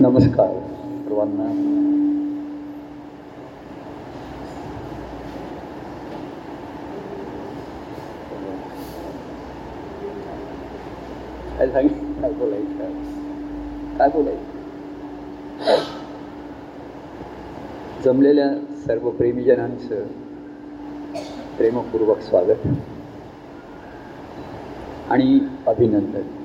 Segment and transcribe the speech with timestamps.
[0.00, 0.52] नमस्कार
[1.04, 1.44] सर्वांना.
[11.58, 11.88] काय सांग
[12.20, 12.92] काय बोलायचं?
[13.98, 14.52] काय बोलायचं?
[18.04, 18.48] जमलेल्या
[18.86, 20.02] सर्व प्रेमीजनांचं
[21.56, 22.66] प्रेमपूर्वक स्वागत
[25.10, 26.43] आणि अभिनंदन.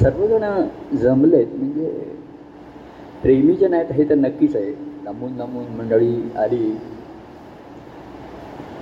[0.00, 0.44] सर्वजण
[0.96, 1.46] जमलेत.
[1.54, 1.90] म्हणजे
[3.22, 4.70] प्रेमीजन आहेत हे तर नक्कीच आहे
[5.04, 6.64] लांबून लांबून मंडळी आली.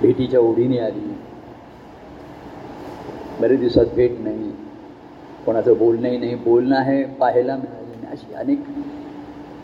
[0.01, 1.13] भेटीच्या ओढीने आली.
[3.39, 4.51] बरेच दिवसात भेट नाही.
[5.45, 6.35] कोणाचं बोलणंही नाही.
[6.35, 8.11] बोलणं आहे पाहायला मिळालं नाही.
[8.11, 8.59] अशी अनेक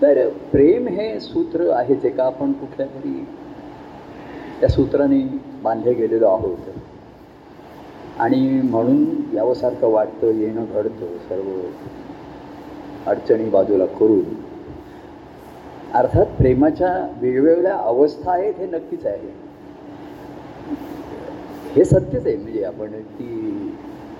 [0.01, 2.05] तर प्रेम हे सूत्र आहेच.
[2.05, 3.23] एका आपण कुठल्या तरी
[4.59, 5.21] त्या सूत्राने
[5.63, 6.57] बांधले गेलेलो आहोत.
[8.19, 11.49] आणि म्हणून यावंसारखं वाटतं येणं घडतं सर्व
[13.09, 14.23] अडचणी बाजूला करून.
[15.93, 19.31] अर्थात प्रेमाच्या वेगवेगळ्या अवस्था आहेत हे नक्कीच आहे.
[21.75, 23.75] हे सत्यच आहे म्हणजे आपण की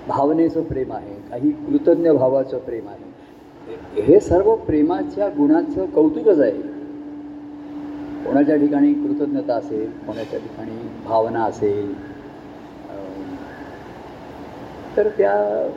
[0.08, 4.02] भावनेचं प्रेम आहे काही कृतज्ञ भावाचं प्रेम आहे.
[4.02, 6.60] हे सर्व प्रेमाच्या गुणाचं कौतुकच आहे.
[8.24, 11.92] कोणाच्या ठिकाणी कृतज्ञता असेल कोणाच्या ठिकाणी भावना असेल
[14.96, 15.68] तर त्या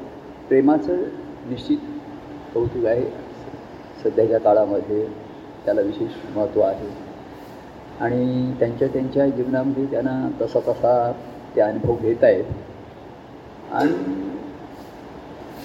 [0.47, 1.03] प्रेमाचं
[1.49, 1.77] निश्चित
[2.53, 3.05] कौतुक आहे.
[4.03, 5.05] सध्याच्या काळामध्ये
[5.65, 6.87] त्याला विशेष महत्त्व आहे.
[7.99, 11.11] आणि त्यांच्या त्यांच्या जीवनामध्ये त्यांना तसा तसा
[11.55, 12.43] ते अनुभव घेत आहेत.
[13.71, 13.93] आणि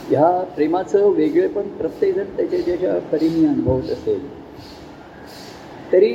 [0.08, 4.20] ह्या प्रेमाचं वेगळे पण प्रत्येकजण त्याच्या ज्याच्या परीने अनुभवत असेल.
[5.92, 6.12] तरी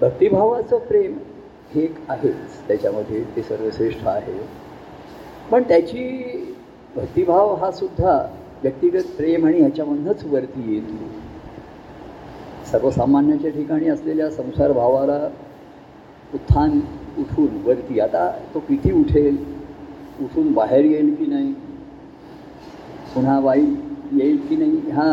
[0.00, 1.16] भक्तिभावाचं प्रेम
[1.74, 2.68] हे एक आहेच.
[2.68, 4.63] त्याच्यामध्ये ते सर्वश्रेष्ठ आहे.
[5.54, 6.04] पण त्याची
[6.94, 8.12] भक्तिभाव हा सुद्धा
[8.62, 11.08] व्यक्तिगत प्रेम आणि ह्याच्यामधूनच वरती येतो.
[12.70, 15.18] सर्वसामान्याच्या ठिकाणी असलेल्या संसार भावाला
[16.34, 16.78] उत्थान
[17.18, 19.36] उठून वरती आता तो किती उठेल?
[20.24, 21.52] उठून बाहेर येईल की नाही?
[23.14, 23.64] पुन्हा वाई
[24.12, 24.90] येईल की नाही?
[24.90, 25.08] हा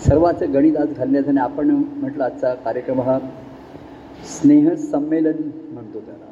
[0.00, 3.18] सर्वाचं गणित आज घालण्याचं आणि आपण म्हटलं आजचा कार्यक्रम हा
[4.30, 5.42] स्नेह संमेलन
[5.72, 6.31] म्हणतो त्याला.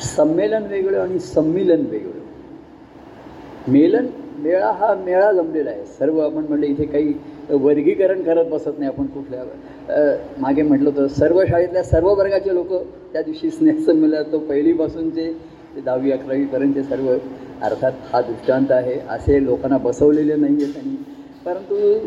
[0.00, 2.18] संमेलन वेगळं आणि संमिलन वेगळं.
[3.68, 4.06] मेलन
[4.42, 5.84] मेळा हा मेळा जमलेला आहे.
[5.98, 7.12] सर्व आपण म्हटलं इथे काही
[7.62, 9.44] वर्गीकरण करत बसत नाही आपण कुठल्या
[10.40, 12.72] मागे म्हटलं तर सर्व शाळेतल्या सर्व वर्गाचे लोक
[13.12, 15.32] त्या दिवशी स्नेहसंमेलन तो पहिलीपासूनचे
[15.76, 18.94] ते दहावी अकरावीपर्यंतचे सर्व अर्थात हा दृष्टांत आहे.
[19.08, 20.96] असे लोकांना बसवलेले नाही आहेत आणि
[21.44, 21.98] परंतु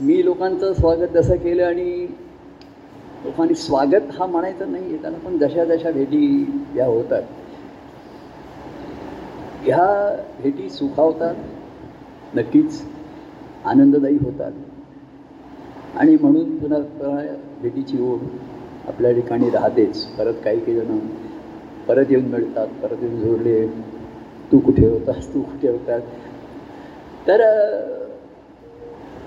[0.00, 2.06] मी लोकांचं स्वागत जसं केलं आणि
[3.24, 6.24] लोकांनी स्वागत हा म्हणायचं नाही आहे त्याला पण जशा जशा भेटी
[6.76, 7.22] या होतात
[9.62, 9.86] ह्या
[10.42, 11.34] भेटी सुखावतात
[12.34, 12.80] नक्कीच
[13.64, 14.52] आनंददायी होतात.
[15.96, 16.78] आणि म्हणून पुन्हा
[17.62, 18.20] भेटीची ओढ
[18.88, 20.04] आपल्या ठिकाणी राहतेच.
[20.08, 20.98] परत काही काही जण
[21.88, 23.66] परत येऊन मिळतात परत येऊन जोडले
[24.52, 25.26] तू कुठे होतास?
[25.34, 26.02] तू कुठे होतास?
[27.28, 27.42] तर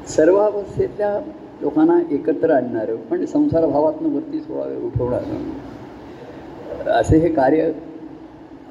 [0.08, 1.20] सर्वावस्थेतल्या
[1.62, 6.92] लोकांना एकत्र आणणारं पण संसारभावातनं वरती सोळावे उठवणारं.
[6.92, 7.72] असे हे कार्य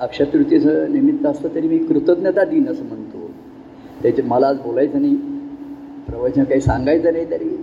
[0.01, 3.31] अक्षतृतीचं निमित्त असतं तरी मी कृतज्ञता दिन असं म्हणतो.
[4.03, 5.17] त्याचे मला आज बोलायचं नाही
[6.07, 7.57] प्रवचन काही सांगायचं नाही तरी.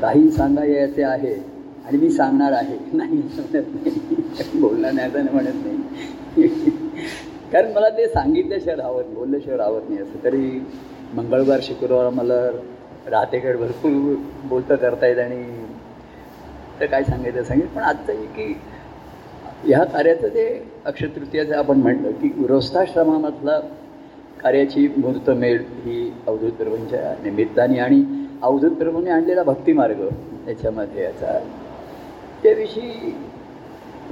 [0.00, 1.42] काही सांगायचे आहे
[1.86, 2.78] आणि मी सांगणार आहे.
[2.92, 4.60] नाही म्हणत नाही.
[4.60, 5.76] बोलणार नाही असं म्हणत नाही.
[7.52, 10.24] कारण मला ते सांगितल्याशिवाय आवत बोलल्याशिवाय राहत नाही असं.
[10.24, 10.64] तरी
[11.14, 12.50] मंगळवार शुक्रवार मला
[13.06, 15.42] राहतेकडे भरपूर बोलतं करता येत आणि
[16.80, 18.52] तर काय सांगायचं सांगेल पण आजचं आहे की
[19.64, 20.46] ह्या कार्याचं ते
[20.84, 23.58] अक्षतृतीयाचं आपण म्हटलं की गृहस्थाश्रमामधला
[24.42, 28.02] कार्याची मूर्तमेळ ही अवधूत प्रभूंच्या निमित्ताने आणि
[28.42, 30.00] अवधूत प्रभूने आणलेला भक्तिमार्ग
[30.48, 31.38] याच्यामध्ये याचा
[32.42, 33.10] त्याविषयी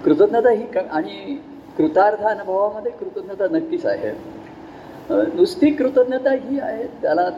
[0.05, 1.39] कृतज्ञता ही क आणि
[1.77, 4.11] कृतार्थ अनुभवामध्ये कृतज्ञता नक्कीच आहे.
[5.11, 7.29] नुसती कृतज्ञता ही आहे त्याला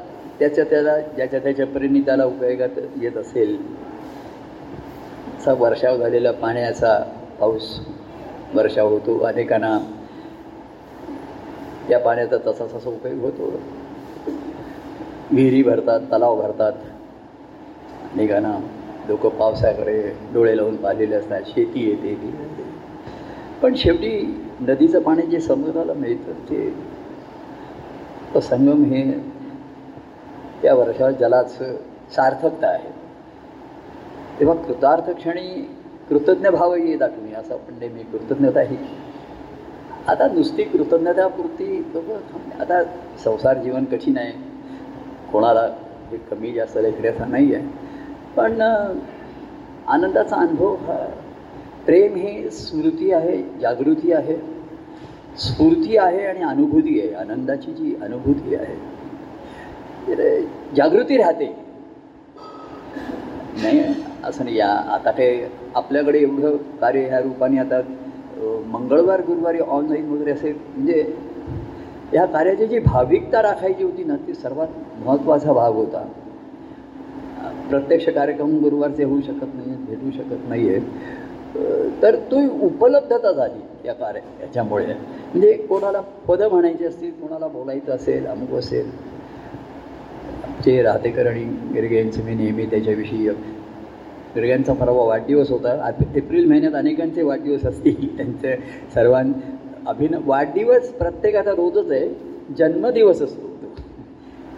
[0.40, 3.56] त्याच्या त्याला ज्याच्या त्याच्या परीने त्याला उपयोगात येत असेल
[5.38, 6.98] असा वर्षाव झालेला पाण्याचा
[7.40, 7.68] पाऊस
[8.54, 9.18] वर्षाव होतो.
[9.20, 9.78] अनेकांना
[11.88, 13.50] त्या पाण्याचा तसा तसा उपयोग होतो.
[15.30, 16.72] विहिरी भरतात तलाव भरतात.
[18.04, 18.58] अनेकांना
[19.08, 20.00] लोक पावसाकडे
[20.34, 21.42] डोळे लावून पाहिलेले असतात.
[21.46, 22.32] शेती येते ती
[23.62, 24.10] पण शेवटी
[24.60, 26.70] नदीचं पाणी जे समुद्राला मिळतं ते
[28.40, 29.02] संगम हे
[30.62, 31.76] त्या वर्षात जलाचं
[32.14, 32.88] सार्थकता आहे.
[34.40, 35.68] तेव्हा कृतार्थ क्षणी
[36.08, 38.76] कृतज्ञ भावही दाखवणे असं आपण नेहमी कृतज्ञता ही
[40.08, 41.84] आता नुसती कृतज्ञतापुरती
[42.60, 42.82] आता
[43.24, 44.32] संसार जीवन कठीण आहे.
[45.32, 45.60] कोणाला
[46.10, 47.64] हे कमी जास्त लेखण्याचा नाही आहे
[48.36, 48.60] पण
[49.88, 50.96] आनंदाचा अनुभव हा
[51.86, 54.36] प्रेम हे स्मृती आहे जागृती आहे.
[55.38, 57.14] स्फूर्ती आहे आणि अनुभूती आहे.
[57.14, 58.99] आनंदाची जी अनुभूती आहे.
[60.76, 61.52] जागृती राहते.
[63.62, 63.80] नाही
[64.24, 64.56] असं नाही.
[64.56, 65.26] या आता ते
[65.74, 67.80] आपल्याकडे एवढं कार्य ह्या रूपाने आता
[68.68, 71.04] मंगळवार गुरुवारी ऑनलाईन वगैरे असे म्हणजे
[72.14, 74.68] या कार्याची जी भाविकता राखायची होती ना ती सर्वात
[75.04, 76.04] महत्त्वाचा भाग होता.
[77.68, 83.60] प्रत्यक्ष कार्यक्रम गुरुवारचे होऊ शकत नाही आहेत भेटू शकत नाही आहेत तर तो उपलब्धता झाली
[83.84, 84.84] या कार्य याच्यामुळे.
[84.84, 88.90] म्हणजे कोणाला पदं म्हणायची असतील कोणाला बोलायचं असेल अमुक असेल
[90.64, 93.28] जे राहतेकर आणि गिरग्यांचे मी नेहमी त्याच्याविषयी
[94.34, 95.90] गिरग्यांचा परवा वाढदिवस होता.
[96.16, 98.06] एप्रिल महिन्यात अनेकांचे वाढदिवस असतील.
[98.16, 98.56] त्यांचे
[98.94, 99.32] सर्वां
[99.86, 102.08] अभिन वाढदिवस प्रत्येकाचा रोजच आहे.
[102.58, 103.48] जन्मदिवस असतो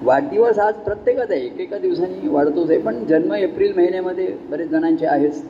[0.03, 1.45] वाढदिवस आज प्रत्येकाचा आहे.
[1.45, 2.79] एकेका दिवसांनी वाढतोच आहे.
[2.79, 5.43] पण जन्म एप्रिल महिन्यामध्ये बरेच जणांचे आहेच.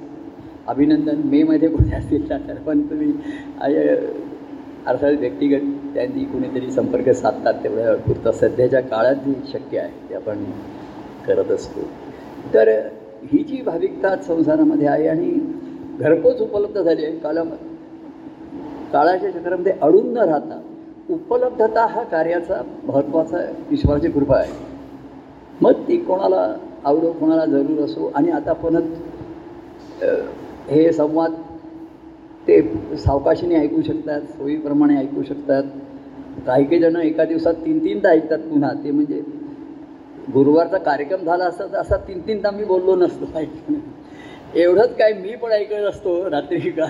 [0.66, 1.20] अभिनंदन.
[1.24, 3.12] मेमध्ये कोणी असतील तर पण तुम्ही
[4.86, 5.64] अर्थात व्यक्तिगत
[5.94, 10.44] त्यांनी कुणीतरी संपर्क साधतात तेवढ्या पुरता सध्याच्या काळात जी शक्य आहे ते आपण
[11.26, 11.80] करत असतो.
[12.54, 12.68] तर
[13.22, 15.30] ही जी भाविकता संसारामध्ये आहे आणि
[15.98, 17.42] घरपोच उपलब्ध झाली आहे काला
[18.92, 20.60] काळाच्या चक्रामध्ये अडून न राहता
[21.10, 23.38] उपलब्धता हा कार्याचा महत्त्वाचा
[23.72, 24.52] ईश्वराची कृपा आहे.
[25.60, 26.46] मग ती कोणाला
[26.84, 30.02] आवडो कोणाला जरूर असो आणि आता परत
[30.70, 31.32] हे संवाद
[32.48, 32.60] ते
[32.98, 35.62] सावकाशीने ऐकू शकतात सोयीप्रमाणे ऐकू शकतात.
[36.46, 38.72] काही काही जणं एका दिवसात तीन तीनदा ऐकतात पुन्हा.
[38.84, 39.20] ते म्हणजे
[40.34, 43.26] गुरुवारचा कार्यक्रम झाला असता तर असा तीन तीनदा मी बोललो नसतो.
[43.38, 43.78] ऐकून
[44.54, 46.86] एवढंच काय मी पण ऐकत असतो रात्री का?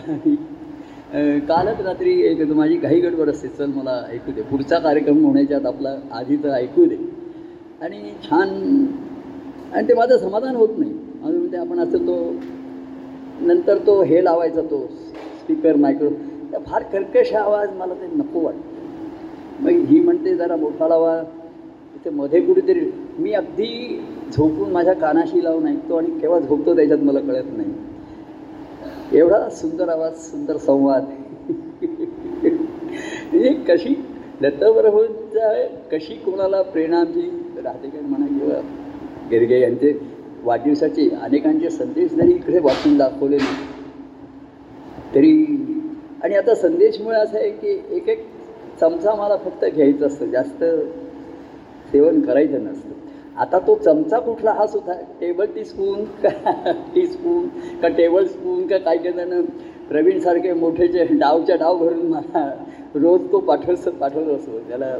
[1.48, 3.48] कालच रात्री एक माझी घाई गडबड असते.
[3.48, 4.42] चल मला ऐकू दे.
[4.42, 6.96] पुढचा कार्यक्रम होण्याच्यात आपला आधी तर ऐकू दे.
[7.80, 8.48] आणि छान
[9.72, 10.92] आणि ते माझं समाधान होत नाही.
[11.20, 12.34] म्हणून म्हणते आपण असं तो
[13.40, 14.86] नंतर तो हे लावायचा तो
[15.42, 16.08] स्पीकर मायक्रो
[16.66, 18.70] फार कर्कश आवाज मला ते नको वाटतो.
[19.60, 21.22] मग ही म्हणते जरा मोठा लावा.
[22.04, 24.00] ते मध्ये कुठेतरी मी अगदी
[24.32, 27.72] झोपून माझ्या कानाशी लावून ऐकतो आणि केव्हा झोपतो त्याच्यात मला कळत नाही.
[29.18, 31.04] एवढा सुंदर आवाज सुंदर संवाद.
[33.32, 33.94] म्हणजे कशी
[34.40, 35.52] दत्तप्रभूंच्या
[35.92, 37.30] कशी कोणाला प्रेरणा आमची
[37.64, 38.60] राहतेकर म्हणा किंवा
[39.30, 39.92] गिरगे यांचे
[40.44, 43.71] वाढदिवसाचे अनेकांचे संदेश जरी इकडे वाचून दाखवले नाही
[45.14, 45.46] तरी.
[46.22, 48.26] आणि आता संदेशमुळे असं आहे की एक एक
[48.80, 50.26] चमचा मला फक्त घ्यायचं असतं.
[50.26, 50.64] जास्त
[51.92, 52.90] सेवन करायचं नसतं.
[53.36, 57.48] आता तो चमचा कुठला हा सुद्धा टेबल टी स्पून का टी स्पून
[57.82, 59.42] का टेबल स्पून का काय काय जण
[59.88, 62.50] प्रवीणसारखे मोठेचे डावच्या डाव भरून मला
[62.94, 64.58] रोज तो पाठवस पाठवत असतो.
[64.58, 64.96] त्याला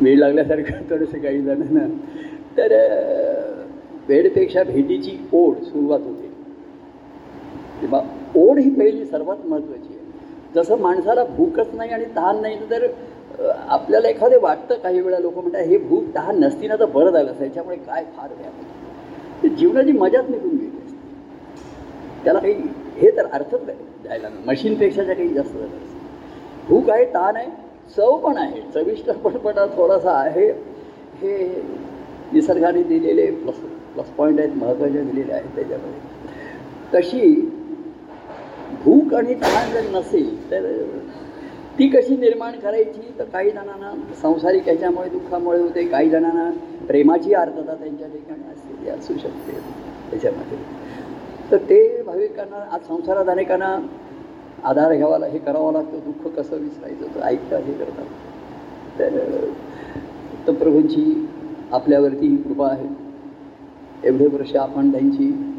[0.00, 1.86] वेळ लागल्यासारखं थोडंसं काही जणांना.
[2.56, 2.72] तर
[4.08, 6.27] वेळपेक्षा भेटीची ओढ सुरुवात होते.
[7.80, 8.00] किंवा
[8.36, 10.06] ओढ ही पहिली सर्वात महत्त्वाची आहे.
[10.54, 12.86] जसं माणसाला भूकच नाही आणि तहान नाही तर
[13.68, 17.30] आपल्याला एखादे वाटतं काही वेळा लोक म्हणतात हे भूक तहान नसती ना तर बरं झालं
[17.30, 20.96] असं याच्यामुळे काय फार व्याप ते जीवनाची मजाच निघून गेली असते.
[22.24, 22.54] त्याला काही
[22.96, 24.28] हे तर अर्थच नाही जायला.
[24.46, 25.96] मशीनपेक्षा काही जास्त झालं असतं.
[26.68, 27.46] भूक आहे ताण आहे
[27.96, 28.60] चव पण आहे.
[28.74, 30.48] चविष्टपणपणा थोडासा आहे.
[31.22, 31.36] हे
[32.32, 33.54] निसर्गाने दिलेले प्लस
[33.94, 36.06] प्लस पॉईंट आहेत महत्त्वाचे दिलेले आहेत त्याच्यामध्ये.
[36.94, 37.20] तशी
[38.88, 40.66] भूक आणि तहान जर नसेल तर
[41.78, 43.00] ती कशी निर्माण करायची?
[43.18, 43.92] तर काही जणांना
[44.22, 45.86] संसारिक ह्याच्यामुळे दुःखामुळे होते.
[45.86, 46.50] काही जणांना
[46.86, 48.84] प्रेमाची आर्थता त्यांच्या ठिकाणी असते.
[48.84, 49.52] ती असू शकते
[50.10, 50.58] त्याच्यामध्ये.
[51.50, 53.78] तर ते भाविकांना आज संसारात अनेकांना
[54.64, 55.98] आधार घ्यावा हे करावं लागतं.
[55.98, 57.14] दुःख कसं विसरायचं?
[57.14, 58.04] तर ऐकतात हे करतात.
[58.98, 59.08] तर
[60.46, 61.28] दत्तप्रभूंची
[61.72, 62.88] आपल्यावरती ही कृपा आहे.
[64.04, 65.54] एवढे वर्ष आपण त्यांची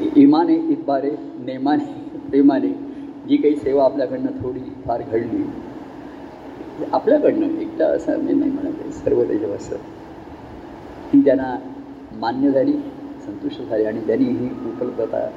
[0.00, 1.10] इमाने इतबारे
[1.46, 1.84] नेमाने
[2.30, 2.68] प्रेमाने
[3.28, 5.44] जी काही सेवा आपल्याकडनं थोडी फार घडली.
[6.92, 9.76] आपल्याकडनं एकदा असं मी नाही म्हणत सर्व त्याच्यावर
[11.12, 11.56] ती त्यांना
[12.20, 12.72] मान्य झाली
[13.26, 15.28] संतुष्ट झाली आणि त्यांनी ही उपलब्धता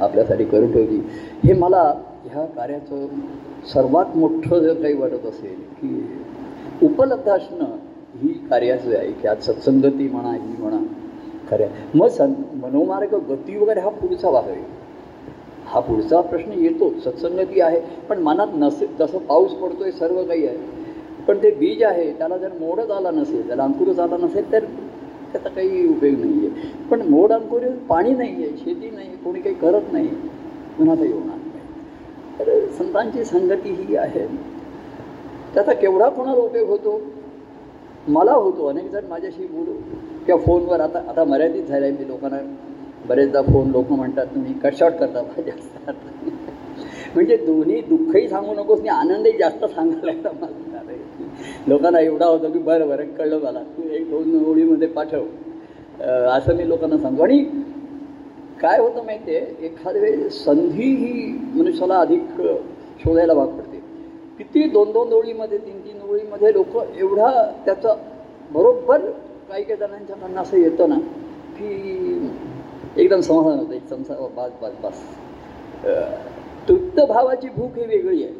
[0.00, 1.00] आपल्यासाठी करून ठेवली.
[1.44, 1.82] हे मला
[2.24, 3.06] ह्या कार्याचं
[3.72, 6.20] सर्वात मोठं जर काही वाटत असेल की
[6.86, 7.76] उपलब्ध असणं
[8.22, 10.78] ही कार्याचं आहे की आज सत्संगती म्हणा ही म्हणा
[11.50, 14.62] खऱ्या मग सं मनोमार्ग गती वगैरे हा पुढचा भाग आहे.
[15.66, 17.80] हा पुढचा प्रश्न येतो सत्संगती आहे.
[18.08, 20.56] पण मनात नसे तसं पाऊस पडतोय सर्व काही आहे.
[21.28, 24.64] पण ते बीज आहे त्याला जर मोडच आला नसेल त्याला अंकुरच आला नसेल तर
[25.32, 29.54] त्याचा काही उपयोग नाही आहे पण मोड अंकुर पाणी नाही आहे शेती नाही कोणी काही
[29.54, 30.08] करत नाही
[30.78, 34.26] पुन्हा ते होणार नाही तर संतांची संगती ही आहे.
[35.54, 37.00] त्याचा केवढा कोणाला उपयोग होतो?
[38.08, 39.72] मला होतो अनेक जण माझ्याशी बोलू.
[40.26, 42.38] किंवा फोनवर आता आता मर्यादित झालं आहे मी लोकांना.
[43.08, 45.92] बरेचदा फोन लोक म्हणतात तुम्ही कटशॉट करता माझ्या
[47.14, 50.56] म्हणजे दोन्ही दुःखही सांगू नकोस आणि आनंदही जास्त सांगायला मला.
[51.68, 53.62] लोकांना एवढा होतो की बरं बरं कळलं मला.
[53.76, 55.24] तू एक दोन ओळीमध्ये पाठव.
[56.28, 57.22] असं मी लोकांना सांगतो.
[57.22, 57.38] आणि
[58.60, 62.40] काय होतं माहिती आहे एखाद्या वेळी संधी ही मनुष्याला अधिक
[63.04, 63.78] शोधायला भाग पडते.
[64.38, 65.79] किती दोन दोन ओळीमध्ये तीन
[66.10, 67.30] तीन लोक एवढा
[67.64, 67.96] त्याचं
[68.50, 69.00] बरोबर
[69.48, 70.98] काही काही जणांच्या मनात असं येतं ना
[71.56, 72.30] की
[72.96, 75.02] एकदम समाधान होतं एक चमचा बास बास बास
[76.68, 78.32] तृप्त भावाची भूक ही वेगळी आहे.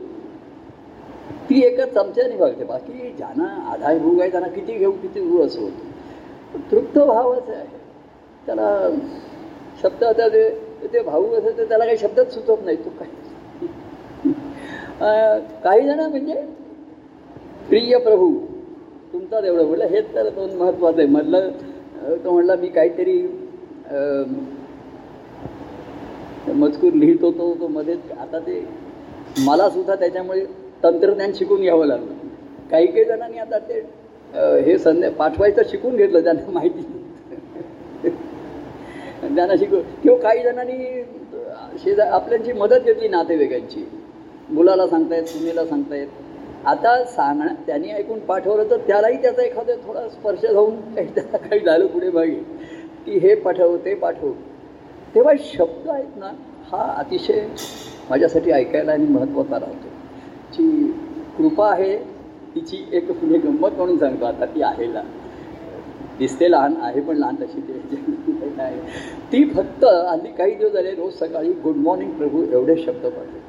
[1.50, 5.60] ती एका चमच्याने भागते बाकी ज्यांना आधार भूक आहे त्यांना किती घेऊ किती घेऊ असं
[5.60, 6.60] होतं.
[6.70, 7.64] तृप्त भावच आहे.
[8.46, 8.88] त्याला
[9.82, 10.48] शब्द आता ते
[10.92, 13.10] ते भाऊ असेल तर त्याला काही शब्दच सुचत नाही तो काही
[15.64, 16.34] काही जण म्हणजे
[17.70, 18.28] प्रिय प्रभू
[19.12, 21.06] तुमचा एवढं म्हटलं हेच तर दोन महत्त्वाचं आहे.
[21.08, 21.50] म्हटलं
[22.24, 23.16] तो म्हणला मी काहीतरी
[26.54, 28.60] मजकूर लिहित होतो तो मध्येच आता ते
[29.46, 30.44] मला सुद्धा त्याच्यामुळे
[30.82, 32.12] तंत्रज्ञान शिकून घ्यावं लागलं.
[32.70, 33.80] काही काही जणांनी आता ते
[34.64, 36.82] हे संध्या पाठवायचं शिकून घेतलं त्यांना माहिती
[39.36, 41.02] त्यांना शिकव किंवा काही जणांनी
[41.82, 43.84] शेजा आपल्यांची मदत घेतली नातेवाईकांची.
[44.50, 46.06] मुलाला सांगतायत सुनेला सांगतायत.
[46.66, 51.60] आता सांग त्यांनी ऐकून पाठवलं तर त्यालाही त्याचा एखादा थोडा स्पर्श जाऊन काही त्याला काही
[51.60, 52.34] झालं पुढे मागे.
[53.06, 54.32] की हे पाठव ते पाठव.
[55.14, 56.30] तेव्हा शब्द आहेत ना
[56.72, 57.46] हा अतिशय
[58.10, 59.88] माझ्यासाठी ऐकायला आणि महत्त्वाचा राहतो.
[60.52, 60.92] जी
[61.38, 61.96] कृपा आहे
[62.54, 65.02] तिची एक पुढे गंमत म्हणून सांगतो आता ती आहेला
[66.18, 68.78] दिसते लहान आहे पण लहान तशी ते आहे
[69.32, 73.39] ती फक्त आधी काही दिवस झाले रोज सकाळी गुड मॉर्निंग प्रभू एवढे शब्द पाठवले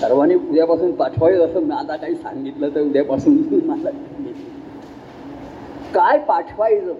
[0.00, 3.36] सर्वांनी उद्यापासून पाठवावे असं मी आता काही सांगितलं तर उद्यापासून
[3.66, 3.90] मला
[5.94, 6.92] काय पाठवायचं?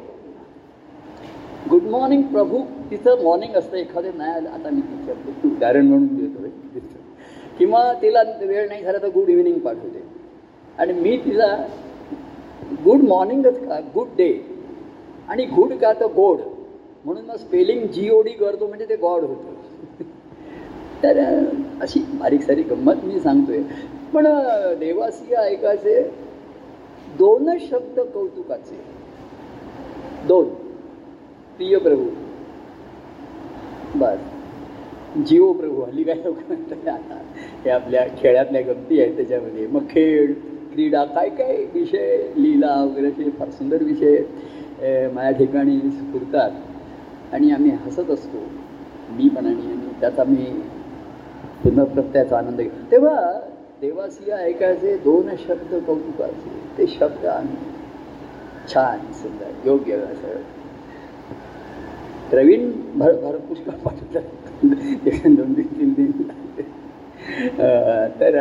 [1.70, 2.58] Good morning Prabhu.
[2.90, 3.76] तिचं मॉर्निंग असतं.
[3.76, 4.48] एखादं नाही आलं.
[4.48, 6.48] आता मी तिचं उदाहरण म्हणून देतो.
[7.58, 10.02] किंवा तिला वेळ नाही झाला तर गुड इव्हिनिंग पाठवते.
[10.78, 11.56] आणि मी तिला
[12.84, 14.32] गुड मॉर्निंगच का गुड डे
[15.28, 16.38] आणि गुड का तर गोड
[17.04, 19.54] म्हणून मग स्पेलिंग जी ओ डी करतो म्हणजे ते गॉड होतं.
[21.02, 21.18] तर
[21.82, 23.60] अशी बारीक सारी गंमत मी सांगतोय.
[24.14, 24.26] पण
[24.78, 26.00] देवासी ऐकायचे
[27.18, 28.80] दोनच शब्द कौतुकाचे.
[30.28, 30.48] दोन.
[31.58, 32.08] प्रिय प्रभू.
[33.96, 34.18] बस.
[35.26, 37.18] जीव प्रभू हल्ली काय लोक म्हणतात आता.
[37.64, 39.66] हे आपल्या खेळातल्या गमती आहेत त्याच्यामध्ये.
[39.66, 40.32] मग खेळ
[40.72, 44.16] क्रीडा काय काय विषय लीला वगैरे असे फार सुंदर विषय
[45.14, 46.50] माझ्या ठिकाणी स्फुरतात.
[47.32, 48.38] आणि आम्ही हसत असतो.
[49.10, 50.46] मी पण आणि आणि त्याचा मी
[51.64, 52.90] पुनर्प्रत्याचा आनंद घेतो.
[52.90, 53.40] तेव्हा
[53.80, 56.50] देवासिया ऐकायचे दोन शब्द कौतुकाचे.
[56.78, 57.56] ते शब्द आम्ही
[58.72, 60.40] छान सुंदर योग्य असं.
[62.30, 64.22] प्रवीण भर भर पुष्कळ पाठवतात.
[65.26, 66.10] दोन दिन तीन दिन
[68.20, 68.36] तर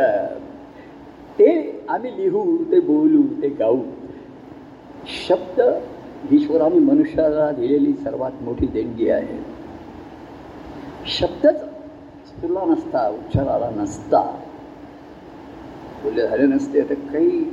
[1.38, 1.48] ते
[1.88, 3.80] आम्ही लिहू ते बोलू ते गाऊ.
[5.28, 5.60] शब्द
[6.32, 9.38] ईश्वराने मनुष्याला दिलेली सर्वात मोठी देणगी आहे.
[11.06, 11.67] शब्दच
[12.42, 14.20] तुला नसता उच्चाराला नसता.
[16.02, 16.80] बोलले झाले नसते.
[16.80, 17.44] तर काही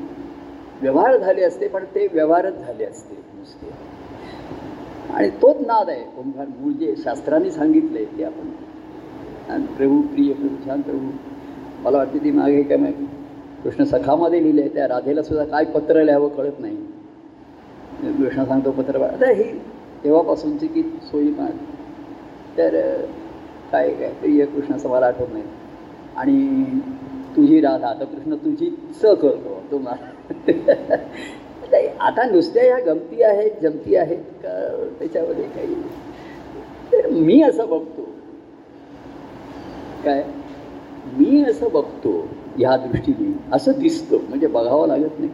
[0.82, 3.70] व्यवहार झाले असते पण ते व्यवहारच झाले असते नुसते.
[5.14, 6.04] आणि तोच नाद आहे.
[6.18, 8.50] ओंकार मूळ जे शास्त्राने सांगितलं आहे ते आपण
[9.50, 11.10] आणि प्रभू प्रिय प्रभू छान प्रभू
[11.84, 13.06] मला वाटते ती मागे काय माहिती
[13.64, 16.76] कृष्ण सखामध्ये लिहिले आहे त्या राधेला सुद्धा काय पत्र लिहावं कळत नाही.
[18.20, 19.44] कृष्ण सांगतो पत्र आता ही
[20.04, 21.58] तेव्हापासूनची की सोयी माग
[22.58, 22.76] तर
[23.76, 25.44] काय काय प्रिय कृष्ण असं मला आठवत नाही.
[26.16, 26.64] आणि
[27.36, 29.62] तुझी राधा तर कृष्ण तुझी स करतो.
[29.72, 30.14] तुम्हाला
[32.00, 34.50] आता नुसत्या ह्या गमती आहेत जमती आहेत का?
[35.00, 35.76] त्याच्यामध्ये काही
[36.94, 38.02] तर मी असं बघतो.
[40.06, 40.24] काय?
[41.18, 42.12] मी असं बघतो
[42.58, 43.32] ह्या दृष्टीने.
[43.52, 45.30] असं दिसतं म्हणजे बघावं लागत नाही.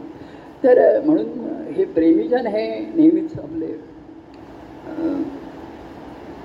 [0.63, 1.27] तर म्हणून
[1.75, 3.67] हे प्रेमीजन हे नेहमीच आपले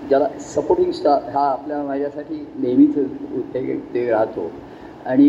[0.08, 2.94] ज्याला सपोर्टिंग स्टाफ हा आपल्या माझ्यासाठी नेहमीच
[3.54, 4.50] ते ते राहतो.
[5.06, 5.28] आणि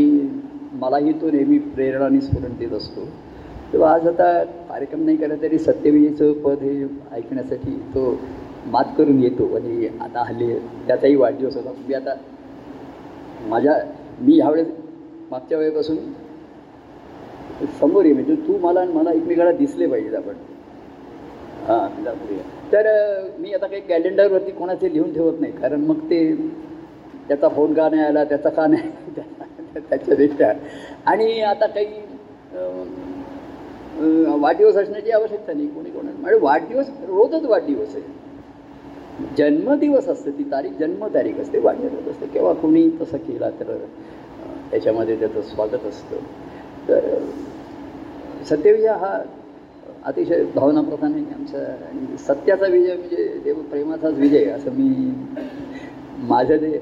[0.73, 3.05] मलाही तो नेहमी प्रेरणा आणि स्फुरण देत असतो.
[3.73, 8.17] तेव्हा आज आता कार्यक्रम नाही केला तरी सत्यविजयचं पद हे ऐकण्यासाठी तो
[8.71, 9.55] मात करून येतो.
[9.55, 10.53] आणि आता हल्ली
[10.87, 11.71] त्याचाही वाढदिवस होता.
[11.87, 12.15] मी आता
[13.49, 13.73] माझ्या
[14.21, 14.67] मी ह्यावेळेस
[15.31, 15.97] मागच्या वेळेपासून
[17.79, 20.33] समोर ये म्हणजे तू मला आणि मला एकमेकाला दिसले पाहिजेत आपण.
[21.67, 22.43] हां दाखवूया
[22.73, 22.87] तर
[23.39, 25.51] मी आता काही कॅलेंडरवरती कोणाचे लिहून ठेवत नाही.
[25.51, 26.19] कारण मग ते
[27.27, 30.51] त्याचा फोन का नाही आला त्याचा का नाही त्याचा- त्याच्यापेक्षा.
[31.05, 31.85] आणि आता काही
[34.39, 35.67] वाढदिवस असण्याची आवश्यकता नाही.
[35.67, 38.03] कोणी कोणा म्हणजे वाढदिवस रोजच वाढदिवस आहे.
[39.37, 42.25] जन्मदिवस असते ती तारीख जन्मतारीख असते वाढदिवस असते.
[42.25, 43.75] केव्हा कोणी तसं केला तर
[44.71, 46.15] त्याच्यामध्ये त्याचं स्वागत असतं.
[46.89, 47.17] तर
[48.45, 49.17] सत्यविजय हा
[50.07, 51.59] अतिशय भावनाप्रधाने आहे आमचा.
[51.87, 54.89] आणि सत्याचा विजय म्हणजे देव प्रेमाचाच विजय असं मी
[56.27, 56.77] माझं ते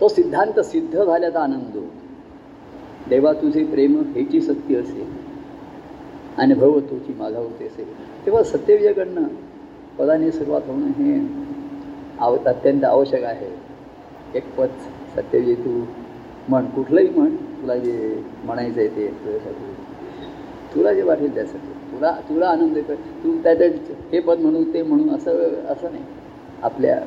[0.00, 1.76] तो सिद्धांत सिद्ध झाल्याचा आनंद
[3.08, 5.06] देवा तुझे प्रेम हेची सत्य असेल
[6.38, 7.86] आणि भव तुझी माझा होते असेल.
[8.26, 9.24] तेव्हा सत्यविजयकडनं
[9.98, 11.18] पदाने सुरुवात होणं हे
[12.20, 13.50] आव अत्यंत आवश्यक आहे.
[14.34, 14.68] एक पद
[15.16, 15.70] सत्यविजय तू
[16.48, 19.72] म्हण कुठलंही म्हण तुला जे म्हणायचं आहे ते तुझ्यासाठी.
[20.74, 21.72] तुला जे वाटेल त्यासाठी.
[21.92, 22.94] तुला तुला आनंद येतो
[23.24, 23.76] तू त्याचं
[24.12, 26.04] हे पद म्हणू ते म्हणू असं असं नाही.
[26.62, 26.98] आपल्या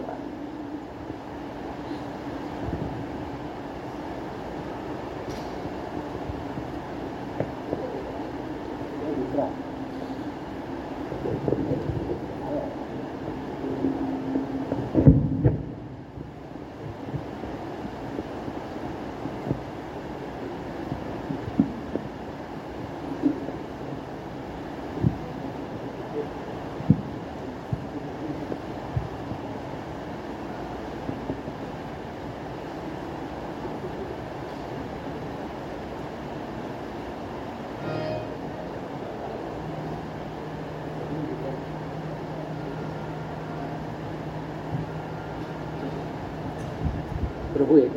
[47.53, 47.91] प्रभू एक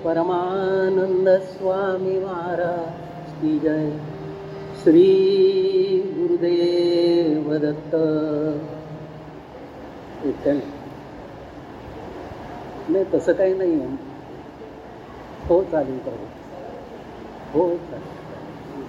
[0.04, 3.90] परमानंद स्वामी महाराज की जय.
[4.82, 5.06] श्री
[6.16, 7.94] गुरुदेव दत्त.
[12.90, 13.96] नाही तसं काही नाही आहे.
[15.48, 16.26] हो चालेल प्रभू
[17.52, 18.84] हो चालेल.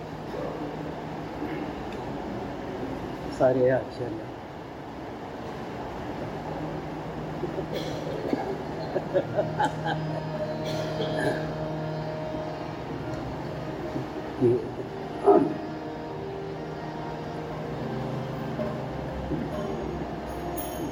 [3.39, 4.09] सारे अक्षर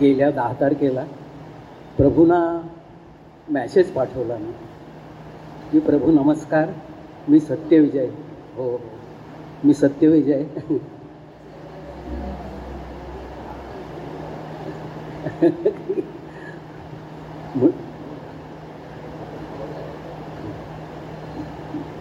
[0.02, 1.04] गेल्या दहा तारखेला
[1.98, 2.62] प्रभूना
[3.50, 4.52] मॅसेज पाठवला मी.
[5.72, 6.70] की प्रभू नमस्कार
[7.28, 8.08] मी सत्यविजय.
[8.56, 8.78] हो हो.
[9.64, 10.44] मी सत्यविजय.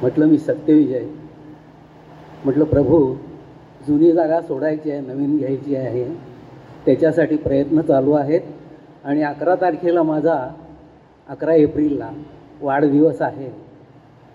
[0.01, 1.05] म्हटलं मी सत्यविजय.
[2.45, 3.15] म्हटलं प्रभू
[3.89, 6.05] जुनी जागा सोडायची आहे नवीन घ्यायची आहे.
[6.87, 8.41] त्याच्यासाठी प्रयत्न चालू आहेत
[9.05, 10.49] आणि अकरा तारखेला माझा
[11.29, 12.11] अकरा एप्रिलला
[12.63, 13.51] वाढदिवस आहे.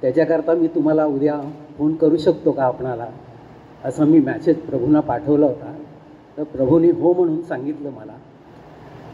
[0.01, 1.41] त्याच्याकरता मी तुम्हाला उद्या
[1.77, 3.05] फोन करू शकतो का आपणाला?
[3.85, 5.75] असं मी मॅसेज प्रभूंना पाठवला होता.
[6.37, 8.13] तर प्रभूने हो म्हणून सांगितलं मला.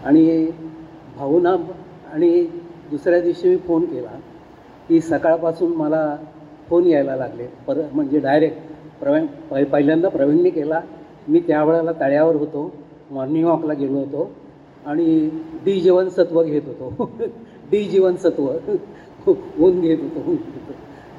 [0.05, 0.45] आणि
[1.17, 1.55] भाऊना
[2.13, 2.43] आणि
[2.91, 4.19] दुसऱ्या दिवशी मी फोन केला
[4.88, 6.17] की सकाळपासून मला
[6.69, 7.47] फोन यायला लागले.
[7.67, 8.58] पर म्हणजे डायरेक्ट
[8.99, 10.82] प्रवीण पहि पहिल्यांदा प्रवीणने केला.
[11.27, 12.73] मी त्यावेळेला तळ्यावर होतो.
[13.12, 14.32] मॉर्निंग वॉकला गेलो होतो.
[14.86, 15.29] आणि
[15.65, 17.12] डी जीवनसत्व घेत होतो.
[17.71, 20.36] डी जीवनसत्व ऊन घेत होतो ऊन घेत होतो.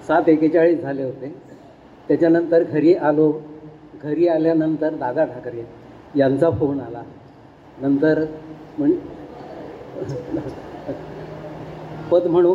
[0.07, 1.35] सात एकेचाळीस झाले होते.
[2.09, 3.33] त्याच्यानंतर घरी आलो.
[4.03, 5.67] घरी आल्यानंतर दादा ठाकरे
[6.17, 7.03] यांचा फोन आला.
[7.81, 8.25] नंतर
[8.79, 8.93] म्हण
[12.11, 12.55] पद म्हणू.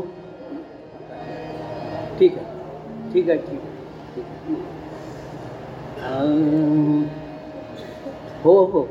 [2.19, 2.54] ठीक आहे.
[3.13, 3.61] ठीक आहे ठीक
[8.43, 8.87] हो हो.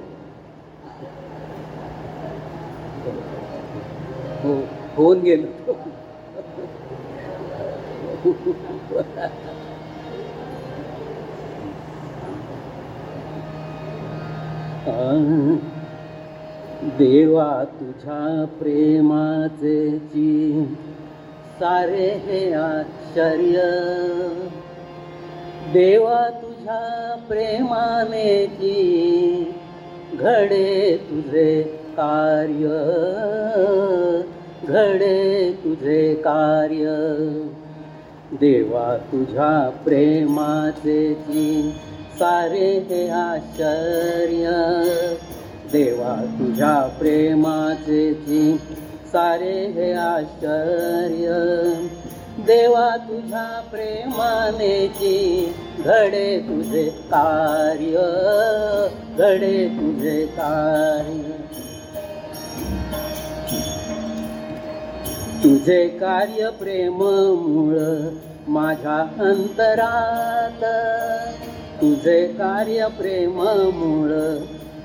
[4.43, 4.55] हो
[4.97, 5.73] होऊन गेलो
[16.99, 17.49] देवा
[17.79, 19.77] तुझ्या प्रेमाचे
[21.55, 23.57] सारे हे आश्चर्य.
[25.73, 28.75] देवा तुझ्या प्रेमानेची
[30.15, 31.63] घडे तुझे
[31.99, 32.67] कार्य.
[34.69, 36.85] घडे तुझे कार्य.
[38.33, 41.75] देवा तुझ्या प्रेमाचेची
[42.15, 44.47] सारे हे आश्चर्य.
[45.73, 48.61] देवा तुझ्या प्रेमाचेची
[49.15, 51.27] सारे हे आश्चर्य.
[52.39, 55.17] देवा तुझ्या प्रेमानेची
[55.79, 57.97] घडे तुझे कार्य
[59.19, 61.31] घडे तुझे कार्य.
[65.45, 66.99] तुझे कार्य प्रेम
[67.35, 67.79] मूळ
[68.49, 70.65] माझ्या अंतरात.
[71.81, 73.43] तुझे कार्य प्रेम
[73.75, 74.37] मूळ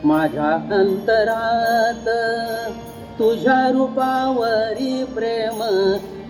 [0.04, 2.10] माझ्या अंतरात.
[3.20, 5.64] तुझ्या रूपावरी प्रेम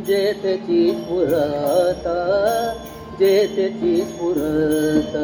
[0.03, 2.07] जेथची स्फुरत
[3.19, 5.17] जेथची स्फुरत.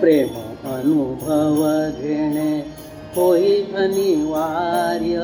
[0.00, 0.28] प्रेम
[0.70, 1.64] अनुभव
[2.00, 2.66] घेणे
[3.16, 5.16] होई अनिवार्य.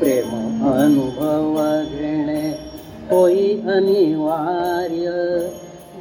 [0.00, 0.28] प्रेम
[0.72, 2.58] अनुभव घेणे
[3.10, 5.10] होई अनिवार्य.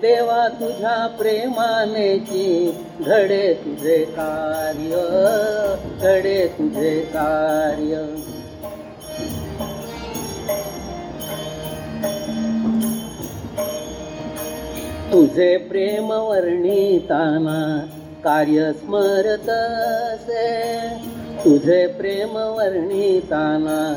[0.02, 4.96] देवा तुझ्या प्रेमानेची घडे तुझे कार्य
[6.02, 8.16] घडे तुझे कार्य.
[15.14, 17.88] तुझे प्रेम वर्णिताना
[18.24, 20.80] कार्य स्मरत असे.
[21.44, 23.94] तुझे प्रेम वर्णिताना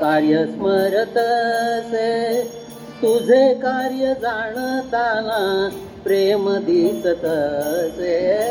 [0.00, 2.42] कार्य स्मरत असे.
[3.02, 5.68] तुझे कार्य जाणताना
[6.04, 8.48] प्रेम दिसत असे.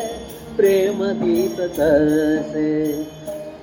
[0.57, 3.03] प्रेम दिसत असे.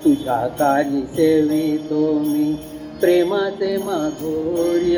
[0.04, 2.54] तुझ्या कार्य सेवितो मी
[3.00, 4.96] प्रेमाचे माधुर्य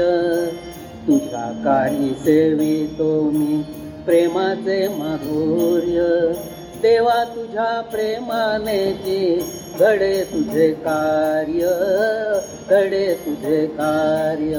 [1.07, 3.63] तुझ्या कार्य सेवितो मी
[4.07, 6.33] प्रेमाचे माधुर्य.
[6.83, 9.43] देवा तुझ्या प्रेमानेची
[9.81, 11.61] घडे तुझे कार्य
[12.71, 14.55] घडे तुझे कार्य.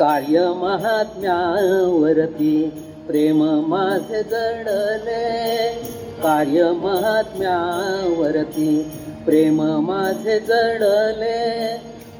[0.00, 2.54] कार्य महात्म्यावरती
[3.06, 6.09] प्रेम माझे जडले.
[6.22, 8.92] कार्य महात्म्यावरती
[9.24, 11.76] प्रेम माझे जडले.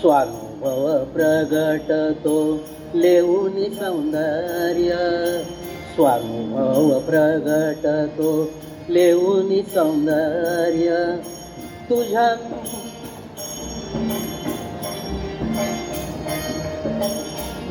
[0.01, 2.61] स्वानुभव प्रगटतो
[2.95, 4.97] लेऊन सौंदर्य.
[5.95, 8.51] स्वानुभव प्रगटतो
[8.89, 11.17] लेऊन सौंदर्य.
[11.91, 12.35] तुझ्या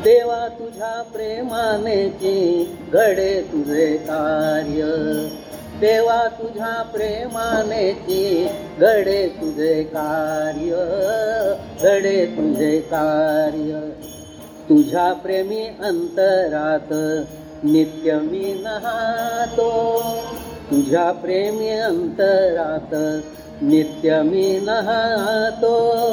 [0.04, 4.82] देवा तुझ्या प्रेमानेची घडे तुझे कार्य.
[5.80, 8.48] देवा तुझ्या प्रेमानेची
[8.80, 10.70] घडे तुझे कार्य.
[11.82, 13.90] घडे तुझे कार्य.
[14.68, 16.92] तुझ्या प्रेमी अंतरात
[17.64, 20.02] नित्य मी नहातो.
[20.70, 22.94] तुझ्या प्रेमी अंतरात
[23.62, 26.12] नित्य मी नहातो.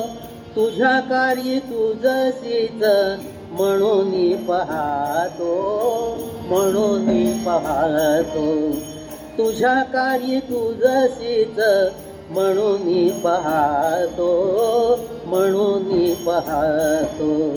[0.55, 2.83] तुझ्या कार्य तुझसीच
[3.51, 4.11] म्हणून
[4.45, 5.53] पाहतो
[6.47, 8.71] म्हणून पाहतो.
[9.37, 11.59] तुझ्या कार्य तुझसीच
[12.29, 14.29] म्हणून पाहतो
[15.25, 17.55] म्हणून पाहतो.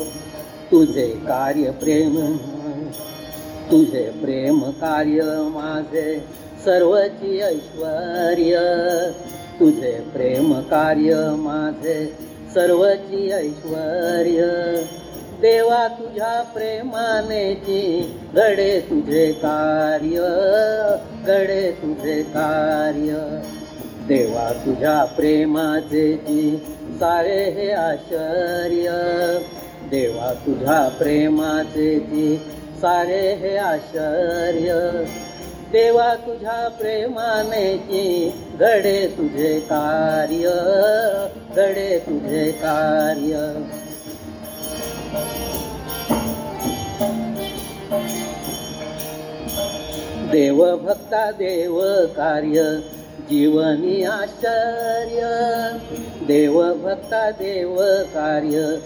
[0.72, 2.36] तुझे कार्य प्रेम
[3.70, 5.22] तुझे प्रेम कार्य
[5.54, 6.24] माझे
[6.64, 8.34] सर्वची ऐश्वर
[9.60, 12.04] तुझे प्रेम कार्य माझे
[12.54, 14.42] सर्वची ऐश्वर्य.
[15.44, 20.16] देवा तुझ्या प्रेमानेची घडे तुझे कार्य
[21.26, 23.40] घडे तुझे कार्य.
[24.08, 26.56] देवा तुझ्या प्रेमाचे जी
[27.00, 28.88] सारे हे आश्चर्य.
[29.90, 32.36] देवा तुझ्या प्रेमाचे जी
[32.80, 34.72] सारे हे आश्चर्य.
[35.72, 40.46] देवा तुझ्या प्रेमानेची घडे तुझे कार्य
[41.56, 43.62] घडे तुझे कार्य.
[50.32, 51.80] देव भक्ता देव
[52.16, 52.80] कार्य
[53.30, 55.20] जीवनी आश्चर्य.
[56.26, 57.78] देव भक्ता देव
[58.14, 58.76] कार्य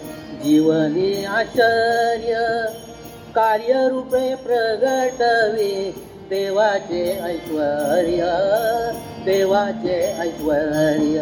[0.43, 2.33] जीवनी आश्चर्य.
[3.35, 5.95] कार्यरूपे प्रगटवी
[6.29, 8.23] देवाचे ऐश्वर्य
[9.25, 11.19] देवाचे ऐश्वर्य.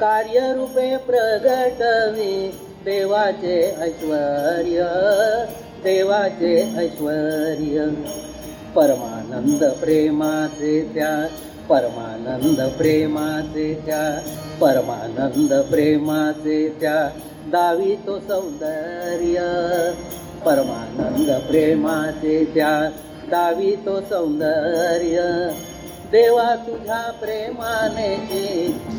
[0.00, 4.82] कार्यरूपे प्रगटवी देवाचे ऐश्वर्य
[5.84, 7.86] देवाचे ऐश्वर्य.
[8.76, 11.26] परमानंद प्रेमाचे त्या
[11.68, 14.04] परमानंद प्रेमाचे त्या
[14.60, 17.10] परमानंद प्रेमाचे त्या
[17.46, 19.40] दावी तो सौंदर्य
[20.46, 22.90] परमानंद प्रेमाचे त्या
[23.30, 25.20] दावी तो सौंदर्य
[26.14, 28.10] देवा तुझ्या प्रेमाने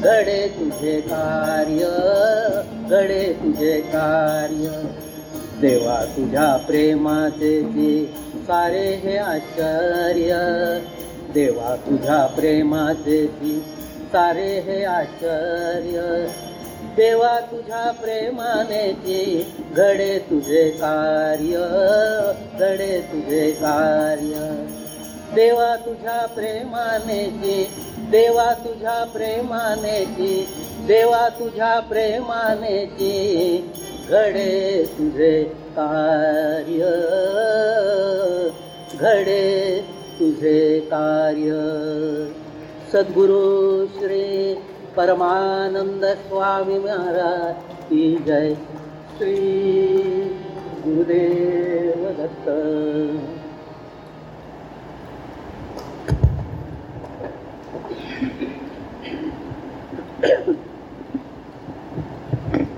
[0.03, 1.85] घडे तुझे कार्य
[2.89, 4.67] घडे तुझे कार्य.
[5.61, 7.61] देवा तुझ्या प्रेमाचे
[8.41, 10.31] सारे हे आश्चर्य
[11.33, 13.27] देवा तुझ्या प्रेमाचे
[14.11, 16.27] सारे हे आश्चर्य.
[16.97, 18.93] देवा तुझ्या प्रेमाने
[19.77, 21.55] घडे तुझे कार्य
[22.59, 24.65] घडे तुझे कार्य.
[25.33, 27.23] देवा तुझ्या प्रेमाने
[28.11, 30.05] देवा तुझ्या प्रेमाने
[30.87, 32.85] देवा तुझ्या प्रेमाने
[34.09, 35.43] घडे तुझे
[35.77, 36.79] कार्य
[38.97, 39.85] घडे
[40.19, 41.49] तुझे कार्य.
[42.93, 44.55] सद्गुरु श्री
[44.97, 48.53] परमानंद स्वामी महाराज की जय.
[49.17, 49.37] श्री
[50.85, 52.49] गुरुदेव दत्त.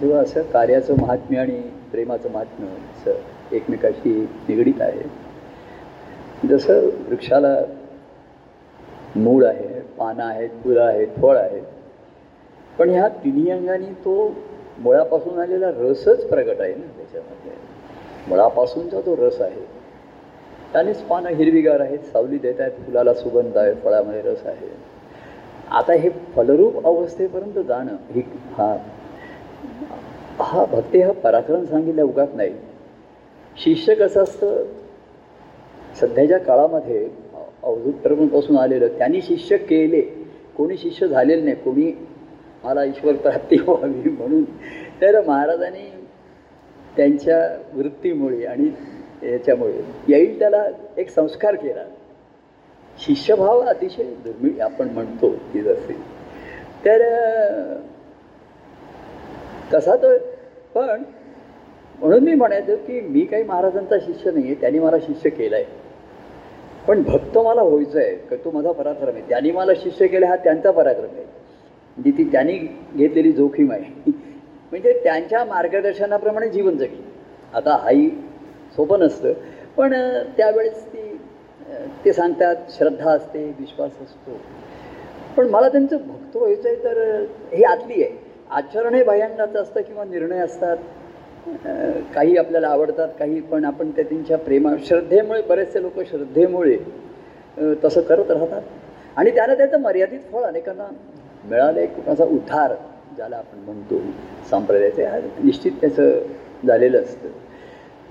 [0.07, 4.11] किंवा असं कार्याचं महात्म्य आणि प्रेमाचं महात्म्य असं एकमेकाशी
[4.49, 5.01] निगडीत आहे.
[6.47, 7.55] जसं वृक्षाला
[9.15, 11.63] मूळ आहे पानं आहेत फुलं आहेत फळ आहेत
[12.79, 14.35] पण ह्या तिन्ही अंगाने तो
[14.79, 17.51] मुळापासून आलेला रसच प्रगट आहे ना त्याच्यामध्ये.
[18.27, 19.65] मुळापासूनचा तो रस आहे.
[20.73, 24.69] त्यानेच पानं हिरवीगार आहेत सावली देत आहेत फुलाला सुगंध आहे फळामध्ये रस आहे.
[25.71, 28.75] आता हे फलरूप अवस्थेपर्यंत जाणं ही हा
[30.39, 32.53] हा भक्ती हा पराक्रम सांगितल्या उगात नाही.
[33.57, 34.63] शिष्य कसं असतं?
[36.01, 37.09] सध्याच्या काळामध्ये
[37.63, 40.01] अवधूतपासून आलेलं त्यांनी शिष्य केले.
[40.57, 41.91] कोणी शिष्य झालेलं नाही कोणी
[42.63, 44.43] मला ईश्वर प्राप्ती व्हावी म्हणून.
[45.01, 45.89] तर महाराजांनी
[46.97, 48.69] त्यांच्या वृत्तीमुळे आणि
[49.31, 50.65] याच्यामुळे येईल त्याला
[50.97, 51.83] एक संस्कार केला.
[52.99, 55.93] शिष्यभाव अतिशय दुर्मिळ आपण म्हणतो की जसे.
[56.85, 57.01] तर
[59.71, 60.17] कसा तर
[60.75, 61.03] पण
[61.99, 65.65] म्हणून मी म्हणायचं की मी काही महाराजांचा शिष्य नाही आहे त्यांनी मला शिष्य केलं आहे
[66.87, 69.21] पण भक्त मला व्हायचं आहे का तो माझा पराक्रम आहे.
[69.29, 71.23] त्यांनी मला शिष्य केलं हा त्यांचा पराक्रम आहे.
[71.97, 72.57] म्हणजे ती त्यांनी
[72.95, 74.11] घेतलेली जोखीम आहे.
[74.71, 77.01] म्हणजे त्यांच्या मार्गदर्शनाप्रमाणे जीवन जगली.
[77.53, 78.07] आता हाई
[78.75, 79.33] सोपं नसतं
[79.77, 79.93] पण
[80.37, 81.17] त्यावेळेस ती
[82.05, 84.39] ते सांगतात श्रद्धा असते विश्वास असतो.
[85.37, 88.26] पण मला त्यांचं भक्त व्हायचं आहे तर हे आतली आहे.
[88.51, 90.77] आचरण हे भयांगाचं असतं किंवा निर्णय असतात.
[92.15, 96.77] काही आपल्याला आवडतात काही पण आपण त्या त्यांच्या प्रेमा श्रद्धेमुळे बरेचसे लोक श्रद्धेमुळे
[97.83, 98.61] तसं करत राहतात.
[99.15, 100.87] आणि त्याला त्याचं मर्यादित फळ अनेकांना
[101.49, 102.73] मिळालं एक कुणाचा उद्धार
[103.15, 103.99] ज्याला आपण म्हणतो.
[104.49, 105.05] संप्रदायाचे
[105.43, 106.19] निश्चित त्याचं
[106.67, 107.29] झालेलं असतं.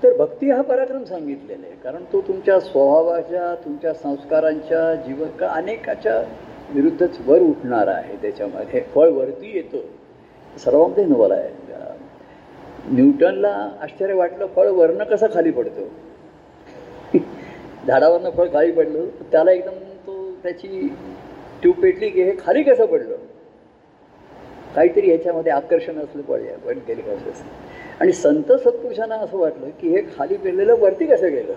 [0.03, 6.21] तर भक्ती हा पराक्रम सांगितलेला आहे कारण तो तुमच्या स्वभावाच्या तुमच्या संस्कारांच्या जीवन का अनेकाच्या
[6.73, 8.15] विरुद्धच वर उठणारा आहे.
[8.21, 9.85] त्याच्यामध्ये फळ वरती येतं.
[10.57, 11.49] सर्वांमध्ये नवल आहे.
[12.91, 13.49] न्यूटनला
[13.81, 15.87] आश्चर्य वाटलं फळ वरनं कसं खाली पडतो?
[17.87, 20.87] झाडावरनं फळ खाली पडलं त्याला एकदम तो त्याची
[21.61, 23.15] ट्यूब पेटली की हे खाली कसं पडलं?
[24.75, 27.43] काहीतरी ह्याच्यामध्ये आकर्षण असलं पाहिजे पण गेले कसं असं?
[27.99, 31.53] आणि संत सत्पुरुषांना असं वाटलं की हे खाली पेरलेलं वरती कसं गेलं?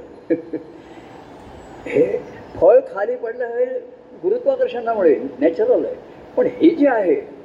[1.86, 2.06] हे
[2.56, 3.64] फळ खाली पडलं हे
[4.22, 5.94] गुरुत्वाकर्षणामुळे नॅचरल आहे.
[6.36, 7.39] पण हे जे आहे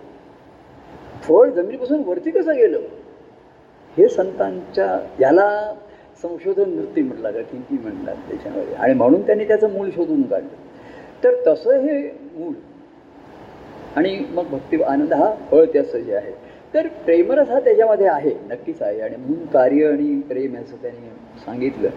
[1.27, 2.79] फळ जमिनीपासून वरती कसं गेलं?
[3.97, 5.73] हे संतांच्या याला
[6.21, 8.75] संशोधन नृत्य म्हटलं का किंती म्हणतात त्याच्यामध्ये.
[8.75, 10.47] आणि म्हणून त्यांनी त्याचं मूळ शोधून काढलं.
[11.23, 12.53] तर तसं हे मूळ.
[13.95, 16.31] आणि मग भक्ती आनंद हा फळ त्याचं जे आहे.
[16.73, 19.01] तर प्रेमरस हा त्याच्यामध्ये आहे नक्कीच आहे.
[19.01, 21.09] आणि म्हणून कार्य आणि प्रेम असं त्यांनी
[21.45, 21.89] सांगितलं.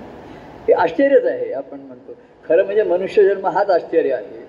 [0.69, 2.13] हे आश्चर्यच आहे आपण म्हणतो.
[2.49, 4.48] खरं म्हणजे मनुष्यजन्म हाच आश्चर्य आहे.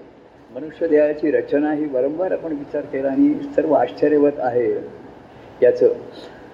[0.50, 4.70] मनुष्य देहाची रचना ही वारंवार आपण विचार केला आणि सर्व आश्चर्यवत आहे
[5.62, 5.94] याचं.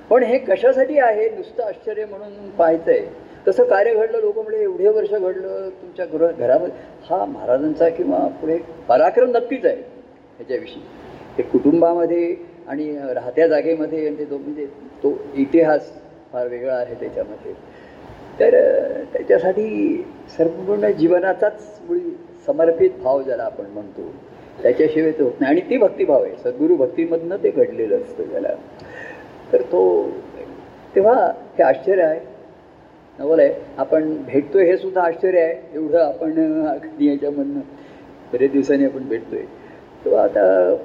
[0.09, 1.29] पण हे कशासाठी आहे?
[1.29, 6.31] नुसतं आश्चर्य म्हणून पाहायचं आहे तसं कार्य घडलं लोक म्हणजे एवढे वर्ष घडलं तुमच्या घर
[6.31, 6.75] घरामध्ये
[7.09, 10.81] हा महाराजांचा किंवा पुढे पराक्रम नक्कीच आहे ह्याच्याविषयी.
[11.37, 12.35] ते कुटुंबामध्ये
[12.67, 14.65] आणि राहत्या जागेमध्ये आणि ते दो म्हणजे
[15.03, 15.91] तो इतिहास
[16.31, 17.53] फार वेगळा आहे त्याच्यामध्ये.
[18.39, 20.03] तर त्याच्यासाठी
[20.37, 24.11] संपूर्ण जीवनाचाच मुळी समर्पित भाव ज्याला आपण म्हणतो
[24.61, 25.51] त्याच्याशिवाय तो होत नाही.
[25.51, 26.35] आणि ती भक्तिभाव आहे.
[26.43, 28.49] सद्गुरू भक्तीमधनं ते घडलेलं असतं त्याला
[29.53, 29.81] तर तो
[30.95, 31.25] तेव्हा
[31.57, 32.19] हे आश्चर्य आहे.
[33.19, 35.55] नवल आहे आपण भेटतोय हे सुद्धा आश्चर्य आहे.
[35.73, 37.59] एवढं आपण अगदी याच्यामधनं
[38.33, 39.43] बरेच दिवसांनी आपण भेटतोय.
[40.05, 40.75] तो आता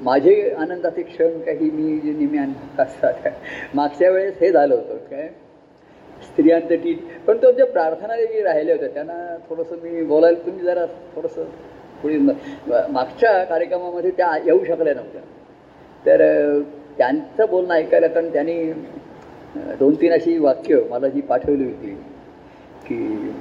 [0.00, 2.38] माझे आनंदाचे क्षण काही मी जे नेहमी
[2.78, 3.28] असतात.
[3.74, 5.28] मागच्या वेळेस हे झालं होतं काय?
[6.32, 6.92] स्त्रियांसाठी.
[7.26, 10.84] पण तो ज्या प्रार्थना जे राहिल्या होत्या त्यांना थोडंसं मी बोलायला तुम्ही जरा
[11.16, 11.44] थोडंसं
[12.02, 12.18] पुढे
[12.92, 15.20] मागच्या कार्यक्रमामध्ये त्या येऊ शकल्या नव्हत्या.
[16.04, 16.60] तर
[16.98, 18.72] त्यांचं बोलणं ऐकायला कारण त्यांनी
[19.78, 21.94] दोन तीन अशी वाक्य मला जी पाठवली होती
[22.86, 23.32] की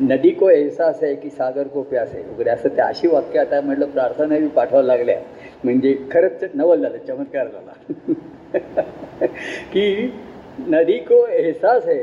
[0.00, 3.60] नदी को एहसास आहे की सागर को प्यास आहे वगैरे असं त्या अशी वाक्य आता
[3.60, 5.18] म्हटलं प्रार्थना बी पाठवायला लागल्या.
[5.64, 8.82] म्हणजे खरंच नवल झालं चमत्कार झाला.
[9.72, 10.12] की
[10.58, 11.98] नदी को एहसास है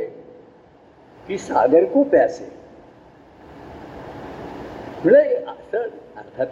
[1.28, 2.46] की सागर को प्यासे
[5.04, 5.78] म्हणजे असं
[6.18, 6.46] अर्थात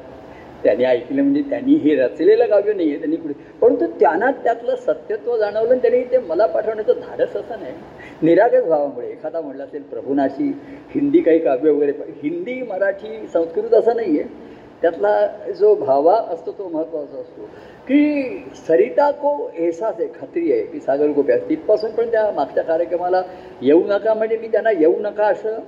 [0.63, 3.33] त्यांनी ऐकलं म्हणजे त्यांनी हे रचलेलं काव्य नाही आहे त्यांनी पुढे.
[3.61, 7.73] परंतु त्यांना त्यातलं सत्यत्व जाणवलं आणि त्यांनी ते मला पाठवण्याचं धाडस असं नाही.
[8.21, 10.47] निरागस भावामुळे एखादा म्हटलं असेल प्रभूनाशी
[10.95, 11.91] हिंदी काही काव्य वगैरे
[12.23, 14.52] हिंदी मराठी संस्कृत असं नाही आहे
[14.83, 17.43] त्यातला जो भावा असतो तो महत्त्वाचा असतो.
[17.87, 23.21] की सरिता को एहसास आहे खात्री आहे की सागर गोप्या तिथपासून पण त्या मागच्या कार्यक्रमाला
[23.61, 25.59] येऊ नका म्हणजे मी त्यांना येऊ नका असं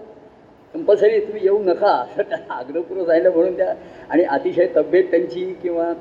[0.73, 3.73] कंपल्सरी तुम्ही येऊ नका असं त्यांना आग्रहपूर्व राहिलं म्हणून त्या
[4.09, 5.91] आणि अतिशय तब्येत त्यांची किंवा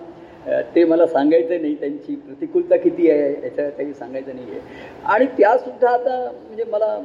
[0.75, 4.61] ते मला सांगायचं नाही त्यांची प्रतिकूलता किती आहे याच्या काही सांगायचं नाही आहे
[5.07, 6.99] आणि त्यासुद्धा आता म्हणजे मला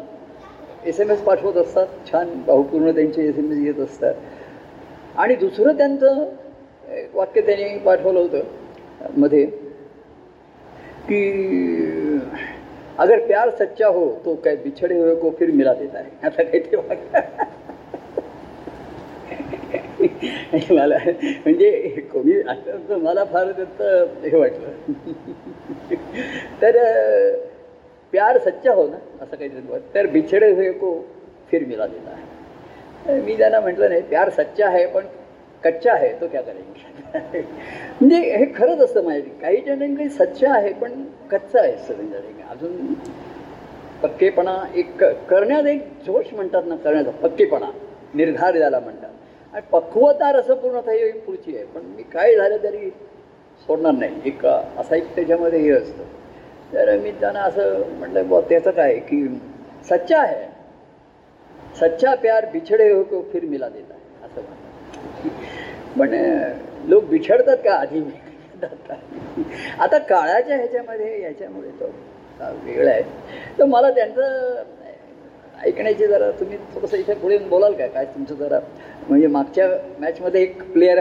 [0.86, 4.13] एस एम एस पाठवत असतात छान भावपूर्ण त्यांचे एस एम एस येत असतात.
[5.20, 6.24] आणि दुसरं त्यांचं
[7.14, 8.40] वाक्य त्यांनी पाठवलं होतं
[9.18, 9.46] मध्ये
[11.10, 11.20] की
[12.98, 16.10] अगर प्यार सच्चा हो तो काय बिछड़े हुए को फिर मिला देता है.
[16.24, 17.20] आता काही ते वाक्य?
[20.74, 21.70] मला म्हणजे
[22.14, 24.94] कोणी असं मला फार त्याचं हे वाटलं.
[26.62, 26.78] तर
[28.14, 30.94] प्यार सच्चा हो ना असं काहीतरी तर बिछड़े हुए को
[31.52, 32.28] फिर मिला देता है.
[33.26, 35.06] मी त्यांना म्हटलं नाही प्यार सच्चा आहे पण
[35.63, 37.41] कच्चा आहे तो क्या करेंगे?
[38.02, 41.93] म्हणजे हे खरंच असतं माहिती काही जणांकडे सच्चा आहे पण कच्चा आहे असतं
[42.52, 42.93] अजून
[44.04, 47.72] पक्केपणा एक करण्यात एक जोश म्हणतात ना करण्याचा पक्केपणा
[48.13, 49.10] निर्धार द्यायला म्हणतात.
[49.54, 51.65] आणि पक्वता रसपूर्णता ही पुढची आहे.
[51.65, 52.89] पण मी काय झालं तरी
[53.67, 54.15] सोडणार नाही.
[54.26, 56.04] एक असा एक त्याच्यामध्ये हे असतं.
[56.74, 59.28] तर मी त्यांना असं म्हटलं बुवा त्याचं काय की
[59.89, 60.59] सच्चा आहे?
[61.80, 66.13] सच्चा प्यार बिछडे हो को फिर मिला देता है असं म्हणतात पण
[66.89, 67.74] लोक बिछडतात का?
[67.74, 68.02] आधी
[69.80, 71.86] आता काळाच्या ह्याच्यामध्ये याच्यामुळे तो
[72.65, 73.02] वेगळा आहे.
[73.60, 74.63] तर मला त्यांचं
[75.65, 77.88] ऐकण्याची जरा तुम्ही थोडंसं इथे पुढे येऊन बोलाल का?
[77.88, 78.60] काय तुमचं जरा
[79.10, 79.68] म्हणजे मागच्या
[80.00, 81.00] मॅचमध्ये एक प्लेअर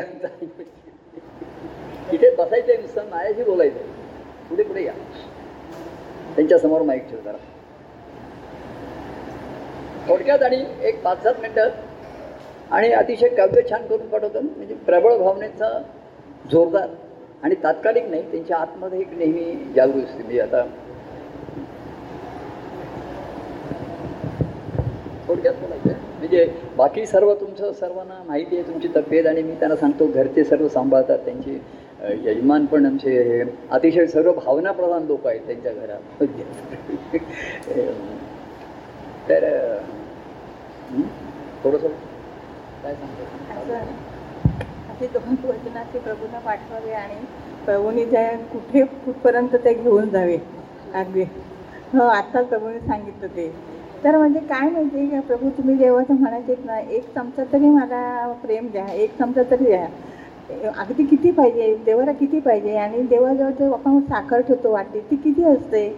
[2.12, 3.86] इथे बसायचं आहे नुसतं माझ्याशी बोलायचं आहे.
[4.48, 4.92] पुढे पुढे या.
[6.36, 7.36] त्यांच्यासमोर माईक ठेव जरा.
[10.08, 11.68] थोडक्यात आणि एक पाच सात मिनटं.
[12.70, 14.42] आणि अतिशय काव्य छान करून पाठवतात.
[14.56, 15.82] म्हणजे प्रबळ भावनेचा
[16.50, 16.88] जोरदार
[17.42, 20.22] आणि तात्कालिक नाही त्यांच्या आतमध्ये एक नेहमी जागृत असते.
[20.22, 20.64] म्हणजे आता
[25.28, 30.06] थोडक्यात बोलायचं म्हणजे बाकी सर्व तुमचं सर्वांना माहिती आहे तुमची तब्येत आणि मी त्यांना सांगतो
[30.06, 31.60] घरचे सर्व सांभाळतात त्यांचे
[32.24, 36.22] यजमान पण आमचे हे अतिशय सर्व भावनाप्रधान लोक आहेत त्यांच्या घरात.
[39.28, 39.44] तर
[41.64, 41.84] थोडस?
[42.82, 43.94] काय असं
[44.88, 47.20] असे दोन वचनाचे प्रभूंना पाठवावे आणि
[47.66, 50.36] प्रभूंनी त्या कुठे कुठपर्यंत ते घेऊन जावे.
[50.94, 51.22] अगदी
[51.92, 53.48] हो आत्ताच प्रभूने सांगितलं ते.
[54.04, 58.32] तर म्हणजे काय माहिती आहे का प्रभू तुम्ही देवाचं म्हणायचेत ना एक चमचा तरी मला
[58.42, 59.86] प्रेम द्या एक चमचा तरी द्या.
[60.76, 62.76] अगदी किती पाहिजे देवाला किती पाहिजे?
[62.78, 65.88] आणि देवाजवळ जे आपण साखर ठेवतो वाटते ती किती असते?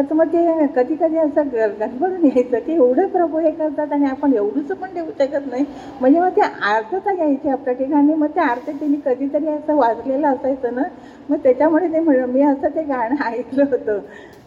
[0.00, 4.32] तर मग ते कधी कधी असं गडबडून यायचं की एवढं प्रभू हे करतात आणि आपण
[4.32, 5.64] एवढंच पण देऊ शकत नाही.
[6.00, 10.74] म्हणजे मग ते आर्थता यायची आपल्या ठिकाणी मग त्या आरती त्यांनी कधीतरी असं वाजलेलं असायचं
[10.74, 10.82] ना
[11.28, 13.98] मग त्याच्यामुळे ते म्हण मी असं ते गाणं ऐकलं होतं.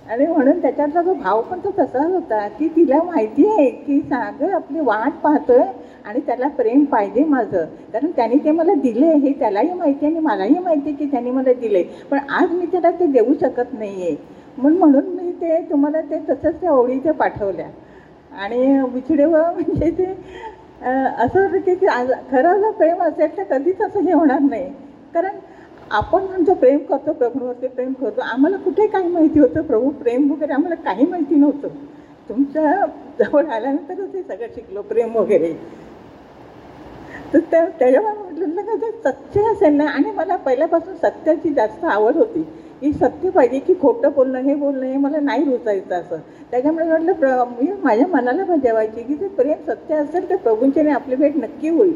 [0.07, 4.53] आणि म्हणून त्याच्यातला जो भाव पण तो तसाच होता की तिला माहिती आहे की सागर
[4.53, 5.61] आपली वाट पाहतोय
[6.05, 7.65] आणि त्याला प्रेम पाहिजे माझं.
[7.93, 11.31] कारण त्याने ते मला दिले हे त्यालाही माहिती आहे आणि मलाही माहिती आहे की त्याने
[11.31, 11.83] मला दिले.
[12.09, 14.15] पण आज मी त्याला ते देऊ शकत नाही आहे
[14.57, 17.67] म्हणून म्हणून मी ते तुम्हाला ते तसंच त्या ओळीच्या पाठवल्या.
[18.37, 20.05] आणि बिछडे व म्हणजे ते
[21.17, 24.69] असं होतं की आज- खरं जर प्रेम असेल तर कधीच असं हे होणार नाही.
[25.13, 25.35] कारण
[25.91, 29.61] आपण जो प्रेम करतो प्रभूवरती प्रेम करतो आम्हाला कुठे काही माहिती होतं?
[29.61, 31.67] प्रभू प्रेम वगैरे आम्हाला काही माहिती नव्हतं.
[32.29, 32.85] तुमच्या
[33.19, 35.53] जवळ आल्यानंतरच हे सगळं शिकलो प्रेम वगैरे.
[37.33, 42.15] तर त्या त्याच्यामुळे म्हटलं का ते सत्य असेल ना आणि मला पहिल्यापासून सत्याची जास्त आवड
[42.15, 42.47] होती.
[42.81, 46.19] की सत्य पाहिजे की खोटं बोलणं हे बोलणं हे मला नाही रुचायचं असं.
[46.51, 51.15] त्याच्यामुळे म्हटलं प्र मी माझ्या मनाला भजावायची की ते प्रेम सत्य असेल तर प्रभूंच्याने आपली
[51.15, 51.93] भेट नक्की होईल.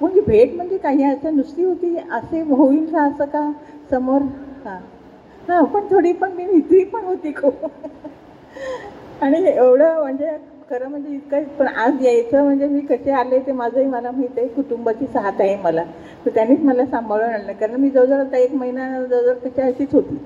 [0.00, 3.50] म्हणजे भेट म्हणजे काही असं नुसती होती असे होईल का असं का?
[3.90, 4.22] समोर
[4.64, 4.78] हां.
[5.48, 7.66] हां पण थोडी पण मी भीती पण होती खूप.
[9.20, 10.28] आणि एवढं म्हणजे
[10.72, 14.46] खरं म्हणजे इतकं पण आज यायचं म्हणजे मी कसे आले ते माझंही मला माहीत आहे
[14.48, 15.82] कुटुंबाची साथ आहे मला.
[16.26, 17.52] तर त्यांनीच मला सांभाळून आणलं.
[17.52, 20.16] कारण मी जवळजवळ आता एक महिना जवळजवळ त्याच्या अशीच होती.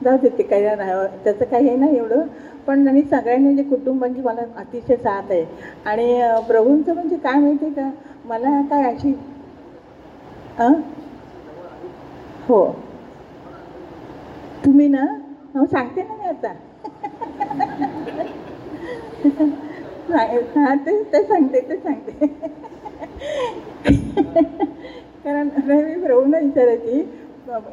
[0.00, 2.22] जाऊ देते काही नाही त्याचं काही हे नाही एवढं.
[2.66, 5.44] पण त्यांनी सगळ्यांनी म्हणजे कुटुंबांची मला अतिशय साथ आहे.
[5.84, 7.90] आणि प्रभूंचं म्हणजे काय माहिती आहे का?
[8.24, 9.12] मला काय अशी
[12.48, 12.60] हो.
[14.64, 15.04] तुम्ही ना
[15.54, 16.52] हो सांगते ना मी आता.
[20.08, 22.26] हां ते ते सांगते ते सांगते.
[25.24, 27.02] कारण नाही, मी प्रभूंना विचारायची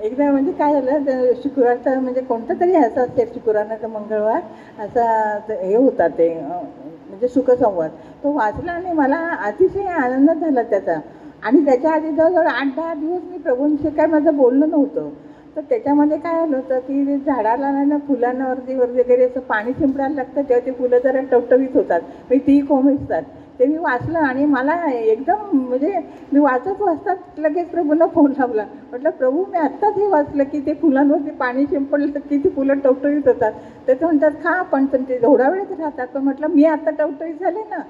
[0.01, 4.39] एकदा म्हणजे काय झालं तर शुक्रवारचा म्हणजे कोणता तरी ह्याचा असते शुक्रवार मंगळवार
[4.77, 5.05] असा
[5.51, 7.89] हे होता ते म्हणजे सुखसंवाद
[8.23, 10.99] तो वाचला आणि मला अतिशय आनंद झाला त्याचा.
[11.43, 15.09] आणि त्याच्या आधी जवळजवळ आठ दहा दिवस मी प्रभूंशी काय माझं बोलणं नव्हतं.
[15.55, 19.71] तर त्याच्यामध्ये काय झालं होतं की झाडाला नाही ना फुलांना वरती वर वगैरे असं पाणी
[19.73, 21.99] शिंपडायला लागतं तेव्हा ते फुलं जरा टवटवीत होतात.
[21.99, 23.21] म्हणजे ती कोमेजतात
[23.59, 25.97] ते मी वाचलं आणि मला एकदम म्हणजे
[26.31, 28.63] मी वाचत वाचतात लगेच प्रभूला फोन लावला.
[28.91, 33.27] म्हटलं प्रभू मी आत्ताच हे वाचलं की ते फुलांवरती पाणी शिंपडलं की ती फुलं टवटवीत
[33.27, 33.51] होतात.
[33.87, 36.07] तर ते म्हणतात खा पण पण ते थोडा वेळच राहतात.
[36.07, 37.81] पण म्हटलं मी आत्ता टवटवीत झाले ना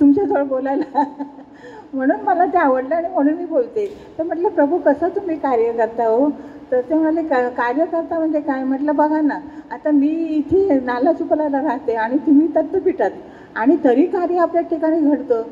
[0.00, 1.02] तुमच्याजवळ बोलायला.
[1.92, 3.86] म्हणून मला ते आवडलं आणि म्हणून मी बोलते.
[4.18, 6.28] तर म्हटलं प्रभू कसं तुम्ही कार्य करता हो?
[6.72, 8.62] तर ते म्हणाले का कार्य करता म्हणजे काय?
[8.64, 9.38] म्हटलं बघा ना
[9.70, 13.10] आता मी इथे नालासुपलाला राहते आणि तुम्ही तत्वपीठात
[13.56, 15.42] आणि तरी कार्य आपल्या ठिकाणी घडतं.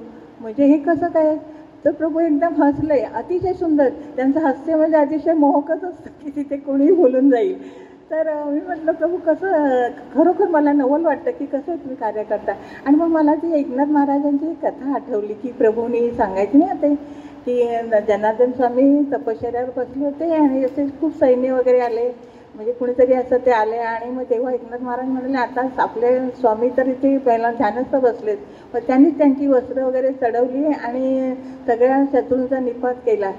[0.41, 1.37] म्हणजे हे कसं काय?
[1.85, 3.89] तर प्रभू एकदम हसले अतिशय सुंदर.
[4.17, 7.55] त्यांचं हास्य म्हणजे अतिशय मोहकच असतं की तिथे कोणीही बोलून जाईल.
[8.11, 12.53] तर मी म्हटलं प्रभू कसं खरोखर मला नवल वाटतं की कसं तुम्ही कार्य करता?
[12.85, 16.95] आणि मग मला ती एकनाथ महाराजांची कथा आठवली की प्रभूने सांगायची नाही ते
[17.47, 17.63] की
[18.03, 22.11] जनार्दन स्वामी तपश्चर्यावर बसले होते आणि असे खूप सैन्य वगैरे आले
[22.55, 26.87] म्हणजे कुणीतरी असं ते आले आणि मग तेव्हा एकनाथ महाराज म्हणाले आता आपले स्वामी तर
[26.89, 28.37] इथे पहिला ध्यानस्थ बसलेत.
[28.75, 31.35] मग त्यांनीच त्यांची वस्त्र वगैरे चढवली आणि
[31.67, 33.31] सगळ्या शत्रूंचा निपात केला.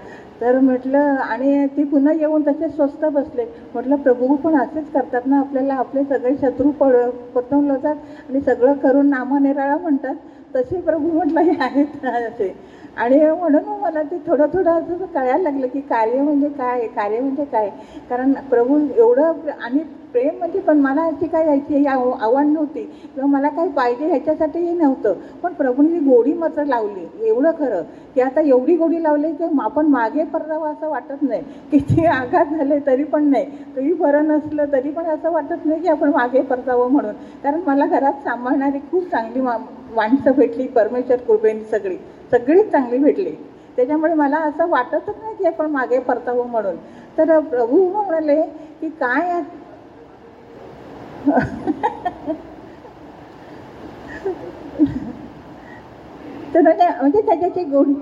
[0.42, 3.46] तर म्हटलं आणि ती पुन्हा येऊन तसे स्वस्त बसले.
[3.74, 6.96] म्हटलं प्रभू पण असेच करतात ना आपल्याला आपले सगळे शत्रू पड
[7.36, 10.16] पटवून आणि सगळं करून नामनिराळा म्हणतात.
[10.54, 12.54] तसे प्रभू म्हटलं हे आहेत असे.
[12.98, 17.46] आणि म्हणून मला ते थोडं थोडं असं कळायला लागलं की कार्य म्हणजे काय कार्य म्हणजे
[17.46, 17.70] काय?
[18.10, 19.80] कारण प्रभू एवढं प्र- आणि
[20.16, 22.84] प्रेम म्हणजे पण मला याची काय यायची ही आव आवड नव्हती.
[23.06, 25.14] किंवा मला काही पाहिजे ह्याच्यासाठीही नव्हतं.
[25.42, 27.82] पण प्रभूने ती गोडी मात्र लावली एवढं खरं.
[28.16, 31.42] की आता एवढी गोडी लावली की आपण मागे परतावं असं वाटत नाही.
[31.72, 33.46] किती आघात झाले तरी पण नाही.
[33.76, 37.14] तरी बरं नसलं तरी पण असं वाटत नाही की आपण मागे परतावं म्हणून.
[37.44, 39.58] कारण मला घरात सांभाळणारी खूप चांगली मा
[39.90, 41.98] माणसं भेटली परमेश्वर कृपेने सगळी.
[42.32, 43.32] सगळीच चांगली भेटली.
[43.78, 46.76] त्याच्यामुळे मला असं वाटतच नाही की आपण मागे परतावं म्हणून.
[47.18, 48.42] तर प्रभू म्हणाले
[48.82, 49.40] की काय
[56.54, 57.94] तर म्हणजे म्हणजे त्याच्याचे गुण.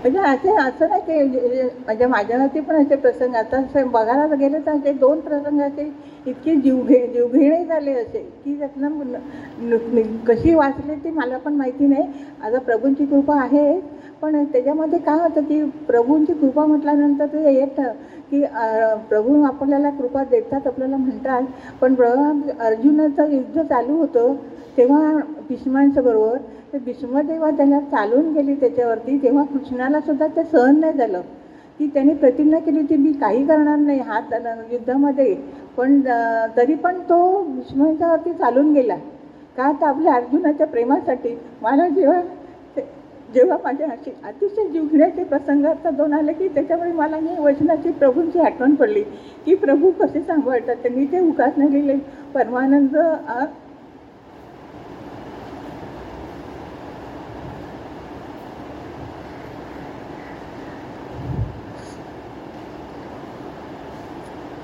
[0.00, 4.58] म्हणजे असे असं नाही की म्हणजे म्हणजे माझ्यावरती पण असे प्रसंग आता असं बघायला गेले
[4.58, 5.88] तर असे दोन प्रसंग असे
[6.26, 12.06] इतके जीवघे जीवघेणे झाले असे की त्यातनं कशी वाचले ते मला पण माहिती नाही.
[12.40, 13.66] आता प्रभूंची कृपा आहे
[14.22, 17.92] पण त्याच्यामध्ये काय होतं की प्रभूंची कृपा म्हटल्यानंतर ते येतं
[18.30, 18.42] की
[19.08, 21.42] प्रभू आपल्याला कृपा देतात आपल्याला म्हणतात.
[21.80, 24.34] पण प्रभू अर्जुनाचं युद्ध चालू होतं
[24.76, 25.12] तेव्हा
[25.48, 26.36] भीष्मांच्या बरोबर.
[26.72, 31.20] तर भीष्म त्याला चालून गेली त्याच्यावरती तेव्हा कृष्णाला सुद्धा ते सहन नाही झालं.
[31.80, 34.32] की त्याने प्रतिज्ञा केली होती मी काही करणार नाही हात
[34.70, 35.34] युद्धामध्ये.
[35.76, 36.00] पण
[36.56, 38.96] तरी पण तो भीष्मांच्यावरती चालून गेला.
[39.56, 41.34] का तर आपल्या अर्जुनाच्या प्रेमासाठी.
[41.62, 42.20] मला जेव्हा
[43.34, 48.38] जेव्हा माझ्या अशी अतिशय जीवघेण्याचे प्रसंग आता दोन आले की त्याच्यामुळे मला ही वचनाची प्रभूंची
[48.40, 49.02] आठवण पडली.
[49.46, 50.76] की प्रभू कसे सांभाळतात?
[50.76, 51.96] त्यांनी ते उकासना लिहिले
[52.34, 52.96] परमानंद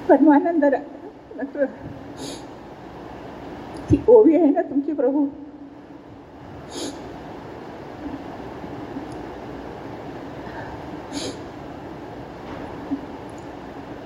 [0.08, 0.64] परमानंद
[3.90, 5.26] ती ओवी आहे ना तुमची प्रभू?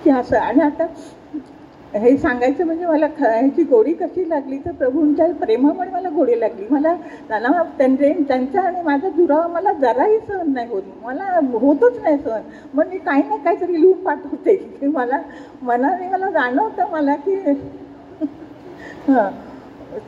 [0.04, 0.36] की असं.
[0.38, 0.86] आणि आता
[1.94, 6.66] हे सांगायचं म्हणजे मला ख ह्याची गोडी कशी लागली तर प्रभूंच्या प्रेमामुळे मला गोडी लागली.
[6.70, 6.94] मला
[7.28, 10.82] त्यांना त्यांचे त्यांचा आणि माझा दुरावा मला जराही सहन नाही होत.
[11.02, 12.40] मला होतच नाही सहन.
[12.74, 14.56] मग मी काही ना काहीतरी लिहून पाठवते.
[14.56, 15.20] की मला
[15.62, 17.34] मनाने मला जाणवतं मला की
[19.08, 19.30] हां.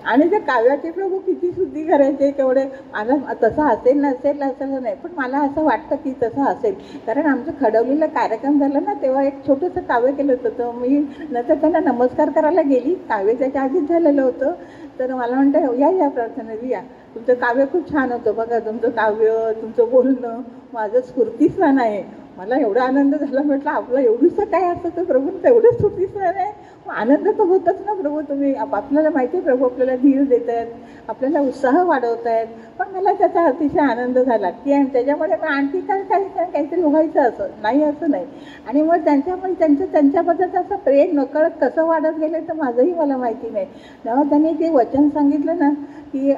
[0.05, 4.95] आणि ते काव्याचे प्रभू किती शुद्धी करायचे तेवढे मला तसं असेल नसेल असं नाही.
[4.95, 6.74] पण मला असं वाटतं की तसं असेल.
[7.07, 10.59] कारण आमचं खडवलेला कार्यक्रम झाला ना तेव्हा एक छोटंसं काव्य केलं होतं.
[10.59, 10.99] तर मी
[11.30, 12.95] नंतर त्यांना नमस्कार करायला गेली.
[13.09, 14.53] काव्य त्याच्या आधीच झालेलं होतं.
[14.99, 16.80] तर मला म्हणतं या या प्रार्थना या.
[17.14, 18.34] तुमचं काव्य खूप छान होतं.
[18.34, 20.41] बघा तुमचं काव्य तुमचं बोलणं
[20.72, 22.03] माझं स्फूर्तीस्थान आहे.
[22.37, 23.43] मला एवढा आनंद झाला.
[23.43, 25.30] म्हटलं आपलं एवढंसं काय असतं तर प्रभू?
[25.45, 26.51] तेवढं स्फूर्तीस्थान आहे.
[26.91, 28.20] आनंद तर होतच ना प्रभू.
[28.20, 30.66] तुम्ही आपल्याला माहिती आहे प्रभू आपल्याला धीर देत आहेत
[31.09, 32.47] आपल्याला उत्साह वाढवत आहेत
[32.78, 36.82] पण मला त्याचा अतिशय आनंद झाला की आणि त्याच्यामुळे मग आणखी काय काही काय काहीतरी
[36.82, 37.49] उघायचं असं.
[37.62, 38.24] नाही असं नाही.
[38.66, 43.51] आणि मग त्यांच्यामुळे त्यांचं त्यांच्याबद्दलचं असं प्रेम नकळत कसं वाढत गेलं तर माझंही मला माहिती
[43.51, 43.66] नाही.
[44.05, 45.70] तेव्हा त्यांनी ते वचन सांगितलं ना
[46.12, 46.32] की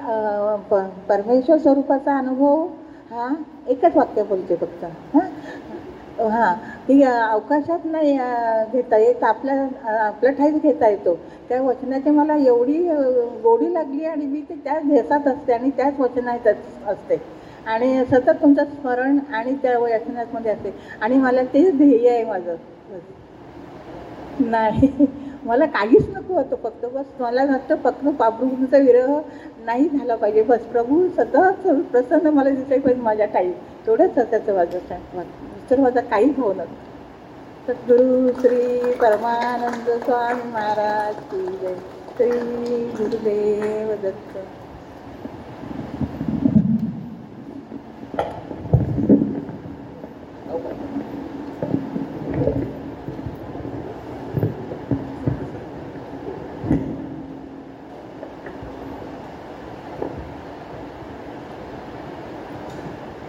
[0.71, 0.75] प
[1.09, 2.67] परमेश्वर स्वरूपाचा अनुभव
[3.11, 3.29] हा
[3.69, 4.85] एकच वाक्य बोलते फक्त.
[5.15, 5.21] हां?
[6.21, 6.55] हां
[6.87, 8.13] ती अवकाशात नाही
[8.73, 9.55] घेता येत आपल्या
[9.99, 11.15] आपल्या ठाईच घेता येतो.
[11.51, 12.79] त्या वचनाची मला एवढी
[13.43, 16.47] गोडी लागली आणि मी ते त्याच घेसात असते आणि त्याच वचनात
[16.85, 17.17] असते.
[17.67, 20.71] आणि सतत तुमचं स्मरण आणि त्या वचनामध्ये असते.
[21.01, 22.57] आणि मला तेच ध्येय आहे माझं.
[24.41, 25.07] नाही
[25.45, 29.19] मला काहीच नको होतं फक्त बस मला नसतं फक्त प्रभूंचा विरह
[29.59, 30.43] नाही झाला पाहिजे.
[30.45, 33.53] बस प्रभू सतत प्रसन्न मला दिसायला पाहिजे माझ्या काही
[33.87, 34.79] तेवढंच त्याचं माझं
[35.71, 36.65] तर माझा काहीच नव्हता.
[37.69, 41.75] सद्गुरु श्री परमानंद स्वामी महाराज की जय.
[42.19, 44.39] श्री गुरुदेव दत्त.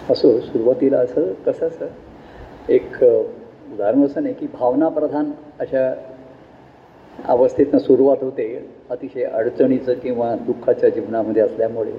[0.09, 1.87] असो सुरुवातीला असं कसं असं
[2.69, 5.93] एक उदाहरण असं नाही की भावनाप्रधान अशा
[7.27, 8.47] अवस्थेतनं सुरुवात होते.
[8.89, 11.91] अतिशय अडचणीचं किंवा दुःखाच्या जीवनामध्ये असल्यामुळे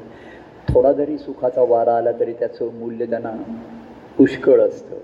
[0.68, 3.32] थोडा जरी सुखाचा वारा आला तरी त्याचं मूल्य त्यांना
[4.18, 4.96] पुष्कळ असतं.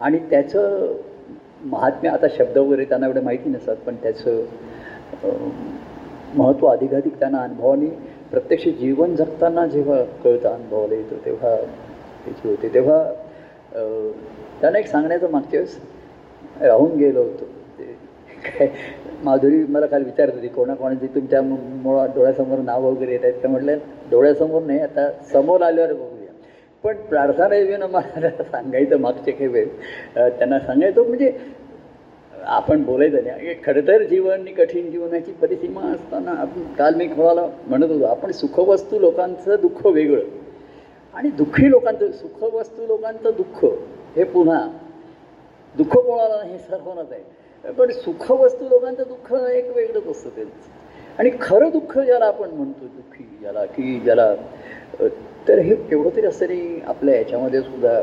[0.00, 0.94] आणि त्याचं
[1.64, 4.42] महात्म्य आता शब्द वगैरे त्यांना एवढं माहिती नसतात पण त्याचं
[6.36, 7.86] महत्त्व अधिकाधिक त्यांना अनुभवाने
[8.30, 12.68] प्रत्यक्ष जीवन जगताना जेव्हा कळतं अनुभवाला येतं तेव्हा त्याची होते.
[12.74, 13.02] तेव्हा
[14.60, 15.78] त्यांना एक सांगण्याचं मागच्या वेळेस
[16.62, 17.44] राहून गेलो होतो.
[17.78, 17.84] ते
[18.50, 18.68] काय
[19.24, 23.34] माधुरी मला काल विचारत होती कोणाकोणाची तुमच्या मुळात डोळ्यासमोर नाव वगैरे येत आहेत?
[23.34, 23.78] त्या म्हटलं
[24.10, 26.32] डोळ्यासमोर नाही आता समोर आल्यावर बघूया.
[26.84, 29.66] पण प्रार्थना येऊन मला सांगायचं मागचे काही वेळ
[30.16, 31.32] त्यांना सांगायचं म्हणजे
[32.46, 33.54] आपण बोलायचं नाही.
[33.64, 38.98] खरं तर जीवन कठीण जीवनाची परिसीमा असताना आपण काल मी कोणाला म्हणत होतो आपण सुखवस्तू
[38.98, 40.24] लोकांचं दुःख वेगळं.
[41.14, 43.64] आणि दुःखी लोकांचं सुखवस्तू लोकांचं दुःख
[44.16, 44.60] हे पुन्हा
[45.74, 47.72] दुःख कोणाला हे सर्वांनाच आहे.
[47.72, 50.70] पण सुखवस्तू लोकांचं दुःख एक वेगळंच असतं त्यांचं.
[51.18, 54.34] आणि खरं दुःख ज्याला आपण म्हणतो दुःखी ज्याला की ज्याला
[55.48, 58.00] तर हे केवढं तरी असं तरी आपल्या याच्यामध्ये सुद्धा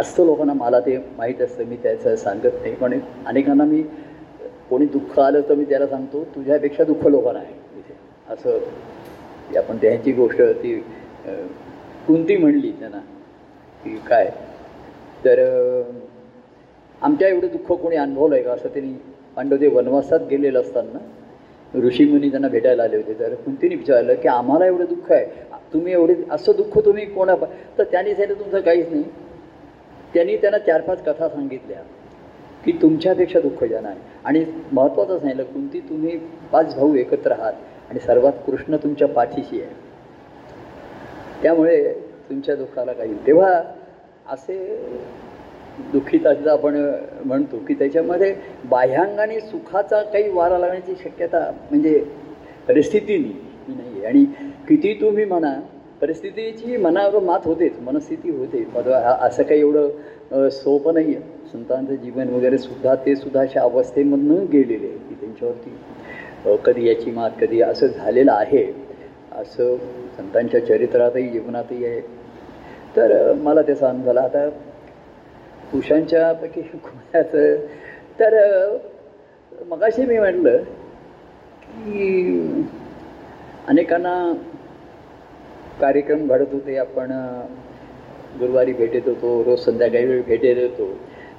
[0.00, 2.74] असतं लोकांना मला ते माहीत असतं मी त्याचं सांगत नाही.
[2.74, 3.82] पण अनेकांना मी
[4.70, 7.94] कोणी दुःख आलं तर मी त्याला सांगतो तुझ्यापेक्षा दुःख लोकांना आहे इथे.
[8.28, 10.74] असं आपण त्यांची गोष्ट ती
[12.06, 13.00] कुंती म्हणली त्यांना.
[13.86, 14.30] की काय?
[15.24, 15.40] तर
[17.02, 18.52] आमच्या एवढं दुःख कोणी अनुभवलं आहे का?
[18.52, 18.92] असं त्यांनी
[19.36, 20.98] पांडवदेव वनवासात गेलेलं असताना
[21.78, 23.18] ऋषीमुनी त्यांना भेटायला आले होते.
[23.18, 25.24] तर कुंतीने विचारलं की आम्हाला एवढं दुःख आहे.
[25.72, 27.34] तुम्ही एवढे असं दुःख तुम्ही कोणा
[27.78, 29.02] तर त्यांनी सांगितलं तुमचं काहीच नाही.
[30.14, 31.80] त्यांनी त्यांना चार पाच कथा सांगितल्या
[32.64, 33.98] की तुमच्यापेक्षा दुःख ज्यांना आहे.
[34.24, 36.16] आणि महत्त्वाचं सांगितलं कुंती तुम्ही
[36.52, 37.52] पाच भाऊ एकत्र आहात
[37.90, 39.74] आणि सर्वात कृष्ण तुमच्या पाठीशी आहे.
[41.42, 41.94] त्यामुळे
[42.28, 43.52] तुमच्या दुःखाला काही तेव्हा
[44.26, 44.58] असे
[45.92, 46.76] दुःखीत असं आपण
[47.24, 51.98] म्हणतो की त्याच्यामध्ये बाह्यांगाने सुखाचा काही वारा लागण्याची शक्यता म्हणजे
[52.68, 53.32] परिस्थितीनी
[53.68, 54.04] नाही.
[54.04, 54.24] आणि
[54.68, 55.52] किती तुम्ही म्हणा
[56.00, 58.64] परिस्थितीची मनावर मात होतेच मनस्थिती होते.
[59.20, 61.24] असं काही एवढं सोपं नाही आहे.
[61.52, 67.30] संतांचं जीवन वगैरे सुद्धा ते सुद्धा अशा अवस्थेमधनं गेलेले आहे की त्यांच्यावरती कधी याची मात
[67.40, 68.64] कधी असं झालेलं आहे.
[69.32, 69.76] असं
[70.16, 72.00] संतांच्या चरित्रातही जीवनातही आहे.
[72.96, 74.20] तर मला ते सहन झाला.
[74.20, 74.48] आता
[75.72, 77.56] पुरुषांच्यापैकी कोणाचं?
[78.20, 78.34] तर
[79.68, 80.62] मगाशी मी म्हटलं
[81.64, 82.64] की
[83.68, 84.16] अनेकांना
[85.80, 86.76] कार्यक्रम घडत होते.
[86.76, 87.10] आपण
[88.40, 90.88] गुरुवारी भेटत होतो रोज संध्याकाळी वेळ भेटत होतो.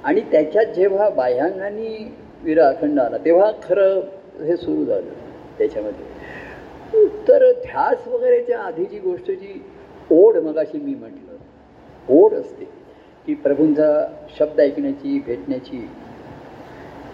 [0.04, 4.00] आणि त्याच्यात जेव्हा बाह्यांगाने विरा अखंड आला तेव्हा खरं
[4.44, 5.10] हे सुरू झालं
[5.58, 7.06] त्याच्यामध्ये.
[7.28, 9.62] तर ध्यास वगैरेच्या आधीची गोष्ट जी
[10.10, 11.27] ओढ मगाशी मी म्हटलं
[12.08, 12.64] ओढ असते
[13.26, 13.88] की प्रभूंचा
[14.38, 15.78] शब्द ऐकण्याची भेटण्याची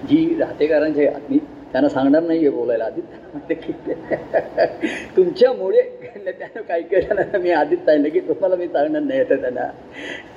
[0.08, 1.38] जी राहतेकारांची मी
[1.72, 3.72] त्यांना सांगणार नाही आहे बोलायला आधी म्हणते की
[5.16, 5.80] तुमच्यामुळे
[6.26, 9.64] त्यानं काय केल्यानंतर मी आधीच सांगितलं की तुम्हाला मी सांगणार नाही येतं त्यांना.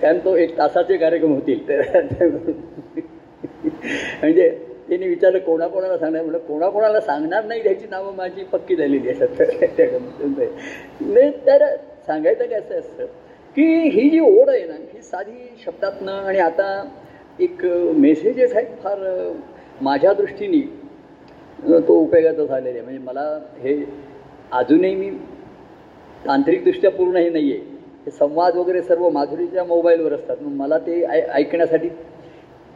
[0.01, 1.68] कारण तो एक तासाचे कार्यक्रम होतील.
[1.68, 1.82] तर
[4.22, 4.49] म्हणजे
[4.89, 6.22] त्यांनी विचारलं कोणाकोणाला सांगणार?
[6.24, 9.41] म्हटलं कोणाकोणाला सांगणार नाही ह्याची नावं माझी पक्की झालेली असतात
[11.01, 11.66] नाही तर
[12.08, 13.05] सांगायचं कसं असतं?
[13.58, 16.68] की ही जी ओढ आहे ना ही साधी शब्दातनं आणि आता
[17.39, 17.64] एक
[17.97, 18.99] मेसेजेस आहेत फार
[19.82, 20.60] माझ्या दृष्टीने
[21.88, 22.82] तो उपयोगाचा झालेला आहे.
[22.82, 23.22] म्हणजे मला
[23.64, 23.74] हे
[24.51, 25.10] अजूनही मी
[26.26, 27.62] तांत्रिकदृष्ट्या पूर्ण हे नाही आहे
[28.05, 30.36] हे संवाद वगैरे सर्व माधुरीच्या मोबाईलवर असतात.
[30.41, 31.89] मग मला ते ऐ ऐकण्यासाठी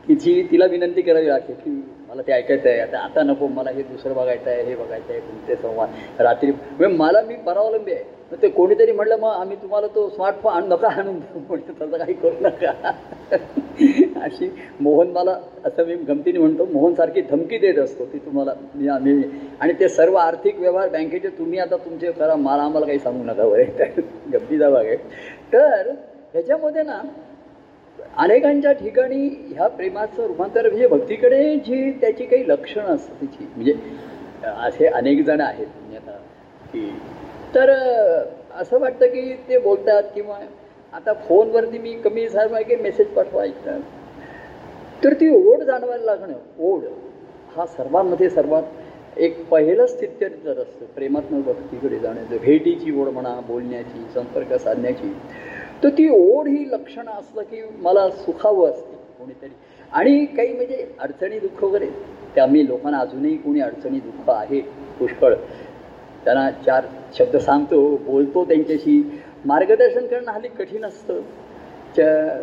[0.08, 1.70] तिची तिला विनंती करावी लागते की
[2.10, 2.80] मला ते ऐकायचं आहे.
[2.80, 5.90] आता आता नको मला हे दुसरं बघायचं आहे हे बघायचं आहे तुमचे संवाद?
[6.20, 8.04] रात्री म्हणजे मला मी परावलंबी आहे.
[8.32, 12.36] ते कोणीतरी म्हटलं मग आम्ही तुम्हाला तो स्मार्टफोन आण नका आणून म्हणजे तसं काही करू
[12.42, 12.72] नका.
[14.22, 19.24] अशी मोहन मला असं मी गमतीने म्हणतो मोहनसारखी धमकी देत असतो ती तुम्हाला मी आम्ही
[19.60, 23.48] आणि ते सर्व आर्थिक व्यवहार बँकेचे तुम्ही आता तुमचे करा मला आम्हाला काही सांगू नका
[23.50, 23.64] बरे
[24.34, 24.96] गमतीचा भाग आहे.
[25.54, 25.90] तर
[26.34, 27.02] ह्याच्यामध्ये ना
[28.18, 33.74] अनेकांच्या ठिकाणी ह्या प्रेमाचं रूपांतर म्हणजे भक्तीकडे जी त्याची काही लक्षणं असतात तिची म्हणजे
[34.58, 36.18] असे अनेक जण आहेत म्हणजे आता
[36.68, 36.90] की
[37.56, 37.70] तर
[38.56, 40.40] असं वाटतं की ते बोलतात किंवा
[40.94, 43.80] आता फोनवरती मी कमी झालं आहे की मेसेज पाठवा ऐकतात
[45.04, 46.84] तर ती ओढ जाणवायला लागणं ओढ
[47.56, 48.64] हा सर्वांमध्ये सर्वात
[49.18, 55.14] एक पहिलं जर असतं प्रेमात्मक भक्तीकडे जाण्याचं भेटीची ओढ म्हणा बोलण्याची संपर्क साधण्याची.
[55.84, 59.50] तर ती ओढ ही लक्षणं असलं की मला सुखावं असते कोणीतरी.
[59.92, 61.88] आणि काही म्हणजे अडचणी दुःख वगैरे
[62.36, 64.62] त्या मी लोकांना अजूनही कोणी अडचणी दुःख आहे
[65.00, 65.34] पुष्कळ
[66.26, 66.86] त्यांना चार
[67.18, 69.02] शब्द सांगतो बोलतो त्यांच्याशी.
[69.46, 71.22] मार्गदर्शन करणं हल्ली कठीण असतं.
[71.96, 72.42] च्या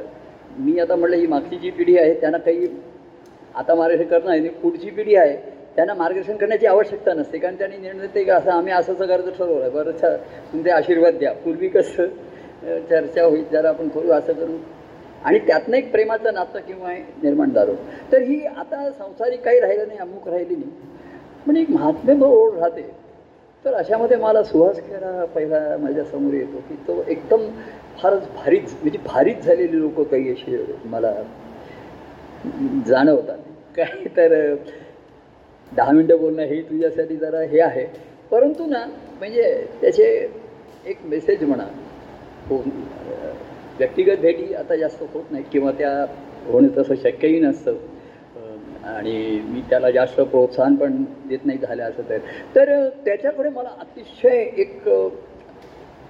[0.59, 2.67] मी आता म्हटलं ही मागची जी पिढी आहे त्यांना काही
[3.55, 5.37] आता मार्गदर्शन करणं आहे पुढची पिढी आहे
[5.77, 7.39] त्यांना मार्गदर्शन करण्याची आवश्यकता नसते.
[7.39, 10.15] कारण त्यांनी निर्णय ते असं आम्ही असं असं करायचं ठरवलं आहे बरं छा
[10.53, 11.33] तुमचे आशीर्वाद द्या.
[11.35, 12.07] पूर्वी कसं
[12.91, 14.57] चर्चा होईल जरा आपण करू असं करू
[15.25, 17.75] आणि त्यातनं एक प्रेमाचं नातं किंवा निर्माण झालं.
[18.13, 20.71] तर ही आता संसारिक काही राहिलं नाही अमुक राहिली नाही.
[21.47, 22.83] पण एक महात्म्य ओढ राहते.
[23.69, 27.43] तर अशामध्ये मला सुहास खेरा पहिला माझ्यासमोर येतो की तो एकदम
[27.99, 31.13] फारच भारीच म्हणजे भारीच झालेली लोक काही अशी मला
[32.87, 33.39] जाणवतात.
[33.77, 34.55] काय तर
[35.73, 37.85] दहा मिनटं बोलणं हे तुझ्यासाठी जरा हे आहे.
[38.33, 38.85] परंतु ना
[39.19, 39.43] म्हणजे
[39.81, 40.07] त्याचे
[40.87, 41.67] एक मेसेज म्हणा
[42.49, 42.63] हो
[43.79, 45.93] व्यक्तिगत भेटी आता जास्त होत नाही किंवा त्या
[46.47, 47.75] होणं तसं शक्यही नसतं.
[48.97, 52.19] आणि मी त्याला जास्त प्रोत्साहन पण देत नाही झालं असं तर.
[52.57, 54.89] तर त्याच्याकडे मला अतिशय एक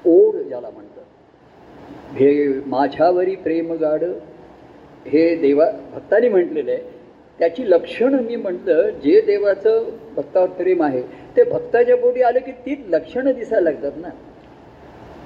[0.07, 1.05] ओढ ज्याला म्हणतात.
[2.17, 4.05] हे माझ्यावरी प्रेम गाड
[5.07, 6.81] हे देवा भक्तानी म्हटलेलं आहे.
[7.39, 9.85] त्याची लक्षणं मी म्हटलं जे देवाचं
[10.17, 11.03] भक्तावर प्रेम आहे
[11.37, 14.09] ते भक्ताच्या पोटी आलं की तीच लक्षणं दिसायला लागतात ना.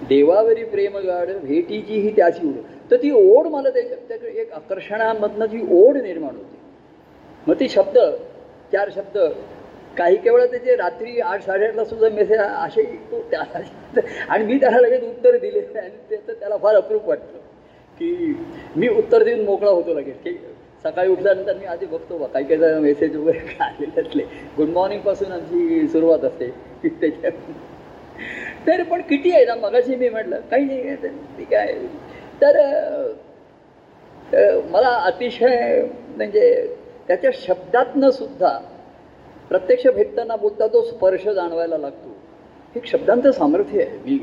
[0.09, 2.91] देवावरी प्रेम गाड भेटीची ही त्याची ओढ.
[2.91, 6.57] तर ती ओढ मला त्याच्या त्याकडे एक आकर्षणामधनं जी ओढ निर्माण होती.
[7.47, 7.99] मग ती शब्द
[8.73, 9.19] चार शब्द
[9.97, 15.03] काही केवळ त्याचे रात्री आठ साडेआठला सुद्धा मेसेज असे तो त्याला आणि मी त्याला लगेच
[15.03, 17.39] उत्तर दिले आणि त्याचं त्याला फार अप्रूप वाटतं
[17.99, 18.35] की
[18.77, 20.17] मी उत्तर देऊन मोकळा होतो लगेच.
[20.25, 20.33] की
[20.85, 24.23] सकाळी उठल्यानंतर मी आधी बघतो बा काही काही मेसेज वगैरे आलेले असले.
[24.57, 26.47] गुड मॉर्निंगपासून आमची सुरुवात असते.
[26.83, 27.31] की त्याच्या
[28.67, 30.97] तर पण किती आहे ना मगाशी मी म्हटलं काही नाही
[31.39, 31.75] ठीक आहे
[32.43, 32.59] तर
[34.71, 35.83] मला अतिशय
[36.17, 36.51] म्हणजे
[37.13, 38.59] त्याच्या शब्दातनं सुद्धा
[39.49, 42.15] प्रत्यक्ष भेटताना बोलता तो स्पर्श जाणवायला लागतो.
[42.75, 43.99] हे शब्दांचं सामर्थ्य आहे.
[43.99, 44.15] मी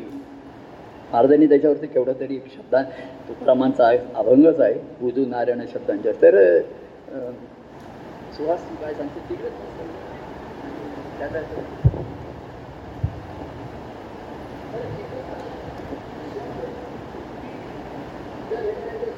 [1.12, 2.84] महाराजांनी त्याच्यावरती केवढा तरी एक शब्दां
[3.28, 5.06] तुकारामांचा आहे अभंगच आहे.
[5.06, 6.12] उदू नारायण शब्दांच्या.
[6.22, 6.60] तर
[8.38, 9.50] सुहास काय सांगते तिकडे?
[18.52, 19.09] हो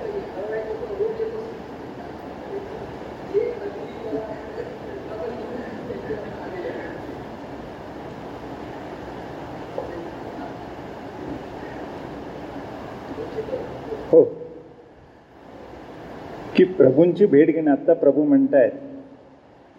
[16.61, 18.71] की प्रभूंची भेट घेणं आत्ता प्रभू म्हणतायत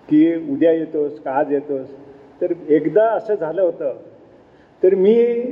[0.08, 1.86] की उद्या येतोस का आज येतोस?
[2.40, 3.92] तर एकदा असं झालं होतं.
[4.82, 5.42] तर मी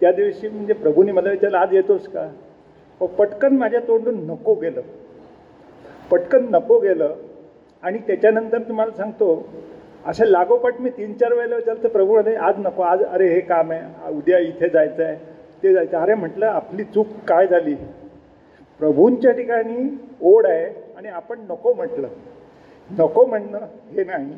[0.00, 2.28] त्या दिवशी म्हणजे प्रभूने मला विचारलं आज येतोस का?
[3.00, 4.80] व पटकन माझ्या तोंडून नको गेलं.
[6.10, 7.14] पटकन नको गेलं.
[7.82, 9.48] आणि त्याच्यानंतर तुम्हाला सांगतो
[10.06, 13.40] असं लागोपाठ मी तीन चार वेळेला विचारलं तर प्रभू म्हणे आज नको आज अरे हे
[13.40, 15.16] काम आहे उद्या इथे जायचं आहे
[15.62, 17.74] ते जायचं अरे म्हटलं आपली चूक काय झाली?
[18.80, 22.08] प्रभूंच्या ठिकाणी ओढ आहे आणि आपण नको म्हटलं.
[22.90, 23.58] नको म्हणणं
[23.92, 24.32] हे नाही.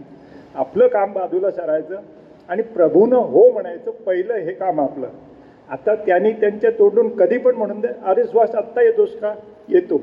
[0.55, 2.01] आपलं काम बाजूला सरायचं
[2.49, 5.09] आणि प्रभूनं हो म्हणायचं पहिलं हे काम आपलं.
[5.69, 9.35] आता त्यांनी त्यांच्या तोंडून कधी पण म्हणून दे अरे श्वास आत्ता येतोस का?
[9.69, 10.01] येतो.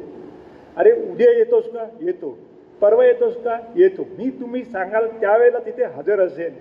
[0.78, 1.86] अरे उद्या येतोस का?
[2.02, 2.38] येतो.
[2.82, 3.58] परवा येतोस का?
[3.76, 4.02] येतो.
[4.18, 6.54] मी तुम्ही सांगाल त्यावेळेला तिथे हजर असेल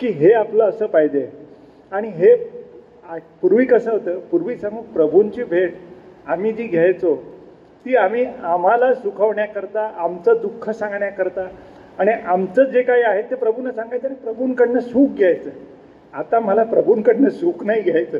[0.00, 1.28] की हे आपलं असं पाहिजे.
[1.92, 2.34] आणि हे
[3.42, 4.18] पूर्वी कसं होतं?
[4.18, 5.74] पूर्वी सांगू प्रभूंची भेट
[6.26, 7.14] आम्ही जी घ्यायचो
[7.84, 11.46] ती आम्ही आम्हाला सुखवण्याकरता आमचं दुःख सांगण्याकरता
[11.98, 15.50] आणि आमचं जे काही आहे ते प्रभूंना सांगायचं आणि प्रभूंकडनं सुख घ्यायचं.
[16.14, 18.18] आता मला प्रभूंकडनं सुख नाही घ्यायचं.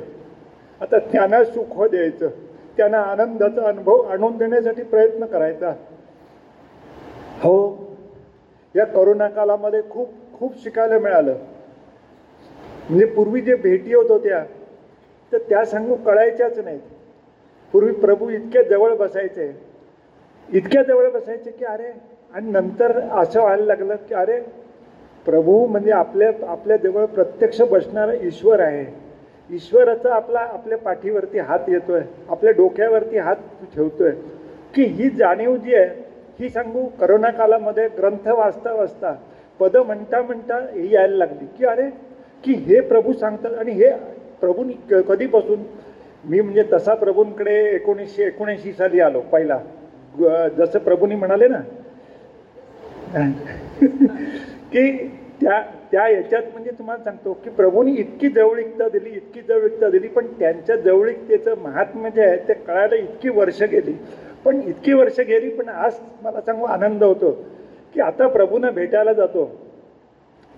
[0.80, 2.28] आता त्यांना सुख हो द्यायचं.
[2.76, 5.72] त्यांना आनंदाचा अनुभव आणून देण्यासाठी प्रयत्न करायचा.
[7.42, 7.56] हो
[8.74, 10.08] या करोना कालामध्ये खूप
[10.38, 11.34] खूप शिकायला मिळालं.
[12.88, 14.44] म्हणजे पूर्वी जे भेटी होत होत्या
[15.32, 16.80] तर त्या सांगू कळायच्याच नाहीत.
[17.74, 19.46] पूर्वी प्रभू इतक्या जवळ बसायचे.
[20.48, 21.90] इतक्या जवळ बसायचे की अरे
[22.34, 24.38] आणि नंतर असं व्हायला लागलं की अरे
[25.26, 28.84] प्रभू म्हणजे आपल्या आपल्या जवळ प्रत्यक्ष बसणारा ईश्वर आहे.
[29.50, 32.00] ईश्वराचा आपला आपल्या पाठीवरती हात येतोय.
[32.28, 33.36] आपल्या डोक्यावरती हात
[33.74, 34.10] ठेवतोय.
[34.74, 35.88] की ही जाणीव जी आहे
[36.40, 39.14] ही सांगू करोना कालामध्ये ग्रंथ वाचता वाचता
[39.60, 41.46] पद म्हणता म्हणता ही यायला लागली.
[41.58, 41.90] की अरे
[42.44, 43.90] की हे प्रभू सांगतात आणि हे
[44.40, 44.64] प्रभू
[45.08, 45.62] कधीपासून
[46.24, 49.58] मी म्हणजे तसा प्रभूंकडे एकोणीसशे एकोणऐंशी साली आलो पहिला.
[50.58, 51.60] जसं प्रभूंनी म्हणाले ना.
[54.72, 54.90] की
[55.40, 55.60] त्या
[55.92, 60.76] त्या याच्यात म्हणजे तुम्हाला सांगतो की प्रभूंनी इतकी जवळिकता दिली इतकी जवळिकता दिली पण त्यांच्या
[60.76, 63.92] जवळिकतेचं महात्म्य जे आहे ते कळायला इतकी वर्ष गेली.
[64.44, 67.30] पण इतकी वर्ष गेली पण आज मला सांगू आनंद होतो
[67.94, 69.44] की आता प्रभूंना भेटायला जातो.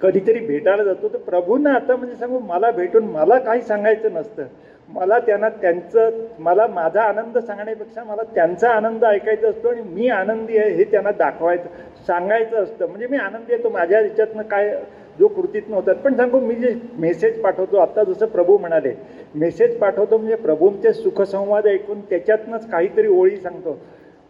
[0.00, 4.44] कधीतरी भेटायला जातो तर प्रभूंना आता म्हणजे सांगू मला भेटून मला काही सांगायचं नसतं.
[4.88, 10.58] मला त्यांना त्यांचं मला माझा आनंद सांगण्यापेक्षा मला त्यांचा आनंद ऐकायचा असतो आणि मी आनंदी
[10.58, 11.68] आहे हे त्यांना दाखवायचं
[12.06, 12.86] सांगायचं असतं.
[12.86, 14.70] म्हणजे मी आनंदी आहे तो माझ्या ह्याच्यातनं काय
[15.18, 15.94] जो कृतीतनं होतात.
[15.94, 18.92] पण सांगू मी जे मेसेज पाठवतो आत्ता जसं प्रभू म्हणाले
[19.34, 23.76] मेसेज पाठवतो म्हणजे प्रभूंचे सुखसंवाद ऐकून त्याच्यातनंच काहीतरी ओळी सांगतो.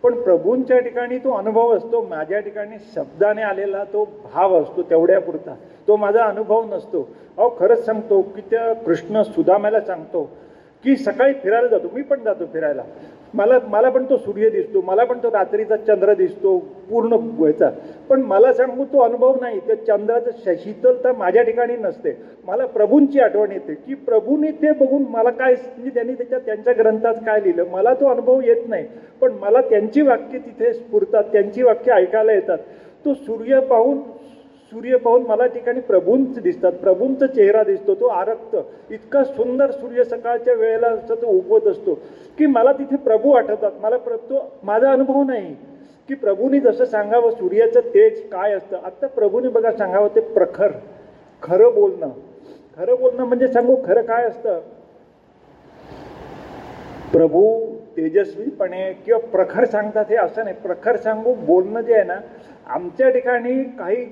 [0.04, 5.54] पण प्रभूंच्या ठिकाणी तो अनुभव असतो माझ्या ठिकाणी शब्दाने आलेला तो भाव असतो तेवढ्यापुरता.
[5.88, 7.08] तो माझा अनुभव नसतो.
[7.38, 10.28] अहो खरंच सांगतो की त्या कृष्ण सुदामाला सांगतो
[10.86, 11.88] की सकाळी फिरायला जातो.
[11.94, 12.82] मी पण जातो फिरायला.
[13.34, 17.70] मला मला पण तो सूर्य दिसतो मला पण तो रात्रीचा चंद्र दिसतो पूर्ण व्हायचा.
[18.08, 19.60] पण मला सांगू तो अनुभव नाही.
[19.60, 22.10] त्या चंद्राचं श- शीतलता माझ्या ठिकाणी नसते.
[22.44, 23.74] मला प्रभूंची आठवण येते.
[23.74, 28.08] की प्रभूने ते बघून मला काय म्हणजे त्यांनी त्याच्या त्यांच्या ग्रंथात काय लिहिलं मला तो
[28.10, 28.86] अनुभव येत नाही.
[29.20, 32.58] पण मला त्यांची वाक्य तिथे स्फुरतात त्यांची वाक्य ऐकायला येतात.
[33.04, 33.98] तो सूर्य पाहून
[34.72, 36.72] सूर्य पाहून मला ठिकाणी प्रभूंच दिसतात.
[36.72, 38.56] प्रभूंचा चेहरा दिसतो तो आरक्त.
[38.90, 41.94] इतका सुंदर सूर्य सकाळच्या वेळेला तो उगवत असतो
[42.38, 43.70] की मला तिथे प्रभू आठवतात.
[43.82, 45.54] मला प्र तो माझा अनुभव नाही
[46.08, 48.76] की प्रभूंनी जसं सांगावं सूर्याचं तेज काय असतं.
[48.76, 50.72] आत्ता प्रभूनी बघा सांगावं ते प्रखर
[51.42, 52.08] खरं बोलणं.
[52.78, 54.60] खरं बोलणं म्हणजे सांगू खरं काय असतं?
[57.12, 57.44] प्रभू
[57.96, 60.56] तेजस्वीपणे किंवा प्रखर सांगतात हे असं नाही.
[60.62, 62.18] प्रखर सांगू बोलणं जे आहे ना
[62.66, 64.04] आमच्या ठिकाणी काही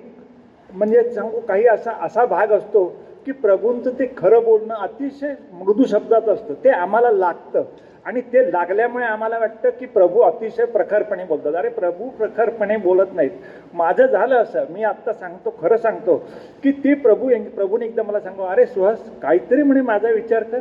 [0.75, 2.87] म्हणजे सांगू काही असा असा भाग असतो
[3.27, 6.55] की प्रभूंचं ते खरं बोलणं अतिशय मृदू शब्दात असतं.
[6.55, 7.63] ते आम्हाला लागतं.
[8.07, 11.55] आणि ते लागल्यामुळे आम्हाला वाटतं की प्रभू अतिशय प्रखरपणे बोलतात.
[11.55, 13.31] अरे प्रभू प्रखरपणे बोलत नाहीत.
[13.75, 14.65] माझं झालं असं.
[14.71, 16.17] मी आत्ता सांगतो खरं सांगतो
[16.63, 20.59] की ती प्रभू प्रभूने एकदा मला सांगू अरे सुहास काहीतरी म्हणे माझा विचार कर.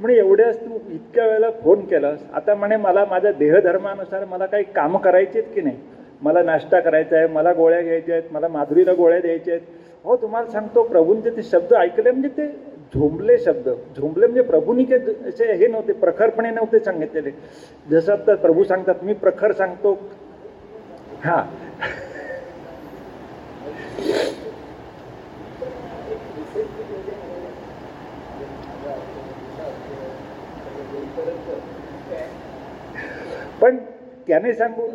[0.00, 2.18] म्हणे एवढ्याच तू इतक्या वेळेला फोन केलास.
[2.32, 5.76] आता म्हणे मला माझ्या देहधर्मानुसार मला काही कामं करायची आहेत की नाही?
[6.24, 9.66] मला नाश्ता करायचा आहे मला गोळ्या घ्यायच्या आहेत मला माधुरीला गोळ्या द्यायच्या आहेत.
[10.04, 12.46] हो तुम्हाला सांगतो प्रभूंचे ते शब्द ऐकले म्हणजे ते
[12.94, 13.68] झोंबले शब्द.
[13.96, 17.30] झोंबले म्हणजे प्रभूंनी काही असे हे नव्हते प्रखरपणे नव्हते सांगितलेले.
[17.90, 19.98] जसं आता प्रभू सांगतात मी प्रखर सांगतो.
[21.24, 21.42] हां.
[33.60, 33.76] पण
[34.26, 34.86] त्याने सांगू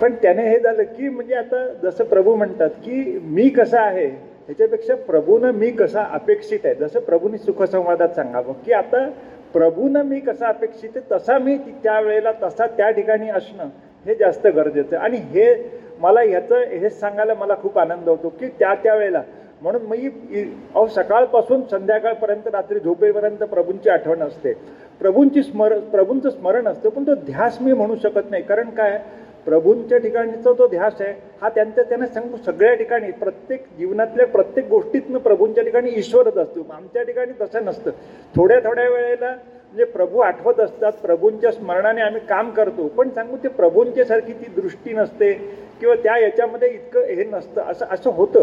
[0.00, 4.94] पण त्याने हे झालं की म्हणजे आता जसं प्रभू म्हणतात की मी कसा आहे ह्याच्यापेक्षा
[5.06, 6.74] प्रभूनं मी कसा अपेक्षित आहे?
[6.74, 9.08] जसं प्रभूने सुखसंवादात सांगावं की आता
[9.52, 13.68] प्रभूनं मी कसा अपेक्षित आहे तसा मी त्यावेळेला त्या वेळेला तसा त्या ठिकाणी असणं
[14.06, 15.04] हे जास्त गरजेचं आहे.
[15.04, 15.54] आणि हे
[16.00, 19.22] मला ह्याचं हेच सांगायला मला खूप आनंद होतो की त्या त्या वेळेला
[19.62, 19.96] म्हणून मी
[20.30, 20.44] इ-
[20.74, 24.52] अहो सकाळपासून संध्याकाळपर्यंत रात्री झोपेपर्यंत प्रभूंची आठवण असते.
[25.00, 28.42] प्रभूंची स्मर प्रभूंचं स्मरण असतं पण तो ध्यास मी म्हणू शकत नाही.
[28.42, 29.00] कारण काय?
[29.44, 35.18] प्रभूंच्या ठिकाणीचा तो ध्यास आहे हा त्यांच्या त्यांना सांगू सगळ्या ठिकाणी प्रत्येक जीवनातल्या प्रत्येक गोष्टीतनं
[35.18, 36.66] प्रभूंच्या ठिकाणी ईश्वरच असतो.
[36.70, 37.90] आमच्या ठिकाणी तसं नसतं.
[38.36, 39.36] थोड्या थोड्या वेळेला
[39.72, 44.46] म्हणजे प्रभू आठवत असतात प्रभूंच्या स्मरणाने आम्ही काम करतो पण सांगू ते प्रभूंच्या सारखी ती
[44.56, 45.32] दृष्टी नसते
[45.80, 48.42] किंवा त्या याच्यामध्ये इतकं हे नसतं असं असं होतं.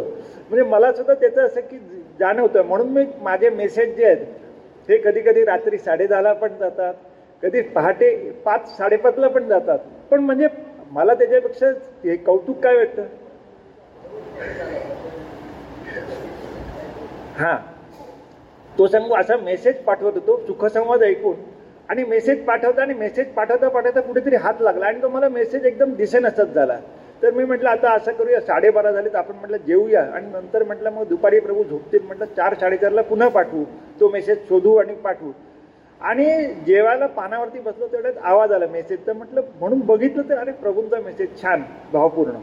[0.49, 1.77] म्हणजे मला सुद्धा त्याचं असं की
[2.19, 4.25] जाणवतं म्हणून मी माझे मेसेज जे आहेत
[4.89, 6.93] ते कधी कधी रात्री साडेदहाला पण जातात
[7.43, 8.13] कधी पहाटे
[8.45, 9.80] पाच साडेपाचला पण जातात.
[10.11, 10.47] पण म्हणजे
[10.91, 11.67] मला त्याच्यापेक्षा
[12.03, 13.03] हे कौतुक काय वाटतं?
[17.38, 17.57] हां.
[18.80, 21.36] तो संघ असा मेसेज पाठवत होतो सुखसंवाद ऐकून.
[21.89, 25.93] आणि मेसेज पाठवता आणि मेसेज पाठवता पाठवता कुठेतरी हात लागला आणि तो मला मेसेज एकदम
[25.93, 26.77] दिसेनसच झाला.
[27.23, 30.91] तर मी म्हटलं आता असं करूया साडेबारा झाले तर आपण म्हटलं जेवूया आणि नंतर म्हटलं
[30.91, 31.99] मग दुपारी प्रभू झोपतील.
[32.07, 33.63] म्हटलं चार साडेचारला पुन्हा पाठवू
[33.99, 35.32] तो मेसेज शोधू आणि पाठवू.
[36.01, 36.25] आणि
[36.67, 41.63] जेवायला पानावरती बसलो तेवढ्यात आवाज आला मेसेजचा म्हटलं म्हणून बघितलं तर अरे प्रभूंचा मेसेज छान
[41.93, 42.36] भावपूर्ण.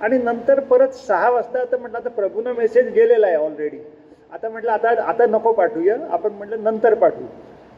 [0.00, 3.78] आणि नंतर परत सहा वाजता तर म्हटलं आता प्रभूनं मेसेज गेलेला आहे ऑलरेडी
[4.32, 5.96] आता म्हटलं आता आता नको पाठवूया.
[6.10, 7.26] आपण म्हटलं नंतर पाठवू.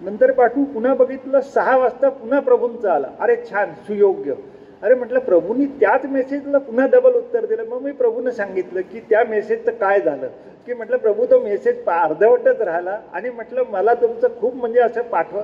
[0.00, 3.08] नंतर पाठवू पुन्हा बघितलं सहा वाजता पुन्हा प्रभूंचा आला.
[3.20, 4.34] अरे छान सुयोग्य.
[4.82, 7.64] अरे म्हटलं प्रभूंनी त्याच मेसेजला पुन्हा डबल उत्तर दिलं.
[7.64, 10.26] मग मी प्रभूनं सांगितलं की त्या मेसेजचं काय झालं?
[10.66, 12.98] की म्हटलं प्रभू तो मेसेज अर्धवटच राहिला.
[13.12, 15.42] आणि म्हटलं मला तुमचं खूप म्हणजे असं पाठवा.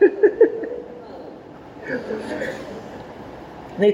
[3.78, 3.92] नाही.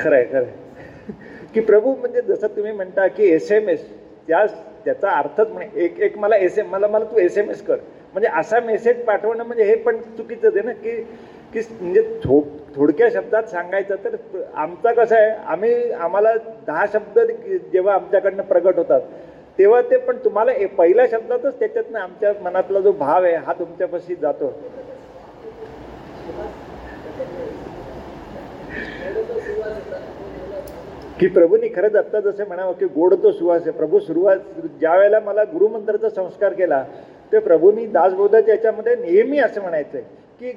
[0.00, 3.80] खरं आहे खरं की प्रभू म्हणजे जसं तुम्ही म्हणता की एस एम एस
[4.28, 4.44] त्या
[4.84, 7.76] त्याचा अर्थच म्हणे एक एक मला एस एम मला मला तू एस एम एस कर.
[8.12, 10.90] म्हणजे असा मेसेज पाठवणं म्हणजे हे पण चुकीचंच आहे ना की
[11.54, 12.40] की म्हणजे थो
[12.76, 14.16] थोडक्या शब्दात सांगायचं तर
[14.54, 16.34] आमचा कसं आहे आम्ही आम्हाला
[16.66, 17.18] दहा शब्द
[17.72, 19.00] जेव्हा आमच्याकडनं प्रगट होतात
[19.58, 24.14] तेव्हा ते पण तुम्हाला ए- पहिल्या शब्दातच त्याच्यातनं आमच्या मनातला जो भाव आहे हा तुमच्यापाशी
[24.14, 24.52] जातो.
[31.20, 33.70] की प्रभूंनी खरंच आत्ता जसं म्हणावं की गोड तो सुवास आहे.
[33.70, 34.38] प्रभू सुरुवात
[34.80, 36.82] ज्या वेळेला मला गुरुमंत्राचा संस्कार केला
[37.32, 40.04] ते प्रभूंनी दासबोधाच्या याच्यामध्ये नेहमी असं म्हणायचं आहे
[40.40, 40.52] की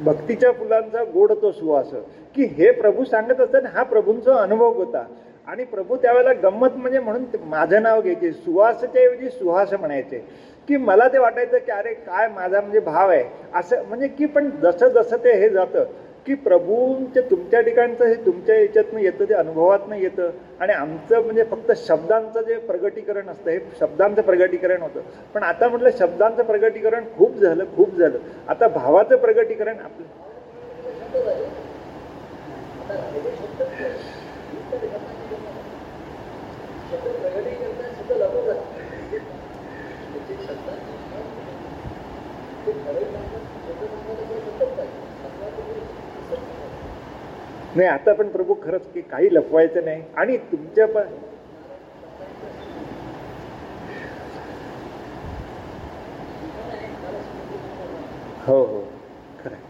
[0.00, 1.90] भक्तीच्या फुलांचा गोड तो सुवास.
[2.34, 5.04] की हे प्रभू सांगत असताना हा प्रभूंचा अनुभव होता.
[5.48, 10.18] आणि प्रभू त्यावेळेला गंमत म्हणजे म्हणून माझं नाव घ्यायचे सुहासच्या ऐवजी सुहास म्हणायचे.
[10.68, 13.24] की मला ते वाटायचं की अरे काय माझा म्हणजे भाव आहे.
[13.54, 15.84] असं म्हणजे की पण जसं जसं ते हे जातं
[16.30, 20.30] की प्रभूंच्या तुमच्या ठिकाणचं हे तुमच्या याच्यातनं येतं ते अनुभवातनं येतं.
[20.60, 25.00] आणि आमचं म्हणजे फक्त शब्दांचं जे प्रगटीकरण असतं हे शब्दांचं प्रगटीकरण होतं.
[25.34, 28.18] पण आता म्हटलं शब्दांचं प्रगटीकरण खूप झालं खूप झालं.
[28.48, 30.18] आता भावाचं प्रगटीकरण आपलं
[47.76, 50.02] नाही आता पण प्रभू खरंच की काही लपवायचं नाही.
[50.16, 51.06] आणि तुमच्या पण
[58.46, 58.80] हो हो.
[59.44, 59.68] खरं आहे.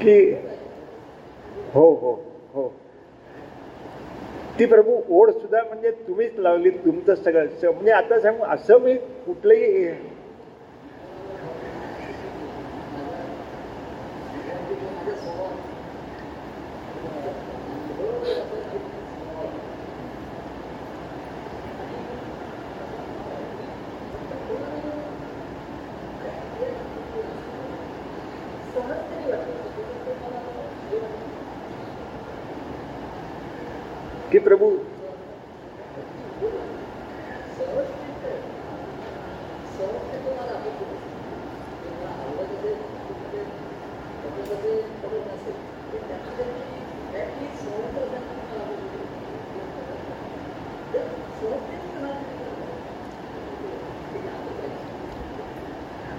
[0.00, 0.32] की
[1.74, 2.12] हो हो
[2.54, 2.68] हो.
[4.58, 7.46] ती प्रभू ओढ सुद्धा म्हणजे तुम्हीच लावली तुमचं सगळं.
[7.62, 8.94] म्हणजे आता सांगू असं मी
[9.26, 9.88] कुठलंही
[34.46, 34.66] प्रभू.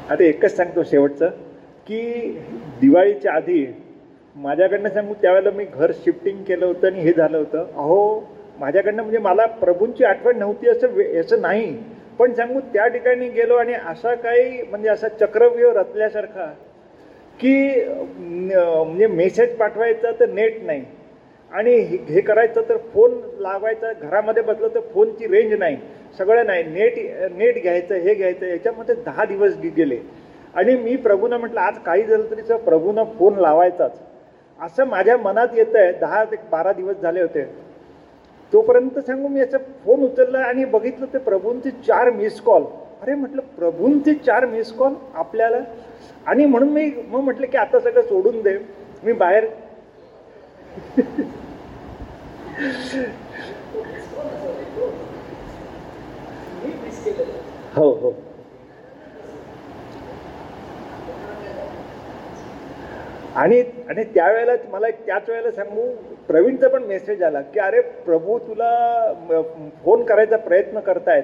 [0.09, 1.29] आता एकच सांगतो शेवटचं
[1.87, 1.99] की
[2.81, 3.65] दिवाळीच्या आधी
[4.35, 7.59] माझ्याकडनं सांगू त्यावेळेला मी घर शिफ्टिंग केलं होतं आणि हे झालं होतं.
[7.75, 8.19] अहो
[8.59, 11.77] माझ्याकडनं म्हणजे मला प्रभूंची आठवण नव्हती असं वे- असं नाही.
[12.19, 16.45] पण सांगू त्या ठिकाणी गेलो आणि असा काही म्हणजे असा चक्रव्यूह रचल्यासारखा
[17.39, 20.85] की म्हणजे मेसेज पाठवायचा तर नेट नाही.
[21.51, 25.77] आणि हे हे करायचं तर फोन लावायचा घरामध्ये बसलं तर फोनची रेंज नाही.
[26.17, 26.63] सगळं नाही.
[26.63, 26.93] नेट
[27.37, 29.97] नेट घ्यायचं हे घ्यायचं याच्यामध्ये दहा दिवस गेले.
[30.55, 33.99] आणि मी प्रभूनं म्हटलं आज काही झालं तरी प्रभूनं फोन लावायचाच.
[34.59, 37.43] असं माझ्या मनात येतं आहे दहा ते बारा दिवस झाले होते.
[38.53, 42.63] तोपर्यंत सांगू मी याचा फोन उचलला आणि बघितलं ते प्रभूंचे चार मिस कॉल
[43.01, 45.57] अरे म्हटलं प्रभूंचे चार मिस कॉल आपल्याला?
[46.25, 48.57] आणि म्हणून मी मग म्हटलं की आता सगळं सोडून दे.
[49.03, 49.47] मी बाहेर
[57.75, 58.13] हो हो.
[63.37, 63.59] आणि
[63.89, 65.81] आणि त्यावेळेला मला एक त्याच वेळेला सांगू
[66.27, 68.69] प्रवीणचा पण मेसेज आला की अरे प्रभू तुला
[69.83, 71.23] फोन करायचा प्रयत्न करतायत.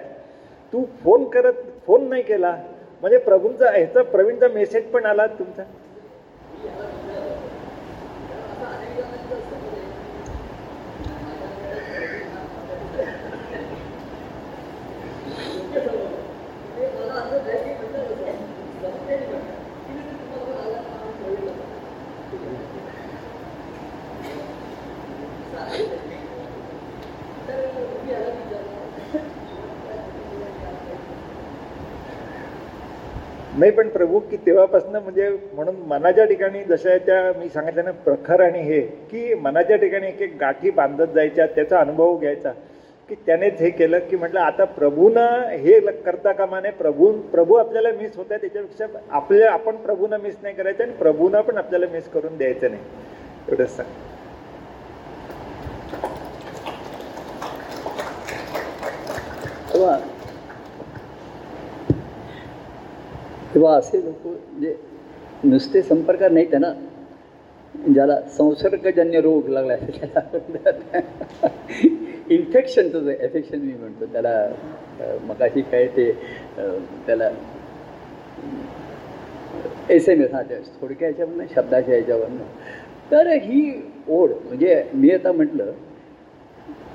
[0.74, 1.53] तू फोन करत
[1.88, 2.55] फोन नाही केला.
[3.01, 5.64] म्हणजे प्रभूंचा ह्याचा प्रवीणचा मेसेज पण आला तुमचा.
[33.64, 37.91] नाही पण प्रभू की तेव्हापासून म्हणजे म्हणून मनाच्या ठिकाणी जशा आहे त्या मी सांगितलं ना
[37.91, 42.51] प्रखर आणि हे की मनाच्या ठिकाणी एक एक गाठी बांधत जायच्या त्याचा अनुभव घ्यायचा.
[43.09, 47.55] की त्यानेच हे केलं की म्हटलं आता प्रभूनं हे ल- करता कामा नये प्रभू प्रभू
[47.55, 51.86] आपल्याला मिस होत आहे त्याच्यापेक्षा आपल्या आपण प्रभूनं मिस नाही करायचं आणि प्रभूनं पण आपल्याला
[51.91, 52.82] मिस करून द्यायचं नाही.
[53.49, 53.88] एवढंच सांग.
[59.74, 59.97] तेव्हा
[63.53, 64.75] किंवा असे लोक म्हणजे
[65.43, 66.71] नुसते संपर्कात नाही त्यांना
[67.73, 71.49] ज्याला संसर्गजन्य रोग लागला त्याला
[72.29, 74.47] इन्फेक्शनचं जे एफेक्शन मी म्हणतो त्याला
[75.27, 76.11] मगाशी काय ते
[77.07, 77.29] त्याला
[79.89, 83.71] एस एम एस हा त्या थोडक्या याच्यावरनं शब्दाच्या याच्यावरनं तर ही
[84.09, 85.71] ओढ म्हणजे मी आता म्हटलं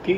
[0.05, 0.15] की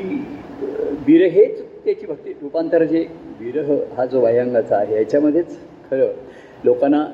[1.06, 3.06] विरहेच त्याची भक्ती रूपांतर जे
[3.40, 5.56] विरह हा जो वयंगाचा आहे याच्यामध्येच
[5.90, 6.12] खरं
[6.64, 7.04] लोकांना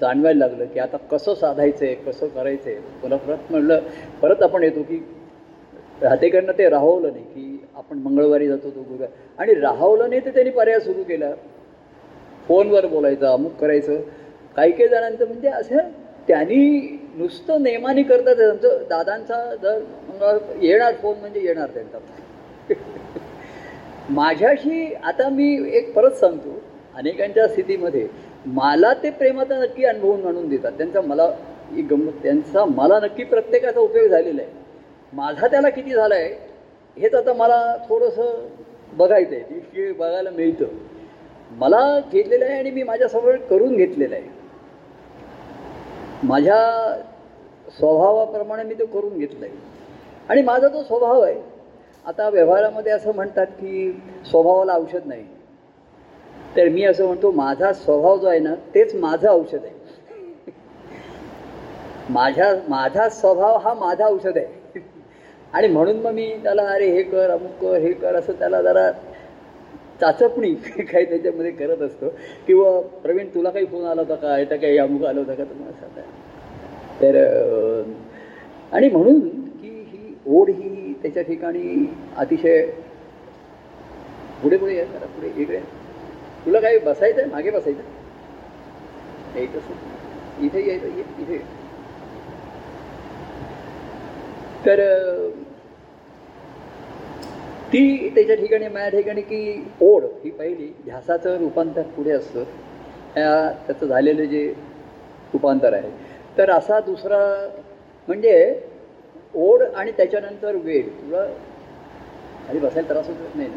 [0.00, 2.78] जाणवायला लागलं की आता कसं साधायचं आहे कसं करायचं आहे?
[3.02, 3.80] पुन्हा परत म्हणलं
[4.22, 4.96] परत आपण येतो की
[6.02, 9.08] राहतेकरनं ते राहवलं नाही की आपण मंगळवारी जातो तो गुरुवार
[9.38, 11.30] आणि राहवलं नाही तर त्यांनी पर्याय सुरू केला.
[12.48, 14.00] फोनवर बोलायचं अमुक करायचं.
[14.56, 15.76] काही काही जणांचं म्हणजे असं
[16.28, 18.34] त्यांनी नुसतं नेमाने करतात.
[18.36, 19.78] त्यांचं दादांचा जर
[20.08, 21.98] मंगळवार येणार फोन म्हणजे येणार त्यांचा.
[24.10, 26.59] माझ्याशी आता मी एक परत सांगतो.
[26.96, 28.06] अनेकांच्या स्थितीमध्ये
[28.46, 30.72] मला ते प्रेमाचा नक्की अनुभवून आणून देतात.
[30.72, 31.24] त्यांचा मला
[31.72, 34.50] ही गंमत त्यांचा मला नक्की प्रत्येकाचा उपयोग झालेला आहे.
[35.12, 36.32] माझा त्याला किती झाला आहे
[36.96, 38.46] हेच आता मला थोडंसं
[38.92, 39.58] बघायचं आहे.
[39.60, 40.66] की बघायला मिळतं.
[41.50, 44.28] मला घेतलेलं आहे आणि मी माझ्यासमोर करून घेतलेलं आहे.
[46.22, 46.96] माझ्या
[47.78, 49.54] स्वभावाप्रमाणे मी तो करून घेतलं आहे
[50.28, 51.40] आणि माझा तो स्वभाव आहे.
[52.04, 53.90] आता व्यवहारामध्ये असं म्हणतात की
[54.24, 55.24] स्वभावाला औषध नाही.
[56.56, 59.78] तर मी असं म्हणतो माझा स्वभाव जो आहे ना तेच माझं औषध आहे.
[62.10, 64.80] माझ्या माझा स्वभाव हा माझा औषध आहे.
[65.52, 68.90] आणि म्हणून मग मी त्याला अरे हे कर अमुक कर हे कर असं त्याला जरा
[70.00, 72.08] चाचपणी काही त्याच्यामध्ये करत असतो.
[72.46, 74.38] किंवा प्रवीण तुला काही फोन आला होता का?
[74.38, 75.44] याचा काही अमुक आलं होतं का?
[75.44, 76.02] तुम्हाला सांगा
[77.02, 77.16] तर
[78.72, 79.18] आणि म्हणून
[79.60, 81.86] की ही ओढ ही त्याच्या ठिकाणी
[82.16, 82.64] अतिशय
[84.42, 85.60] पुढे पुढे ये जरा पुढे इकडे
[86.46, 87.82] तुला काही बसायचं आहे मागे बसायचं
[89.36, 91.38] यायचं इथे यायचं ये इथे ये.
[94.66, 94.80] तर
[97.72, 102.44] ती त्याच्या ठिकाणी माझ्या ठिकाणी की ओढ ही पहिली ध्यासाचं रूपांतर पुढे असतं.
[103.14, 104.46] त्याचं झालेलं जे
[105.32, 105.90] रूपांतर आहे.
[106.38, 107.18] तर असा दुसरा
[108.08, 108.34] म्हणजे
[109.34, 110.88] ओढ आणि त्याच्यानंतर वेळ.
[111.00, 111.24] तुला
[112.46, 113.56] खाली बसायला त्रास होत नाही ना?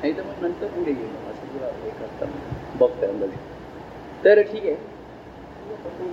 [0.00, 1.21] नाही तर मग नंतर पुढे गेलं.
[1.54, 3.36] असं अंदाजे.
[4.24, 4.74] तर ठीक आहे.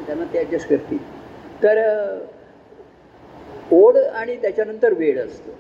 [0.05, 0.97] त्यांना ते ॲडजस्ट करतील.
[1.63, 1.77] तर
[3.71, 5.51] ओढ आणि त्याच्यानंतर वेळ असतो.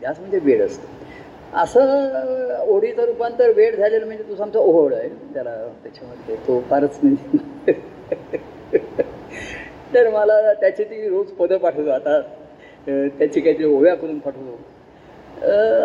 [0.00, 0.86] ध्यास म्हणजे वेळ असतो.
[1.56, 5.08] असं ओढीचं रूपांतर वेळ झालेलं म्हणजे तुझा आमचा ओढ आहे.
[5.08, 7.72] त्याला त्याच्यामध्ये तो फारच म्हणजे
[9.94, 11.90] तर मला त्याची ती रोज पदं पाठवतो.
[11.90, 12.20] आता
[12.86, 14.58] त्याची काहीतरी ओव्या करून पाठवतो.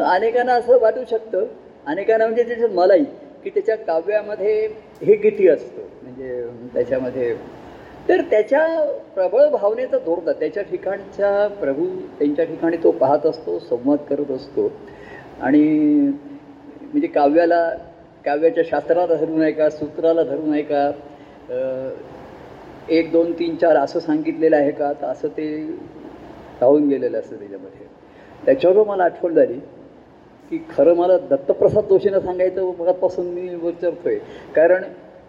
[0.03, 1.45] अनेकांना असं वाटू शकतं.
[1.85, 3.05] अनेकांना म्हणजे त्याच्यात मलाही
[3.43, 4.53] की त्याच्या काव्यामध्ये
[5.01, 7.33] हे गीती असतं म्हणजे त्याच्यामध्ये.
[8.09, 8.65] तर त्याच्या
[9.15, 11.85] प्रबळ भावनेचा दोरदा त्याच्या ठिकाणच्या प्रभू
[12.19, 14.71] त्यांच्या ठिकाणी तो पाहत असतो संवाद करत असतो.
[15.41, 15.63] आणि
[16.81, 17.69] म्हणजे काव्याला
[18.25, 20.91] काव्याच्या शास्त्राला धरून आहे का सूत्राला धरून आहे का
[22.89, 25.45] एक दोन तीन चार असं सांगितलेलं आहे का तर असं ते
[26.61, 27.87] राहून गेलेलं असतं त्याच्यामध्ये.
[28.45, 29.59] त्याच्यावर मला आठवण झाली
[30.51, 34.17] की खरं मला दत्तप्रसाद जोशीनं सांगायचं मगापासून मी विचारतोय.
[34.55, 34.83] कारण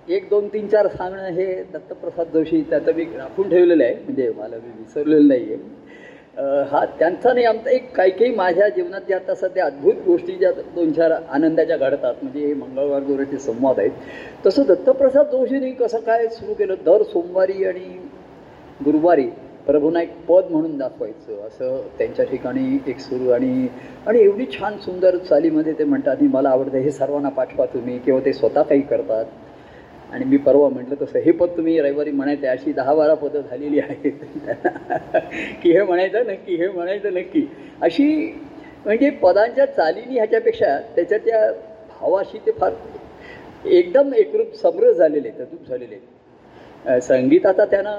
[0.09, 3.95] एक दोन तीन चार सांगणं हे दत्तप्रसाद जोशी त्याचं मी राखून ठेवलेलं आहे.
[3.95, 5.79] म्हणजे मला मी विसरलेलं नाही आहे
[6.71, 10.51] हा त्यांचा नाही आमचा एक काही काही माझ्या जीवनात ज्या आता सध्या अद्भुत गोष्टी ज्या
[10.75, 13.91] दोन चार आनंदाच्या घडतात म्हणजे हे मंगळवार गुरुचे संवाद आहेत.
[14.47, 16.75] तसं दत्तप्रसाद जोशीने कसं काय सुरू केलं?
[16.87, 17.85] दर सोमवारी आणि
[18.85, 19.29] गुरुवारी
[19.67, 21.47] प्रभूंना एक पद म्हणून दाखवायचं.
[21.47, 23.69] असं त्यांच्या ठिकाणी एक सुरू आणि
[24.07, 28.21] आणि एवढी छान सुंदर चालीमध्ये ते म्हणतात आणि मला आवडतं हे सर्वांना पाठवा तुम्ही किंवा
[28.25, 29.25] ते स्वतः काही करतात.
[30.13, 33.81] आणि मी परवा म्हटलं तसं हे पद तुम्ही रविवारी म्हणायचे अशी दहा बारा पदं झालेली
[33.81, 34.13] आहेत.
[35.63, 37.47] की हे म्हणायचं नक्की हे म्हणायचं नक्की.
[37.83, 38.35] अशी
[38.85, 41.53] म्हणजे पदांच्या चालीनी ह्याच्यापेक्षा त्याच्या त्या
[41.91, 42.73] भावाशी ते फार
[43.67, 45.95] एकदम एकरूप समृद्ध झालेले आहेत झालेले.
[45.95, 47.97] आहेत संगीत संगीताचा त्यांना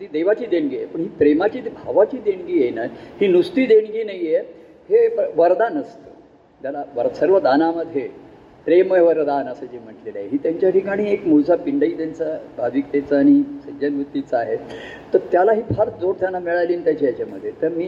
[0.00, 0.86] ती देवाची देणगी आहे.
[0.86, 2.82] पण ही प्रेमाची ती भावाची देणगी आहे ना
[3.20, 4.44] ही नुसती देणगी नाही आहे
[4.90, 6.10] हे वरदान असतं.
[6.62, 8.08] ज्याला वर सर्व दानामध्ये
[8.66, 13.42] प्रेमय वरदान असं जे म्हटलेलं आहे ही त्यांच्या ठिकाणी एक मूळचा पिंडही त्यांचा भाविकतेचा आणि
[13.66, 14.56] सज्जनवृत्तीचा आहे.
[15.14, 17.86] तर त्यालाही फार जोड त्यांना मिळाली त्याच्या ह्याच्यामध्ये तर मी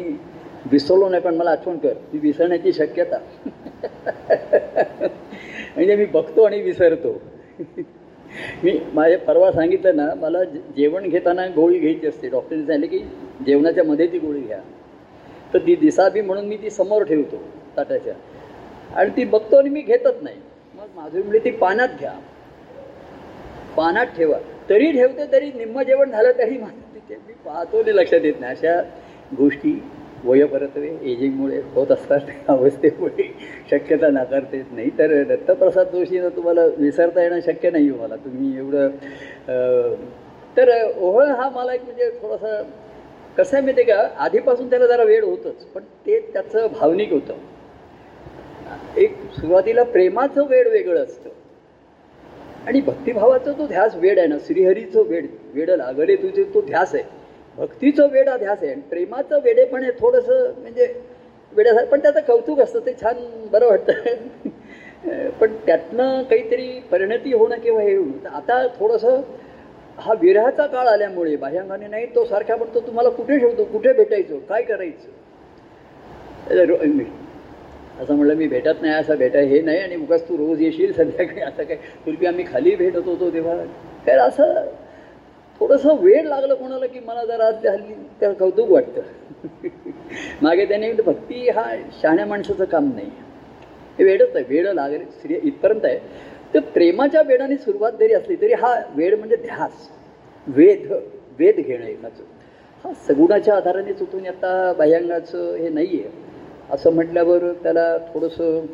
[0.71, 3.19] विसरलो नाही पण मला आठवण कर ती विसरण्याची शक्यता.
[5.77, 7.21] म्हणजे मी बघतो आणि विसरतो.
[8.65, 10.45] मी माझ्या परवा सांगितलं ना मला
[10.77, 12.29] जेवण घेताना गोळी घ्यायची असते.
[12.29, 13.05] डॉक्टरने सांगितले की
[13.47, 14.59] जेवणाच्या मध्ये ती गोळी घ्या.
[15.55, 17.43] तर ती दिसावी म्हणून मी ती समोर ठेवतो
[17.77, 18.15] ताटाच्या.
[18.95, 20.37] आणि ती बघतो आणि मी घेतच नाही.
[20.75, 22.13] मग माझं म्हणजे ती पानात घ्या.
[23.77, 24.39] पानात ठेवा.
[24.71, 28.53] तरी ठेवते तरी निम्म जेवण झालं तरी माझं तिथे मी पाहतो आणि लक्षात येत नाही.
[28.53, 28.81] अशा
[29.39, 29.83] गोष्टी
[30.25, 33.29] वयपरत्वे एजिंगमुळे होत असतात अवस्थेमुळे
[33.71, 34.91] शक्यता नाकारता येत नाही.
[34.99, 38.17] तर दत्तप्रसाद जोशीनं तुम्हाला विसरता येणं शक्य नाही हो मला.
[38.17, 39.95] तुम्ही एवढं
[40.57, 42.61] तर ओहळ हा मला एक म्हणजे थोडासा
[43.39, 44.09] कसं आहे माहिती आहे का?
[44.25, 47.35] आधीपासून त्याला जरा वेळ होतंच पण ते त्याचं भावनिक होतं.
[48.97, 51.31] एक सुरुवातीला प्रेमाचं वेळ वेगळं असतं.
[52.67, 57.03] आणि भक्तिभावाचा तो ध्यास वेड आहे ना श्रीहरीचं वेड वेड लागले तुझे तो ध्यास आहे.
[57.59, 58.73] भक्तीचं वेडा ध्यास आहे.
[58.73, 60.93] आणि प्रेमाचं वेडेपण हे थोडंसं म्हणजे
[61.53, 63.17] वेड्यासारखं पण त्याचं कौतुक असतं ते छान
[63.53, 64.49] बरं वाटतं.
[65.41, 69.21] पण त्यातनं काहीतरी परिणती होणं किंवा हे होणं तर आता थोडंसं
[69.99, 74.63] हा विरहाचा काळ आल्यामुळे बाह्यांगाने नाही तो सारखा म्हणतो तुम्हाला कुठे ठेवतो कुठे भेटायचो काय
[74.63, 75.09] करायचं?
[76.87, 77.07] मी-
[78.03, 81.41] असं म्हणलं मी भेटत नाही असं भेटा हे नाही आणि उगाच तू रोज येशील संध्याकाळी
[81.41, 83.57] असं काय पूर्वी आम्ही खाली भेटत होतो तेव्हा.
[84.07, 84.55] तर असं
[85.61, 89.01] थोडंसं वेळ लागलं कोणाला की मला जरा हल्ली त्या कौतुक वाटतं.
[90.43, 91.65] मागे त्याने भक्ती हा
[92.03, 93.11] शहाण्या माणसाचं काम नाही.
[93.99, 95.99] हे वेडच आहे वेड लागेल स्त्री इथपर्यंत आहे.
[96.55, 99.89] तर प्रेमाच्या वेडाने सुरुवात जरी असली तरी हा वेड म्हणजे ध्यास
[100.47, 100.93] वेध
[101.39, 102.23] वेध घेणं एकाचं.
[102.85, 106.11] हा सगुणाच्या आधाराने चुकून आता बाह्यांगाचं हे नाही आहे
[106.71, 108.67] असं म्हटल्यावर त्याला थोडंसं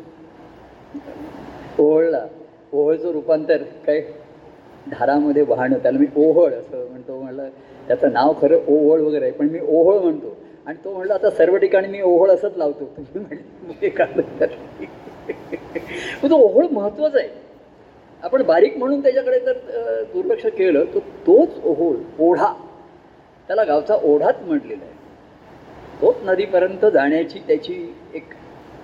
[1.79, 2.25] ओहळला
[2.73, 4.01] ओहळचं रूपांतर काय?
[4.91, 7.19] धारामध्ये वाहणं त्याला मी ओहळ असं म्हणतो.
[7.19, 7.49] म्हणलं
[7.87, 10.37] त्याचं नाव खरं ओहळ वगैरे आहे पण मी ओहळ म्हणतो.
[10.65, 12.85] आणि तो म्हणला आता सर्व ठिकाणी मी ओहळ असंच लावतो.
[13.15, 13.89] तुम्ही म्हणले
[16.29, 17.29] तो ओहळ महत्त्वाचा आहे.
[18.23, 19.53] आपण बारीक म्हणून त्याच्याकडे जर
[20.13, 22.53] दुर्लक्ष केलं तर तोच ओहोळ ओढा.
[23.47, 24.93] त्याला गावचा ओढाच म्हटलेला आहे.
[26.01, 28.23] तोच नदीपर्यंत जाण्याची त्याची एक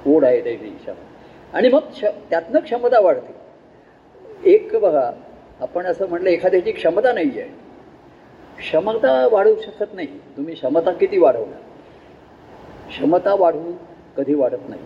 [0.07, 1.03] ओढ आहे त्याची क्षमता.
[1.53, 3.33] आणि मग क्ष त्यातनं क्षमता वाढते.
[4.45, 5.11] एक बघा
[5.61, 7.49] आपण असं म्हटलं एखाद्याची क्षमता नाही आहे
[8.57, 10.07] क्षमता वाढवू शकत नाही.
[10.07, 11.59] तुम्ही क्षमता किती वाढवणार?
[12.89, 13.73] क्षमता वाढवून
[14.17, 14.81] कधी वाढत नाही.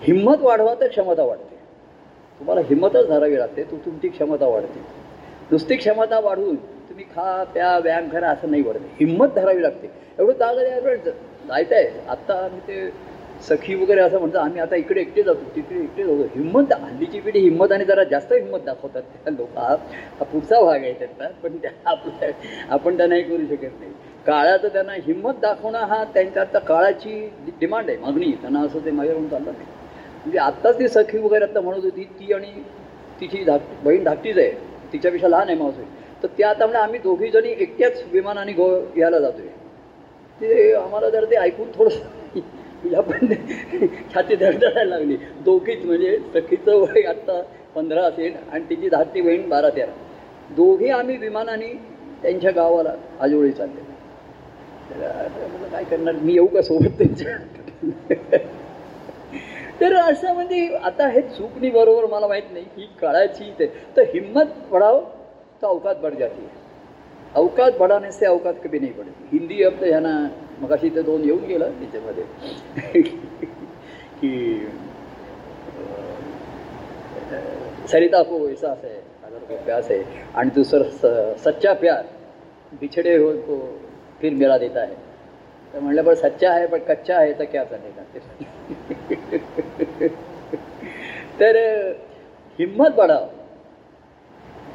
[0.00, 1.56] हिंमत वाढवा तर क्षमता वाढते.
[2.38, 4.80] तुम्हाला हिंमतच धरावी लागते तो तुमची क्षमता वाढते.
[5.50, 8.78] नुसती क्षमता वाढवून तुम्ही खा प्या व्यायाम करा असं नाही वाढत.
[9.00, 9.90] हिंमत धरावी लागते.
[10.18, 12.90] एवढं जागा जायचं आहे आत्ता आम्ही ते
[13.44, 17.38] सखी वगैरे असं म्हणतात आम्ही आता इकडे एकटे जातो तिकडे एकटे जातो हिंमत हल्लीची पिढी
[17.40, 19.58] हिंमत आणि जरा जास्त हिंमत दाखवतात त्या लोक.
[19.58, 19.74] हा
[20.22, 22.30] पुढचा भाग आहे त्यांचा पण त्या आपल्या
[22.70, 23.90] आपण त्यांना हे करू शकत नाही.
[24.26, 27.18] काळाचं त्यांना हिंमत दाखवणं हा त्यांच्या आता काळाची
[27.60, 29.66] डिमांड आहे मागणी त्यांना असं ते माझ्याकडून चाललं नाही.
[30.16, 32.52] म्हणजे आत्ताच ती सखी वगैरे आता म्हणत होती ती आणि
[33.20, 34.50] तिची धाक बहीण धाकटीच आहे
[34.92, 35.82] तिच्यापेक्षा लहान आहे मावशी.
[36.22, 39.46] तर त्या आता म्हणजे आम्ही दोघी जणी एकट्याच विमानाने गो यायला जातोय.
[40.40, 42.22] ते आम्हाला जर ते ऐकून थोडंसं
[42.92, 43.32] या पण
[44.14, 45.16] छाती धडधडायला लागली.
[45.44, 47.40] दोघीच म्हणजे सखीचं वय आत्ता
[47.74, 49.92] पंधरा असेल आणि तिची धाकटी बहीण बारा तेरा.
[50.50, 51.72] दोघी आम्ही विमानाने
[52.22, 53.82] त्यांच्या गावाला आजोळी चालले.
[54.90, 56.14] तर काय करणार?
[56.14, 57.36] मी येऊ का सोबत त्यांच्या?
[59.80, 62.64] तर असं म्हणजे आता हे चूकणी बरोबर मला माहीत नाही.
[62.76, 63.66] ही कळायची ते
[63.96, 65.00] तर हिम्मत बढ़ाओ
[65.62, 66.62] तो अवकात बढ़ जाती है
[67.34, 69.24] अवकात बढ़ाने से अवकात कभी नाही पडत.
[69.32, 69.86] हिंदी अब तर
[70.58, 73.02] मग मगाशी ते दोन येऊन गेलं त्याच्यामध्ये
[74.20, 74.66] की
[77.88, 78.94] सरिता को वैसा है
[79.24, 80.02] अगर को प्यास है.
[80.34, 82.04] आणि दुसरं स- सच्चा प्यार
[82.72, 83.78] बिछड़े हो को
[84.20, 84.94] फिर मेरा देता है.
[85.74, 87.98] तर म्हणलं पण सच्चा आहे पण कच्चा आहे तर क्या चालेल
[91.40, 91.56] तर
[92.58, 93.26] हिम्मत बढ़ाव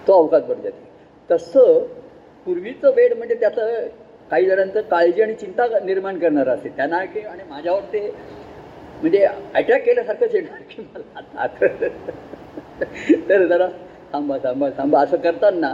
[0.08, 0.88] तो अवकाश बढ़ जाते.
[1.32, 1.80] तसं
[2.46, 3.88] पूर्वीचं वेड म्हणजे त्याचं
[4.32, 8.00] काही जणांचं काळजी आणि चिंता निर्माण करणारं असते त्यांना की आणि माझ्यावर ते
[9.02, 11.68] म्हणजे अटॅक केल्यासारखंच येणार की मला आता
[13.30, 13.68] तर जरा
[14.14, 15.00] थांबा थांबा थांबा.
[15.02, 15.74] असं करताना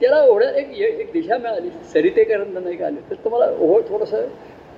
[0.00, 1.70] त्याला ओढ्या एक एक दिशा मिळाली.
[1.92, 3.00] सरितेकरांना नाही का आले?
[3.10, 4.26] तर तुम्हाला ओढ थोडंसं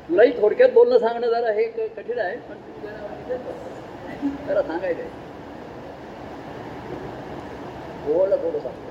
[0.08, 3.36] तुलाही थोडक्यात बोलणं सांगणं जरा हे कठीण आहे पण जरा
[4.48, 5.26] जरा सांगायचं आहे
[8.10, 8.86] ओढलं थोडं सांग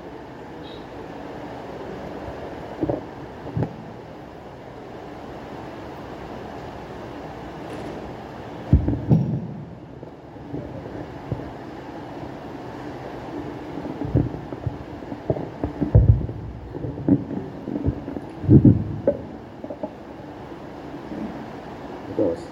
[22.18, 22.46] बस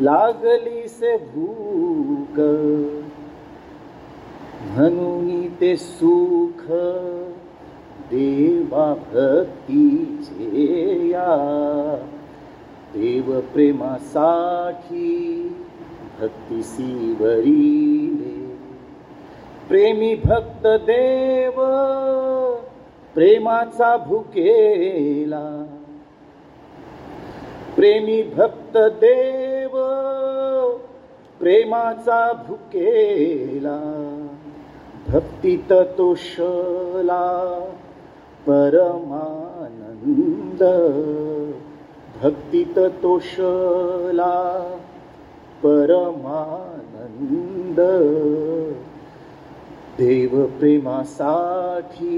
[0.00, 2.40] लागली से भूक.
[4.74, 6.62] म्हणून ते सुख
[8.10, 11.34] देवा भक्तीचे या
[12.94, 15.08] देव प्रेमासाठी
[16.20, 18.36] भक्तीसी वरिले
[19.68, 21.60] प्रेमी भक्त देव
[23.14, 25.66] प्रेमाचा भुकेला।
[27.76, 29.76] प्रेमी भक्त देव
[31.40, 33.78] प्रेमाचा भुकेला।
[35.12, 37.64] भक्तीत तोषला
[38.46, 40.62] परमानंद.
[42.22, 44.62] भक्तीत तोषला
[45.62, 47.80] परमानंद.
[49.98, 52.12] देव प्रेमासाठी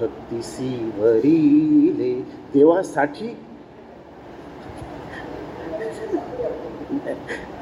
[0.00, 3.28] भक्तिसी वरिले देवासाठी.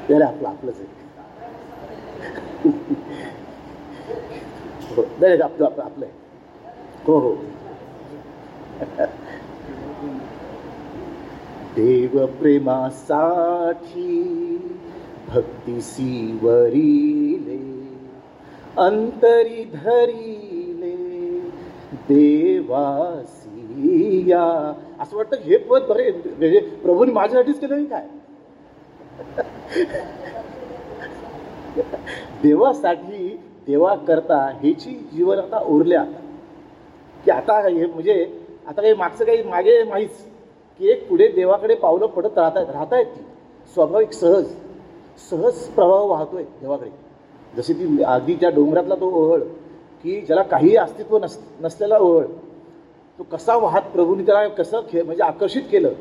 [0.07, 1.03] त्याला आपलं आपलंच आहे.
[4.97, 5.07] हो, हो.
[5.21, 6.05] नाही आपलं आपलं आपलं.
[6.05, 6.13] आहे
[7.07, 7.35] हो हो.
[11.75, 14.57] देव प्रेमासाठी
[15.27, 17.73] भक्ती वरिले
[18.77, 20.95] अंतरी धरिले
[22.09, 24.73] देवासिया.
[24.99, 28.07] असं वाटतं हे पद बरे म्हणजे प्रभूने माझ्यासाठीच केलं नाही काय?
[32.43, 33.32] देवासाठी
[33.67, 36.19] देवा करता ह्याची जीवन आता उरले आता
[37.25, 38.25] की आता हे म्हणजे
[38.67, 40.17] आता काही मागचं काही मागे माहीच
[40.79, 43.21] की एक पुढे देवाकडे पावलं पडत राहत आहेत राहत आहेत ती.
[43.73, 44.45] स्वाभाविक सहज
[45.29, 46.89] सहज प्रवाह वाहतोय देवाकडे.
[47.53, 49.41] जशी ती आधीच्या डोंगरातला तो ओहळ
[50.03, 52.25] की ज्याला काही अस्तित्व नस नसलेला ओहळ
[53.19, 55.93] तो कसा वाहत प्रभूने त्याला कसं खे म्हणजे आकर्षित केलं.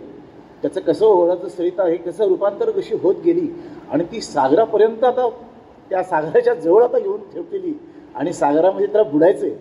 [0.63, 3.49] त्याचं कसं ओहळाचं सरिता हे कसं रूपांतर कशी होत गेली.
[3.91, 5.29] आणि ती सागरापर्यंत आता
[5.93, 7.73] त्या सागराच्या जवळ आता येऊन ठेवलेली.
[8.15, 9.57] आणि सागरामध्ये त्याला बुडायचं आहे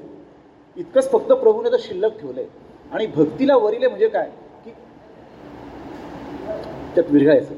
[0.77, 2.45] इतकंच फक्त प्रभूने तर शिल्लक ठेवलंय.
[2.91, 4.29] आणि भक्तीला वरिले म्हणजे काय?
[4.65, 4.71] की
[6.95, 7.53] त्यात विरघायचं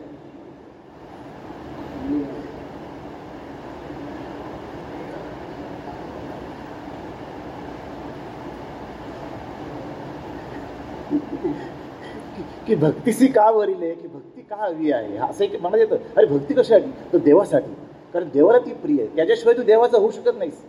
[12.68, 15.18] की भक्तीशी का वरिले की भक्ती का हवी आहे?
[15.30, 15.96] असं एक मनात येतं.
[16.18, 16.92] अरे भक्ती कशासाठी?
[17.14, 17.74] तर देवासाठी.
[18.14, 19.16] कारण देवाला ती प्रिय आहे.
[19.16, 20.62] त्याच्याशिवाय तू देवाचा होऊ शकत नाहीस.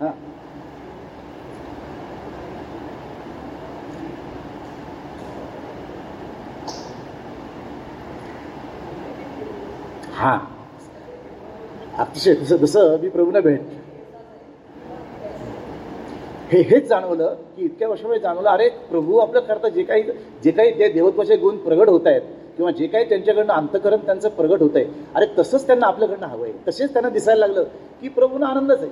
[0.00, 0.10] हा.
[10.14, 10.38] हा.
[11.98, 13.60] अतिशय जसं जसं मी प्रभूला भेट
[16.52, 20.02] हे हेच जाणवलं की इतक्या वर्षामुळे जाणवलं अरे प्रभू आपलं करता जे काही
[20.44, 22.22] जे काही ते देवत्वाचे गुण प्रगट होत आहेत
[22.56, 24.84] किंवा जे काही त्यांच्याकडनं अंतकरण त्यांचं प्रगट होत आहे
[25.14, 27.64] अरे तसंच त्यांना आपल्याकडनं हवं आहे तसेच त्यांना दिसायला लागलं
[28.00, 28.90] की प्रभूंना आनंदच आहे.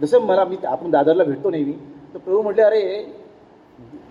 [0.00, 1.72] जसं मला मी आपण दादरला भेटतो नेहमी
[2.14, 3.02] तर प्रभू म्हटले अरे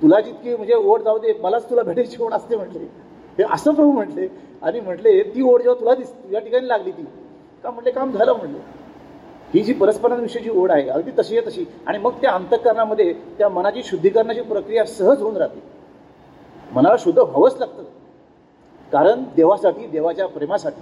[0.02, 2.80] तुला जितकी म्हणजे ओढ जाऊ दे मलाच तुला भेटायची ओढ असते म्हटले.
[3.38, 4.28] हे असं प्रभू म्हटले.
[4.62, 7.06] आणि म्हटले ती ओढ जेव्हा तुला दिस तुझ्या ठिकाणी लागली ती.
[7.64, 8.58] का म्हटले काम झालं म्हटलं.
[9.54, 11.66] ही जी परस्परांविषयीची ओढ आहे अगदी तशी आहे तशी.
[11.86, 15.62] आणि मग त्या अंतःकरणामध्ये त्या मनाची शुद्धीकरणाची प्रक्रिया सहज होऊन राहते.
[16.72, 17.84] मनाला शुद्ध व्हावंच लागतं.
[18.94, 20.82] कारण देवासाठी देवाच्या प्रेमासाठी.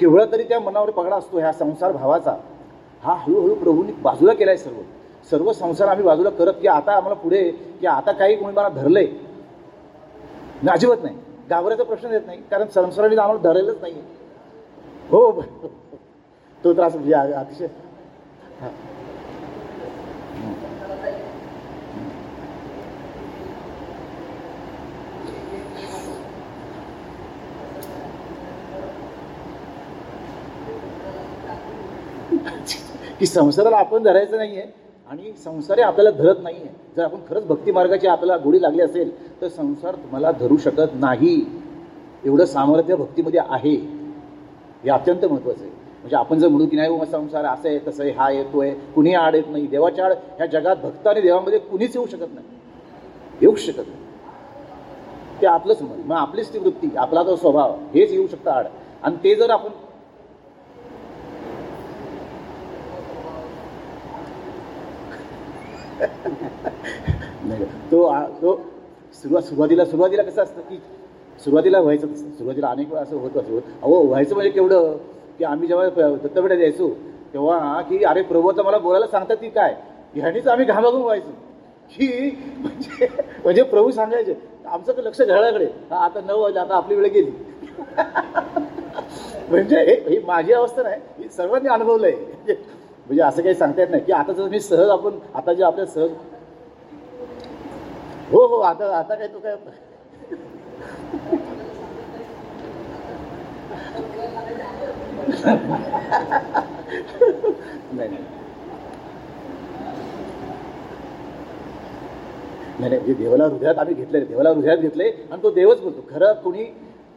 [0.00, 2.36] केवढा तरी त्या मनावर पगडा असतो ह्या संसार भावाचा.
[3.02, 4.80] हा हळूहळू प्रभूंनी बाजूला केला आहे सर्व.
[5.30, 7.50] सर्व संसार आम्ही बाजूला करत की आता आम्हाला पुढे
[7.80, 9.06] की आता काही कोणी मला धरलंय.
[10.62, 11.16] नाही, अजिबात नाही.
[11.50, 13.94] घाबरायचा प्रश्न येत नाही कारण संसाराने आम्हाला धरलेलंच नाही
[15.10, 15.68] हो, हो, हो.
[16.64, 17.66] तो त्रास म्हणजे अतिशय
[18.60, 18.70] हां.
[33.22, 34.70] की संसाराला आपण धरायचं नाही आहे
[35.08, 39.48] आणि संसारे आपल्याला धरत नाही आहे जर आपण खरंच भक्तिमार्गाची आपल्याला गोडी लागली असेल तर
[39.48, 41.34] संसार तुम्हाला धरू शकत नाही.
[42.24, 43.74] एवढं सामर्थ्य भक्तीमध्ये आहे.
[44.84, 45.70] हे अत्यंत महत्त्वाचं आहे.
[45.70, 48.74] म्हणजे आपण जर म्हणू की नाही बाबा संसार असं आहे तसं आहे हा येतो आहे
[48.94, 52.46] कुणी आड येत नाही देवाच्या आड ह्या जगात भक्त आणि देवामध्ये कुणीच येऊ शकत नाही.
[53.40, 54.00] येऊच शकत नाही.
[55.40, 58.66] ते आपलंच मन मग आपलीच ती वृत्ती आपला तो स्वभाव हेच येऊ शकतं आड.
[59.02, 59.70] आणि ते जर आपण
[66.02, 68.04] नाही तो
[68.42, 68.54] तो
[69.14, 70.76] सुरुवात सुरुवातीला सुरुवातीला कसं असतं की
[71.44, 74.96] सुरुवातीला व्हायचं सुरुवातीला अनेक वेळा असं होत असं अहो व्हायचं म्हणजे केवढं
[75.38, 76.26] की आम्ही जेव्हा प-
[76.56, 76.88] द्यायचो
[77.34, 79.74] तेव्हा की अरे प्रभू आता मला बोलायला सांगतात की काय?
[80.14, 81.30] ह्यानीच आम्ही घामाघूम व्हायचो.
[81.90, 82.06] की
[82.60, 83.06] म्हणजे
[83.44, 84.34] म्हणजे प्रभू सांगायचे
[84.66, 85.64] आमचं तर लक्ष घराकडे.
[85.90, 87.30] हा आता नऊ वाजले आता आपली वेळ गेली.
[89.50, 92.54] म्हणजे हे ही माझी अवस्था नाही ही सर्वांनी अनुभवलं आहे
[93.06, 94.02] म्हणजे असं काही सांगता येत नाही.
[94.04, 96.10] की आता जर मी सहज आपण आता जे आपल्या सहज
[98.32, 99.56] हो हो आता आता काय तो काय
[107.92, 108.08] नाही
[112.80, 113.12] नाही.
[113.14, 116.04] देवाला हृदयात आम्ही घेतले देवाला हृदयात घेतले आणि तो देवच बोलतो.
[116.10, 116.64] खरं कोणी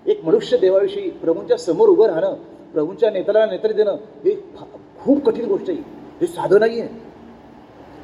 [0.05, 2.33] एक मनुष्य देवाविषयी प्रभूंच्या समोर उभं राहणं
[2.73, 3.95] प्रभूंच्या नेत्याला नेत्र देणं
[4.25, 4.31] हे
[5.05, 5.77] खूप कठीण गोष्ट आहे.
[6.21, 6.89] हे साधं नाही आहे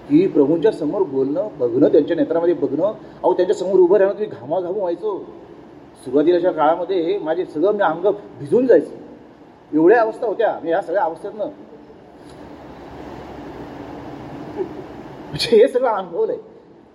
[0.10, 2.86] की प्रभूंच्या समोर बोलणं बघणं त्यांच्या नेत्रामध्ये बघणं
[3.24, 5.20] अहो त्यांच्यासमोर उभं राहणं तुम्ही घामाघाम व्हायचो.
[6.06, 8.06] सुरुवातीच्या काळामध्ये माझे सगळं मी अंग
[8.40, 8.96] भिजून जायचं.
[9.74, 10.60] एवढ्या अवस्था होत्या.
[10.64, 11.46] मी ह्या सगळ्या अवस्थेतनं
[15.28, 16.38] म्हणजे हे सगळं अनुभवलंय.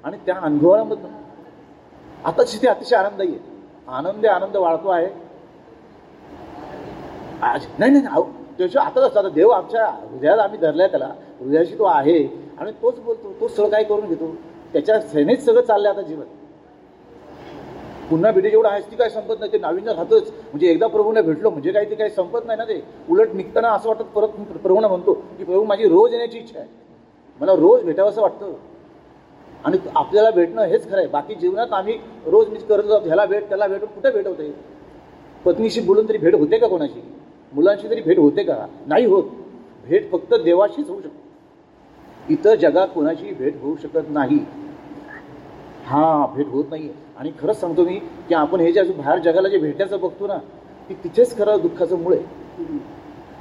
[0.05, 1.09] आणि त्या अनुभवामधनं
[2.25, 3.41] आता तिथे अतिशय आनंददायी आहे.
[3.89, 5.07] आनंद आनंद वाढतो आहे.
[7.43, 8.07] आज- नाही नाही
[8.61, 11.13] नाही, अहो, त्याच्या आता देव आमच्या हृदयाला आम्ही धरलाय त्याला.
[11.41, 12.27] हृदयाशी तो आहे
[12.59, 14.37] आणि तोच बोलतो तो सगळं काय करून घेतो.
[14.73, 16.25] त्याच्या सेनेच सगळं चाललंय आता जीवन.
[18.11, 20.31] पुन्हा भेटी जेवढं आहेस ती काय संपत नाही ते नाविन्य राहतच.
[20.31, 22.83] म्हणजे एकदा प्रभूने भेटलो म्हणजे काही ते काही संपत नाही ना ते.
[23.11, 24.29] उलट निघताना असं वाटत परत
[24.63, 26.69] प्रभूना म्हणतो की प्रभू माझी रोज येण्याची इच्छा आहे.
[27.41, 28.53] मला रोज भेटावं असं वाटतं.
[29.65, 31.07] आणि आपल्याला भेटणं हेच खरं आहे.
[31.07, 34.55] बाकी जीवनात आम्ही रोज मी करत जातो ह्याला भेट त्याला भेटून कुठे भेट होते?
[35.45, 37.16] पत्नीशी बोलून तरी भेट होते का कोणाशी?
[37.57, 38.67] मुलांशी तरी भेट होते का?
[38.87, 39.25] नाही होत.
[39.87, 42.33] भेट फक्त देवाशीच होऊ शकते.
[42.33, 44.39] इतर जगात कोणाशी भेट होऊ शकत नाही.
[45.87, 49.49] हा भेट होत नाही आणि खरंच सांगतो मी की आपण हे जे अजून बाहेर जगाला
[49.49, 50.37] जे भेटायचं बघतो ना
[50.89, 52.23] की तिथेच खरं दुःखाचं मूळ आहे.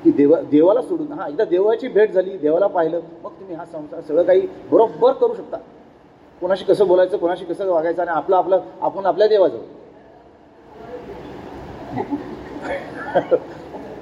[0.03, 4.01] की देवा देवाला सोडून हा एकदा देवाची भेट झाली देवाला पाहिलं मग तुम्ही हा संसार
[4.01, 5.57] सगळं काही बरोबर करू शकता.
[6.41, 9.63] कोणाशी कसं बोलायचं कोणाशी कसं वागायचं आणि आपलं आपलं आपण आपल्या देवाजवळ.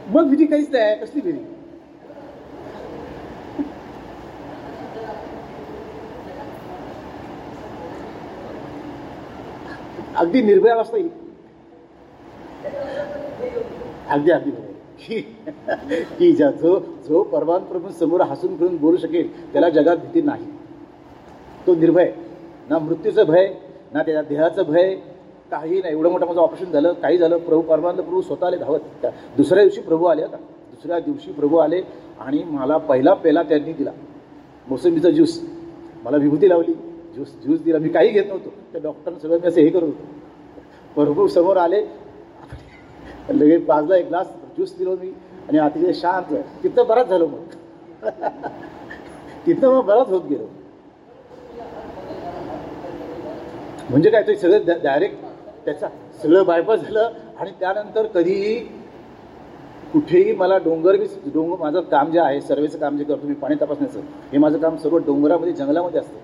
[0.09, 1.43] मग विधी काहीच नाही कसली विधी?
[10.15, 11.09] अगदी निर्भय अवस्था येईल
[14.09, 14.51] अगदी अगदी
[16.17, 20.45] की ज्या जो जो परमान प्रभू समोर हसून करून बोलू शकेल त्याला जगात भीती नाही.
[21.67, 22.11] तो निर्भय.
[22.69, 23.47] ना मृत्यूचं भय
[23.93, 24.95] ना त्याच्या देहाचं भय
[25.53, 25.93] काही नाही.
[25.93, 28.79] एवढं मोठं माझं ऑपरेशन झालं काही झालं प्रभू परमानंद प्रभू स्वतः आले धावत.
[29.01, 31.81] त्या दुसऱ्या दिवशी प्रभू आले आता दुसऱ्या दिवशी प्रभू आले
[32.19, 33.91] आणि मला पहिला पेला त्यांनी दिला.
[34.67, 35.39] मोसंबीचा ज्यूस.
[36.03, 36.73] मला विभूती लावली.
[37.13, 37.77] ज्यूस ज्यूस दिला.
[37.77, 38.49] मी काही घेत नव्हतो.
[38.71, 40.05] त्या डॉक्टरनं सगळं मी असं हे करत होतो.
[40.95, 41.81] प्रभू समोर आले.
[43.29, 45.11] लगेच पाजला एक ग्लास ज्यूस दिलो मी
[45.49, 46.35] आणि अतिशय शांत.
[46.63, 47.55] तिथं बराच झालो मग.
[49.45, 50.49] तिथं मग बराच होत गेलो.
[53.89, 55.22] म्हणजे काय ते सगळं डायरेक्ट
[55.65, 55.87] त्याचा
[56.23, 57.09] सगळं बायपास झालं
[57.39, 58.55] आणि त्यानंतर कधीही
[59.93, 63.55] कुठेही मला डोंगर मी डोंगर माझं काम जे आहे सर्वेचं काम जे करतो मी पाणी
[63.55, 63.99] तपासण्याचं
[64.31, 66.17] हे माझं काम सर्व डोंगरामध्ये जंगलामध्ये असतं.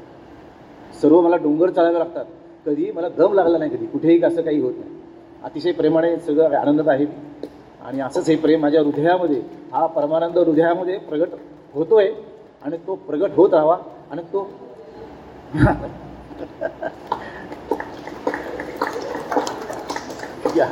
[1.02, 2.26] सर्व मला डोंगर चालावे लागतात.
[2.66, 3.86] कधीही मला दम लागला नाही कधी.
[3.86, 4.96] कुठेही असं काही होत नाही.
[5.44, 7.06] अतिशय प्रेमाने सगळं आनंदात आहे
[7.86, 9.42] आणि असंच हे प्रेम माझ्या हृदयामध्ये
[9.74, 11.30] हा परमानंद हृदयामध्ये प्रगट
[11.92, 12.10] आहे
[12.64, 13.78] आणि तो प्रगट होत राहावा
[14.12, 14.50] आणि तो
[20.58, 20.68] या।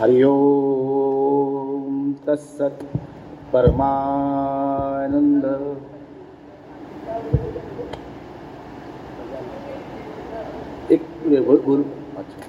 [0.00, 2.84] हरि ओम तत्सत
[3.52, 5.44] परमानंद
[10.90, 11.02] एक
[11.66, 11.82] गुरु
[12.18, 12.40] अच्छा।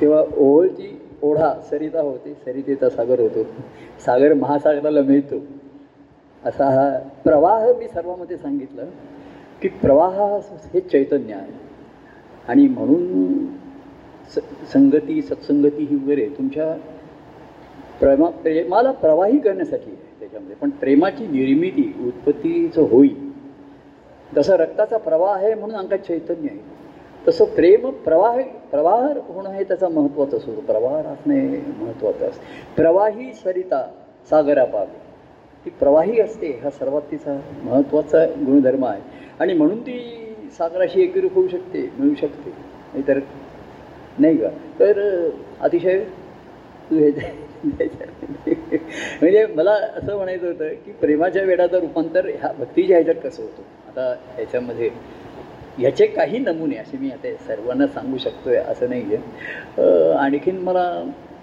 [0.00, 0.88] तेव्हा ओळची
[1.22, 3.42] ओढा सरिता होते सरितेचा सागर होतो.
[4.04, 5.36] सागर महासागराला मिळतो.
[6.44, 6.88] असा हा
[7.24, 8.86] प्रवाह मी सर्वामध्ये सांगितलं
[9.62, 10.18] की प्रवाह
[10.74, 11.52] हे चैतन्य आहे.
[12.48, 13.44] आणि म्हणून
[14.34, 14.38] स
[14.72, 16.72] संगती सत्संगती ही वगैरे तुमच्या
[18.00, 20.54] प्रेमा प्रेमाला प्रवाही करण्यासाठी आहे त्याच्यामध्ये.
[20.54, 23.30] पण प्रेमाची निर्मिती उत्पत्तीचं होईल
[24.36, 26.70] जसं रक्ताचा प्रवाह आहे म्हणून अंगात चैतन्य आहे
[27.28, 28.40] तसं प्रेम प्रवाह
[28.70, 31.40] प्रवाह होणं हे त्याचा महत्त्वाचं असतो प्रवाह असणे
[31.78, 32.42] महत्त्वाचं असतं.
[32.76, 33.82] प्रवाही सरिता
[34.30, 35.00] सागरा पावे
[35.66, 39.00] ती प्रवाही असते हा सर्वात तिचा महत्त्वाचा गुणधर्म आहे.
[39.40, 39.98] आणि म्हणून ती
[40.58, 42.50] सागराशी एकरूप होऊ शकते मिळू शकते.
[42.50, 43.18] नाहीतर
[44.18, 44.48] नाही का?
[44.80, 45.00] तर
[45.60, 45.98] अतिशय
[46.90, 47.10] तू हे
[49.22, 53.62] म्हणजे मला असं म्हणायचं होतं की प्रेमाच्या वेळाचं रूपांतर ह्या भक्तीच्या ह्याच्यात कसं होतं?
[53.88, 54.88] आता ह्याच्यामध्ये
[55.78, 60.82] ह्याचे काही नमुने असे मी आता सर्वांना सांगू शकतोय असं नाही आहे आणखीन मला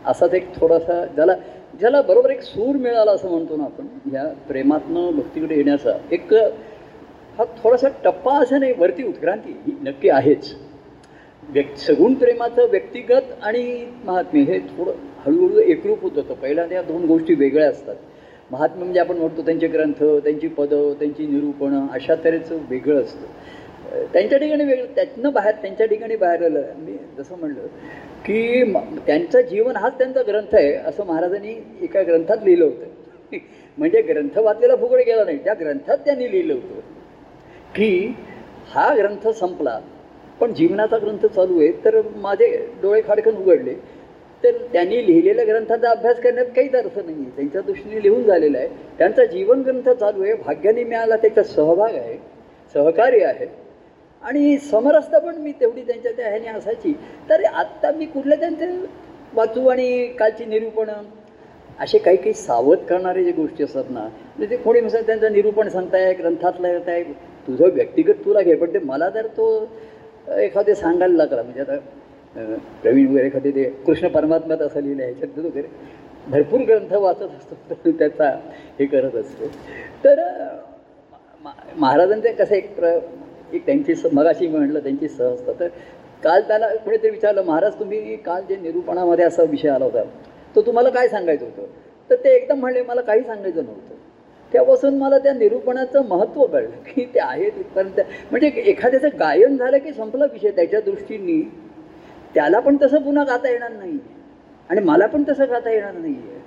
[0.06, 1.34] असाच एक थोडासा ज्याला
[1.74, 6.34] ज्याला बरोबर एक सूर मिळाला असं म्हणतो ना आपण ह्या प्रेमातनं भक्तीकडे येण्याचा एक
[7.38, 10.54] हा थोडासा टप्पा असं नाही वरती उत्क्रांती ही नक्की आहेच.
[11.44, 13.64] व्यक् सगुण प्रेमाचं व्यक्तिगत आणि
[14.06, 14.92] महात्म्य हे थोडं
[15.26, 16.12] हळूहळू एकरूप होत.
[16.16, 17.96] होतं पहिल्या त्या दोन गोष्टी वेगळ्या असतात.
[18.52, 24.06] महात्म्य म्हणजे आपण म्हणतो त्यांचे ग्रंथ त्यांची पदं त्यांची निरूपणं अशा तऱ्हेचं वेगळं असतं.
[24.14, 26.64] त्यांच्या ठिकाणी वेगळं त्यातनं बाहेर त्यांच्या ठिकाणी बाहेर आलं.
[26.78, 27.68] मी जसं म्हणलं
[28.26, 28.64] की
[29.08, 33.38] त्यांचं जीवन हाच त्यांचा ग्रंथ आहे असं महाराजांनी एका ग्रंथात लिहिलं होतं.
[33.78, 36.80] म्हणजे ग्रंथ वाचलेला फुगड गेला नाही त्या ग्रंथात त्यांनी लिहिलं होतं
[37.76, 38.14] की
[38.68, 39.80] हा ग्रंथ संपला
[40.40, 42.48] पण जीवनाचा ग्रंथ चालू आहे तर माझे
[42.82, 43.74] डोळे खाडकन उघडले.
[44.44, 48.68] तर त्यांनी लिहिलेल्या ग्रंथाचा अभ्यास करण्यात काहीच अर्थ नाही आहे त्यांच्या दृष्टीने लिहून झालेला आहे.
[48.98, 52.18] त्यांचा जीवन ग्रंथ चालू आहे भाग्याने मिळाला त्याचा सहभाग आहे
[52.76, 53.46] सहकार्य आहे.
[54.24, 56.94] आणि समरसता पण मी तेवढी त्यांच्या त्या ह्याने असायची.
[57.30, 58.66] तर आत्ता मी कुठल्या त्यांचे
[59.34, 61.02] वाचू आणि कालची निरूपणं?
[61.80, 65.68] असे काही काही सावध करणारे जे गोष्टी असतात ना म्हणजे ते कोणी म्हणजे त्यांचं निरूपण
[65.70, 67.04] सांगताय ग्रंथातलं येत आहे
[67.48, 69.48] तुझं व्यक्तिगत तुला घे पण ते मला जर तो
[70.38, 71.78] एखादे सांगायला लागला म्हणजे आता
[72.82, 75.68] प्रवीण वगैरे एखादे ते कृष्ण परमात्म्यात असं लिहिलं आहे ह्याच्यात वगैरे
[76.28, 78.30] भरपूर ग्रंथ वाचत असतो त्याचा
[78.80, 79.48] हे करत असतो.
[80.04, 80.20] तर
[81.76, 82.98] महाराजांचे कसं एक प्र
[83.54, 85.68] एक त्यांची स मगाशी म्हणलं त्यांची सहजता तर
[86.24, 90.04] काल त्याला कुणीतरी विचारलं महाराज तुम्ही काल जे निरूपणामध्ये असा विषय आला होता
[90.56, 91.66] तो तुम्हाला काय सांगायचं होतं?
[92.10, 93.96] तर ते एकदम म्हणले मला काही सांगायचं नव्हतं.
[94.52, 98.00] त्यापासून मला त्या निरूपणाचं महत्त्व कळलं की ते आहे तिथपर्यंत
[98.32, 101.42] म्हणजे एखाद्याचं गायन झालं की संपला विषय त्याच्या दृष्टीने
[102.36, 103.98] त्याला पण तसं पुन्हा गाता येणार नाही
[104.70, 106.39] आणि मला पण तसं गाता येणार नाही आहे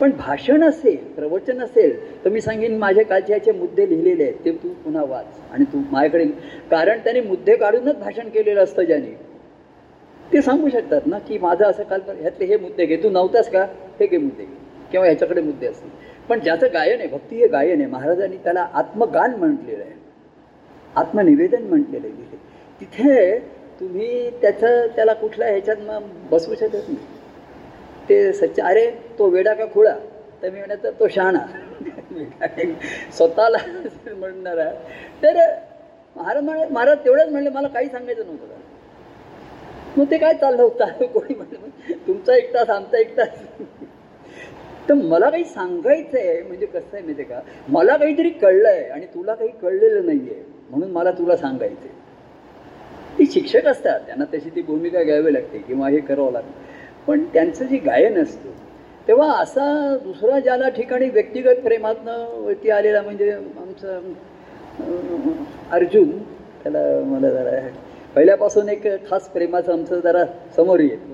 [0.00, 4.50] पण भाषण असेल प्रवचन असेल तर मी सांगेन माझ्या कालच्या याचे मुद्दे लिहिलेले आहेत ते
[4.52, 5.26] तू पुन्हा वाच.
[5.52, 6.24] आणि तू माझ्याकडे
[6.70, 9.16] कारण त्याने मुद्दे काढूनच भाषण केलेलं असतं ज्याने.
[10.32, 12.96] ते सांगू शकतात ना की माझं असं काल ह्यातले हे मुद्दे घे.
[12.96, 13.64] तू नव्हतास का?
[14.00, 14.44] हे घे मुद्दे
[14.90, 15.90] किंवा ह्याच्याकडे मुद्दे असतील.
[16.28, 19.92] पण ज्याचं गायन आहे भक्ती हे गायन आहे महाराजांनी त्याला आत्मगान म्हटलेलं आहे.
[20.96, 22.36] आत्मनिवेदन म्हटलेलं आहे
[22.80, 23.38] तिथे.
[23.80, 26.96] तुम्ही त्याचं त्याला कुठल्या ह्याच्यात मग बसवू शकत नाही.
[28.08, 29.94] ते सच्च अरे तो वेडा का खुळा?
[30.42, 31.38] तर मी म्हणत तो शहाणा.
[33.12, 33.58] स्वतःला
[34.14, 34.70] म्हणणारा
[35.22, 35.36] तर
[36.16, 38.54] महाराज म्हणाले महाराज तेवढंच म्हणले मला काही सांगायचं नव्हतं.
[39.96, 41.06] मग ते काय चाललं होतं?
[41.06, 43.28] कोणी म्हणलं तुमचा एक तास आमचा एक तास.
[44.88, 47.40] तर मला काही सांगायचं आहे म्हणजे कसं आहे माहिती का?
[47.68, 52.02] मला काहीतरी कळलंय आणि तुला काही कळलेलं नाही आहे म्हणून मला तुला सांगायचं आहे
[53.18, 56.50] ती शिक्षक असतात त्यांना तशी ती भूमिका घ्यावी लागते किंवा हे करावं लागतं.
[57.06, 58.50] पण त्यांचं जे गायन असतं
[59.08, 59.64] तेव्हा असा
[60.04, 64.00] दुसरा ज्याला ठिकाणी व्यक्तिगत प्रेमातनं वरती आलेला म्हणजे आमचं
[65.70, 66.10] अर्जुन
[66.62, 67.58] त्याला मला जरा
[68.14, 70.24] पहिल्यापासून एक खास प्रेमाचं आमचं जरा
[70.56, 71.12] समोर येत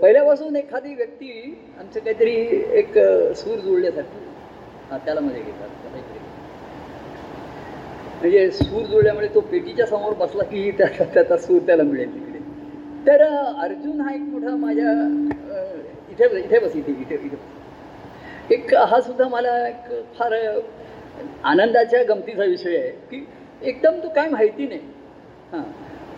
[0.00, 2.34] पहिल्यापासून एखादी व्यक्ती आमचं काहीतरी
[2.78, 2.98] एक
[3.36, 4.18] सूर जुळल्यासारखी.
[4.90, 5.68] हा त्याला मध्ये घेतात
[8.20, 12.38] म्हणजे सूर जुळल्यामुळे तो पेटीच्या समोर बसला की त्याचा त्याचा सूर त्याला मिळेल तिकडे.
[13.06, 14.92] तर अर्जुन हा एक मोठा माझ्या
[16.14, 17.36] इथे इथे बस इथे इथे इथे.
[18.54, 20.34] एक हा सुद्धा मला एक फार
[21.44, 23.26] आनंदाच्या गमतीचा विषय आहे की
[23.62, 24.80] एकदम तो काय माहिती नाही.
[25.52, 25.62] हां.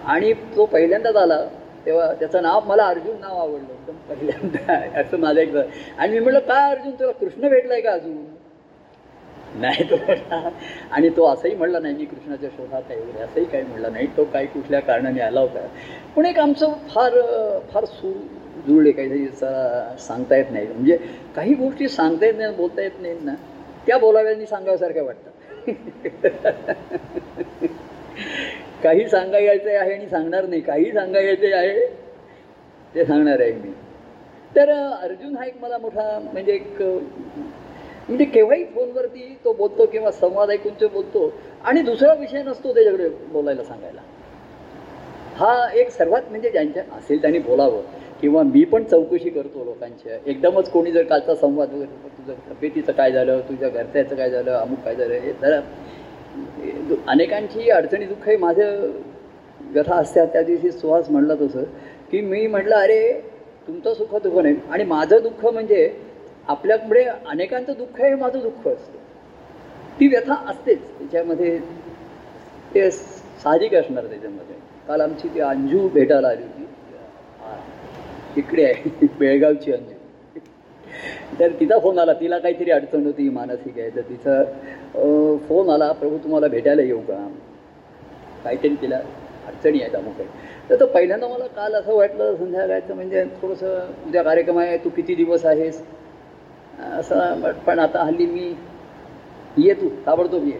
[0.04, 1.44] आणि तो पहिल्यांदाच आला
[1.86, 5.00] तेव्हा त्याचं नाव मला अर्जुन नाव आवडलं एकदम पहिल्यांदा.
[5.00, 5.56] असं माझं एक
[5.98, 8.24] आणि मी म्हटलं काय अर्जुन तुला कृष्ण भेटलाय का अजून?
[9.60, 9.96] नाही तो
[10.90, 13.22] आणि तो असंही म्हणला नाही मी कृष्णाच्या शोधात आहे वगैरे.
[13.22, 14.06] असंही काही म्हणला नाही.
[14.16, 15.66] तो काही कुठल्या कारणाने आला होता.
[16.16, 17.12] पण एक आमचं फार
[17.72, 18.12] फार सु
[18.66, 19.26] जुळले काहीतरी
[19.98, 20.66] सांगता येत नाही.
[20.66, 20.96] म्हणजे
[21.36, 23.34] काही गोष्टी सांगता येत नाही बोलता येत नाहीत ना.
[23.86, 25.66] त्या बोलाव्यांनी सांगाव्यासारख्या वाटतात.
[28.82, 30.60] काही सांगायचे आहे आणि सांगणार नाही.
[30.60, 31.86] काही सांगायचे आहे
[32.94, 33.72] ते सांगणार आहे मी.
[34.56, 36.82] तर अर्जुन हा एक मला मोठा म्हणजे एक
[38.08, 41.32] म्हणजे केव्हाही फोनवरती तो बोलतो किंवा संवाद ऐकून तो बोलतो.
[41.64, 44.00] आणि दुसरा विषय नसतो त्याच्याकडे बोलायला सांगायला.
[45.36, 47.82] हा एक सर्वात म्हणजे ज्यांच्या असेल त्यांनी बोलावं.
[48.22, 53.10] किंवा मी पण चौकशी करतो लोकांच्या एकदमच कोणी जर कालचा संवाद वगैरे तुझं तब्येतीचं काय
[53.12, 55.60] झालं तुझ्या घरच्याचं काय झालं अमुक काय झालं हे जरा
[57.06, 58.90] अनेकांची अडचणी दुःख हे माझं
[59.72, 61.62] व्यथा असतात त्या दिवशी सुहास म्हणला तसं
[62.10, 63.00] की मी म्हटलं अरे
[63.68, 64.54] तुमचं सुख दुःख नाही.
[64.70, 65.88] आणि माझं दुःख म्हणजे
[66.48, 68.98] आपल्याकडे अनेकांचं दुःख हे माझं दुःख असतं.
[70.00, 70.78] ती व्यथा असतेच.
[70.98, 71.58] त्याच्यामध्ये
[72.74, 74.54] ते साहजिक असणार त्याच्यामध्ये.
[74.88, 76.42] काल आमची ती अंजू भेटायला आली
[78.36, 79.94] इकडे आहे बेळगावची अंजू
[81.38, 83.88] तर तिचा फोन आला तिला काहीतरी अडचण होती मानसिक आहे.
[83.90, 84.42] तर तिचा
[85.48, 87.26] फोन आला प्रभू तुम्हाला भेटायला येऊ का?
[88.44, 88.96] काहीतरी तिला
[89.46, 94.22] अडचणी आहेत अमुक आहे तर तो पहिल्यांदा मला काल असं वाटलं संध्याकाळचं म्हणजे थोडंसं उद्या
[94.22, 95.82] कार्यक्रम आहे तू किती दिवस आहेस?
[96.90, 98.52] असं पण आता हल्ली मी
[99.58, 100.58] ये तू ताबडतोब ये.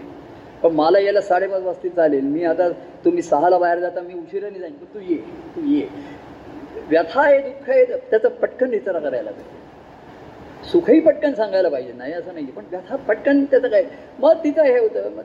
[0.62, 2.24] पण मला यायला साडेपाच वाजता चालेल.
[2.24, 2.68] मी आता
[3.04, 5.16] तुम्ही सहाला बाहेर जाता मी उशिराने जाईन पण तू ये
[5.56, 5.88] तू ये.
[6.88, 9.54] व्यथा आहे दुःख आहे त्याचं पटकन निचरा करायला पाहिजे.
[10.70, 13.84] सुखही पटकन सांगायला पाहिजे नाही असं नाही पण व्यथा पटकन त्याचं काय?
[14.20, 15.24] मग तिचं हे होतं मग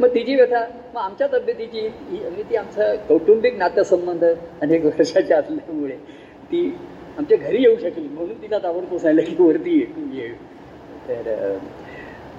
[0.00, 0.60] मग तिची व्यथा
[0.94, 5.96] मग आमच्या तब्येतीची ही म्हणजे ती आमचं कौटुंबिक नातेसंबंध अनेक वर्षाच्या असल्यामुळे
[6.50, 6.66] ती
[7.18, 10.28] आमच्या घरी येऊ शकली म्हणून तिला ताबडतोब सांगितलं की वरती ये तू ये
[11.08, 11.56] तर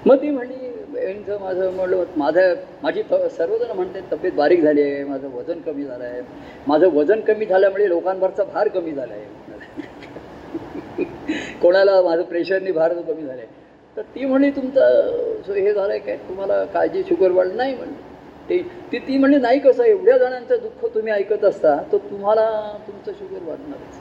[0.05, 2.53] मग ती म्हणली बहिणीचं माझं म्हणलं माझं
[2.83, 6.21] माझी सर्वजण म्हणते तब्येत बारीक झाली आहे माझं वजन कमी झालं आहे
[6.67, 9.25] माझं वजन कमी झाल्यामुळे लोकांवरचा भार कमी झाला आहे
[11.61, 13.55] कोणाला माझं प्रेशरनी भार कमी झाला आहे
[13.97, 18.05] तर ती म्हणे तुमचं हे झालं आहे काय तुम्हाला काळजी शुगर वाढ नाही म्हणली
[18.49, 18.57] ते
[18.91, 22.45] ती ती म्हणली नाही कसं एवढ्या जणांचं दुःख तुम्ही ऐकत असता तर तुम्हाला
[22.87, 23.99] तुमचं शुगर वाढणारच.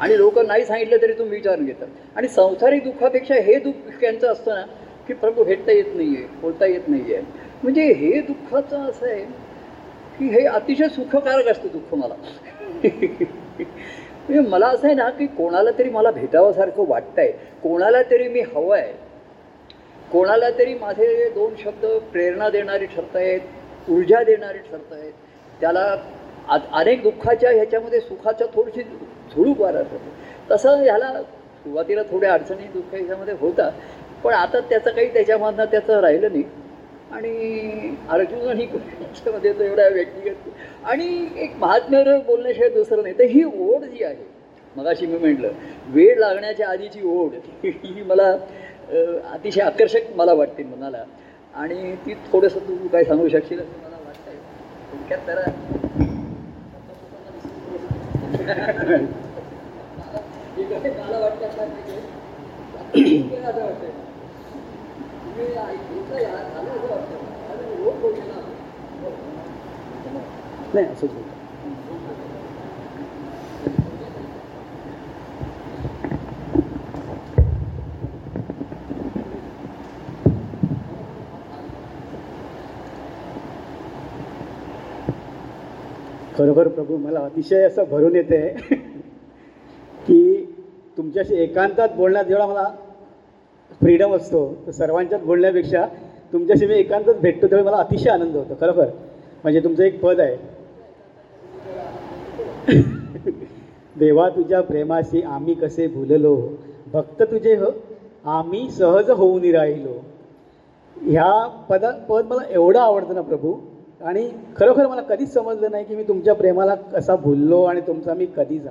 [0.00, 1.86] आणि लोक नाही सांगितलं तरी तुम्ही विचारून घेतात.
[2.16, 4.62] आणि संसारिक दुःखापेक्षा हे दुःख त्यांचं असतं ना
[5.08, 7.22] की प्रभू भेटता येत नाही आहे बोलता येत नाही आहे
[7.62, 9.24] म्हणजे हे दुःखाचं असं आहे
[10.18, 12.14] की हे अतिशय सुखकारक असतं दुःख मला.
[14.28, 17.30] म्हणजे मला असं आहे ना की कोणाला तरी मला भेटावंसारखं वाटतंय.
[17.62, 18.92] कोणाला तरी मी हवं आहे
[20.12, 25.12] कोणाला तरी माझे दोन शब्द प्रेरणा देणारे ठरत आहेत ऊर्जा देणारे ठरत आहेत.
[25.60, 25.96] त्याला
[26.72, 30.10] अनेक दुःखाच्या ह्याच्यामध्ये सुखाच्या थोडीशी झुळूक वारत होते
[30.50, 33.68] तसं ह्याला सुरुवातीला थोड्या अडचणी दुःख ह्याच्यामध्ये होता.
[34.24, 36.44] पण आता त्याचं काही त्याच्यामधनं त्याचं राहिलं नाही
[37.10, 43.42] आणि अर्जुन आणि याच्यामध्ये तो एवढा व्यक्तिगत आणि एक महात्म्यावर बोलण्याशिवाय दुसरं नाही तर ही
[43.44, 44.30] ओढ जी आहे
[44.76, 45.52] मगाशी मी म्हटलं
[45.86, 47.34] वेळ लागण्याच्या आधीची ओढ
[47.64, 48.30] ही मला
[49.32, 51.04] अतिशय आकर्षक मला वाटते मनाला
[51.54, 54.34] आणि ती थोडंसं तू काय सांगू शकशील असं मला वाटतंय
[54.92, 55.50] थोडक्यात जरा
[61.00, 62.00] मला वाटतं असं वाटतंय
[62.94, 64.10] तुम्ही ऐकून या झालं असं वाटतं आणि रोज बोललेला
[70.74, 71.40] नाही असंच होतं
[86.36, 88.48] खरोखर प्रभू मला अतिशय असं भरून येते
[90.06, 90.20] की
[90.96, 92.68] तुमच्याशी एकांतात बोलण्यात जेवढा मला
[93.80, 94.54] फ्रीडम असतो.
[94.66, 95.86] तर सर्वांच्यात बोलण्यापेक्षा
[96.32, 98.54] तुमच्याशी मी एकांतच भेटतो तेव्हा मला अतिशय आनंद होतो.
[98.60, 98.86] खरोखर.
[99.42, 100.36] म्हणजे तुमचं एक पद आहे.
[103.96, 106.48] देवा तुझ्या प्रेमाशी आम्ही कसे भुललो.
[106.92, 107.70] भक्त तुझे हो
[108.24, 110.00] आम्ही सहज होऊन राहिलो.
[110.96, 113.54] ह्या पदा पद मला एवढं आवडतं ना प्रभू.
[114.00, 118.26] आणि खरोखर मला कधीच समजलं नाही की मी तुमच्या प्रेमाला कसा भुललो आणि तुमचा मी
[118.36, 118.70] कधी जा.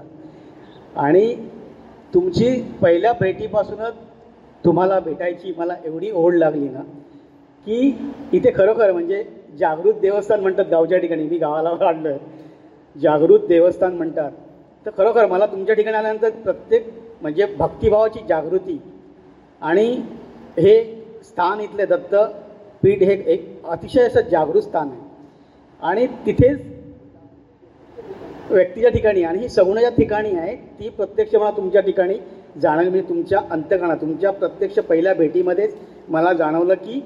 [0.96, 1.36] आणि
[2.14, 3.94] तुमची पहिल्या भेटीपासूनच
[4.66, 6.82] तुम्हाला भेटायची मला एवढी ओढ लागली ना
[7.68, 7.94] की
[8.34, 9.24] इथे खरोखर म्हणजे
[9.60, 11.24] जागृत देवस्थान म्हणतात गावच्या ठिकाणी.
[11.24, 12.20] मी गावाला आणलं आहे
[12.96, 14.32] जागृत देवस्थान म्हणतात.
[14.86, 16.88] तर खरोखर मला तुमच्या ठिकाणी आल्यानंतर प्रत्येक
[17.22, 18.80] म्हणजे भक्तिभावाची जागृती
[19.62, 19.88] आणि
[20.58, 20.84] हे
[21.24, 22.16] स्थान इथले दत्त
[22.84, 25.00] पीठ हे एक अतिशय असं जागृत स्थान आहे.
[25.82, 26.60] आणि तिथेच
[28.50, 32.18] व्यक्तीच्या ठिकाणी आणि ही सगुणाच्या ठिकाणी आहे ती प्रत्यक्ष मला तुमच्या ठिकाणी
[32.56, 35.76] जाणं मी तुमच्या अंतकणा तुमच्या प्रत्यक्ष पहिल्या भेटीमध्येच
[36.10, 37.02] मला जाणवलं की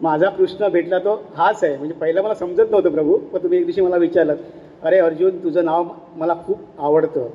[0.00, 1.76] माझा कृष्ण भेटला तो हाच आहे.
[1.76, 4.36] म्हणजे पहिलं मला समजत नव्हतं प्रभू पण तुम्ही एक दिवशी मला विचारलं
[4.82, 5.84] अरे अर्जुन तुझं नाव
[6.16, 7.28] मला खूप आवडतं.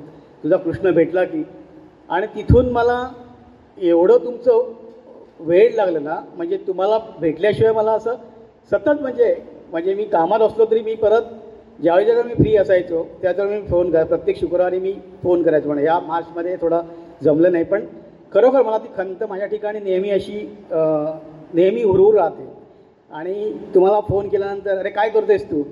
[0.44, 1.42] तुझा कृष्ण भेटला की.
[2.08, 3.06] आणि तिथून मला
[3.78, 4.72] एवढं तुमचं
[5.40, 8.14] वेळ लागलं ना म्हणजे तुम्हाला भेटल्याशिवाय मला असं
[8.72, 9.34] सतत म्हणजे
[9.70, 11.22] म्हणजे मी कामात असलो तरी मी परत
[11.80, 15.68] ज्यावेळी ज्यावेळी मी फ्री असायचो त्याच्यावर मी फोन कर प्रत्येक शुक्रवारी मी फोन करायचो.
[15.68, 16.80] म्हणजे या मार्चमध्ये थोडा
[17.20, 17.84] जमलं नाही पण
[18.32, 20.38] खरोखर मला ती खंत माझ्या ठिकाणी नेहमी अशी
[20.72, 22.48] नेहमी हुरहुर राहते.
[23.10, 25.62] आणि तुम्हाला फोन केल्यानंतर अरे काय करतोयस तू?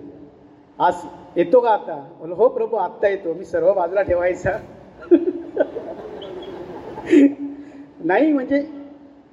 [0.78, 0.94] आज
[1.36, 1.94] येतो का आता?
[2.20, 3.32] बोल हो प्रभू आत्ता येतो.
[3.34, 4.50] मी सर्व बाजूला ठेवायचा.
[8.00, 8.62] नाही म्हणजे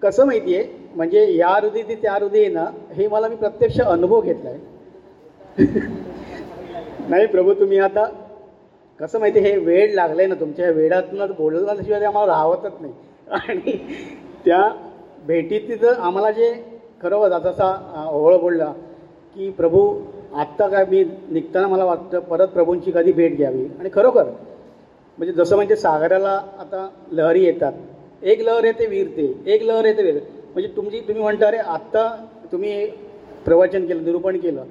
[0.02, 0.66] कसं माहिती आहे
[0.96, 5.66] म्हणजे या हृदय ते त्या हृदय ना हे मला मी प्रत्यक्ष अनुभव घेतला आहे
[7.10, 8.06] नाही प्रभू तुम्ही आता
[9.00, 12.94] कसं माहिती आहे, हे वेळ लागलं आहे ना तुमच्या वेळातूनच बोलल्याशिवाय ते आम्हाला राहतच नाही.
[13.28, 13.78] आणि
[14.46, 14.62] त्या
[15.28, 16.52] भेटीत तिथं आम्हाला जे
[17.02, 18.72] खरं जसा अं, बोलला
[19.36, 19.94] की प्रभू
[20.34, 23.66] आत्ता काय मी निघताना मला वाटतं परत प्रभूंची कधी भेट घ्यावी?
[23.80, 24.24] आणि खरोखर
[25.18, 27.72] म्हणजे जसं म्हणजे सागराला आता लहरी येतात.
[28.24, 32.08] एक लहर येते विरते एक लहर येते विरते म्हणजे तुमची तुम्ही म्हणता अरे आत्ता
[32.52, 32.86] तुम्ही
[33.46, 34.64] प्रवचन केलं निरूपण केलं.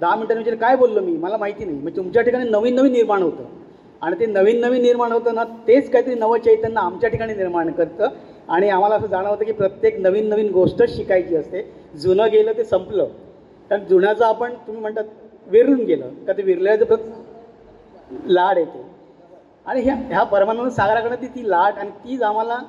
[0.00, 1.16] दहा मिनटांनी म्हणजे काय बोललो मी?
[1.16, 1.76] मला माहिती नाही.
[1.78, 3.44] म्हणजे तुमच्या ठिकाणी नवीन नवीन निर्माण होतं.
[4.04, 8.08] आणि ते नवीन नवीन निर्माण होतं ना तेच काहीतरी नवं चैतन्य आमच्या ठिकाणी निर्माण करतं.
[8.48, 11.62] आणि आम्हाला असं जाणवतं की प्रत्येक नवीन नवीन गोष्टच शिकायची असते.
[11.94, 13.06] जुनं गेलं ते संपलं.
[13.70, 15.04] कारण जुन्याचं आपण तुम्ही म्हणतात
[15.46, 16.08] विरून गेलं.
[16.26, 18.82] का ते विरल्याचं प्रत लाड येते.
[19.66, 22.60] आणि ह्या ह्या परमानंद सागराकडे ती ती लाट आणि तीच आम्हाला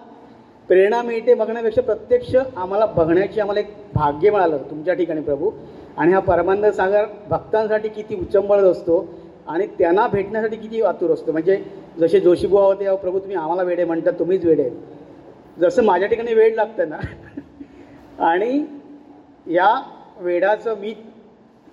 [0.69, 5.49] प्रेरणा मिळते बघण्यापेक्षा प्रत्यक्ष आम्हाला बघण्याची आम्हाला एक भाग्य मिळालं तुमच्या ठिकाणी प्रभू.
[5.97, 9.05] आणि हा परमानंद सागर भक्तांसाठी किती उचंबळत असतो.
[9.47, 11.31] आणि त्यांना भेटण्यासाठी किती आतुर असतो?
[11.31, 11.61] म्हणजे
[11.99, 14.69] जसे जोशीबुवा होते अहो प्रभू तुम्ही आम्हाला वेडे म्हणतात तुम्हीच वेडे
[15.59, 16.97] जसं माझ्या ठिकाणी वेळ लागतं ना
[18.25, 18.63] आणि
[19.47, 19.69] या
[20.19, 20.93] वेडाचं मी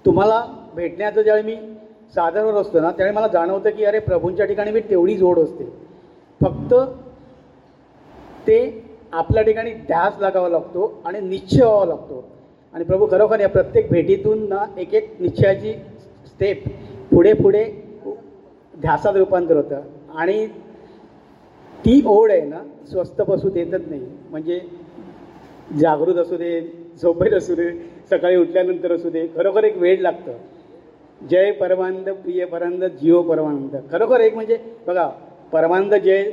[0.05, 0.45] तुम्हाला
[0.75, 1.57] भेटण्याचं ज्यावेळी मी
[2.15, 5.65] सादरवर असतो ना त्यावेळी मला जाणवतं की अरे प्रभूंच्या ठिकाणी मी तेवढी जोड असते.
[6.41, 6.75] फक्त
[8.47, 8.59] ते
[9.13, 12.25] आपल्या ठिकाणी ध्यास लागावा लागतो आणि निश्चय व्हावा लागतो.
[12.75, 15.73] आणि प्रभू खरोखर या प्रत्येक भेटीतून ना एक एक निश्चयाची
[16.27, 16.65] स्टेप
[17.13, 17.65] पुढे पुढे
[18.75, 19.81] ध्यासात रूपांतर होतं.
[20.15, 20.47] आणि
[21.85, 24.07] ती ओढ आहे ना स्वस्त बसू देतच नाही.
[24.31, 24.61] म्हणजे
[25.81, 26.61] जागृत असू दे
[27.03, 27.71] झोपेत असू दे
[28.11, 30.33] सकाळी उठल्यानंतर असू दे खरोखर एक वेळ लागतं.
[31.21, 33.77] जय परमानंद प्रिय परमानंद जिओ परमानंद.
[33.91, 35.09] खरोखर एक म्हणजे बघा
[35.53, 36.25] परमानंद जय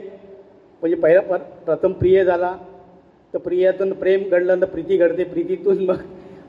[0.82, 2.56] म्हणजे पहिला पर प्रथम प्रिय झाला
[3.34, 5.24] तर प्रियातून प्रेम घडलं तर प्रीती घडते.
[5.24, 5.98] प्रीतीतून मग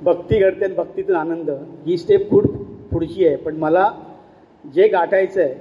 [0.02, 1.51] भक्ती घडते आणि भक्तीतून आनंद.
[1.86, 2.47] ही स्टेप खूप
[2.93, 3.36] पुढची आहे.
[3.36, 3.90] पण मला
[4.65, 5.55] जे गाठायचं आहे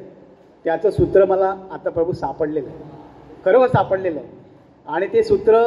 [0.66, 2.78] त्याचं सूत्र मला आता प्रभू सापडलेलं आहे.
[3.46, 4.28] खरोखर हो सापडलेलं आहे.
[4.88, 5.62] आणि ते सूत्र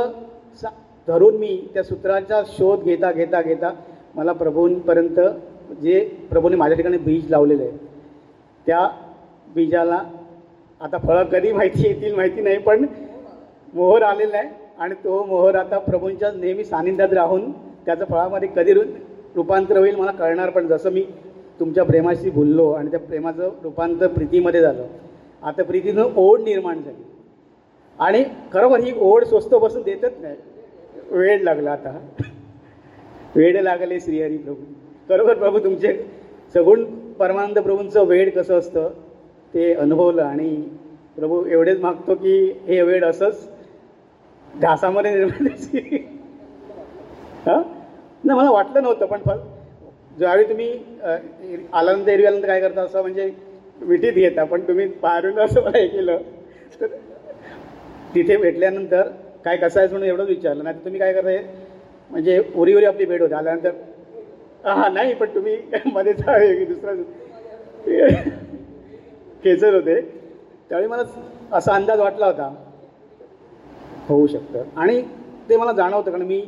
[0.63, 0.69] सा
[1.09, 3.73] धरून मी त्या सूत्राचा शोध घेता घेता घेता
[4.15, 5.21] मला प्रभूंपर्यंत
[5.81, 6.01] जे
[6.31, 7.77] प्रभूने माझ्या ठिकाणी बीज लावलेलं आहे
[8.67, 8.87] त्या
[9.55, 10.01] बीजाला
[10.81, 12.85] आता फळं कधी माहिती येतील माहिती नाही पण
[13.75, 14.49] मोहर आलेला आहे
[14.79, 17.51] आणि तो मोहर आता प्रभूंच्या नेहमी सानिध्यात राहून
[17.87, 18.73] त्याचं फळामध्ये कधी
[19.35, 21.05] रूपांतर होईल मला कळणार पण जसं मी
[21.63, 24.87] तुमच्या प्रेमाशी भुललो आणि त्या प्रेमाचं रूपांतर प्रीतीमध्ये झालं.
[25.43, 27.05] आता प्रीतीनं ओढ निर्माण झाली.
[27.99, 30.37] आणि खरोखर ही ओढ स्वस्त बसून देतच नाही.
[31.11, 32.07] वेळ लागला आता.
[33.37, 34.63] वेळ लागले श्रीहरी प्रभू.
[35.09, 36.07] खरोखर प्रभू तुमचे
[36.55, 36.85] सगुण
[37.19, 38.91] परमानंद प्रभूंचं वेळ कसं असतं
[39.55, 40.69] ते अनुभवलं आणि
[41.17, 43.51] प्रभू एवढेच मागतो की हे वेळ असंच
[44.61, 45.47] ढासामध्ये निर्माण
[47.47, 47.63] हां?
[48.25, 49.52] नाही मला वाटलं नव्हतं पण फ-
[50.19, 50.69] ज्यावेळी तुम्ही
[51.73, 53.31] आल्यानंतर एरवी आल्यानंतर काय करता असं म्हणजे
[53.81, 56.19] विटीत घेता पण तुम्ही बाहेरून असं मला हे केलं.
[56.81, 56.87] तर
[58.15, 59.09] तिथे भेटल्यानंतर
[59.45, 60.63] काय कसं आहे म्हणून एवढंच विचारलं.
[60.65, 61.39] नाही तुम्ही काय करताय
[62.11, 63.35] म्हणजे उरी उरी आपली भेट होते.
[63.35, 63.71] आल्यानंतर
[64.65, 65.57] हां नाही पण तुम्ही
[65.87, 66.93] मध्येच आहे दुसरा
[69.45, 70.01] खेचत होते.
[70.71, 71.03] त्यावेळी मला
[71.53, 72.49] असा अंदाज वाटला होता.
[74.09, 74.63] होऊ शकतं.
[74.77, 75.01] आणि
[75.49, 76.43] ते मला जाणवतं कारण मी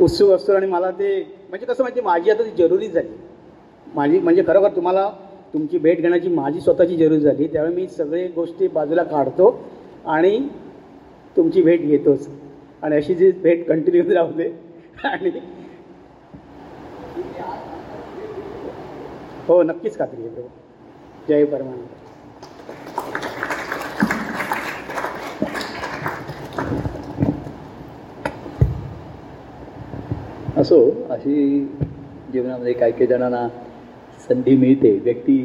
[0.00, 1.10] उत्सुक असतो आणि मला ते
[1.54, 3.08] म्हणजे कसं माहिती माझी आता ती जरुरी झाली.
[3.86, 5.08] माझी म्हणजे खरोखर तुम्हाला
[5.52, 7.46] तुमची भेट घेण्याची माझी स्वतःची जरुरी झाली.
[7.46, 9.50] त्यावेळी मी सगळे गोष्टी बाजूला काढतो
[10.06, 10.38] आणि
[11.36, 12.26] तुमची भेट घेतोच.
[12.82, 14.48] आणि अशी जी भेट कंटिन्यू राहते
[15.04, 15.30] आणि
[19.48, 20.48] हो नक्कीच खात्री आहे
[21.28, 21.93] जय परमानंद.
[30.64, 30.78] असो
[31.10, 31.34] अशी
[32.32, 33.46] जीवनामध्ये काही काही जणांना
[34.28, 35.36] संधी मिळते व्यक्ती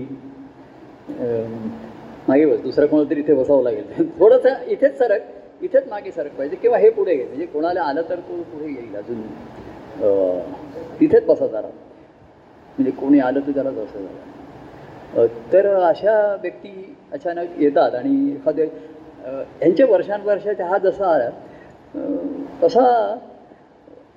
[2.28, 4.10] मागे बस दुसरं कोणाला तरी इथे बसावं लागेल.
[4.20, 7.24] थोडंसं इथेच सरक इथेच मागे सरक पाहिजे किंवा हे पुढे घे.
[7.24, 9.22] म्हणजे कोणाला आलं तर तो पुढे येईल अजून.
[11.00, 11.68] तिथेच बसा जरा.
[12.78, 18.66] म्हणजे कोणी आलं तर जरा बसा जरा तर अशा व्यक्ती अचानक येतात आणि एखाद्या
[19.62, 21.30] यांच्या वर्षानुवर्षाच्या हा जसा आला
[22.64, 22.86] तसा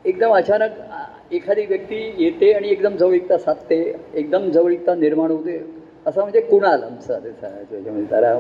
[0.05, 3.79] एकदम अचानक एखादी व्यक्ती येते आणि एकदम जवळीकता साधते
[4.15, 5.57] एकदम जवळीकता निर्माण होते
[6.07, 8.39] असं म्हणजे कुणाल आमचा त्याचा त्याच्यामध्ये त्याला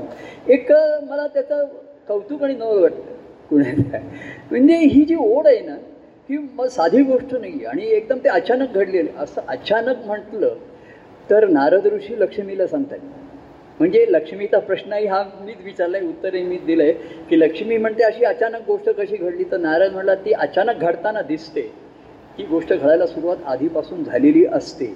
[0.49, 0.73] एक
[1.03, 1.65] मला त्याचं
[2.09, 3.11] कौतुक आणि नवल वाटतं.
[3.51, 3.99] कुणाला
[4.51, 5.77] म्हणजे ही जी ओढ आहे ना
[6.29, 7.65] ही मग साधी गोष्ट नाही आहे.
[7.65, 10.55] आणि एकदम ते अचानक घडलेलं असं अचानक म्हटलं
[11.29, 12.99] तर नारद ऋषी लक्ष्मीला सांगतात.
[13.81, 16.93] म्हणजे लक्ष्मीचा प्रश्नही हा मीच विचारलाय उत्तरही मीच दिलंय
[17.31, 19.45] की लक्ष्मी म्हणते अशी अचानक गोष्ट कशी घडली?
[19.45, 21.61] तर नारायण म्हणला ती अचानक घडताना दिसते.
[22.39, 24.87] ही गोष्ट घडायला सुरुवात आधीपासून झालेली असते.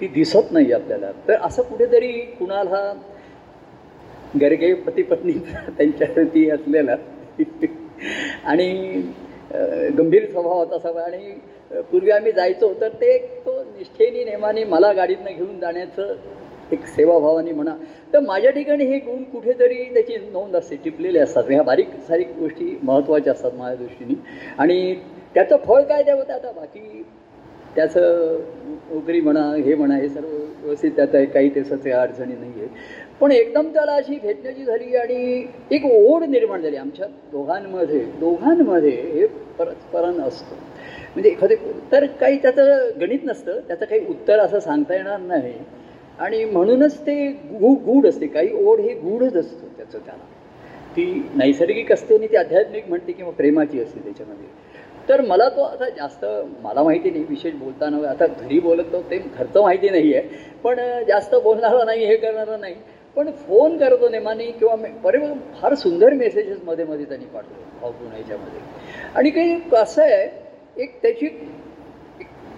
[0.00, 1.10] ती दिसत नाही आपल्याला.
[1.28, 2.92] तर असं कुठेतरी कुणाला
[4.40, 5.32] गरगे गर्गे पती पत्नी
[5.78, 6.96] त्यांच्यावरती असलेला.
[8.44, 9.02] आणि
[9.98, 11.34] गंभीर स्वभावाचा असावा आणि
[11.82, 13.16] पूर्वी आम्ही जायचो तर ते
[13.46, 16.14] तो निष्ठेने नेमाने मला गाडीतनं घेऊन जाण्याचं
[16.72, 17.74] एक सेवाभावाने म्हणा.
[18.12, 21.42] तर माझ्या ठिकाणी हे गुण कुठेतरी त्याची नोंद असते टिपलेले असतात.
[21.42, 24.14] म्हणजे ह्या बारीक सारीक गोष्टी महत्त्वाच्या असतात माझ्या दृष्टीने.
[24.58, 24.94] आणि
[25.34, 26.50] त्याचं फळ काय द्यावं ते आता?
[26.52, 27.02] बाकी
[27.76, 28.36] त्याचं
[28.90, 30.28] नोकरी म्हणा हे म्हणा हे सर्व
[30.62, 32.68] व्यवस्थित त्यात आहे काही त्याचं अडचणी नाही आहे
[33.20, 36.76] पण एकदम त्याला अशी भेटण्याची झाली आणि एक ओढ निर्माण झाली.
[36.76, 39.26] आमच्या दोघांमध्ये दोघांमध्ये हे
[39.58, 40.56] परस्परन असतं.
[41.14, 41.54] म्हणजे एखादे
[41.92, 43.60] तर काही त्याचं गणित नसतं.
[43.68, 45.52] त्याचं काही उत्तर असं सांगता येणार नाही.
[46.18, 48.26] आणि म्हणूनच ते गु गूढ असते.
[48.26, 50.24] काही ओढ हे गूढच असतं त्याचं त्याला.
[50.96, 54.46] ती नैसर्गिक असते आणि ती आध्यात्मिक म्हणते किंवा प्रेमाची असते त्याच्यामध्ये.
[55.08, 56.24] तर मला तो आता जास्त
[56.62, 58.08] मला माहिती नाही विशेष बोलताना.
[58.08, 60.28] आता घरी बोलत तो ते घरचं माहिती नाही आहे.
[60.64, 62.74] पण जास्त बोलणारा नाही हे करणारा नाही.
[63.16, 64.74] पण फोन करतो नेमाने किंवा
[65.04, 65.18] बरे
[65.60, 68.60] फार सुंदर मेसेजेस मध्ये मध्ये त्यांनी पाठवले भावपूर्ण ह्याच्यामध्ये
[69.14, 70.26] आणि काही कसं आहे
[70.76, 71.28] एक त्याची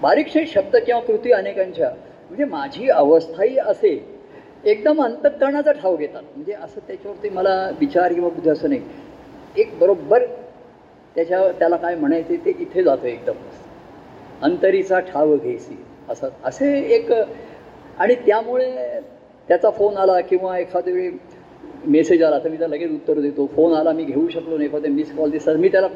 [0.03, 1.91] बारीकशे शब्द किंवा कृती अनेकांच्या
[2.31, 3.99] म्हणजे माझी अवस्थाही असे
[4.65, 6.23] एकदम अंतकरणाचा ठाव घेतात.
[6.35, 8.81] म्हणजे असं त्याच्यावरती मला विचार किंवा बुद्धी असं नाही.
[9.57, 10.25] एक बरोबर
[11.17, 13.37] त्याच्या त्याला काय म्हणायचे ते इथे जातो एकदम.
[14.43, 15.77] अंतरीचा ठाव घेसी.
[16.09, 19.01] असं असे एक आणि त्यामुळे
[19.49, 21.11] त्याचा फोन आला किंवा एखाद्या वेळी
[21.85, 23.47] मेसेज आला तर मी त्याला लगेच उत्तर देतो.
[23.47, 25.89] फोन आला मी घेऊ शकलो नाही एखाद्या मिस कॉल दिसतात मी त्याला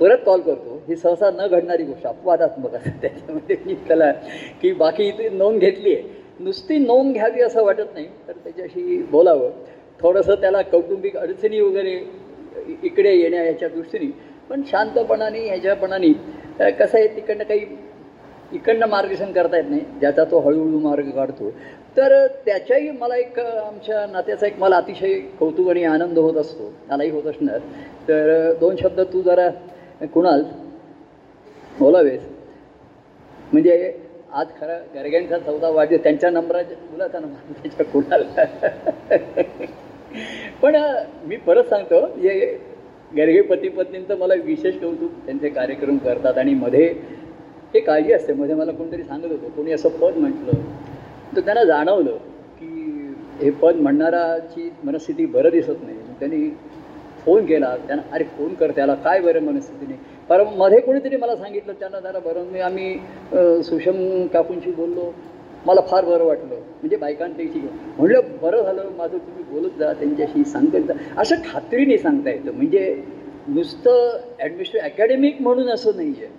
[0.00, 0.82] परत कॉल करतो.
[0.88, 4.10] ही सहसा न घडणारी गोष्ट अपवादात्मक असते त्याच्यामध्ये त्याला
[4.62, 6.02] की बाकी इथे नोंद घेतली आहे.
[6.40, 9.50] नुसती नोंद घ्यावी असं वाटत नाही तर त्याच्याशी बोलावं.
[10.00, 11.98] थोडंसं त्याला कौटुंबिक अडचणी वगैरे
[12.82, 14.10] इकडे येण्या याच्या दृष्टीने
[14.48, 16.12] पण शांतपणाने ह्याच्यापणाने
[16.70, 17.66] कसं आहे तिकडनं काही
[18.52, 19.80] इकडनं मार्गदर्शन करता येत नाही.
[20.00, 21.50] ज्याचा तो हळूहळू मार्ग काढतो.
[21.96, 26.70] तर त्याच्याही मला एक आमच्या नात्याचा एक मला अतिशय कौतुक आणि आनंद होत असतो.
[26.88, 27.58] त्यालाही होत असणार.
[28.08, 29.48] तर दोन शब्द तू जरा
[30.06, 30.42] कुणाल?
[31.78, 32.20] बोलावेस.
[33.52, 33.92] म्हणजे
[34.32, 38.22] आज खरं गरग्यांचा चौदा वाढदिवस त्यांच्या नंबराच्या मुलाचा नंबर त्याच्या कुणाल?
[40.62, 40.76] पण
[41.26, 42.38] मी परत सांगतो जे
[43.16, 46.86] गर्गे पती पत्नींचं मला विशेष कौतुक त्यांचे कार्यक्रम करतात आणि मध्ये
[47.74, 48.32] हे काळजी असते.
[48.32, 50.62] मध्ये मला कोणतरी सांगत होतं कोणी असं पद म्हटलं
[51.32, 52.16] तर त्यांना जाणवलं
[52.60, 55.96] की हे पद म्हणणाराची मनस्थिती बरं दिसत नाही.
[55.98, 56.48] मग त्यांनी
[57.24, 57.76] फोन केला.
[57.86, 58.94] त्यांना अरे फोन कर त्याला.
[58.94, 59.94] काय बरं मनस्थितीने
[60.28, 65.12] कारण मध्ये कोणीतरी मला सांगितलं त्यांना जरा बरं मी आम्ही सुषम काकूंशी बोललो.
[65.66, 66.54] मला फार बरं वाटलं.
[66.54, 67.60] म्हणजे बायकांपैकी.
[67.98, 68.90] म्हणलं बरं झालं.
[68.98, 69.92] माझं तुम्ही बोलत जा.
[69.92, 70.94] त्यांच्याशी सांगत जा.
[71.18, 72.52] असं खात्रीने सांगता येतं.
[72.52, 73.02] म्हणजे
[73.48, 76.34] नुसतं ॲडमिनिस्ट्रे अकॅडमिक म्हणून असं नाही आहे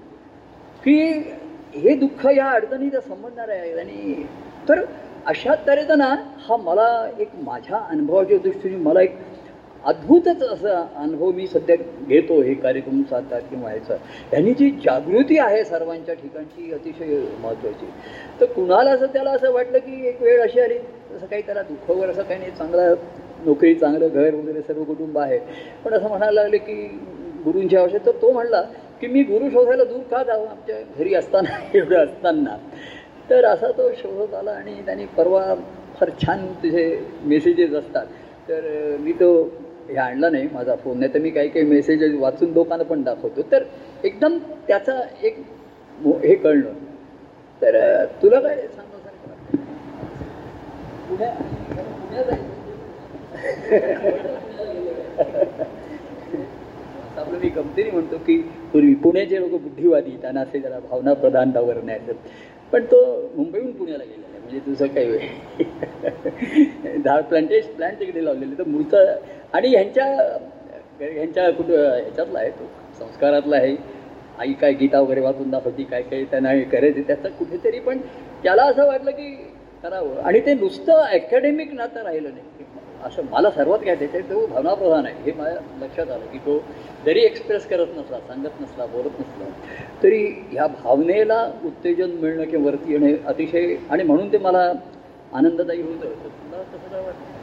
[0.83, 4.23] की हे दुःख या अडचणीचा संबंधणार आहे आणि
[4.69, 4.83] तर
[5.25, 6.15] अशा तऱ्हेचं ना
[6.49, 9.15] हा मला एक माझ्या अनुभवाच्या दृष्टीने मला एक
[9.85, 11.75] अद्भुतच असा अनुभव मी सध्या
[12.07, 13.95] घेतो हे कार्यक्रम साधतात किंवा ह्याचा
[14.29, 17.85] ह्यांनी जी जागृती आहे सर्वांच्या ठिकाणची अतिशय महत्त्वाची.
[18.41, 21.91] तर कुणाला असं त्याला असं वाटलं की एक वेळ अशी आली तसं काही त्याला दुःख
[21.91, 22.93] वगैरे असं काही नाही चांगला
[23.45, 25.39] नोकरी चांगलं घर वगैरे सर्व कुटुंब आहे.
[25.85, 26.73] पण असं म्हणायला लागले की
[27.45, 28.61] गुरूंची आवश्यक तर तो म्हणला
[29.01, 32.57] की मी गुरु शोधायला दूर का जावं आमच्या घरी असताना एवढं असताना.
[33.29, 35.55] तर असा तो शोधत आला आणि त्यांनी परवा
[35.99, 36.85] फार छान तिथे
[37.23, 38.05] मेसेजेस असतात.
[38.49, 39.29] तर मी तो
[39.89, 43.41] हे आणला नाही माझा फोन नाही तर मी काही काही मेसेजेस वाचून लोकांना पण दाखवतो.
[43.51, 43.63] तर
[44.03, 44.37] एकदम
[44.67, 45.37] त्याचा एक
[46.23, 46.73] हे कळलं.
[47.61, 49.35] तर तुला काय सांगण्यासारखं?
[51.09, 51.33] पुण्या
[57.17, 58.37] आपलं मी गमतीने म्हणतो की
[58.73, 62.27] पूर्वी पुण्याचे लोक बुद्धिवादी त्यांना असे जरा भावना प्रधान असत
[62.73, 62.99] पण तो
[63.35, 68.97] मुंबईहून पुण्याला गेलेला आहे म्हणजे तुझं काही वेळ दहा प्लांटेश प्लांट तिकडे लावलेले तर मूळचा
[69.53, 70.05] आणि ह्यांच्या
[70.99, 72.65] ह्यांच्या कुठं ह्याच्यातला आहे तो
[72.99, 73.75] संस्कारातला आहे.
[74.39, 77.97] आई काय गीता वगैरे वाचून दाखवती काय काय त्यांना करायचे त्याचं कुठेतरी पण
[78.43, 79.29] त्याला असं वाटलं की
[79.83, 80.19] करावं.
[80.21, 82.65] आणि ते नुसतं अकॅडमिक नातं राहिलं नाही.
[83.07, 85.15] असं मला सर्वात काय त्याच्यात तो भावनाप्रधान आहे.
[85.25, 86.63] हे माझ्या लक्षात आलं की तो
[87.05, 89.45] जरी एक्सप्रेस करत नसला सांगत नसला बोलत नसला
[90.03, 94.71] तरी ह्या भावनेला उत्तेजन मिळणं किंवा वरती येणं अतिशय आणि म्हणून ते मला
[95.33, 97.35] आनंददायी होतं तुला कसं काय वाटतं?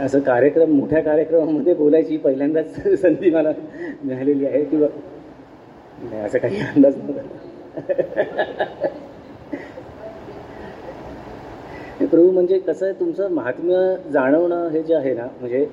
[0.00, 3.50] असं कार्यक्रम मोठ्या कार्यक्रमामध्ये बोलायची पहिल्यांदाच संधी मला
[4.02, 4.64] मिळालेली आहे.
[4.64, 4.88] किंवा
[6.00, 7.22] नाही असं काही अंदाज नव्हता.
[12.00, 13.76] प्रभू म्हणजे कसं आहे तुमचं महात्म्य
[14.12, 15.64] जाणवणं हे जे आहे ना म्हणजे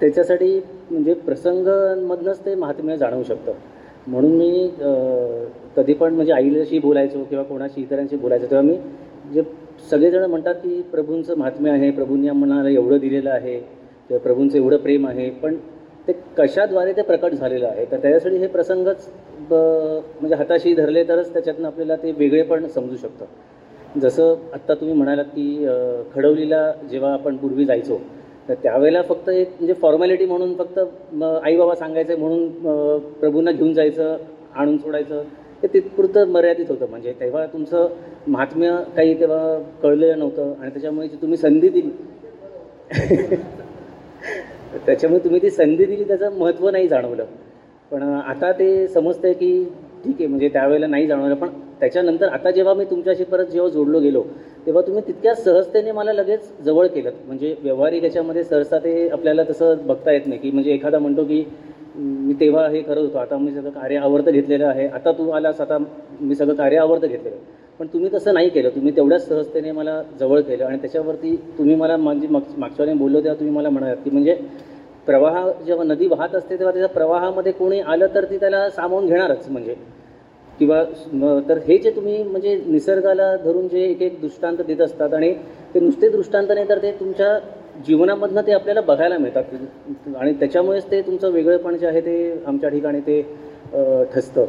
[0.00, 0.60] त्याच्यासाठी
[0.90, 3.52] म्हणजे प्रसंगांमधनंच ते महात्म्य जाणवू शकतं.
[4.06, 4.68] म्हणून मी
[5.76, 8.76] कधी पण म्हणजे आईलाशी बोलायचो किंवा कोणाशी इतरांशी बोलायचो तेव्हा मी
[9.34, 9.42] जे
[9.90, 15.06] सगळेजण म्हणतात की प्रभूंचं महात्म्य आहे प्रभूंनी आम्हाला एवढं दिलेलं आहे किंवा प्रभूंचं एवढं प्रेम
[15.06, 15.56] आहे पण
[16.08, 19.08] ते कशाद्वारे ते प्रकट झालेलं आहे तर त्याच्यासाठी हे प्रसंगच
[19.50, 23.24] म्हणजे हाताशी धरले तरच त्याच्यातनं आपल्याला ते वेगळेपण समजू शकतं.
[23.94, 25.66] जसं आत्ता तुम्ही म्हणालात की
[26.14, 27.98] खडवलीला जेव्हा आपण पूर्वी जायचो
[28.48, 30.78] तर त्यावेळेला फक्त एक म्हणजे फॉर्मॅलिटी म्हणून फक्त
[31.42, 32.48] आई बाबा सांगायचं म्हणून
[33.20, 34.16] प्रभूंना घेऊन जायचं
[34.54, 35.22] आणून सोडायचं
[35.62, 36.86] ते तिथपुरतं मर्यादित होतं.
[36.90, 37.88] म्हणजे तेव्हा तुमचं
[38.28, 41.90] महात्म्य काही तेव्हा कळलेलं नव्हतं आणि त्याच्यामुळे जी तुम्ही संधी दिली
[44.86, 47.24] त्याच्यामुळे तुम्ही ती संधी दिली त्याचं महत्त्व नाही जाणवलं.
[47.92, 49.52] पण आता ते समजतं की
[50.04, 51.48] ठीक आहे म्हणजे त्यावेळेला नाही जाणवलं पण
[51.80, 54.22] त्याच्यानंतर आता जेव्हा मी तुमच्याशी परत जेव्हा जोडलो गेलो
[54.66, 59.86] तेव्हा तुम्ही तितक्या सहजतेने मला लगेच जवळ केलं म्हणजे व्यवहारिक याच्यामध्ये सहसा ते आपल्याला तसं
[59.86, 61.44] बघता येत नाही की म्हणजे एखादा म्हणतो की
[61.96, 65.60] मी तेव्हा हे करत होतो आता मी सगळं कार्य आवर्त घेतलेलं आहे आता तू आलास
[65.60, 65.78] आता
[66.20, 67.58] मी सगळं कार्य आवर्त घेतलेलं आहे.
[67.80, 71.96] पण तुम्ही तसं नाही केलं तुम्ही तेवढ्याच सहजतेने मला जवळ केलं आणि त्याच्यावरती तुम्ही मला
[71.96, 74.36] म्हणजे माग मागच्या बोललो तेव्हा तुम्ही मला म्हणालात की म्हणजे
[75.06, 79.48] प्रवाह जेव्हा नदी वाहत असते तेव्हा त्याच्या प्रवाहामध्ये कोणी आलं तर ती त्याला सामावून घेणारच
[79.48, 79.74] म्हणजे.
[80.58, 80.82] किंवा
[81.48, 85.32] तर हे जे तुम्ही म्हणजे निसर्गाला धरून जे एक एक दृष्टांत देत असतात आणि
[85.74, 87.38] ते नुसते दृष्टांत नाही तर ते तुमच्या
[87.86, 89.44] जीवनामधनं ते आपल्याला बघायला मिळतात.
[90.16, 93.20] आणि त्याच्यामुळेच ते तुमचं वेगळेपण जे आहे ते आमच्या ठिकाणी ते
[94.14, 94.46] ठसतं.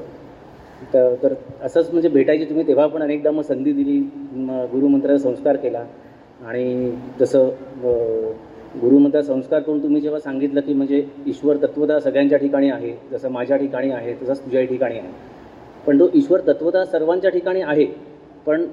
[0.93, 3.99] तर तर असंच म्हणजे भेटायची तुम्ही तेव्हा पण अनेकदा मग संधी दिली
[4.71, 5.83] गुरुमंत्राचा संस्कार केला
[6.45, 7.49] आणि जसं
[8.73, 13.57] गुरुमता संस्कार करून तुम्ही जेव्हा सांगितलं की म्हणजे ईश्वर तत्वता सगळ्यांच्या ठिकाणी आहे जसं माझ्या
[13.57, 15.09] ठिकाणी आहे तसंच तुझ्याही ठिकाणी आहे.
[15.87, 17.85] पण तो ईश्वर तत्वता सर्वांच्या ठिकाणी आहे
[18.45, 18.65] पण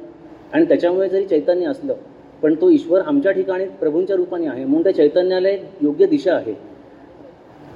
[0.52, 1.94] आणि त्याच्यामुळे जरी चैतन्य असलं
[2.42, 4.64] पण तो ईश्वर आमच्या ठिकाणी प्रभूंच्या रूपाने आहे.
[4.64, 6.54] म्हणून त्या चैतन्याला एक योग्य दिशा आहे.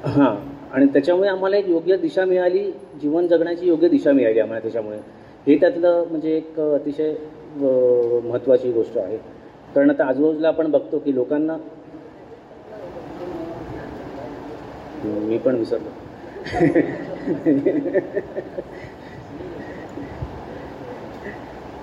[0.05, 0.35] हां.
[0.73, 2.65] आणि त्याच्यामुळे आम्हाला एक योग्य दिशा मिळाली
[3.03, 4.99] जीवन जगण्याची योग्य दिशा मिळाली आम्हाला त्याच्यामुळे.
[5.47, 7.13] हे त्यातलं म्हणजे एक अतिशय
[8.25, 9.17] महत्त्वाची गोष्ट आहे.
[9.75, 11.57] कारण आता आजूबाजूला आपण बघतो की लोकांना
[15.05, 15.91] मी पण विसरलो.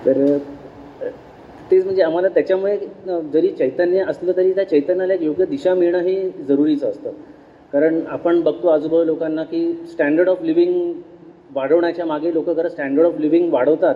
[0.06, 0.38] तर
[1.70, 2.76] तेच म्हणजे आम्हाला त्याच्यामुळे
[3.32, 6.14] जरी चैतन्य असलं तरी त्या चैतन्याला एक योग्य दिशा मिळणं हे
[6.48, 7.10] जरुरीचं असतं.
[7.72, 10.92] कारण आपण बघतो आजूबाजू लोकांना की स्टँडर्ड ऑफ लिव्हिंग
[11.54, 13.94] वाढवण्याच्या मागे लोक खरं स्टँडर्ड ऑफ लिव्हिंग वाढवतात.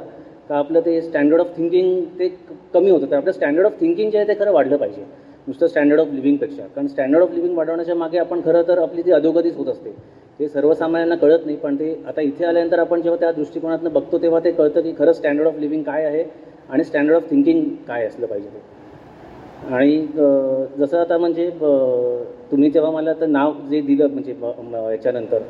[0.49, 2.29] का आपलं ते स्टँडर्ड ऑफ थिंकिंग ते
[2.75, 3.07] कमी होतं.
[3.11, 5.05] तर आपलं स्टँडर्ड ऑफ थिंकिंग जे आहे ते खरं वाढलं पाहिजे.
[5.47, 9.11] नुसतं स्टँडर्ड ऑफ लिव्हिंगपेक्षा कारण स्टँडर्ड ऑफ लिव्हिंग वाढवण्याच्या मागे आपण खरं तर आपली ती
[9.13, 9.91] अधोगतीच होत असते.
[10.41, 14.41] ते सर्वसामान्यांना कळत नाही पण ते आता इथे आल्यानंतर आपण जेव्हा त्या दृष्टिकोनातून बघतो तेव्हा
[14.45, 16.25] ते कळतं की खरं स्टँडर्ड ऑफ लिव्हिंग काय आहे
[16.69, 18.49] आणि स्टँडर्ड ऑफ थिंकिंग काय असलं पाहिजे.
[18.49, 20.01] ते आणि
[20.79, 21.49] जसं आता म्हणजे
[22.51, 25.43] तुम्ही जेव्हा मला तर नाव जे दिलं म्हणजे ब- याच्यानंतर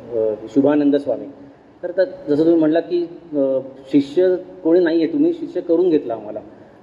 [0.53, 1.25] शुभानंद स्वामी
[1.83, 1.91] तर
[2.27, 3.05] जसं तुम्ही म्हणलात की
[3.91, 6.39] शिष्य कोणी नाही आहे तुम्ही शिष्य करून घेतला आम्हाला.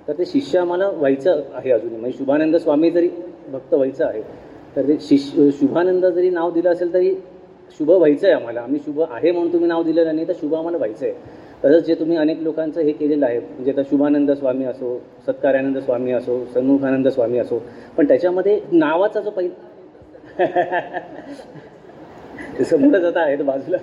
[0.09, 1.97] तर ते शिष्य आम्हाला व्हायचं आहे अजूनही.
[1.97, 3.09] म्हणजे शुभानंद स्वामी जरी
[3.53, 4.23] भक्त व्हायचं आहे
[4.77, 7.15] तर ते शिष्य शुभानंद जरी नाव दिलं असेल तरी
[7.79, 8.61] शुभ व्हायचं आहे आम्हाला.
[8.61, 11.95] आम्ही शुभ आहे म्हणून तुम्ही नाव दिलेलं नाही तर शुभ आम्हाला व्हायचं आहे तसंच जे
[11.95, 17.09] तुम्ही अनेक लोकांचं हे केलेलं आहे म्हणजे आता शुभानंद स्वामी असो सत्कारानंद स्वामी असो सन्मुखानंद
[17.09, 17.59] स्वामी असो
[17.97, 19.70] पण त्याच्यामध्ये नावाचा जो पहिला
[22.59, 23.77] ते समोरच आता आहेत बाजूला.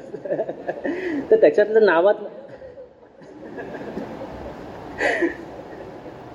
[1.32, 2.28] तर त्याच्यातलं नावातलं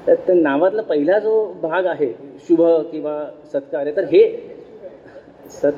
[0.07, 2.13] तर त्या नावातला पहिला जो भाग आहे
[2.49, 2.63] शुभ
[2.93, 4.23] किंवा सत्कार्य तर हे
[5.51, 5.73] सत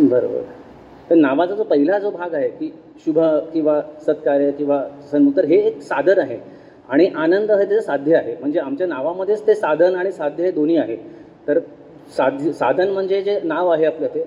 [0.00, 0.42] बरोबर.
[1.10, 2.70] तर नावाचा जो पहिला जो भाग आहे की
[3.04, 3.18] शुभ
[3.52, 4.82] किंवा सत्कार्य किंवा
[5.12, 6.38] सन्मुख तर हे एक साधन आहे.
[6.88, 8.34] आणि आनंद हे त्याचं साध्य आहे.
[8.40, 10.96] म्हणजे आमच्या नावामध्येच ते साधन आणि साध्य हे दोन्ही आहे.
[11.48, 11.58] तर
[12.16, 14.26] साध्य साधन म्हणजे जे नाव आहे आपलं ते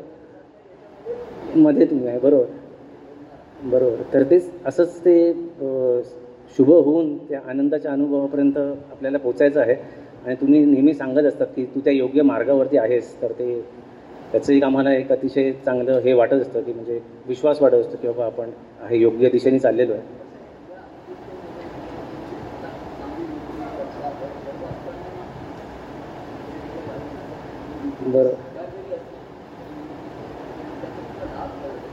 [1.56, 2.20] मध्ये तुम्ही आहे.
[2.20, 2.46] बरोबर.
[3.64, 4.14] बरोबर.
[4.14, 5.32] तर तेच असंच ते
[6.58, 9.76] शुभ होऊन त्या आनंदाच्या अनुभवापर्यंत आपल्याला पोचायचं आहे.
[10.26, 13.60] आणि तुम्ही नेहमी सांगत असतात की तू त्या योग्य मार्गावरती आहेस तर ते
[14.32, 18.08] त्याचं एक आम्हाला एक अतिशय चांगलं हे वाटत असतं की म्हणजे विश्वास वाटत असतो की
[18.08, 18.50] बाबा आपण
[18.90, 20.02] हे योग्य दिशेने चाललेलो आहे.
[28.06, 28.34] बरं.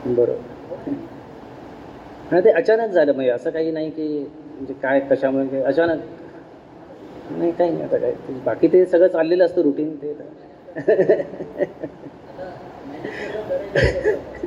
[0.07, 0.37] बरं.
[2.31, 4.07] हां ते अचानक झालं म्हणजे असं काही नाही की
[4.61, 6.01] म्हणजे काय कशामुळे काय अचानक.
[7.31, 8.13] नाही काही नाही आता काय
[8.45, 10.13] बाकी ते सगळं चाललेलं असतं रुटीन ते.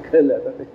[0.04, 0.66] कळलं आता ते.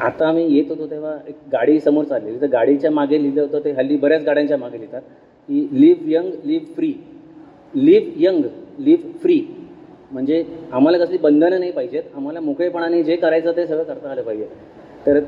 [0.00, 2.40] आता आम्ही येत होतो तेव्हा एक गाडी समोर चाललेली.
[2.40, 5.02] तर गाडीच्या मागे लिहिलं होतं ते हल्ली बऱ्याच गाड्यांच्या मागे लिहितात
[5.48, 6.92] की live young live free
[7.74, 8.42] live young
[8.80, 9.40] live free
[10.10, 10.42] म्हणजे
[10.72, 14.44] आम्हाला कसली बंधनं नाही पाहिजेत आम्हाला मोकळेपणाने जे करायचं ते सगळं करता आलं पाहिजे.
[15.06, 15.18] तर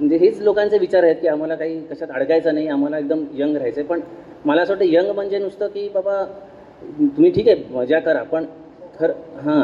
[0.00, 3.80] म्हणजे हेच लोकांचे विचार आहेत की आम्हाला काही कशात अडकायचं नाही आम्हाला एकदम यंग राहायचं
[3.80, 4.00] आहे पण
[4.44, 6.22] मला असं वाटतं यंग म्हणजे नुसतं की बाबा
[6.98, 8.44] तुम्ही ठीक आहे मजा करा पण
[8.98, 9.62] खरं हां.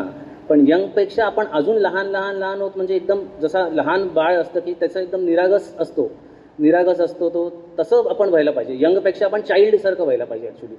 [0.49, 4.73] पण यंगपेक्षा आपण अजून लहान लहान लहान होत म्हणजे एकदम जसा लहान बाळ असतं की
[4.73, 6.11] त्याचं एकदम निरागस असतो.
[6.59, 7.49] निरागस असतो तो
[7.79, 8.77] तसं आपण व्हायला पाहिजे.
[8.81, 10.77] यंगपेक्षा आपण चाइल्डसारखं व्हायला पाहिजे ॲक्च्युली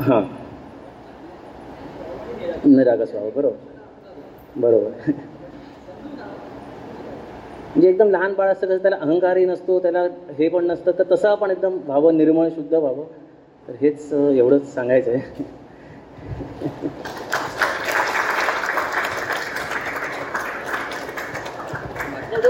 [0.00, 0.22] हां.
[2.66, 3.56] निरागस व्हावं बरोबर.
[4.56, 5.10] बरोबर.
[7.66, 10.02] म्हणजे एकदम लहान बाळ असतं कसं त्याला अहंकारही नसतो त्याला
[10.38, 13.04] हे पण नसतं तर तसं आपण एकदम व्हावं निर्मळ शुद्ध व्हावं.
[13.68, 15.42] तर हेच एवढंच सांगायचं आहे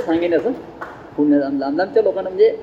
[0.06, 0.52] सांगेन असं?
[1.16, 2.56] पुण्य लांब लांब लांबच्या लोकांना म्हणजे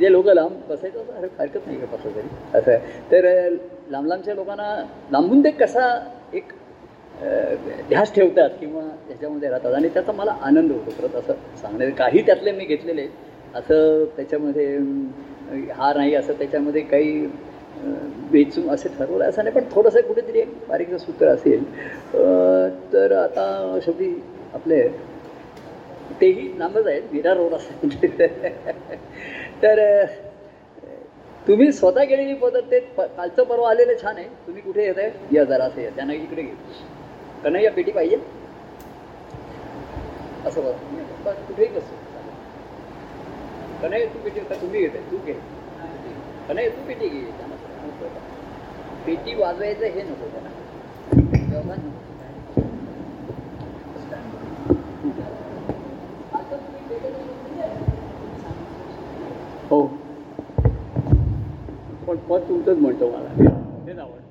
[0.00, 2.28] जे लोक लांब बसायचं हरकत नाही का बसलं तरी
[2.58, 2.78] असं आहे.
[3.12, 3.50] तर
[3.90, 4.74] लांब लांबच्या लोकांना
[5.10, 5.88] लांबून ते कसा
[6.32, 6.52] एक
[7.88, 9.72] ध्यास ठेवतात किंवा त्याच्यामध्ये राहतात.
[9.74, 13.06] आणि त्याचा मला आनंद होतो खरंच असं सांगण्यात काही त्यातले मी घेतलेले
[13.54, 14.76] असं त्याच्यामध्ये
[15.72, 17.94] हा नाही असं त्याच्यामध्ये काही अं,
[18.30, 21.64] वेचून असे ठरवलं असं नाही पण थोडंसं कुठेतरी एक बारीक सूत्र असेल
[22.92, 24.10] तर आता शेवटी
[24.54, 24.86] आपले
[26.20, 27.02] तेही लांबच आहेत.
[27.12, 27.88] विरार रोड असं
[29.62, 29.80] तर
[31.48, 34.24] तुम्ही स्वतः गेलेली पद्धत ते प- कालचं परवा आलेलं छान आहे.
[34.24, 35.90] तुम्ही कुठे येत आहे या जरा असं या.
[35.90, 36.54] त्यांना इकडे घे.
[37.44, 38.16] कन्हैया पेटी पाहिजे.
[40.46, 41.32] असं बघा.
[41.32, 41.96] कुठेही कसं
[43.82, 45.32] कन्हैया तू पेटी तुम्ही घेताय तू घे.
[46.48, 47.30] कन्हैया तू पेटी घे.
[49.06, 50.48] पेटी वाजवायचं हे नको त्यांना
[59.70, 60.07] हो.
[62.08, 63.28] पण पद तुमचंच म्हणतो मला
[63.86, 64.27] हेच आवडतं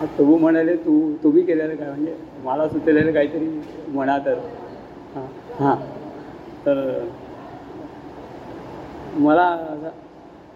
[0.00, 1.88] हा, प्रभू म्हणाले तू तुम्ही केलेलं काय?
[1.88, 2.14] म्हणजे
[2.44, 4.38] मला सुचलेलं काहीतरी म्हणा तर.
[5.14, 5.26] हां.
[5.60, 5.76] हां.
[6.66, 7.04] तर
[9.14, 9.46] मला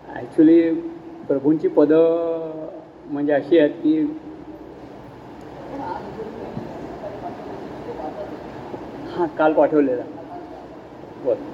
[0.08, 0.74] ॲक्च्युली
[1.28, 2.68] प्रभूंची पदं
[3.10, 3.98] म्हणजे अशी आहेत की
[9.16, 10.02] हां काल पाठवलेला.
[11.24, 11.53] बरं.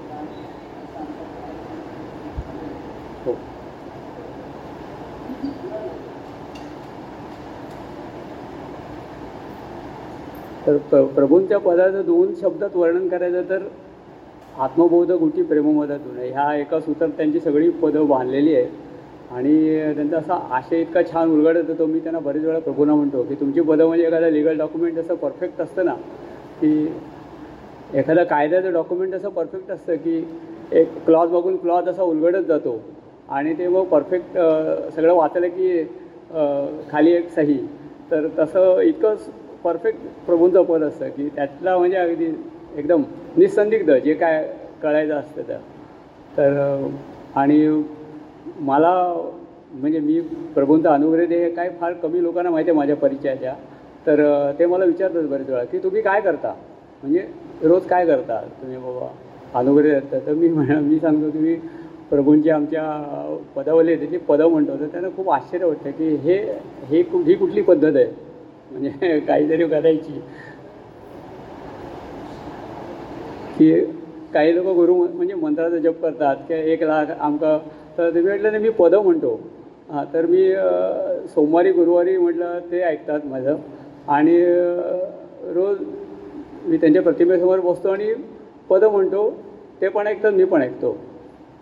[10.66, 13.62] तर प्र प्रभूंच्या पदाचं दोन शब्दात वर्णन करायचं तर
[14.59, 18.69] आत्मबोध गुटी प्रेममधातून आहे ह्या एका सूत्रात त्यांची सगळी पदं बांधलेली आहेत.
[19.31, 21.87] आणि त्यांचा असा आशय इतका छान उलगडत होतो.
[21.87, 25.61] मी त्यांना बरेच वेळा प्रभूंना म्हणतो की तुमची पदं म्हणजे एखादा लिगल डॉक्युमेंट असं परफेक्ट
[25.61, 25.95] असतं ना
[26.61, 26.73] की
[27.99, 30.23] एखादा कायद्याचं डॉक्युमेंट असं परफेक्ट असतं की
[30.73, 32.81] एक क्लॉज बघून क्लॉज असा उलगडत जातो.
[33.28, 34.39] आणि ते मग परफेक्ट
[34.95, 35.82] सगळं वाचलं की
[36.91, 37.59] खाली एक सही.
[38.11, 39.15] तर तसं इतकं
[39.65, 42.32] परफेक्ट प्रभूंचं पद असतं की त्यातला म्हणजे अगदी
[42.77, 43.03] एकदम
[43.37, 44.43] निसंदिग्ध जे काय
[44.82, 45.59] कळायचं असतं त्या.
[46.37, 46.87] तर
[47.35, 47.82] आणि
[48.59, 48.93] मला
[49.73, 50.20] म्हणजे मी
[50.55, 53.55] प्रभूंचा अनुग्रह दे हे काय फार कमी लोकांना माहिती आहे माझ्या परिचयाच्या.
[54.07, 54.20] तर
[54.59, 56.55] ते मला विचारतात बरेच वेळा की तुम्ही काय करता?
[57.03, 57.27] म्हणजे
[57.62, 58.41] रोज काय करता?
[58.62, 59.09] तुम्ही बाबा
[59.59, 61.55] अनुग्रह देता तर मी म्हणा मी सांगतो की मी
[62.11, 64.78] प्रभूंची आमच्या पदावली त्याची पदं म्हणतो.
[64.81, 66.37] तर त्यांना खूप आश्चर्य वाटतं की हे
[66.89, 68.07] हे ही कुठली पद्धत आहे?
[68.71, 70.21] म्हणजे काहीतरी करायची.
[73.59, 73.73] की
[74.35, 77.59] काही लोक गुरु म्हणजे मंत्राचा जप करतात की एक लाख आमकां
[77.99, 79.39] तर ते म्हटलं नाही मी पदं म्हणतो.
[79.91, 80.45] हां तर मी
[81.35, 83.57] सोमवारी गुरुवारी म्हटलं ते ऐकतात माझं.
[84.09, 84.37] आणि
[85.55, 85.79] रोज
[86.65, 88.13] मी त्यांच्या प्रतिमेसमोर बसतो आणि
[88.71, 89.31] पदं म्हणतो.
[89.81, 90.97] ते पण ऐकतात मी पण ऐकतो.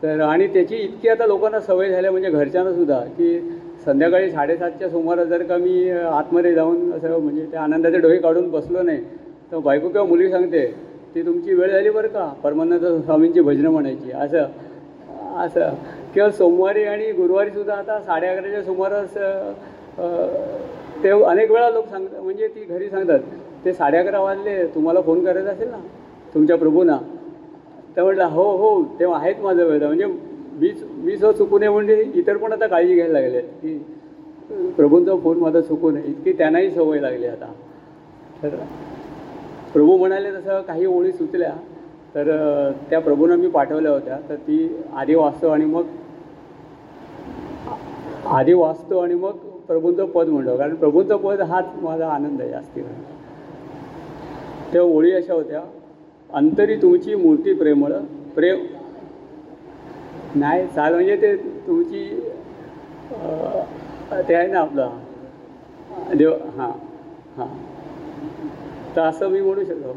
[0.03, 3.39] तर आणि त्याची इतकी आता लोकांना सवय झाल्या म्हणजे घरच्यांना सुद्धा की
[3.85, 8.83] संध्याकाळी साडेसातच्या सुमारास जर का मी आतमध्ये जाऊन असं म्हणजे त्या आनंदाचे डोळे काढून बसलो
[8.83, 8.99] नाही
[9.53, 10.67] तर बायको किंवा मुलगी सांगते
[11.15, 14.11] ती तुमची वेळ झाली बरं का परमानंद स्वामींची भजनं म्हणायची.
[14.13, 14.47] असं
[15.39, 15.75] असं.
[16.15, 19.15] किंवा सोमवारी आणि गुरुवारी सुद्धा आता साडे अकराच्या सुमारास
[21.05, 23.21] ते अनेक वेळा लोक सांगतात म्हणजे ती घरी सांगतात
[23.65, 25.79] ते साडे अकरा वाजले तुम्हाला फोन करायचा असेल ना
[26.35, 26.97] तुमच्या प्रभूंना.
[27.97, 29.85] तर म्हटलं हो हो तेव्हा आहेत माझं वेळ.
[29.85, 33.79] म्हणजे मीच मी सो चुकू नये म्हणजे इतर पण आता काळजी घ्यायला लागले की
[34.77, 37.53] प्रभूंचा फोन माझा चुकू नये इतकी त्यांनाही सवय लागली आता.
[38.43, 38.57] तर
[39.73, 41.53] प्रभू म्हणाले तसं काही ओळी सुचल्या
[42.15, 42.31] तर
[42.91, 44.19] त्या प्रभूंना मी पाठवल्या होत्या.
[44.29, 45.87] तर ती आधी वाचतो आणि मग
[48.27, 50.57] आधी वाचतो आणि मग प्रभूंचं पद म्हणतो.
[50.57, 53.17] कारण प्रभूंचं पद हाच माझा आनंद आहे जास्ती म्हणजे.
[54.73, 55.61] त्या ओळी अशा होत्या
[56.31, 57.93] अंतरी तुमची मूर्ती प्रेमळ
[58.35, 58.65] प्रेम
[60.39, 62.05] नाही चाल म्हणजे ते तुमची
[64.29, 64.91] ते आहे ना आपलं.
[66.17, 66.71] देव हां
[67.37, 67.47] हां.
[68.97, 69.97] तर असं मी म्हणू शकतो.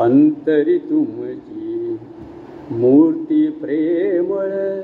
[0.00, 1.96] अंतरी तुमची
[2.70, 4.80] मूर्ती प्रेमळ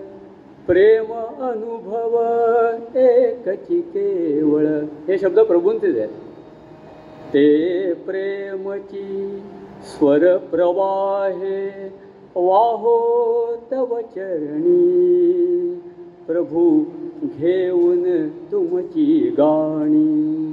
[0.67, 2.19] प्रेम अनुभव
[2.99, 4.67] एकची केवळ.
[5.09, 6.09] हे शब्द प्रभूंचेच आहेत.
[7.35, 9.43] ते प्रेमची
[9.85, 11.89] स्वर प्रवाहे
[12.37, 15.75] वाहो तव चरणी.
[16.27, 16.85] प्रभू
[17.23, 20.53] घेऊन तुमची गाणी.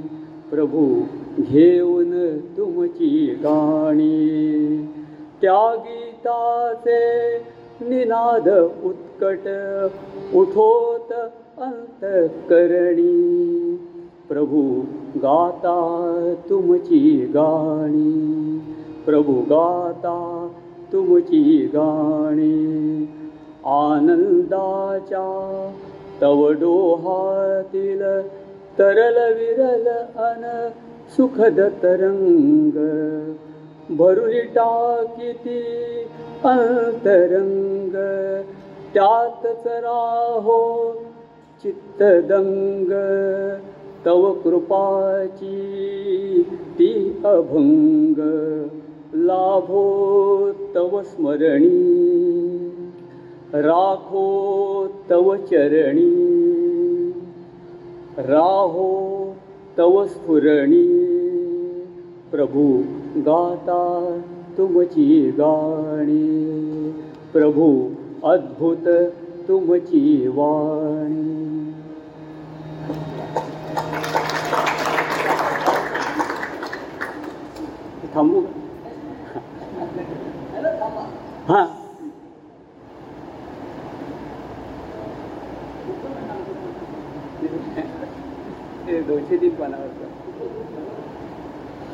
[0.50, 1.00] प्रभू
[1.38, 4.28] घेऊन तुमची गाणी.
[5.42, 7.36] त्या गीताचे
[7.88, 8.48] निनाद
[8.84, 9.48] उत्कट
[10.36, 11.12] उठोत
[11.58, 13.10] अंतकरणी.
[14.28, 14.80] प्रभू
[15.16, 18.60] गाता तुमची गाणी.
[19.06, 20.48] प्रभू गाता
[20.92, 23.08] तुमची गाणी.
[23.64, 25.72] आनंदाच्या
[26.22, 28.02] तव डोहातील
[28.78, 30.68] तरल विरल अन
[31.16, 33.34] सुखद तरंग.
[33.90, 35.62] भरुली टाकिती
[36.44, 37.96] अंतरंग.
[38.94, 40.96] त्यातच राहो
[41.62, 42.92] चित्तदंग.
[44.06, 45.76] तव कृपाची
[46.78, 48.20] ती अभंग.
[49.14, 52.10] लाभो तव स्मरणी
[53.54, 54.24] राखो
[55.10, 56.30] तव चरणी
[58.18, 59.34] राहो
[59.78, 60.86] तव स्फुरणी।
[62.30, 62.82] प्रभु
[63.16, 64.20] गाता
[64.58, 66.90] तुमची गाणी।
[67.32, 67.88] प्रभु
[68.24, 68.88] अद्भुत
[69.48, 71.40] तुमची वाणी।
[78.14, 78.40] थांबू.
[89.30, 89.60] निषेधित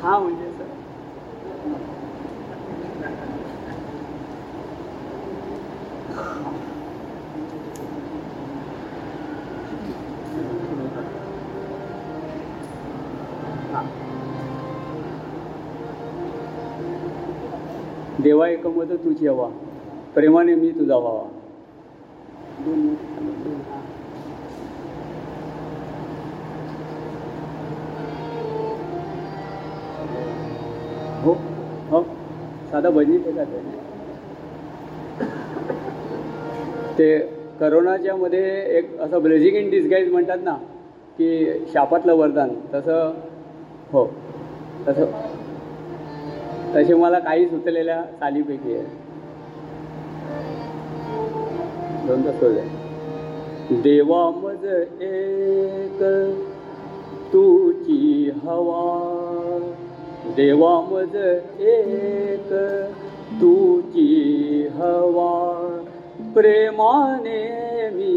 [0.01, 0.65] हा म्हणजे सर.
[18.23, 19.47] देवा एकमत तुझी हवा.
[20.15, 21.36] प्रेमाने मी तुझा व्हावा.
[32.77, 33.59] साधा भजनी ते का ते?
[36.97, 37.19] ते
[37.59, 40.53] करोनाच्या मध्ये एक असं ब्लेझिंग इन डिस्गाईज म्हणतात ना
[41.17, 42.49] की शापातलं वरदान.
[42.73, 43.13] तसं
[43.91, 44.05] हो.
[44.87, 45.05] तसं.
[46.75, 48.83] तसे मला काही सुचलेल्या चालीपैकी आहे.
[52.07, 52.43] दोन तास
[53.71, 54.65] देवा मज
[55.01, 56.03] एक
[57.33, 59.26] तुची हवा
[60.35, 61.15] देवा मज
[61.59, 62.53] एक
[63.41, 65.83] तुची हवा.
[66.35, 67.43] प्रेमाने
[67.93, 68.13] मी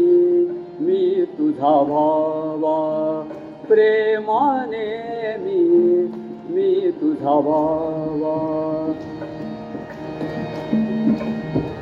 [0.79, 3.23] मी तुझा भावा.
[3.67, 4.87] प्रेमाने
[5.39, 5.59] मी
[6.49, 8.93] मी तुझा भावा.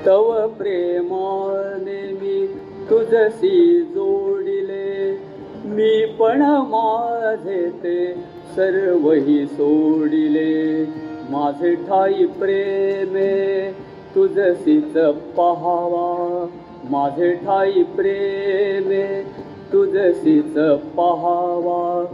[0.05, 2.47] तव प्रेमाने मी
[2.89, 5.17] तुझशी जोडिले.
[5.65, 8.13] मी पण माझे ते
[8.59, 10.85] सर्वही सोडिले.
[11.29, 13.71] माझे ठाई प्रेमे
[14.15, 14.93] तुझसीच
[15.37, 16.47] पहावा.
[16.89, 19.23] माझे ठाई प्रेमे
[19.73, 20.53] तुझसीच
[20.97, 22.05] पहावा.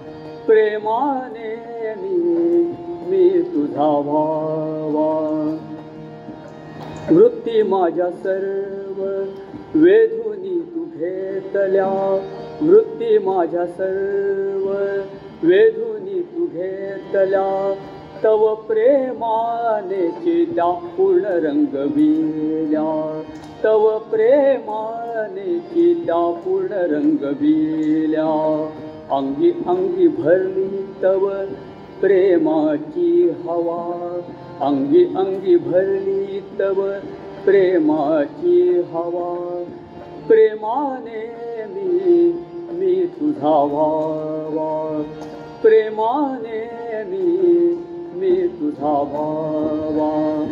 [0.48, 1.56] प्रेमाने
[1.98, 2.18] मी
[3.08, 5.58] मी तुझा भावा
[7.12, 9.04] वृत्ती माझ्या सर्व
[9.74, 12.20] वेधुनी तू घेतल्या
[12.62, 14.70] वृत्ती माझ्या सर्व.
[15.48, 17.74] वेधुनी तू घेतल्या
[18.24, 23.22] तव प्रेमाने चित्या पूर्ण रंग विल्या
[23.64, 28.70] तव प्रेमाने चित्या पूर्ण रंग विल्या
[29.12, 31.30] अंगी अंगी भरली तव
[32.02, 34.20] प्रेमाची हवा.
[34.62, 36.92] अंगी अंगी भरली तव
[37.46, 39.64] प्रेमाची हवा
[40.28, 41.22] प्रेमाने
[41.68, 42.32] मी
[42.72, 45.04] मी तुझा व्हावा
[45.62, 46.70] प्रेमाने
[47.04, 47.28] मी
[48.16, 50.44] मी तुझा व्हावा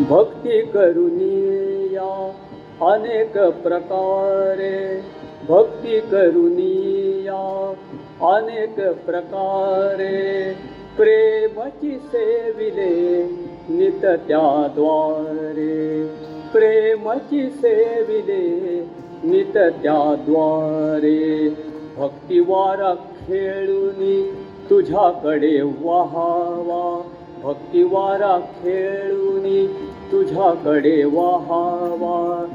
[0.00, 2.32] भक्ती करुनिया
[2.80, 5.00] अनेक प्रकारे
[5.48, 7.74] भक्ती करुनिया
[8.22, 10.52] अनेक प्रकारे.
[10.96, 13.26] प्रेमची सेविले
[13.70, 16.06] नित त्याद्वारे
[16.52, 18.88] प्रेमची सेविले
[19.24, 21.48] नित त्याद्वारे
[21.96, 24.34] भक्तिवारा खेळूनी
[24.70, 27.02] तुझ्याकडे वाहावा.
[27.42, 29.66] भक्तिवारा खेळूनी
[30.12, 32.46] तुझ्याकडे वाहावा.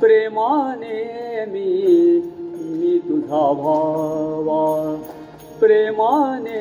[0.00, 2.22] प्रेमाने मी
[2.54, 5.02] मी तुझा भावा
[5.60, 6.58] प्रेमाने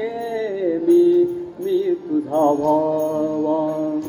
[0.88, 1.24] मी
[1.62, 4.00] मी तुझा भावा.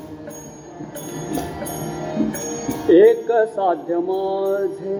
[2.90, 4.98] एक साध्य माझे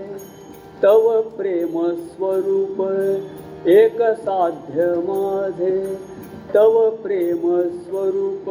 [0.83, 2.81] तव प्रेम स्वरूप.
[3.67, 5.99] एक साध्य माझे
[6.55, 8.51] तव प्रेम स्वरूप.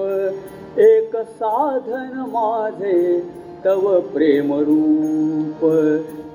[0.79, 3.19] एक साधन माझे
[3.65, 5.65] तव प्रेम रूप.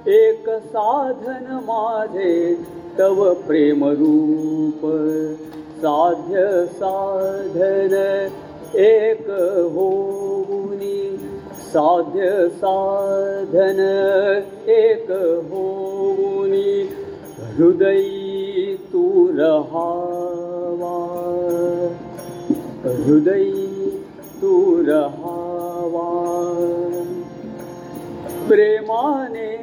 [0.08, 2.58] एक साधन माझे
[2.98, 4.86] तव प्रेम रूप.
[5.76, 8.28] साध्य साधन
[8.74, 9.30] एक
[9.74, 11.16] होऊनी.
[11.58, 13.78] साध्य साधन
[14.68, 15.10] एक
[15.52, 16.88] होऊनी.
[17.40, 21.06] हृदयी तू रहावा.
[22.84, 23.90] हृदयी
[24.40, 26.26] तू रहावा.
[28.48, 29.56] प्रेमाने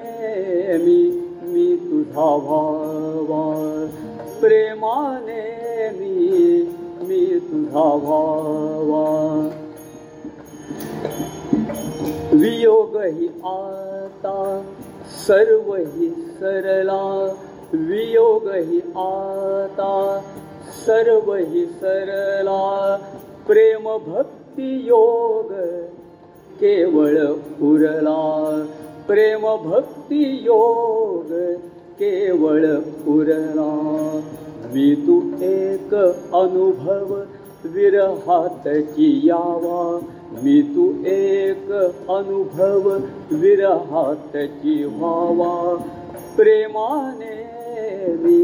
[0.77, 3.63] मी मी तुझा भावा
[4.43, 6.27] प्रेमाने मी
[7.01, 9.49] मी तुझा भावा.
[12.33, 14.61] वियोग ही आता
[15.27, 17.33] सर्व ही सरला.
[17.73, 20.19] वियोग ही आता
[20.85, 22.97] सर्व ही सरला.
[23.47, 25.51] प्रेम भक्ती योग
[26.59, 27.17] केवळ
[27.61, 28.65] उरला.
[29.07, 31.31] प्रेम भक्ती योग
[31.99, 32.65] केवळ
[33.07, 33.71] उरला
[34.73, 37.13] मी तू एक अनुभव
[37.73, 39.83] विरहातची यावा
[40.43, 41.71] मी तू एक
[42.11, 42.89] अनुभव
[43.41, 45.53] विरहातची व्हावा
[46.35, 47.35] प्रेमाने
[48.23, 48.41] मी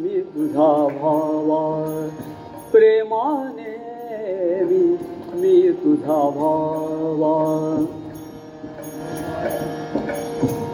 [0.00, 1.62] मी तुझा भावा
[2.72, 3.74] प्रेमाने
[4.64, 4.84] मी
[5.40, 7.36] मी तुझा भावा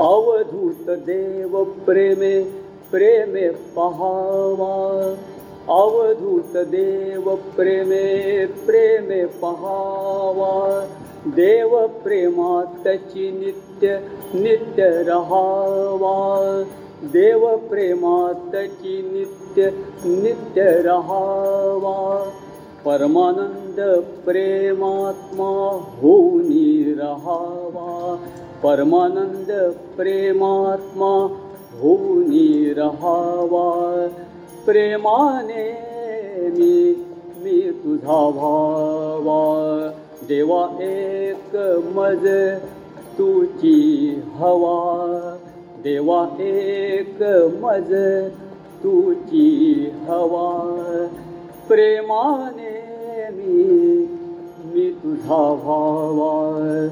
[0.04, 2.42] अवधू देव प्रेमे
[2.90, 5.14] प्रेमे पहावा.
[5.68, 10.86] अवधूत देव प्रेमे प्रेमे पहावा.
[11.26, 13.98] देव प्रेमातची नित्य
[14.34, 16.62] नित्य रहावा.
[17.02, 19.70] देव प्रेमातची नित्य
[20.04, 22.30] नित्य रहावा.
[22.84, 25.70] परमानंद प्रेमात्मा
[26.02, 28.16] होऊनी रहावा.
[28.64, 31.38] परमानंद प्रेमात्मा
[31.80, 34.08] होऊनी रहावा.
[34.66, 35.72] प्रेमाने
[36.50, 36.94] मी
[37.38, 39.90] मी तुझा भावा
[40.28, 41.56] देवा एक
[41.96, 42.28] मज
[43.18, 45.36] तुझी हवा.
[45.82, 47.22] देवा एक
[47.62, 47.94] मज
[48.82, 50.68] तुझी हवा.
[51.68, 52.72] प्रेमाने
[53.32, 53.62] मी
[54.64, 56.88] मी तुझा भावा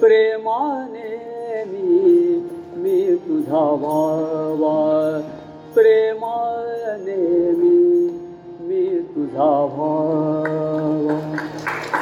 [0.00, 5.20] प्रेमाने मी मी तुझा भावा
[5.74, 8.08] प्रेमाने मी
[8.60, 11.36] मी तुझा भावा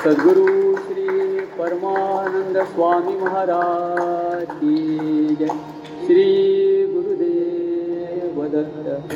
[0.04, 4.98] सद्गुरु श्री परमानंद स्वामी महाराज की
[5.38, 5.46] जय.
[6.06, 9.14] श्री गुरुदेव दत्त.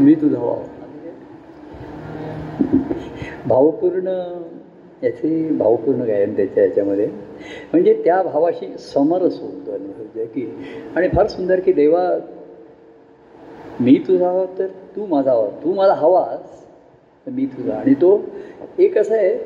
[0.00, 0.66] मी तुझा व्हावा.
[3.46, 4.08] भावपूर्ण
[5.02, 7.06] याची भावपूर्ण गायन त्याच्या याच्यामध्ये?
[7.72, 10.48] म्हणजे त्या भावाशी समरस होतो अनुभव की
[10.96, 12.18] आणि फार सुंदर की देवा
[13.80, 16.64] मी तुझा हवा तर तू माझा हवा तू मला हवास
[17.26, 17.74] तर मी तुझा.
[17.74, 18.20] आणि तो
[18.78, 19.38] एक असं आहे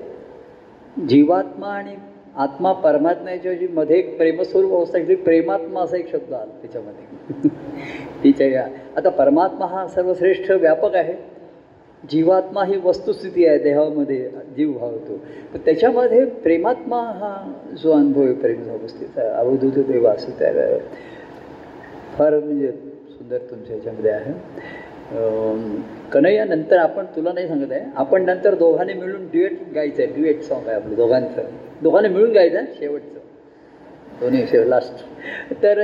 [1.08, 1.94] जीवात्मा आणि
[2.36, 7.48] आत्मा परमात्म्याच्या जी मध्ये एक प्रेमस्वरूप अवस्था आहे, प्रेमात्मा असा एक शब्द आला त्याच्यामध्ये.
[8.24, 8.66] तिच्या
[8.96, 11.39] आता परमात्मा हा सर्वश्रेष्ठ व्यापक आहे.
[12.02, 14.18] जीवात्मा ही वस्तुस्थिती आहे देहामध्ये
[14.56, 15.16] जीव भावतो
[15.54, 17.34] तर त्याच्यामध्ये प्रेमात्मा हा
[17.82, 20.52] जो अनुभव आहे प्रेम अवस्थेचा अवधूत देवा असं त्या
[22.16, 22.70] फार म्हणजे
[23.10, 24.32] सुंदर तुमच्या ह्याच्यामध्ये आहे.
[26.12, 30.42] कन्हैया नंतर आपण तुला नाही सांगत आहे आपण नंतर दोघांनी मिळून ड्युएट गायचं आहे ड्युएट
[30.42, 31.42] सॉंग आहे आपलं दोघांचं.
[31.82, 33.18] दोघांनी मिळून गायचं आहे शेवटचं.
[34.20, 35.04] दोन्ही शेवट लास्ट
[35.62, 35.78] तर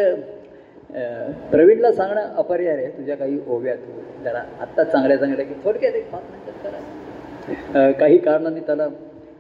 [0.91, 2.91] प्रवीणला सांगणं अपरिहार्य आहे.
[2.99, 7.91] तुझ्या काही ओव्या तू जरा आत्ताच चांगल्या चांगल्या की थोडक्यात एक पाच मिनटात करा.
[7.93, 8.89] काही कारणाने त्याला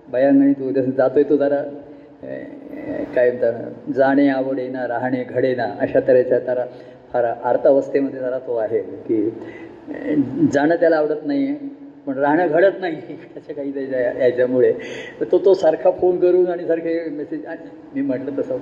[0.08, 1.62] भयांगणी तू जसं जातोय तो जरा
[3.14, 6.64] काय म्हणतात जाणे आवडेना राहणे घडेना अशा तऱ्हेचा त्याला
[7.12, 9.22] फार अर्थावस्थेमध्ये जरा तो आहे की
[10.52, 11.68] जाणं त्याला आवडत नाही आहे
[12.06, 12.96] पण राहणं घडत नाही.
[13.36, 14.72] अशा काही त्याच्या याच्यामुळे.
[15.22, 17.44] तो तो सारखा फोन करून आणि सारखे मेसेज
[17.94, 18.58] मी म्हटलं तसं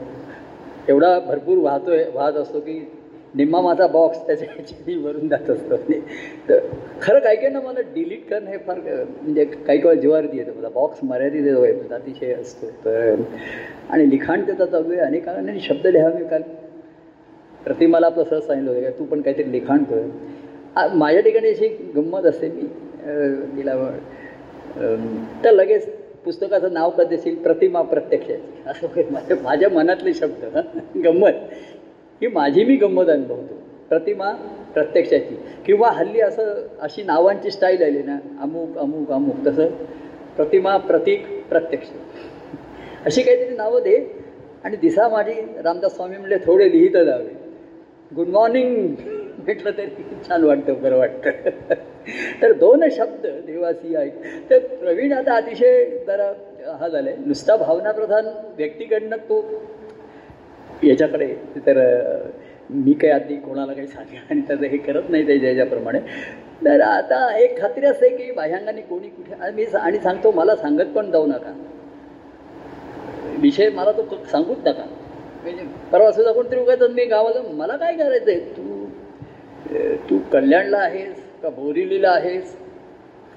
[0.89, 2.93] एवढा भरपूर वाहतोय वाहत असतो की
[3.35, 5.77] निम्मा माझा बॉक्स त्याच्या ह्याच्यानी भरून जात असतो.
[6.49, 6.59] तर
[7.03, 10.53] खरं काही काही ना मला डिलीट करणं हे फार म्हणजे काही काही जिवारती येतं.
[10.59, 12.67] मला बॉक्स मर्यादित येतो अतिशय असतो.
[12.85, 13.15] तर
[13.91, 15.01] आणि लिखाण त्याचा चालू आहे.
[15.01, 16.43] अनेकांनी शब्द लिहा मी काल.
[17.65, 20.07] प्रतिमाला आपलं सहज सांगितलं होतं का तू पण काहीतरी लिखाण कर.
[20.95, 23.75] माझ्या ठिकाणी अशी गंमत असते मी अं, तिला
[25.45, 25.89] तर लगेच
[26.25, 30.59] पुस्तकाचं नाव कधी असेल प्रतिमा प्रत्यक्षाची असं माझ्या माझ्या मनातले शब्द.
[30.99, 31.33] गंमत.
[32.21, 33.55] ही माझी मी गंमत अनुभवतो.
[33.89, 34.33] प्रतिमा
[34.75, 35.37] प्रत्यक्षाची.
[35.67, 39.67] किंवा हल्ली असं अशी नावांची स्टाईल आली ना अमुक अमुक अमुक तसं.
[40.37, 41.87] प्रतिमा प्रतीक प्रत्यक्ष.
[43.07, 44.25] अशी काहीतरी नावं दे.
[44.65, 45.33] आणि दिसा माझी
[45.65, 47.37] रामदास स्वामी म्हणजे थोडे लिहित जावे.
[48.17, 48.95] गुड मॉर्निंग
[49.47, 51.75] भेटलं तरी छान वाटतं बरं वाटतं.
[52.43, 54.13] तर दोन शब्द देवासी आहेत.
[54.51, 56.33] तर प्रवीण आता अतिशय जरा
[56.71, 58.27] हा झाला आहे नुसता भावनाप्रधान
[58.57, 59.41] व्यक्तीकडनं तो
[60.85, 61.27] याच्याकडे
[61.67, 61.79] तर
[62.71, 65.99] मी काही आधी कोणाला काही सांगा आणि त्याचं हे करत नाही त्याच्या याच्याप्रमाणे
[66.65, 71.11] तर आता एक खात्री असते की बाह्यांगाने कोणी कुठे मी आणि सांगतो मला सांगत पण
[71.11, 71.53] जाऊ नका.
[73.41, 74.85] विषय मला तो सांगूच नका.
[75.43, 78.84] म्हणजे परवा सुद्धा कोणतरी उगाच मी गावाला मला काय करायचं आहे तू
[80.11, 82.57] तू कल्याणला आहेस का बोरिवलीला आहेस?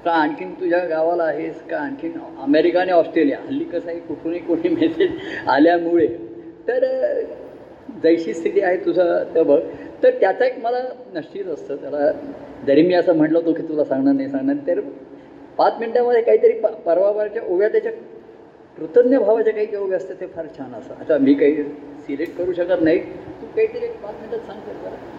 [0.06, 1.62] का आणखीन तुझ्या गावाला आहेस?
[1.62, 3.38] का आणखीन अमेरिका आणि ऑस्ट्रेलिया?
[3.48, 5.12] हल्ली कसं आहे कुठूनही कुठे मेसेज
[5.48, 6.08] आल्यामुळे.
[6.68, 6.86] तर
[8.04, 9.60] जैशी स्थिती आहे तुझं तर बघ.
[10.04, 10.82] तर त्याचा एक मला
[11.14, 11.76] नश्चित असतं.
[11.76, 12.12] त्याला
[12.68, 14.80] जरी मी असं म्हटलं होतं की तुला सांगणार नाही सांगणार तर
[15.58, 17.92] पाच मिनटामध्ये काहीतरी प परवावरच्या ओव्या त्याच्या
[18.78, 21.64] कृतज्ञ भावाच्या काही काही ओव्या असतात ते फार छान असं आता मी काही
[22.08, 23.00] सिलेक्ट करू शकत नाही.
[23.00, 25.17] तू काहीतरी एक पाच मिनटात सांगतो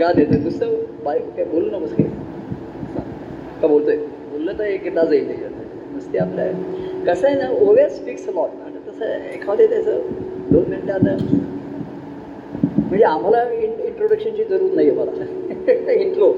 [0.00, 0.74] गा देतो नुसतं
[1.04, 2.08] बाय काय बोलू नकोस काही
[3.60, 3.96] का बोलतोय?
[4.30, 5.52] बोललं तर एक तास येईल त्याच्यात.
[5.92, 6.46] नुसते आपल्या
[7.06, 10.00] कसं आहे ना ओव्या स्पीक्स लॉट आता तसं एखादे त्याचं
[10.50, 11.16] दोन मिनटं आता
[12.78, 16.32] म्हणजे आम्हाला इन इंट्रोडक्शनची जरूर नाही आहे मला इंट्रो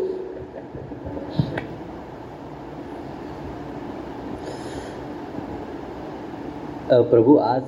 [7.11, 7.63] प्रभू आज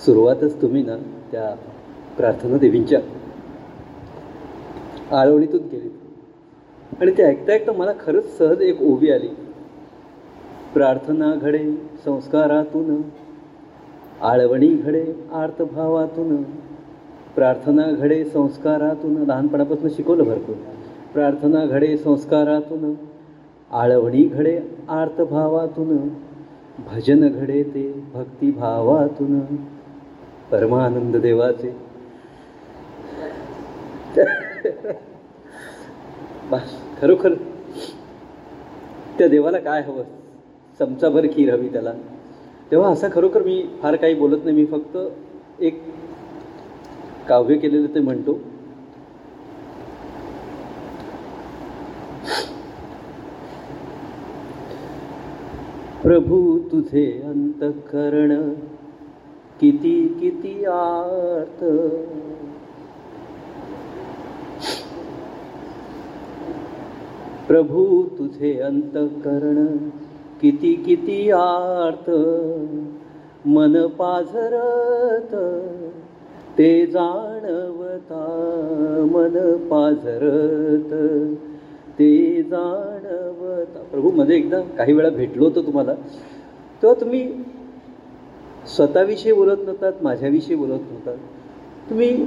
[0.00, 0.96] सुरुवातच तुम्ही ना
[1.32, 1.54] त्या
[2.16, 3.00] प्रार्थना देवींच्या
[5.12, 5.88] आळवणीतून केली.
[7.00, 9.28] आणि ते ऐकता ऐकता मला खरंच सहज एक ओवी आली.
[10.74, 11.58] प्रार्थना घडे
[12.04, 13.00] संस्कारातून
[14.22, 16.42] आळवणी घडे आर्तभावातून
[17.34, 20.54] प्रार्थना घडे संस्कारातून लहानपणापासून शिकवलं भरपूर.
[21.14, 22.92] प्रार्थना घडे संस्कारातून
[23.70, 24.58] आळवणी घडे
[24.88, 26.08] आर्तभावातून
[26.86, 29.40] भजन घडे ते भक्तिभावातून
[30.50, 31.74] परमानंद देवाचे.
[37.00, 37.34] खरोखर
[39.18, 40.02] त्या देवाला काय हवं?
[40.78, 41.92] चमचाभर खीर हवी त्याला.
[42.70, 44.56] तेव्हा असं खरोखर मी फार काही बोलत नाही.
[44.56, 44.98] मी फक्त
[45.60, 45.82] एक
[47.28, 48.38] काव्य केलेलं ते म्हणतो.
[56.02, 58.54] प्रभू तुझे अंतकरण
[59.60, 61.64] किती किती आर्त?
[67.48, 69.76] प्रभू तुझे अंतकरण
[70.40, 72.10] किती किती आर्त?
[73.46, 75.34] मन पाझरत
[76.58, 78.24] ते जाणवता
[79.10, 80.92] मन पाझरत
[81.98, 83.82] ते जाणवता.
[83.90, 85.94] प्रभू मध्ये एकदा काही वेळा भेटलो होतो तुम्हाला.
[86.82, 87.32] तेव्हा तुम्ही
[88.76, 91.16] स्वतःविषयी बोलत नव्हतात माझ्याविषयी बोलत नव्हतात.
[91.90, 92.26] तुम्ही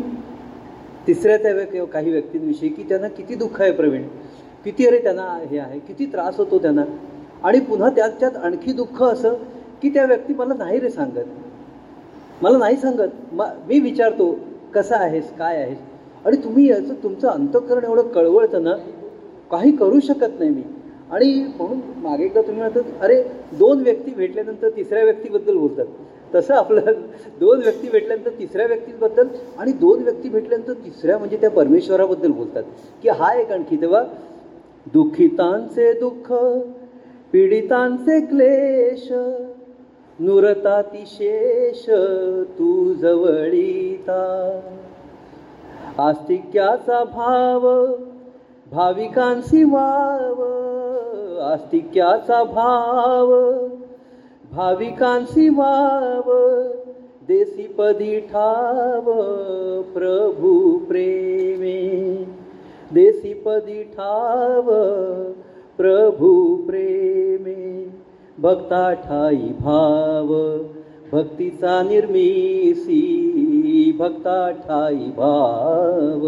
[1.07, 4.03] तिसऱ्या त्या व्यक् काही व्यक्तींविषयी की त्यांना किती दुःख आहे प्रवीण?
[4.65, 6.83] किती अरे त्यांना हे आहे किती त्रास होतो त्यांना.
[7.43, 9.33] आणि पुन्हा त्याच्यात आणखी दुःख असं
[9.81, 11.25] की त्या व्यक्ती मला नाही रे सांगत.
[12.41, 13.09] मला नाही सांगत.
[13.31, 14.39] म मी विचारतो
[14.73, 15.31] कसा आहेस?
[15.37, 15.77] काय आहेस?
[16.25, 18.75] आणि तुम्ही याचं तुमचं अंतकरण एवढं कळवळतं ना
[19.51, 20.61] काही करू शकत नाही मी.
[21.11, 25.85] आणि म्हणून मागे एकदा तुम्ही म्हणतात अरे दोन व्यक्ती भेटल्यानंतर तिसऱ्या व्यक्तीबद्दल बोलतात.
[26.35, 26.81] तसं आपलं
[27.39, 29.27] दोन व्यक्ती भेटल्यानंतर तिसऱ्या व्यक्तीबद्दल
[29.57, 32.63] आणि दोन व्यक्ती भेटल्यानंतर तिसऱ्या म्हणजे त्या परमेश्वराबद्दल बोलतात.
[33.03, 34.03] की हा एक आणखी तेव्हा
[34.85, 36.33] दुःखितांचे दुःख
[37.31, 39.07] पीडितांचे क्लेश
[40.19, 41.89] नुरतातिशेष
[42.59, 44.21] तू जवळीता.
[45.97, 47.85] आस्तिक्याचा भाव
[48.71, 50.41] भाविकांसी वाव
[51.41, 53.57] आस्तिक्याचा भाव
[54.51, 56.31] भाविकांसी वाव
[57.27, 59.11] देसीपदी ठाव
[59.93, 62.40] प्रभू प्रेमे.
[62.93, 64.69] देसीपदी ठाव
[65.77, 66.31] प्रभू
[66.67, 67.61] प्रेमे
[68.39, 70.27] भक्ता ठाई भाव
[71.11, 73.01] भक्तीचा निर्मिसी
[73.99, 76.27] भक्ता ठाई भाव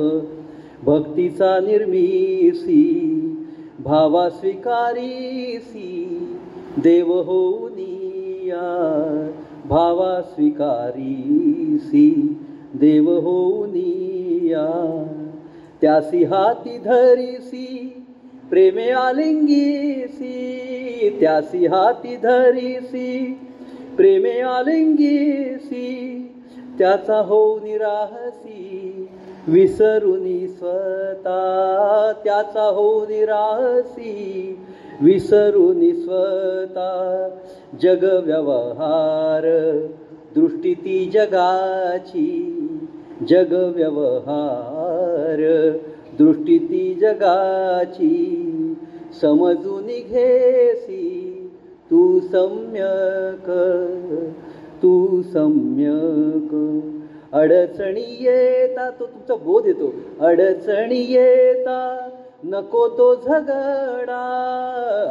[0.83, 2.81] भक्तीचा निर्मिसी
[3.79, 5.89] भावा स्वीकारीसी
[6.79, 8.61] देव होऊनिया
[9.69, 12.09] भावा स्वीकारीसी
[12.75, 14.65] देव होऊनिया.
[15.83, 18.03] त्यासी हाती धरीसी
[18.49, 20.37] प्रेमे आलिंगीसी.
[21.19, 23.39] त्यासी हाती धरीसी
[23.97, 26.19] प्रेमे आलिंगीसी.
[26.79, 29.09] त्याचा हो निराहसी
[29.47, 32.11] विसरुनी स्वता.
[32.23, 34.59] त्याचा हो निराहसी
[35.01, 37.29] विसरुनी स्वता.
[37.81, 39.77] जग व्यवहार
[40.35, 42.49] दृष्टी ती जगाची.
[43.29, 44.92] जग व्यवहार
[46.19, 48.39] दृष्टी ती जगाची.
[49.21, 51.29] समजून घेसी
[51.91, 53.49] तू सम्यक
[54.83, 56.79] तू सम्यक.
[57.33, 59.93] अडचणी येता तो तुमचा बोध येतो.
[60.19, 62.09] अडचणी येता
[62.43, 64.19] नको तो झगडा.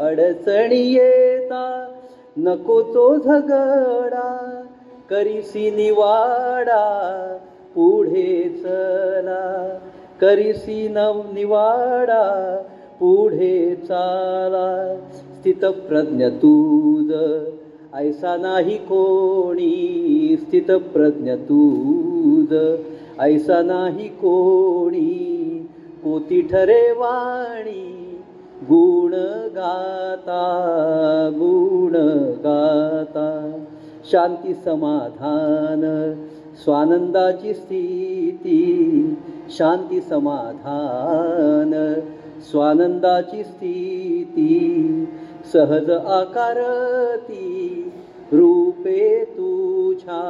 [0.03, 1.93] अडचणी येता
[2.37, 4.63] नको तो झगडा.
[5.11, 7.39] करीसी निवाडा
[7.75, 9.79] पुढे चला.
[10.23, 12.57] करीसी नव निवाडा
[13.01, 14.97] पुढे चाला.
[15.13, 17.13] स्थितप्रज्ञ तूज
[17.95, 20.37] ऐसा नाही कोणी.
[20.41, 22.77] स्थितप्रज्ञ तूज
[23.21, 25.69] ऐसा नाही कोणी.
[26.05, 28.21] पोती ठरे वाणी
[28.63, 29.13] गुण
[29.55, 30.43] गाता
[31.35, 31.93] गुण
[32.39, 33.59] गाता.
[34.13, 36.13] शांती समाधान
[36.65, 38.63] स्वानंदाची स्थिती
[39.59, 41.73] शांती समाधान
[42.51, 44.49] स्वानंदाची स्थिती
[45.53, 47.49] सहज आकारती
[48.33, 50.21] रूपे तुझ्या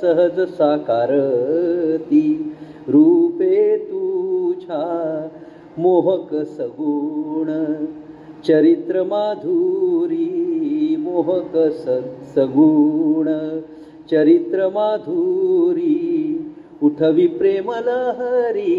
[0.00, 2.26] सहज साकारती
[2.88, 4.82] रूपे तुझ्या
[5.78, 7.50] मोहक सगुण
[8.44, 10.26] चरित्र माधुरी
[11.00, 12.00] मोहक स
[12.34, 13.28] सगुण
[14.10, 16.09] चरित्र माधुरी
[16.82, 18.74] उठवी प्रेम लहरी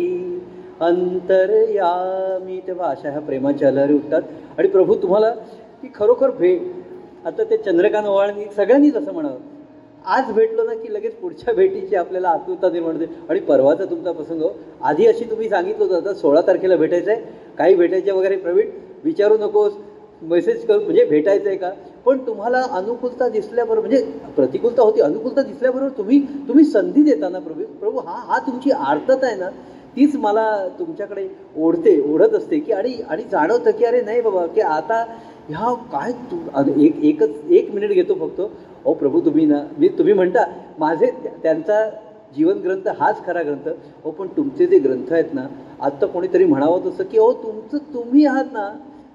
[0.81, 2.59] अंतरयामी.
[2.67, 4.21] तेव्हा अशा ह्या प्रेमाच्या लहरी उठतात.
[4.57, 5.29] आणि प्रभू तुम्हाला
[5.81, 6.61] की खरोखर भेट.
[7.25, 9.37] आता ते चंद्रकांत ओवाळणी सगळ्यांनीच असं म्हणावं.
[10.05, 13.05] आज भेटलो ना की लगेच पुढच्या भेटीची आपल्याला आतुरता निर्माण होते.
[13.29, 14.41] आणि परवाचा तुमचा प्रसंग
[14.81, 17.21] आधी अशी तुम्ही सांगितलं होतं आता सोळा तारखेला भेटायचं आहे
[17.57, 18.69] काही भेटायचं वगैरे प्रवीण
[19.03, 19.73] विचारू नकोस.
[20.21, 21.69] मेसेज कर म्हणजे भेटायचं आहे का?
[22.05, 27.99] पण तुम्हाला अनुकूलता दिसल्याबरोबर म्हणजे प्रतिकूलता होती अनुकूलता दिसल्याबरोबर तुम्ही तुम्ही संधी देताना प्रभू प्रभू
[27.99, 29.49] हा हा तुमची आर्तता आहे ना
[29.95, 30.45] तीच मला
[30.79, 31.27] तुमच्याकडे
[31.57, 35.03] ओढते ओढत असते की आणि आणि जाणवतं की अरे नाही बाबा की आता
[35.49, 36.37] ह्या काय तू
[36.81, 38.41] एक एकच एक मिनिट घेतो फक्त.
[38.41, 40.43] अहो प्रभू तुम्ही ना मी तुम्ही म्हणता
[40.79, 41.05] माझे
[41.43, 41.83] त्यांचा
[42.35, 43.67] जीवन ग्रंथ हाच खरा ग्रंथ.
[43.67, 45.45] अहो पण तुमचे जे ग्रंथ आहेत ना
[45.81, 48.69] आत्ता कोणीतरी म्हणावं तसं की अहो तुमचं तुम्ही आहात ना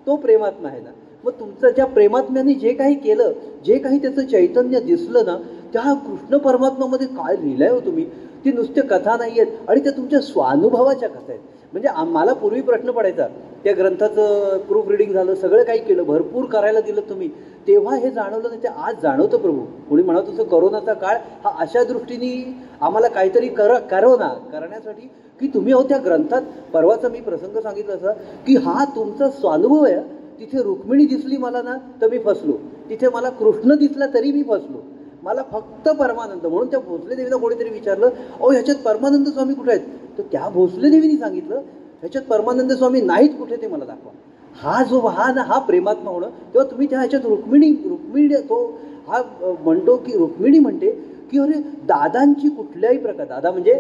[0.07, 0.91] तो प्रेमात्मा आहे ना.
[1.25, 3.33] मग तुमचं ज्या प्रेमात्म्याने जे काही केलं
[3.65, 5.37] जे काही त्याचं चैतन्य दिसलं ना
[5.73, 8.05] त्या कृष्ण परमात्मामध्ये काय लिहिलंय हो तुम्ही?
[8.45, 11.41] ती नुसते कथा नाही आहेत आणि त्या तुमच्या स्वानुभवाच्या कथा आहेत.
[11.73, 13.27] म्हणजे आम्हाला पूर्वी प्रश्न पडायचा
[13.65, 17.29] त्या ग्रंथाचं प्रूफ रिडिंग झालं सगळं काही केलं भरपूर करायला दिलं तुम्ही.
[17.69, 19.61] तेव्हा हे जाणवलं नाही ते आज जाणवतं प्रभू.
[19.89, 22.33] कोणी म्हणत होतं करोनाचा काळ हा अशा दृष्टीने
[22.81, 25.09] आम्हाला काहीतरी कर करोना करण्यासाठी
[25.41, 26.43] की तुम्ही अहो त्या ग्रंथात
[26.73, 28.13] परवाचा मी प्रसंग सांगितला असा
[28.47, 30.01] की हा तुमचा स्वानुभव आहे
[30.41, 32.53] तिथे रुक्मिणी दिसली मला ना तर मी फसलो.
[32.91, 34.81] तिथे मला कृष्ण दिसला तरी मी फसलो.
[35.23, 39.87] मला फक्त परमानंद म्हणून त्या भोसले देवीला कोणीतरी विचारलं अहो ह्याच्यात परमानंद स्वामी कुठे आहेत?
[40.19, 41.57] तर त्या भोसले देवीने सांगितलं
[42.01, 44.13] ह्याच्यात परमानंद स्वामी नाहीत कुठे ते मला दाखवा.
[44.57, 48.65] हा जो हा ना हा प्रेमात्मा होणं तेव्हा तुम्ही त्या ह्याच्यात रुक्मिणी रुक्मिणी तो
[49.09, 49.23] हा
[49.65, 50.91] म्हणतो की रुक्मिणी म्हणते
[51.31, 53.73] की अरे दादांची कुठल्याही प्रकार दादा म्हणजे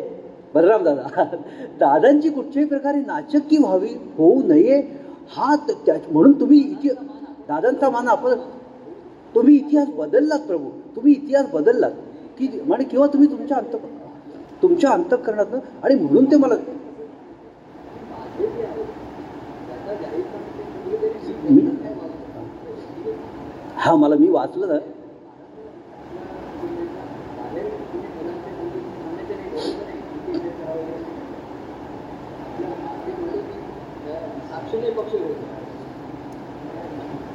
[0.56, 1.24] बलराम दादा
[1.80, 4.80] दादांची कुठच्याही प्रकारे नाचक्की व्हावी होऊ नये
[5.30, 6.88] हा त्या म्हणून तुम्ही इति
[7.48, 8.38] दादांचा मान आपण
[9.34, 11.90] तुम्ही इतिहास बदललात प्रभू तुम्ही इतिहास बदललात
[12.38, 13.76] की म्हणजे किंवा तुम्ही तुमच्या अंत
[14.62, 16.54] तुमच्या अंतकरणातनं आणि म्हणून ते मला
[23.76, 24.78] हा मला मी वाचलं ना.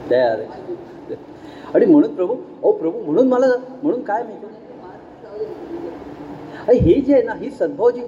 [0.10, 0.26] त्या
[1.74, 3.48] आणि म्हणून प्रभू ओ प्रभू म्हणून मला
[3.84, 4.46] म्हणून काय माहिती?
[6.68, 8.02] अरे हे जे आहे ना ही सद्भावजी.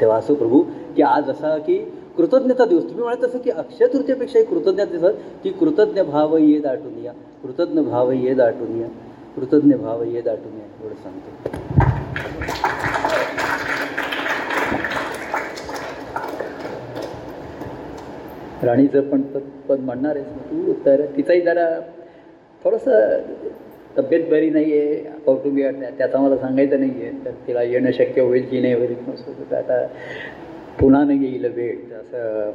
[0.00, 0.60] तेव्हा असं प्रभू
[0.96, 1.78] की आज असा की
[2.16, 2.82] कृतज्ञता दिवस.
[2.84, 7.12] तुम्ही म्हणत असं की अक्षय तृतीयेपेक्षाही कृतज्ञता दिवस की कृतज्ञ भाव ये दाटून या
[7.42, 8.88] कृतज्ञ भाव ये दाटून या
[9.36, 11.28] कृतज्ञ भाव ये दाटून या एवढं सांगतो.
[18.64, 21.68] राणीचं पण पद पद म्हणणार आहेस तू तर तिचाही जरा
[22.62, 23.18] थोडंसं
[23.96, 24.94] तब्येत बरी नाही आहे
[25.26, 28.94] कौटुंबिक त्याचा मला सांगायचं नाही आहे तर तिला येणं शक्य होईल की नाही होईल.
[29.08, 29.86] नसतो तर आता
[30.80, 31.76] पुन्हा नाही येईल वेळ.
[31.94, 32.50] असं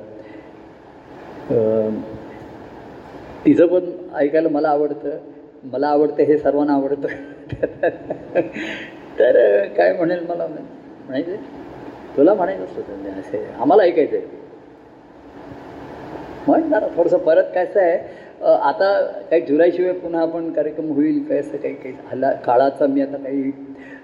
[3.46, 5.18] तिचं पण ऐकायला मला आवडतं.
[5.64, 7.08] मला आवडतं हे सर्वांना आवडतं.
[9.20, 9.38] तर
[9.68, 10.48] काय म्हणेल मला?
[10.48, 11.36] म्हणायचं
[12.18, 14.44] तुला म्हणायचं असतं असे आम्हाला ऐकायचं आहे
[16.48, 17.98] म्हण जरा थोडंसं परत कसं आहे
[18.64, 18.90] आता
[19.30, 23.52] काही जुलैशिवाय पुन्हा आपण कार्यक्रम होईल काय असं काही काही हल्ला काळाचा मी आता काही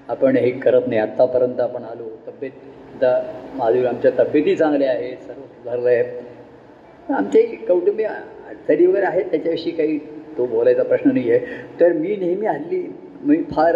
[0.09, 0.99] आपण हे करत नाही.
[0.99, 2.51] आत्तापर्यंत आपण आलो तब्येत
[2.95, 3.22] आता
[3.57, 9.97] माझी आमच्या तब्येती चांगल्या आहेत सर्व सुधारलं आहे आमचे कौटुंबिक अडचणी वगैरे आहेत त्याच्याविषयी काही
[10.38, 11.39] तो बोलायचा प्रश्न नाही आहे.
[11.80, 12.81] तर मी नेहमी हल्ली
[13.23, 13.76] मी फार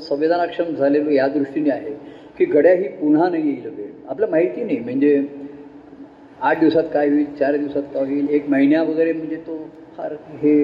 [0.00, 1.92] संवेदनाक्षम झालेलो या दृष्टीने आहे
[2.38, 3.86] की गड्या ही पुन्हा नाही येईल वेळ.
[4.08, 5.16] आपलं माहिती नाही म्हणजे
[6.44, 9.56] आठ दिवसात काय होईल चार दिवसात काय होईल एक महिन्या वगैरे म्हणजे तो
[9.96, 10.12] फार
[10.42, 10.56] हे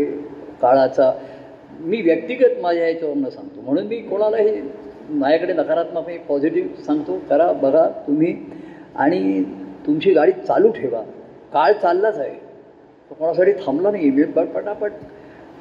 [0.63, 1.13] काळाचा
[1.81, 3.61] मी व्यक्तिगत माझ्या याच्यावरनं सांगतो.
[3.61, 4.61] म्हणून मी कोणालाही
[5.11, 8.35] माझ्याकडे नकारात्मक हे पॉझिटिव्ह सांगतो करा बघा तुम्ही
[8.97, 9.43] आणि
[9.87, 11.01] तुमची गाडी चालू ठेवा.
[11.53, 12.35] काळ चाललाच आहे.
[13.11, 14.11] तो कोणासाठी थांबला नाही.
[14.11, 14.93] मी पट पटापट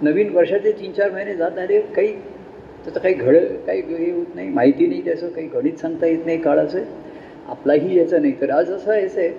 [0.02, 2.14] नवीन वर्षाचे तीन चार महिने जात आले काही
[2.84, 3.38] त्याचं काही घड
[3.68, 4.50] काही हे होत नाही.
[4.50, 6.84] माहिती नाही त्याचं काही गणित सांगता येत नाही काळाचं.
[7.48, 8.34] आपलाही याचं नाही.
[8.42, 9.30] तर आज असं यायचं आहे.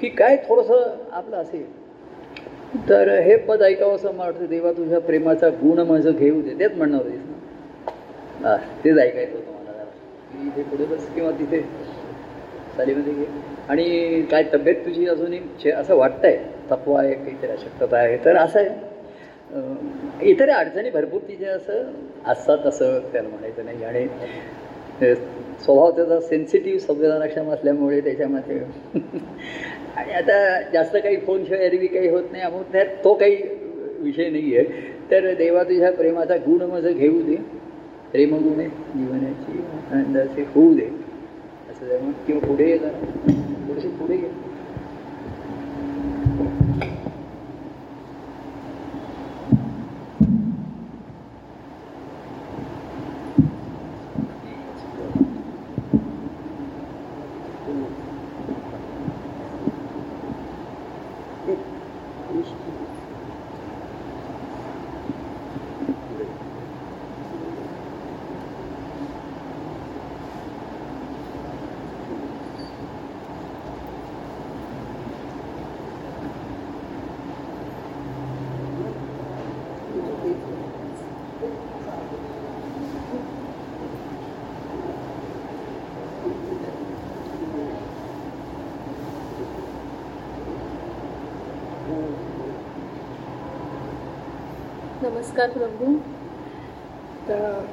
[0.00, 1.80] की काय थोडंसं आपलं असेल.
[2.88, 6.58] तर हे पद ऐकावं असं मला वाटतं देवा तुझ्या प्रेमाचा गुण माझं घेऊ दे.
[6.58, 7.20] तेच म्हणणार होतीस
[8.40, 8.56] ना?
[8.84, 9.84] तेच ऐकायचं होतं मला
[10.32, 11.60] की इथे पुढे बस किंवा तिथे
[12.76, 13.24] सालीमध्ये घे.
[13.68, 15.40] आणि काय तब्येत तुझी अजूनही?
[15.64, 16.38] छे- असं वाटतंय.
[16.70, 18.16] तपवा आहे काहीतरी अशक्तता आहे.
[18.16, 18.68] तर असं आहे.
[20.30, 21.82] इतर अडचणी भरपूर तिचे असं
[22.26, 23.84] असतात असं त्याला म्हणायचं नाही.
[23.84, 24.06] आणि
[25.64, 28.60] स्वभाव त्याचा सेन्सिटिव्ह संवेदनाक्षम असल्यामुळे त्याच्यामध्ये
[30.00, 33.36] आणि आता जास्त काही फोनशिवाय एरवी काही होत नाही अमुक त्यात तो काही
[33.98, 34.64] विषय नाही आहे
[35.10, 37.36] तर देवा तुझ्या प्रेमाचा गुण माझं घेऊ दे.
[38.12, 39.58] प्रेमगुणे जीवनाची
[39.92, 40.88] आनंदाचे होऊ दे.
[41.80, 43.32] त्यामुळे किंवा पुढे येणार जरा.
[43.68, 44.16] पुढे पुढे
[95.20, 95.94] नमस्कार प्रभू.
[97.28, 97.64] तर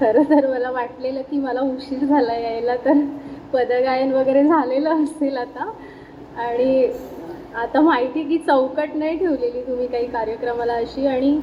[0.00, 2.98] खरं तर मला वाटलेलं की मला उशीर झाला यायला तर
[3.52, 5.70] पदगायन वगैरे झालेलं असेल आता.
[6.36, 6.90] आणि
[7.54, 11.06] आता माहिती की चौकट नाही ठेवलेली तुम्ही काही कार्यक्रमाला अशी.
[11.06, 11.40] आणि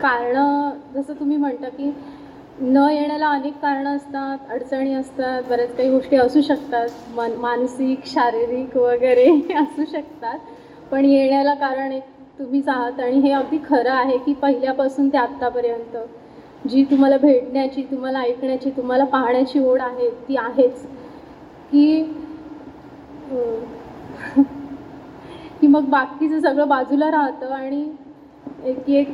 [0.00, 1.90] कारणं जसं तुम्ही म्हणता की
[2.60, 6.88] न येण्याला अनेक कारणं असतात अडचणी असतात बऱ्याच काही गोष्टी असू शकतात.
[7.14, 10.38] मन मानसिक शारीरिक वगैरे असू शकतात.
[10.90, 12.02] पण येण्याला कारण एक
[12.38, 15.96] तुम्हीच आहात आणि हे अगदी खरं आहे की पहिल्यापासून ते आत्तापर्यंत.
[16.64, 20.84] जी तुम्हाला भेटण्याची तुम्हाला ऐकण्याची तुम्हाला पाहण्याची ओढ आहे ती आहेच.
[21.72, 22.02] की
[25.60, 27.88] की मग बाकीचं सगळं बाजूला राहतं आणि
[28.64, 29.08] एक एक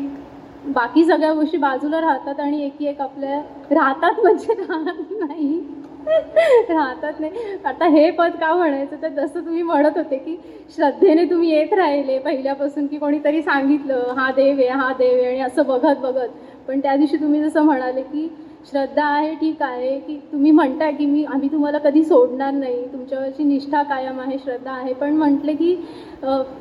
[0.67, 3.41] बाकी सगळ्या गोष्टी बाजूला राहतात आणि एक एक आपल्या
[3.71, 5.61] राहतात म्हणजे राहत नाही.
[6.07, 7.57] राहतात नाही.
[7.65, 8.97] आता हे पद का म्हणायचं?
[9.03, 10.37] तर जसं तुम्ही म्हणत होते की
[10.77, 15.41] श्रद्धेने तुम्ही येत राहिले पहिल्यापासून की कोणीतरी सांगितलं हा देव आहे हा देव आहे आणि
[15.41, 16.29] असं बघत बघत.
[16.69, 18.29] पण त्या दिवशी तुम्ही जसं म्हणाले की
[18.71, 22.85] श्रद्धा आहे ठीक आहे की तुम्ही म्हणताय की मी आम्ही तुम्हाला कधी सोडणार नाही.
[22.93, 24.93] तुमच्यावरची निष्ठा कायम आहे श्रद्धा आहे.
[24.95, 25.73] पण म्हटले की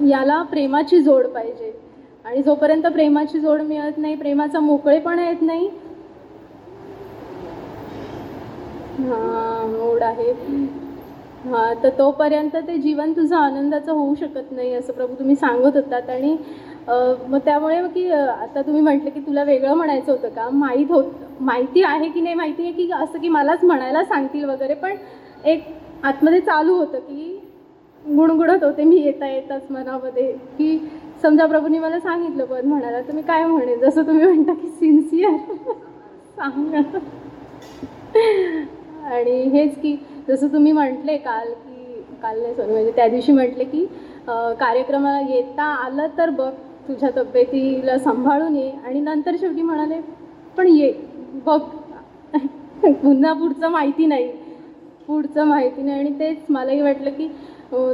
[0.09, 1.71] याला प्रेमाची जोड पाहिजे.
[2.25, 5.69] आणि जोपर्यंत प्रेमाची जोड मिळत नाही प्रेमाचा मोकळेपणा येत नाही
[8.99, 10.31] हां मूड आहे.
[11.45, 16.09] हां तर तोपर्यंत ते जीवन तुझं आनंदाचं होऊ शकत नाही असं प्रभू तुम्ही सांगत होतात.
[16.09, 16.35] आणि
[17.29, 20.49] मग त्यामुळे की आता तुम्ही म्हटलं की तुला वेगळं म्हणायचं होतं का?
[20.51, 21.03] माहीत होत
[21.41, 24.95] माहिती आहे की नाही माहिती आहे की असं की मलाच म्हणायला सांगतील वगैरे पण
[25.45, 25.63] एक
[26.03, 27.39] आतमध्ये चालू होतं की
[28.05, 30.31] गुणगुणत होते मी येता येताच मनामध्ये.
[30.57, 30.77] की
[31.21, 33.79] समजा प्रभूने मला सांगितलं पद म्हणायला तर मी काय म्हणेन?
[33.79, 35.37] जसं तुम्ही म्हणता की सिन्सिअर
[36.37, 36.73] सांग.
[39.05, 39.95] आणि हेच की
[40.27, 43.85] जसं तुम्ही म्हटले काल की काल नाही सॉरी म्हणजे त्या दिवशी म्हटले की
[44.27, 46.49] कार्यक्रमाला येता आलं तर बघ
[46.87, 48.69] तुझ्या तब्येतीला सांभाळून ये.
[48.85, 49.99] आणि नंतर शेवटी म्हणाले
[50.57, 50.91] पण ये
[51.45, 51.59] बघ.
[52.83, 54.27] पुन्हा पुढचं माहिती नाही.
[55.07, 55.99] पुढचं माहिती नाही.
[55.99, 57.27] आणि तेच मलाही वाटलं की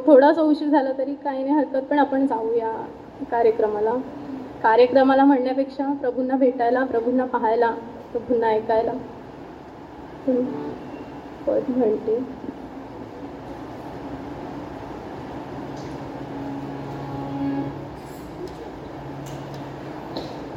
[0.06, 2.72] थोडासा उशीर झाला तरी काही नाही हरकत पण आपण जाऊया
[3.32, 3.94] कार्यक्रमाला.
[4.64, 7.72] कार्यक्रमाला म्हणण्यापेक्षा प्रभूंना भेटायला प्रभूंना पाहायला
[8.12, 8.92] प्रभूंना ऐकायला.
[11.50, 12.18] पद म्हणते.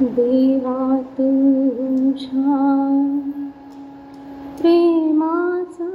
[0.01, 2.57] देवा तुझ्या
[4.61, 5.89] प्रेमाचा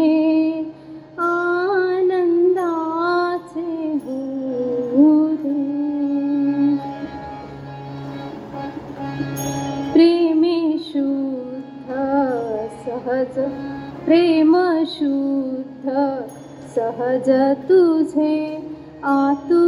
[1.20, 2.68] आनन्दे
[4.06, 4.20] हे
[9.94, 11.90] प्रेमे शुद्ध
[12.86, 13.40] सहज
[14.06, 15.90] प्रेमशुद्ध
[16.76, 17.30] सहज
[17.70, 18.36] तुझे
[19.04, 19.63] आतु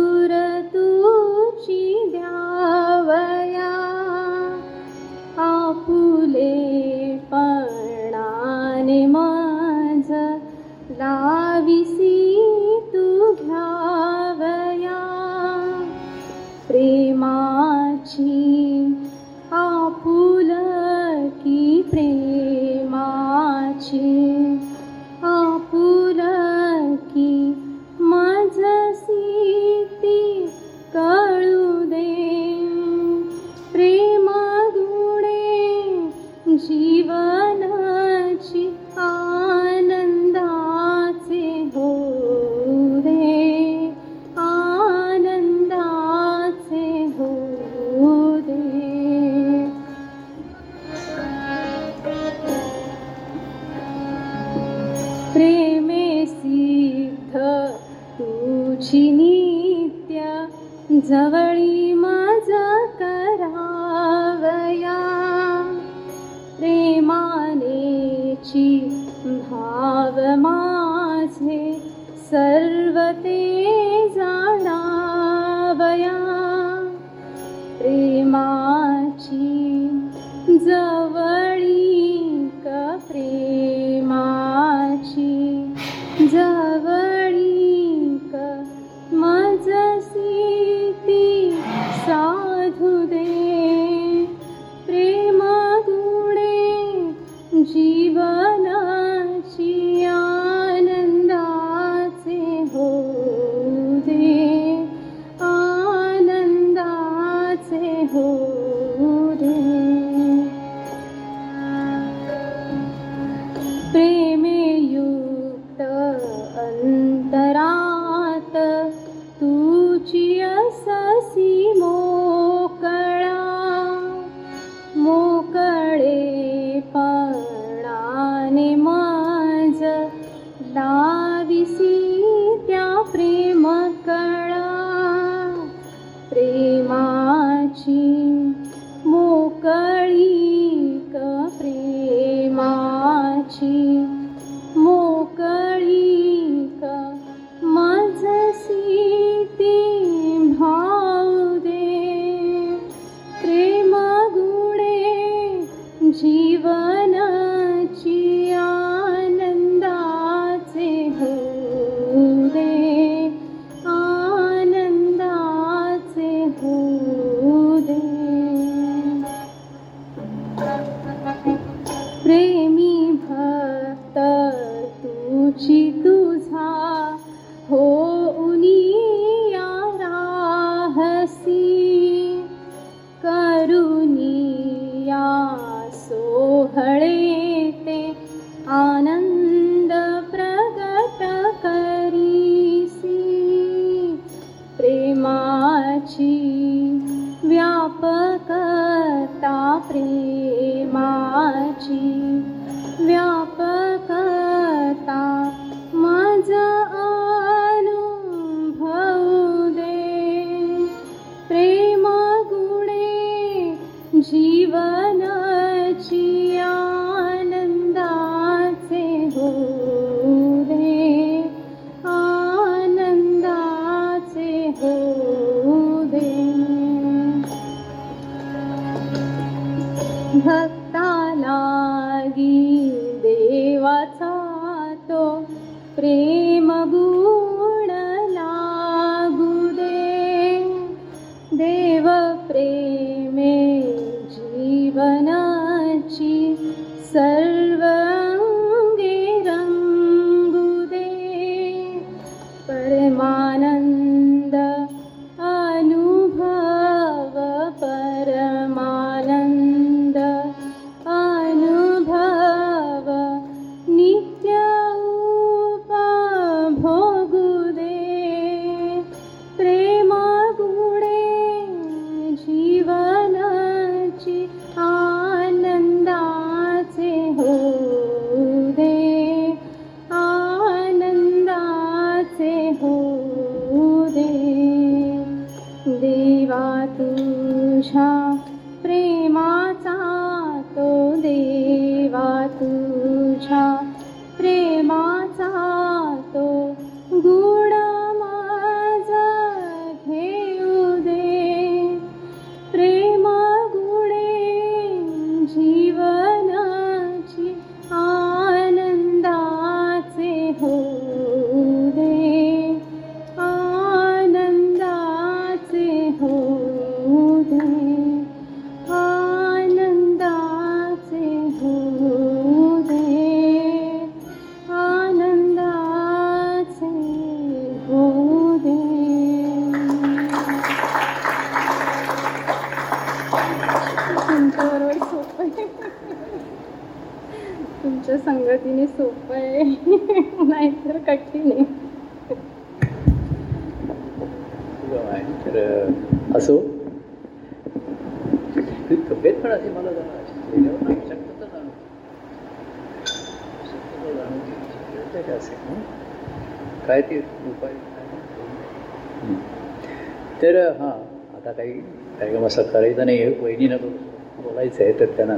[364.83, 365.37] आहे तर त्यांना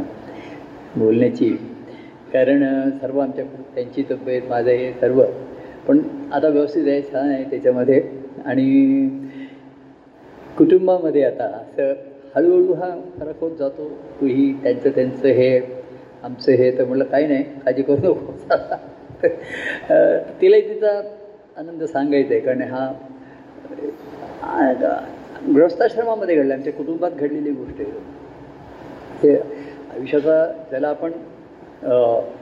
[0.95, 1.49] बोलण्याची.
[2.33, 5.23] कारण सर्व आमच्या त्यांची तब्येत माझं हे सर्व.
[5.87, 5.99] पण
[6.31, 8.03] आता व्यवस्थित आहे छान आहे त्याच्यामध्ये.
[8.45, 9.09] आणि
[10.57, 11.93] कुटुंबामध्ये आता असं
[12.35, 13.89] हळूहळू हा फरक होत जातो.
[14.21, 15.61] तूही त्यांचं त्यांचं हे
[16.23, 18.31] आमचं हे तर म्हटलं काही नाही काळजी करू नको.
[20.41, 21.01] तिलाही तिचा
[21.57, 22.41] आनंद सांगायचा आहे.
[22.41, 22.93] कारण हा
[24.43, 24.73] आ-
[25.55, 26.53] गृहस्थाश्रमामध्ये घडला.
[26.53, 28.16] आमच्या कुटुंबात घडलेली गोष्ट आहे.
[29.23, 31.11] ते आयुष्याचा ज्याला आपण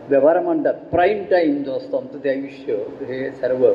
[0.09, 3.67] व्यवहार म्हणतात प्राईम टाईम जो असतो आमचं ते आयुष्य हे सर्व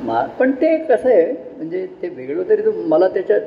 [0.00, 3.40] मा पण ते कसं आहे म्हणजे ते वेगळं तरी मला त्याच्यात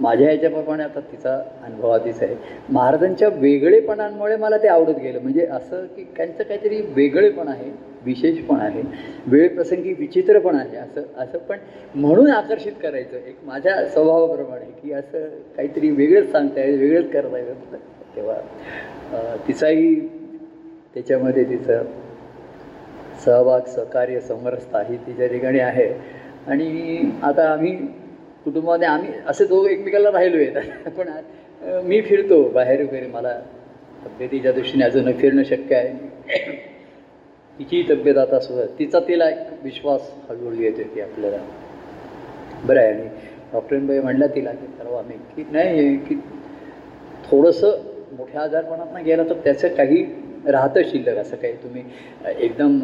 [0.00, 1.34] माझ्या ह्याच्याप्रमाणे आता तिचा
[1.64, 2.34] अनुभव आधीच आहे.
[2.68, 5.18] महाराजांच्या वेगळेपणांमुळे मला ते आवडत गेलं.
[5.20, 7.70] म्हणजे असं की त्यांचं काहीतरी वेगळेपण आहे.
[8.04, 8.82] विशेष पण आहे
[9.26, 11.58] वेळ प्रसंगी विचित्र पण आहे असं असं पण
[11.94, 13.16] म्हणून आकर्षित करायचं.
[13.16, 17.74] एक माझ्या स्वभावाप्रमाणे की असं काहीतरी वेगळंच सांगता येईल वेगळंच करता येईल.
[18.16, 19.94] तेव्हा तिचाही
[20.94, 21.82] त्याच्यामध्ये तिचं
[23.24, 25.88] सहभाग सहकार्य समरसता ही तिच्या ठिकाणी आहे.
[26.46, 27.76] आणि आता आम्ही
[28.44, 30.88] कुटुंबामध्ये आम्ही असे दोघं एकमेकाला राहिलो आहेत.
[30.98, 31.08] पण
[31.84, 33.06] मी फिरतो बाहेर वगैरे.
[33.06, 33.32] मला
[34.06, 36.68] तब्येतीच्या दृष्टीने अजून फिरणं शक्य आहे.
[37.60, 41.36] तिची तब्येत आता सुद्धा तिचा तिला एक विश्वास हळूहळू येतो की आपल्याला
[42.66, 42.92] बरं आहे.
[42.92, 43.08] आणि
[43.52, 46.14] डॉक्टरांबाई म्हणल्या तिला की ठरवा आम्ही की नाही की
[47.30, 47.82] थोडंसं
[48.18, 50.04] मोठ्या आजारपणात गेलं तर त्याचं काही
[50.46, 51.52] राहतं शिल्लक असं काही.
[51.62, 51.82] तुम्ही
[52.38, 52.78] एकदम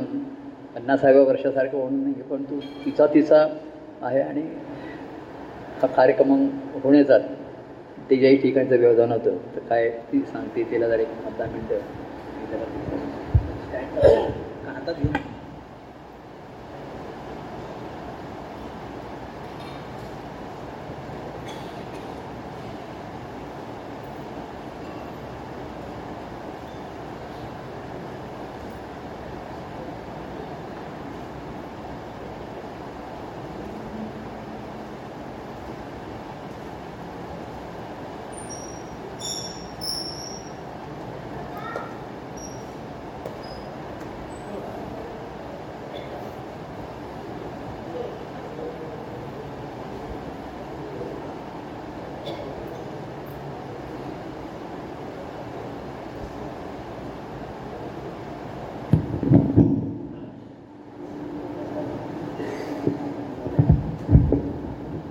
[0.77, 3.47] पन्नासाव्या वर्षासारखं होणं नाही पण तू तिचा तिचा
[4.03, 4.43] आहे आणि
[5.83, 6.33] हा कार्यक्रम
[6.85, 7.19] होण्याचा
[8.11, 11.79] तिच्याही ठिकाणचं व्यवधान होतं तर काय ती सांगते तिला जरा एक पंधरा मिनटं.
[14.87, 15.25] मी जरा तिचं हातात घेऊन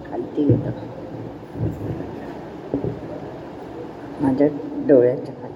[0.05, 0.71] खालती गेलं
[4.21, 4.47] माझ्या
[4.87, 5.53] डोळ्याच्या खाली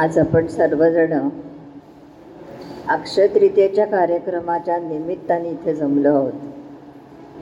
[0.00, 1.12] आज आपण सर्वजण
[2.88, 6.32] अक्षय तृतीयेच्या कार्यक्रमाच्या निमित्ताने इथे जमलो आहोत.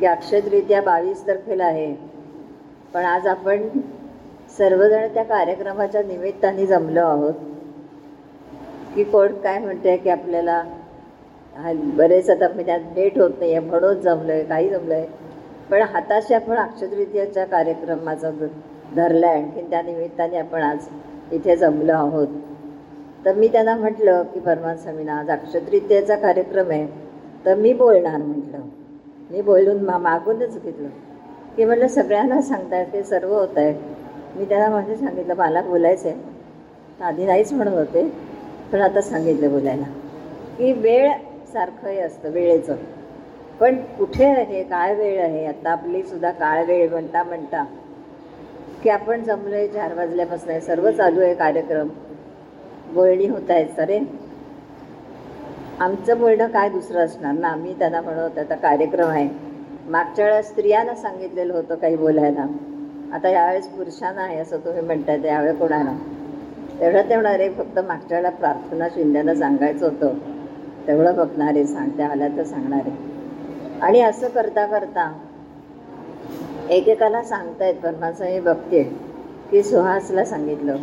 [0.01, 1.93] की अक्षयतृतीया बावीस तारखेला आहे
[2.95, 3.69] पण आज आपण
[4.59, 7.35] सर्वजण त्या कार्यक्रमाच्या निमित्ताने जमलो आहोत.
[8.95, 10.63] की कोण काय म्हणते की आपल्याला
[11.97, 15.07] बरेच आता म्हणजे नेट होत नाही आहे म्हणून जमलं आहे काही जमलं आहे
[15.71, 18.31] पण हाताशी आपण अक्षयतृतीयेच्या कार्यक्रमाचा
[18.97, 20.89] धरला आहे आणखीन त्या निमित्ताने आपण आज
[21.33, 22.27] इथे जमलो आहोत.
[23.25, 26.87] तर मी त्यांना म्हटलं की परमान स्वामींना आज अक्षतरित्याचा कार्यक्रम आहे.
[27.45, 28.61] तर मी बोलणार म्हटलं.
[29.31, 30.89] मी बोलून मा मागूनच घेतलं.
[31.57, 33.73] की म्हटलं सगळ्यांना सांगताय ते सर्व होत आहे
[34.37, 38.03] मी त्यांना म्हणजे सांगितलं मला बोलायचं आहे आधी नाहीच म्हणत होते
[38.73, 39.85] पण आता सांगितलं बोलायला.
[40.59, 41.13] की वेळ
[41.53, 42.77] सारखंही असतं वेळेचं.
[43.61, 45.47] पण कुठे आहे काय वेळ आहे?
[45.47, 47.65] आता आपली सुद्धा काळ वेळ म्हणता म्हणता
[48.83, 50.61] की आपण जमलोय चार वाजल्यापासून आहे.
[50.61, 51.89] सर्व चालू आहे कार्यक्रम.
[52.93, 54.01] बोलणी होत आहेत सरे.
[55.81, 57.49] आमचं बोलणं काय दुसरं असणार ना?
[57.49, 59.29] आम्ही त्यांना म्हणत आता कार्यक्रम आहे.
[59.89, 62.47] मागच्या वेळा स्त्रियांना सांगितलेलं होतं काही बोलायला.
[63.13, 65.99] आता यावेळेस पुरुषांना आहे असं तुम्ही म्हणताय यावेळेस कोणाला?
[66.81, 70.15] तेवढं तेवढं रे फक्त मागच्या वेळेला प्रार्थना शिंद्याला सांगायचं होतं.
[70.87, 72.91] तेवढं बघणारे सांगते आल्या तर सांगणारे.
[73.83, 75.28] आणि असं करता करता
[76.71, 78.83] एकेकाला सांगतायत परमाचं हे बघते
[79.51, 80.77] की सुहासला सांगितलं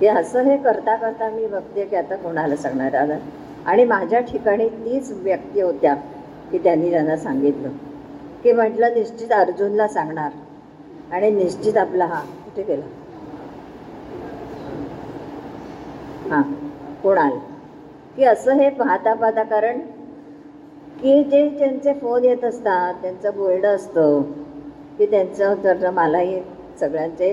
[0.00, 3.18] की असं हे करता करता मी बघते की आता कोणाला सांगणार आलं
[3.66, 5.94] आणि माझ्या ठिकाणी तीच व्यक्ती होत्या
[6.52, 7.68] की त्यांनी त्यांना सांगितलं
[8.42, 10.30] की म्हटलं निश्चित अर्जुनला सांगणार.
[11.12, 12.84] आणि निश्चित आपला हा कुठे गेला?
[16.30, 16.42] हां
[17.02, 17.38] कोणाला?
[18.16, 19.78] की असं हे पाहता पाहता कारण
[21.00, 24.22] की जे त्यांचे फोन येत असतात त्यांचं बोलणं असतं
[24.98, 26.40] की त्यांचं तर मलाही
[26.80, 27.30] सगळ्यांचे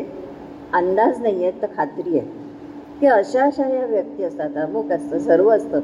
[0.73, 2.27] अंदाज नाही आहेत तर खात्री आहे.
[2.99, 5.79] की अशा अशा या व्यक्ती असतात अमुक असतं सर्व असतं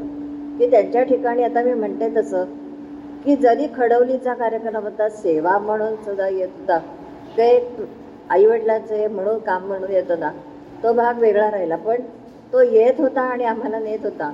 [0.60, 2.44] की त्यांच्या ठिकाणी आता मी म्हणते तसं
[3.26, 6.78] की जरी खडवलीचा कार्यक्रम होता सेवा म्हणून सुद्धा येत होता
[7.38, 7.50] ते
[8.30, 10.32] आईवडिलांचं हे म्हणून काम म्हणून येत होता
[10.84, 12.02] तो भाग वेगळा राहिला पण
[12.54, 14.32] तो येत होता आणि आम्हाला नेत होता.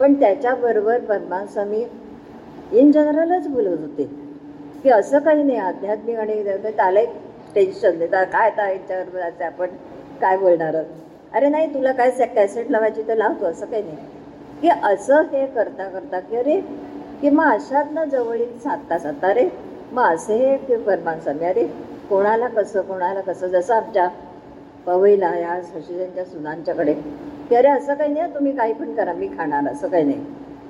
[0.00, 1.84] पण त्याच्याबरोबर पद्मास्वामी
[2.72, 4.08] इन जनरलच बोलत होते.
[4.84, 7.14] की असं काही नाही आध्यात्मिक आणि त्याला एक
[7.54, 9.66] टेन्शन देतात काय आता याच्यावर जायचं आपण?
[10.20, 10.86] काय बोलणार आहोत?
[11.32, 13.96] अरे नाही तुला काय सॅ कॅसेट लावायची तर लावतो असं काही नाही.
[14.62, 16.60] की असं हे करता करता की अरे
[17.20, 19.48] की मग अशातनं जवळील साधता साधता रे
[19.92, 21.64] मग असे हे की परमानसामी अरे
[22.10, 23.46] कोणाला कसं कोणाला कसं?
[23.46, 24.08] जसं आमच्या
[24.86, 26.92] पवईला या शशीजांच्या सुनांच्याकडे
[27.48, 30.20] की अरे असं काही नाही तुम्ही काही पण करा मी खाणार असं काही नाही.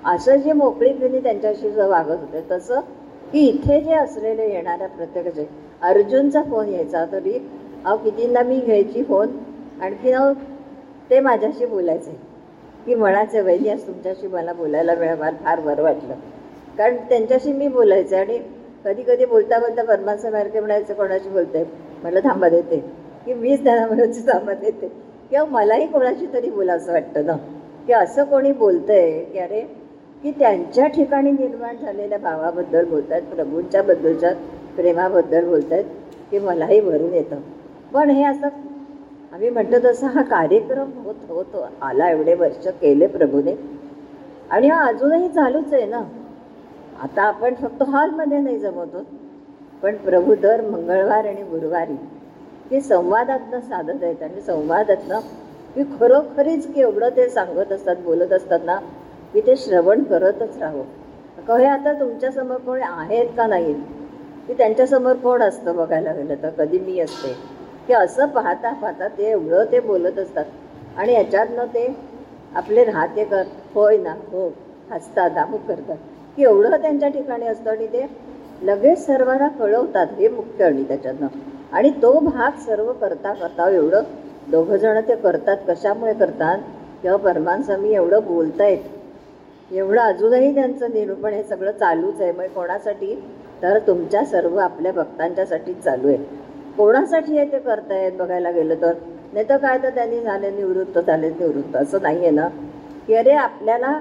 [0.06, 2.80] असं जे मोकळीपणे त्यांच्याशी जर वागत होते तसं
[3.32, 5.48] की इथे जे असलेले येणाऱ्या प्रत्येकाचे
[5.82, 7.38] अर्जुनचा फोन यायचा तरी
[7.84, 9.28] अहो कितींदा मी घ्यायची फोन?
[9.82, 10.32] आणखी अहो
[11.10, 12.10] ते माझ्याशी बोलायचे.
[12.86, 16.14] की म्हणायचे वहिनी आज तुमच्याशी मला बोलायला मिळालं फार बरं वाटलं.
[16.78, 18.38] कारण त्यांच्याशी मी बोलायचे आणि
[18.84, 21.64] कधी कधी बोलता बोलता परमाचं बारके म्हणायचं कोणाशी बोलते
[22.02, 22.76] म्हटलं थांबा देते.
[23.26, 24.88] की मीच त्यांना म्हणायची थांबा देते.
[25.30, 27.36] किंवा मलाही कोणाशी तरी बोलायचं वाटतं ना.
[27.86, 29.79] की असं कोणी बोलतंय की अरे
[30.24, 34.32] की त्यांच्या ठिकाणी निर्माण झालेल्या भावाबद्दल बोलत आहेत प्रभूंच्या बद्दलच्या
[34.76, 35.84] प्रेमाबद्दल बोलत आहेत
[36.30, 37.40] की मलाही भरून येतं.
[37.92, 38.48] पण हे असं
[39.32, 43.54] आम्ही म्हणतो तसं हा कार्यक्रम होत होत आला एवढे वर्ष केले प्रभूने.
[44.50, 46.02] आणि हा अजूनही चालूच आहे ना.
[47.02, 49.02] आता आपण फक्त हॉलमध्ये नाही जमवतो
[49.82, 51.94] पण प्रभू दर मंगळवार आणि गुरुवारी
[52.70, 54.22] ते संवादातनं साधत आहेत.
[54.22, 55.20] आणि संवादातनं
[55.74, 58.78] की खरोखरीच की एवढं ते सांगत असतात बोलत असतात ना
[59.34, 60.82] की ते श्रवण करतच राहो
[61.46, 63.76] का हे आता तुमच्यासमोर कोणी आहेत का नाहीत
[64.46, 66.50] की त्यांच्यासमोर कोण असतं बघायला गेलं तर?
[66.50, 67.32] कधी मी असते.
[67.86, 70.44] की असं पाहता पाहता ते एवढं ते बोलत असतात.
[70.96, 71.96] आणि याच्यातनं ते
[72.54, 73.42] आपले राहते कर
[73.74, 74.48] होय ना हो
[74.90, 75.96] हसतात दामूक करतात.
[76.36, 78.06] की एवढं त्यांच्या ठिकाणी असतं आणि ते
[78.62, 81.26] लगेच सर्वांना कळवतात हे मुख्य आणि त्याच्यातनं.
[81.72, 84.02] आणि तो भाग सर्व करता करता एवढं
[84.48, 85.56] दोघंजणं ते करतात.
[85.68, 86.58] कशामुळे करतात?
[87.02, 88.78] किंवा परमानस्वामी एवढं बोलतायत.
[89.72, 92.32] एवढं अजूनही त्यांचं निरूपण हे सगळं चालूच आहे.
[92.32, 93.24] मग कोणासाठी?
[93.62, 96.16] तर तुमच्या सर्व आपल्या भक्तांच्यासाठीच चालू आहे.
[96.76, 98.92] कोणासाठी हे ते करतायत बघायला गेलं तर?
[99.32, 101.76] नाही तर काय तर त्यांनी झाले निवृत्त झाले निवृत्त.
[101.76, 102.48] असं नाही आहे ना?
[103.06, 104.00] की अरे आपल्याला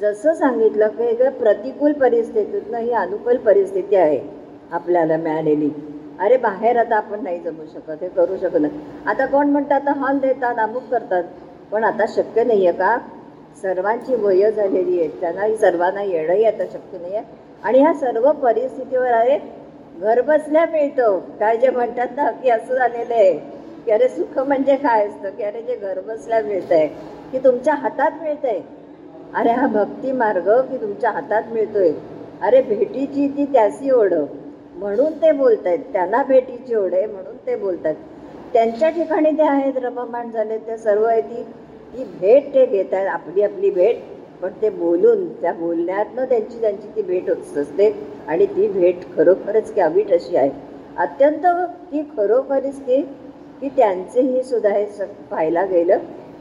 [0.00, 4.20] जसं सांगितलं की एक प्रतिकूल परिस्थितीतनं ही अनुकूल परिस्थिती आहे
[4.72, 5.70] आपल्याला मिळालेली.
[6.20, 8.80] अरे बाहेर आता आपण नाही जमू शकत हे करू शकत नाही.
[9.06, 11.24] आता कोण म्हणतात आता हॉल देतात अमुक करतात.
[11.72, 12.98] पण आता शक्य नाही आहे का?
[13.62, 15.08] सर्वांची वय झालेली आहे.
[15.20, 17.24] त्यांनाही सर्वांना येणंही आता शक्य नाही आहे
[17.62, 19.38] आणि ह्या सर्व परिस्थितीवर आहे.
[20.00, 21.18] घर बसल्या मिळतं.
[21.40, 23.32] काय जे म्हणतात ना की असं झालेलं आहे.
[23.86, 25.30] की अरे सुख म्हणजे काय असतं?
[25.30, 26.86] की अरे जे घर बसल्या मिळतं आहे
[27.32, 28.60] की तुमच्या हातात मिळतं आहे
[29.34, 31.90] अरे हा भक्ती मार्ग की तुमच्या हातात मिळतोय.
[32.42, 34.12] अरे भेटीची ती त्याची ओढ.
[34.74, 37.94] म्हणून ते बोलत आहेत त्यांना भेटीची ओढ आहे म्हणून ते बोलतात
[38.52, 41.44] त्यांच्या ठिकाणी ते आहेत रममाण झाले ते सर्व आहे ती
[41.96, 43.96] ती भेट ते घेत आहेत आपली आपली भेट.
[44.42, 47.90] पण ते बोलून त्या बोलण्यातनं त्यांची त्यांची ती भेट होत असते
[48.28, 50.50] आणि ती भेट खरोखरच की अवीट अशी आहे.
[50.96, 51.46] अत्यंत
[51.92, 53.00] की खरोखरीच ती
[53.60, 55.98] की त्यांचेही सुद्धा हे स पाहायला गेलं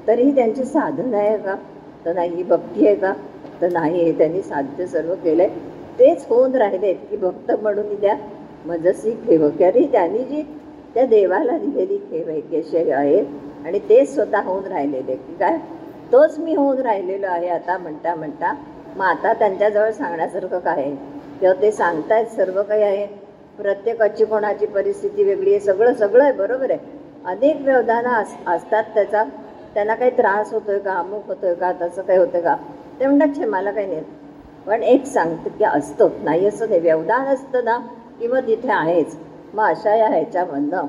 [0.08, 1.56] तरीही त्यांची साधना आहे का?
[2.06, 3.14] तर नाही ही भक्ती आहे का?
[3.61, 8.16] तर नाही हे त्यांनी साध्य सर्व केलं आहे तेच होऊन राहिलेत की भक्त म्हणून त्या
[8.66, 10.42] मजसी खेव की अरे त्यांनी जी
[10.95, 13.22] त्या देवाला दिलेली खेव आहे केशय आहे
[13.66, 15.16] आणि तेच स्वतः होऊन राहिलेले.
[15.16, 15.58] की काय?
[16.11, 18.53] तोच मी होऊन राहिलेलो आहे आता म्हणता म्हणता.
[18.95, 20.95] मग आता त्यांच्याजवळ सांगण्यासारखं काय आहे?
[21.42, 23.06] तेव्हा ते सांगतायत सर्व काही आहे?
[23.58, 25.60] प्रत्येकाची कोणाची परिस्थिती वेगळी आहे?
[25.60, 26.80] सगळं सगळं आहे बरोबर आहे.
[27.26, 29.24] अनेक व्यवधानं अस असतात त्याचा.
[29.74, 30.94] त्यांना काही त्रास होतोय का?
[30.94, 31.72] अमुक होतोय का?
[31.82, 32.56] तसं काही होतं का?
[33.00, 34.02] ते म्हणतात छे मला काही नाही.
[34.68, 36.82] पण एक सांगतं की असतं नाही असं नाही.
[36.82, 37.77] व्यवधान असतं ना
[38.19, 39.18] की मग तिथे आहेच.
[39.53, 40.85] मग अशा या ह्याच्यामधनं.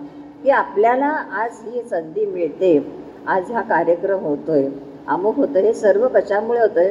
[0.46, 2.68] की आपल्याला आज ही संधी मिळते.
[3.26, 4.62] आज हा कार्यक्रम होतोय.
[5.08, 6.90] अमुक होतं हे सर्व कशामुळे होतं आहे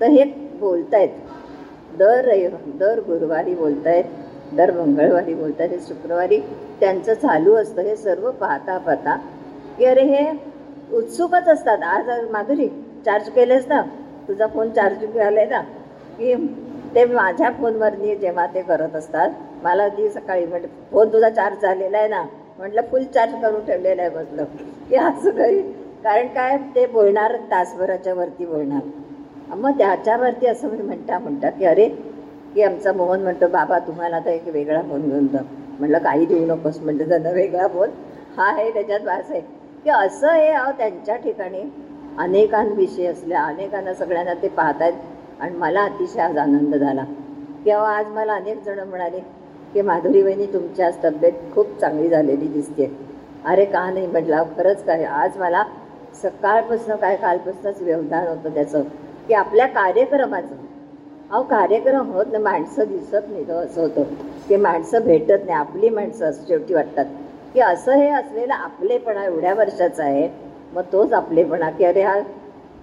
[0.00, 0.24] तर हे
[0.60, 1.08] बोलतायत.
[1.98, 4.04] दर रविवार दर गुरुवारी बोलतायत
[4.56, 6.38] दर मंगळवारी बोलतायत हे शुक्रवारी
[6.80, 9.16] त्यांचं चालू असतं हे सर्व पाहता पाहता.
[9.78, 10.30] की अरे हे
[10.96, 11.82] उत्सुकच असतात.
[11.82, 12.68] आज माधुरी
[13.06, 13.80] चार्ज केलेस ना?
[14.28, 15.60] तुझा फोन चार्ज झालाय ना?
[16.18, 16.34] की
[16.94, 19.30] ते माझ्या फोनवरनी जेव्हा ते करत असतात
[19.62, 22.22] मला ती सकाळी म्हणजे फोन तुझा चार्ज झालेला आहे ना?
[22.60, 24.44] म्हटलं फुल चार्ज करून ठेवलेलं आहे बसलं
[24.90, 25.60] की असं काही
[26.04, 28.80] कारण काय ते बोलणार तासभराच्या वरती बोलणार.
[29.54, 31.88] मग त्याच्यावरती असं मी म्हणता म्हणता की अरे
[32.54, 35.38] की आमचा मोहन म्हणतो बाबा तुम्हाला आता एक वेगळा फोन घेऊन जा.
[35.78, 36.80] म्हटलं काही देऊ नकोस.
[36.80, 37.90] म्हटलं त्यांना वेगळा फोन
[38.36, 39.40] हा आहे त्याच्यात वास आहे.
[39.84, 41.62] की असं हे अहो त्यांच्या ठिकाणी
[42.18, 44.92] अनेकांविषयी असल्या अनेकांना सगळ्यांना ते पाहतायत.
[45.40, 47.04] आणि मला अतिशय आज आनंद झाला.
[47.64, 49.20] की अहो आज मला अनेक जणं म्हणाले
[49.74, 52.96] की माधुरी वहिनी तुमच्या आज तब्येत खूप चांगली झालेली दिसते.
[53.44, 54.42] अरे का नाही म्हटलं?
[54.56, 55.04] खरंच काय?
[55.04, 55.64] आज मला
[56.22, 58.82] सकाळपासून काय कालपासूनच व्यवधान होतं त्याचं.
[59.28, 60.54] की आपल्या कार्यक्रमाचं.
[61.30, 62.44] अहो कार्यक्रम होत नाही.
[62.44, 64.02] माणसं दिसत नाही तर असं होतं.
[64.48, 65.52] की माणसं भेटत नाही.
[65.52, 67.04] आपली माणसं शेवटी वाटतात.
[67.54, 70.28] की असं हे असलेलं आपलेपणा एवढ्या वर्षाचा आहे.
[70.72, 71.70] मग तोच आपलेपणा.
[71.70, 72.20] की अरे हा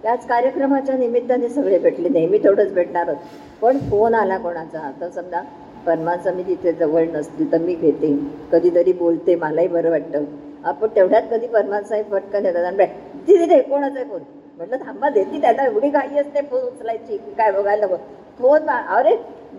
[0.03, 2.09] त्याच कार्यक्रमाच्या निमित्ताने सगळे भेटले.
[2.09, 3.13] नेहमी तेवढंच भेटणार
[3.61, 4.79] पण फोन आला कोणाचा?
[4.79, 5.41] आता समजा
[5.87, 8.13] परमाचं मी तिथे जवळ नसली तर मी घेते.
[8.51, 10.23] कधीतरी बोलते मलाही बरं वाटतं.
[10.63, 12.85] आपण तेवढ्यात कधी परमान साहेब पटकन येतात आणि
[13.27, 14.21] तिथे दे कोणाचा आहे फोन?
[14.57, 17.95] म्हटलं थांबा देते त्याला एवढी घाई असते फोन उचलायची काय बघायला नको.
[18.39, 19.15] फोन अरे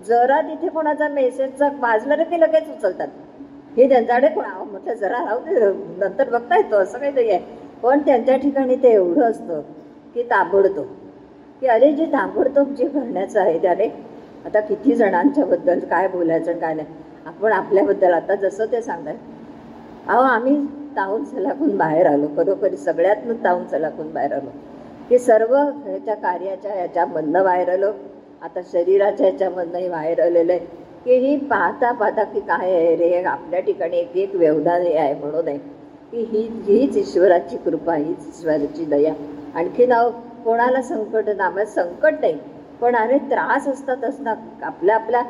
[0.08, 3.08] जरा तिथे कोणाचा मेसेजचा वाजला रे ते लगेच उचलतात.
[3.76, 4.44] हे त्यांच्याकडे कोण?
[4.70, 7.40] म्हटलं जरा राहू दे नंतर बघता येतो असं काहीतरी आहे.
[7.82, 9.60] पण त्यांच्या ठिकाणी ते एवढं असतं
[10.14, 10.86] की ताबडतोब.
[11.60, 13.86] की अरे जे ताबडतोब जे करण्याचं आहे त्याने
[14.44, 16.88] आता किती जणांच्याबद्दल काय बोलायचं आणि काय नाही.
[17.26, 19.16] आपण आपल्याबद्दल आता जसं ते सांगताय.
[20.08, 20.56] अहो आम्ही
[20.96, 22.26] ताऊन सलाखून बाहेर आलो.
[22.36, 24.50] खरोखरी सगळ्यातनं ताऊन सलाखून बाहेर आलो.
[25.08, 27.92] की सर्व ह्याच्या कार्याच्या ह्याच्यामधनं बाहेर आलो.
[28.42, 30.88] आता शरीराच्या ह्याच्यामधनंही बाहेर आलेलं आहे.
[31.04, 33.22] की ही पाहता पाहता की काय आहे रे?
[33.22, 35.58] आपल्या ठिकाणी एक एक व्यवधान हे आहे म्हणून आहे
[36.10, 39.14] की ही हीच ईश्वराची कृपा हीच ईश्वराची दया.
[39.54, 40.10] आणखी नाव
[40.44, 41.28] कोणाला संकट?
[41.36, 42.38] नाम संकट नाही.
[42.80, 45.22] पण अरे त्रास असतातच ना आपल्या आपला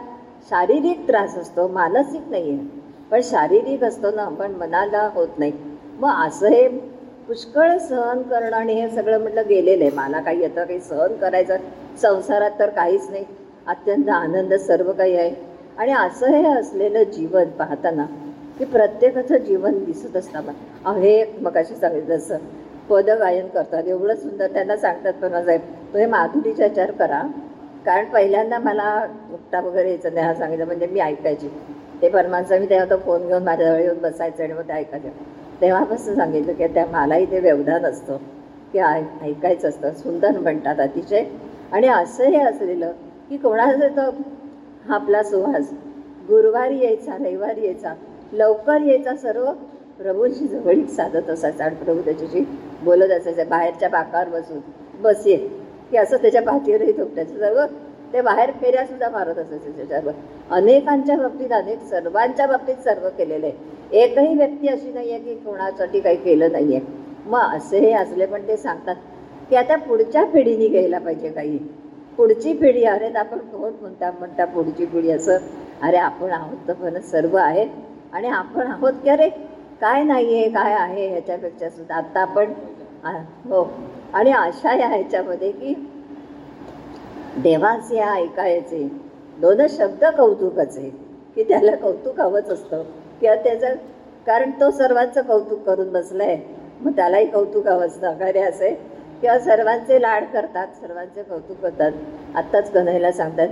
[0.50, 2.66] शारीरिक त्रास असतो मानसिक नाही आहे
[3.10, 5.52] पण शारीरिक असतो ना पण मनाला होत नाही.
[5.98, 6.66] मग असं हे
[7.28, 9.94] पुष्कळ सहन करणं आणि हे सगळं म्हटलं गेलेलं आहे.
[9.96, 11.56] मला काही आता काही सहन करायचं
[12.02, 13.24] संसारात तर काहीच नाही.
[13.66, 15.34] अत्यंत आनंद सर्व काही आहे.
[15.78, 18.06] आणि असं हे असलेलं जीवन पाहताना
[18.58, 20.52] की प्रत्येकाचं जीवन दिसत असताना
[20.84, 22.36] अहो, हे मगाशी सांगितलं जसं
[22.90, 23.82] पदगायन करतात.
[23.86, 27.22] एवढं सुंदर त्यांना सांगतात पण साहेब तुम्ही माधुरीचा विचार करा.
[27.86, 30.64] कारण पहिल्यांदा मला उपटा वगैरे यायचं नाही हा सांगितलं.
[30.64, 31.48] म्हणजे मी ऐकायची.
[32.02, 35.08] ते परमांचं मी तेव्हा तो फोन घेऊन माझ्याजवळ येऊन बसायचं आणि मग ते ऐकायचं.
[35.60, 38.16] तेव्हापासून सांगितलं की त्या मलाही ते व्यवधान असतं.
[38.72, 39.92] की ऐ ऐकायचं असतं.
[39.92, 41.24] सुंदर म्हणतात अतिशय.
[41.72, 42.92] आणि असं हे असलेलं
[43.30, 44.10] की कोणाचं तो
[44.92, 45.70] आपला सुहास.
[46.28, 47.94] गुरुवारी यायचा रविवारी यायचा.
[48.32, 49.52] लवकर यायचा सर्व
[49.98, 52.40] प्रभूंशी जवळीक साधत असायचा आणि प्रभू त्याच्याशी
[52.82, 53.44] बोलत असायचा.
[53.44, 54.58] बाहेरच्या बाकावर बसून
[55.02, 55.46] बसेल.
[55.90, 57.64] की असं त्याच्या पाठीवरही थोपटायचं सर्व.
[58.12, 60.12] ते बाहेर फेऱ्यासुद्धा मारत असायचे त्याच्यावर.
[60.50, 63.46] अनेकांच्या बाबतीत अनेक सर्वांच्या बाबतीत सर्व केलेलं.
[63.46, 66.96] आहे एकही व्यक्ती अशी नाही आहे की कोणासाठी काही केलं नाही आहे
[67.26, 68.96] मग असे हे असले पण ते सांगतात
[69.50, 71.58] की आता पुढच्या पिढीने घ्यायला पाहिजे काही.
[72.18, 75.36] पुढची पिढी अरे तर आपण कोण म्हणता म्हणता पुढची पिढी असं.
[75.82, 77.66] अरे आपण आहोत तर पण सर्व आहे
[78.12, 79.28] आणि आपण आहोत की अरे
[79.80, 81.94] काय नाही आहे काय आहे ह्याच्यापेक्षा सुद्धा.
[81.94, 82.52] आत्ता आपण
[83.50, 83.70] हो.
[84.12, 85.74] आणि आशा या ह्याच्यामध्ये की
[87.36, 88.88] देवाचे ऐकायचे.
[89.40, 90.90] दोनच शब्द कौतुकाचे.
[91.34, 92.82] की त्याला कौतुक हवंच असतं.
[93.20, 93.74] किंवा त्याचं
[94.26, 96.38] कारण तो सर्वांचं कौतुक करून बसलाय.
[96.80, 98.06] मग त्यालाही कौतुक हवं असतं.
[98.06, 98.70] अगारे असे?
[99.20, 101.92] किंवा सर्वांचे लाड करतात सर्वांचे कौतुक करतात.
[102.34, 103.48] आत्ताच कन्हैला सांगतात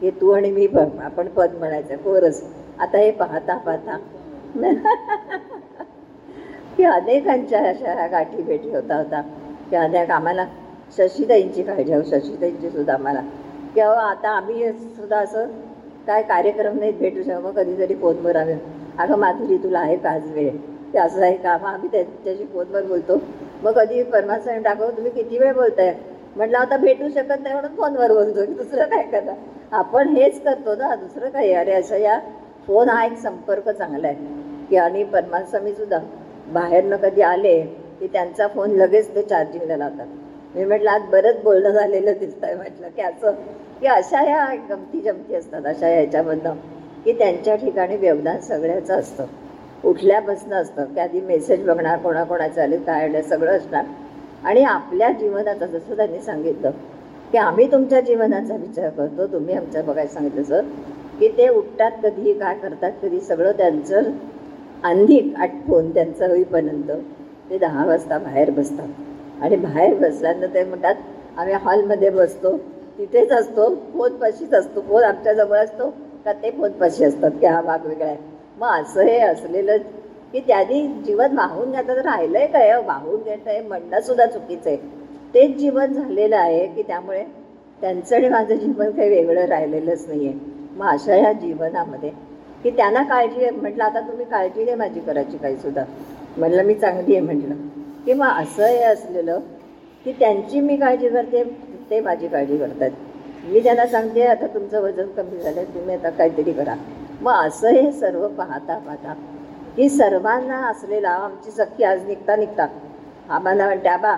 [0.00, 1.96] की तू आणि मी बघ आपण पद म्हणायचं.
[1.96, 2.42] कोरस
[2.78, 3.98] आता हे पाहता पाहता.
[6.78, 9.20] की अनेकांच्या अशा ह्या गाठी भेटी होता होता.
[9.70, 10.46] की अनेक आम्हाला
[10.96, 13.20] शशीताईंची काळजी हो शशीताईंची सुद्धा आम्हाला.
[13.82, 15.46] अहो आता आम्ही सुद्धा असं
[16.06, 18.54] काय कार्यक्रम नाही भेटू शकतो हो, मग कधीतरी फोनवर आम्ही.
[18.98, 20.50] अगं माधुरी तुला आहे का आज वेळ?
[20.92, 21.58] ते असं आहे का?
[21.58, 23.20] मग आम्ही त्यांच्याशी फोनवर बोलतो.
[23.62, 25.94] मग कधी परमासाहेब टाकव तुम्ही किती वेळ बोलताय?
[26.36, 29.32] म्हटलं आता भेटू शकत नाही म्हणून फोनवर बोलतो की दुसरं काय करता
[29.72, 31.52] आपण हेच करतो ना दुसरं काही.
[31.52, 32.18] अरे असं या
[32.66, 34.16] फोन हा एक संपर्क चांगला आहे.
[34.70, 35.98] की आणि परमास्वामी सुद्धा
[36.52, 37.60] बाहेरनं कधी आले
[38.00, 40.06] की त्यांचा फोन लगेच ते चार्जिंगला लावतात.
[40.54, 42.54] मी म्हटलं आज बरंच बोलणं झालेलं दिसतंय.
[42.54, 43.32] म्हटलं की असं
[43.80, 46.54] की अशा ह्या गमती जमती असतात अशा ह्याच्यामधनं
[47.04, 49.24] की त्यांच्या ठिकाणी व्यवधान सगळ्याचं असतं.
[49.84, 53.84] उठल्यापासून असतं की आधी मेसेज बघणार कोणाकोणाचं आले काय आलं सगळं असणार.
[54.44, 56.70] आणि आपल्या जीवनाचं जसं त्यांनी सांगितलं
[57.32, 60.60] की आम्ही तुमच्या जीवनाचा विचार करतो तुम्ही आमच्या बघायला सांगितलं सर
[61.20, 64.10] की ते उठतात कधी काय करतात कधी सगळं त्यांचं
[64.84, 66.90] अंधिक आटपून त्यांचं होईपर्यंत
[67.50, 68.88] ते दहा वाजता बाहेर बसतात.
[69.42, 70.94] आणि बाहेर बसल्यानंतर ते म्हणतात
[71.36, 72.56] आम्ही हॉलमध्ये बसतो.
[72.98, 73.74] तिथेच असतो.
[73.92, 74.80] फोनपाशीच असतो.
[74.80, 75.90] फोन आमच्याजवळ असतो.
[76.24, 77.30] का ते फोनपाशी असतात?
[77.30, 78.16] की हा भाग वेगळा आहे.
[78.58, 79.76] मग असं हे असलेलं
[80.32, 82.72] की त्यांनी जीवन वाहून घेता तर राहिलंय काय?
[82.86, 84.76] वाहून घेतं हे म्हणणंसुद्धा चुकीचं आहे.
[85.34, 87.24] तेच जीवन झालेलं आहे की त्यामुळे
[87.80, 90.34] त्यांचं आणि माझं जीवन काही वेगळं राहिलेलंच नाही आहे
[90.76, 92.10] मग अशा ह्या जीवनामध्ये
[92.64, 93.50] की त्यांना काळजी आहे.
[93.50, 95.84] म्हटलं आता तुम्ही काळजी नाही माझी करायची काही सुद्धा.
[96.38, 97.54] म्हटलं मी चांगली आहे म्हटलं.
[98.06, 99.40] की मग असं हे असलेलं
[100.04, 101.42] की त्यांची मी काळजी करते
[101.90, 102.90] ते माझी काळजी करतात.
[103.44, 106.74] मी त्यांना सांगते आता तुमचं वजन कमी झालं तुम्ही आता काहीतरी करा.
[107.20, 109.14] मग असं हे सर्व पाहता पाहता
[109.76, 112.66] की सर्वांना असलेला आमची सख्खी आज निघता निघता.
[113.28, 114.14] आम्हाला म्हणते आबा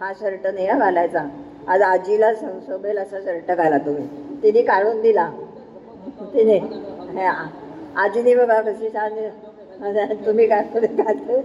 [0.00, 1.26] हा शर्ट नाही घालायचा.
[1.68, 4.06] आज आजीला संशोभेल असा शर्ट घाला तुम्ही.
[4.42, 5.30] तिने काढून दिला.
[6.34, 7.26] तिने हे.
[8.02, 9.14] आजीने बघा कशी छान
[10.24, 11.40] तुम्ही काय घातलं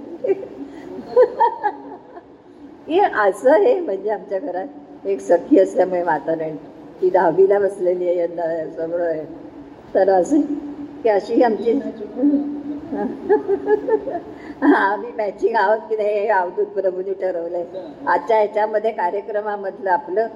[2.88, 6.56] की असं हे म्हणजे आमच्या घरात एक सखी असल्यामुळे वातावरण.
[7.02, 8.44] ती दहावीला बसलेली आहे यंदा
[8.78, 9.24] समोर आहे.
[9.94, 10.42] तर असं
[11.04, 11.72] की अशी आमची
[14.76, 17.64] आम्ही मॅचिंग आहोत की नाही हे अवधूत प्रभूंनी ठरवलंय.
[18.08, 20.28] आजच्या ह्याच्यामध्ये कार्यक्रमामधलं आपलं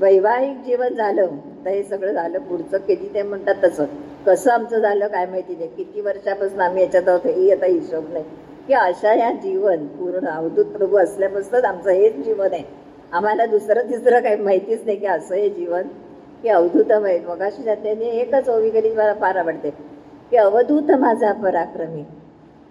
[0.00, 1.36] वैवाहिक जीवन झालं.
[1.64, 3.84] तर हे सगळं झालं पुढचं केली ते म्हणतात तसं.
[4.26, 5.70] कसं आमचं झालं काय माहिती नाही.
[5.76, 8.24] किती वर्षापासून आम्ही याच्यात आहोत हेही आता हिशोब नाही.
[8.66, 12.62] की अशा या जीवन पूर्ण अवधूत प्रभू असल्यापासूनच आमचं हेच जीवन आहे.
[13.12, 15.82] आम्हाला दुसरं तिसरं काही माहितीच नाही की असं हे जीवन
[16.42, 19.70] की अवधूतमय मगाशी त्याने एकच ओवी मला फार आवडते.
[20.30, 22.04] की अवधूत माझा पराक्रमी.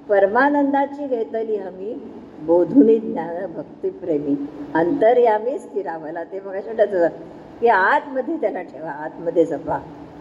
[0.09, 4.35] परमानंदाची घेतली हमी बोधुनी ज्ञान भक्तिप्रेमी.
[4.75, 6.23] अंतर्यामी स्थिरावला.
[6.23, 7.07] ते मग अशा
[7.61, 9.79] की आतमध्ये त्याला ठेवा आतमध्ये जपा.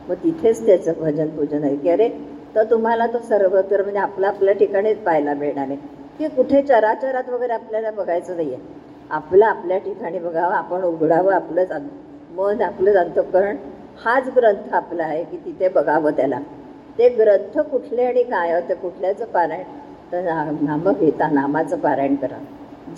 [0.09, 1.77] मग तिथेच त्याचं भजन पूजन आहे.
[1.77, 2.09] की अरे
[2.55, 5.77] तर तुम्हाला तो सर्वत्र म्हणजे आपल्या आपल्या ठिकाणीच पाहायला मिळणार आहे.
[6.19, 8.63] की कुठे चराचरात वगैरे आपल्याला बघायचं नाही आहे
[9.11, 11.73] आपलं आपल्या ठिकाणी बघावं आपण उघडावं आपलंच
[12.37, 13.57] मन आपलं अंतकरण
[14.05, 16.39] हाच ग्रंथ आपला आहे की तिथे बघावं त्याला.
[16.99, 19.63] ते ग्रंथ कुठले आणि काय ते कुठल्याचं पारायण?
[20.13, 22.39] तर ना- नाम घेता नामाचं पारायण करा.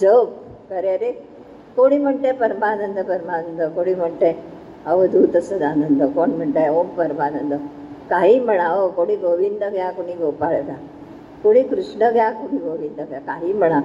[0.00, 0.28] जप
[0.70, 1.12] खरे अरे
[1.76, 4.57] कोणी म्हणते परमानंद परमानंद कोणी म्हणते
[4.88, 7.54] अवधूत सदानंद कोण म्हणताय ओम परमानंद
[8.10, 10.76] काही म्हणा कोणी गोविंद घ्या कोणी गोपाळ घ्या
[11.42, 13.80] कोणी कृष्ण घ्या कोणी गोविंद घ्या काही म्हणा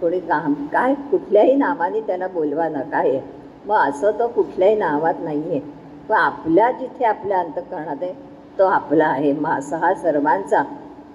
[0.00, 3.20] कोणी काम काय कुठल्याही नावाने त्याला बोलवा ना काय आहे
[3.66, 5.60] मग असं तो कुठल्याही नावात नाही आहे
[6.08, 8.12] पण आपल्या जिथे आपल्या अंतकरणात आहे
[8.58, 10.62] तो आपला आहे मग असा हा सर्वांचा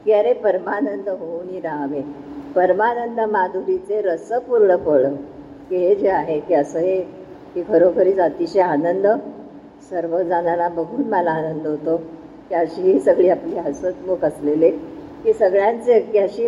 [0.05, 2.01] की अरे परमानंद होऊन राहावे
[2.55, 5.05] परमानंद माधुरीचे रसपूर्ण पळ
[5.69, 7.01] की हे जे आहे की असं हे
[7.53, 9.07] की खरोखरीच अतिशय आनंद.
[9.89, 11.97] सर्वजणांना बघून मला आनंद होतो.
[12.49, 14.69] की अशी ही सगळी आपली हसतमुख असलेले
[15.23, 16.47] की सगळ्यांचे की अशी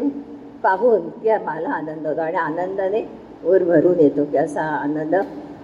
[0.64, 3.02] पाहून की मला आनंद होतो आणि आनंदाने
[3.44, 5.16] वर भरून येतो की असा आनंद.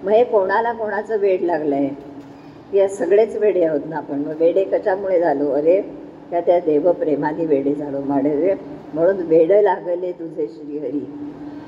[0.04, 1.88] मग हे कोणाला कोणाचं वेड लागलं आहे
[2.72, 4.20] की या सगळेच वेडे आहोत ना आपण.
[4.20, 5.50] मग वेडे कशामुळे झालो?
[5.52, 5.82] अरे
[6.32, 8.54] त्या त्या देवप्रेमाने वेडे झालो माडे
[8.94, 11.06] म्हणून वेड लागले तुझे श्रीहरी.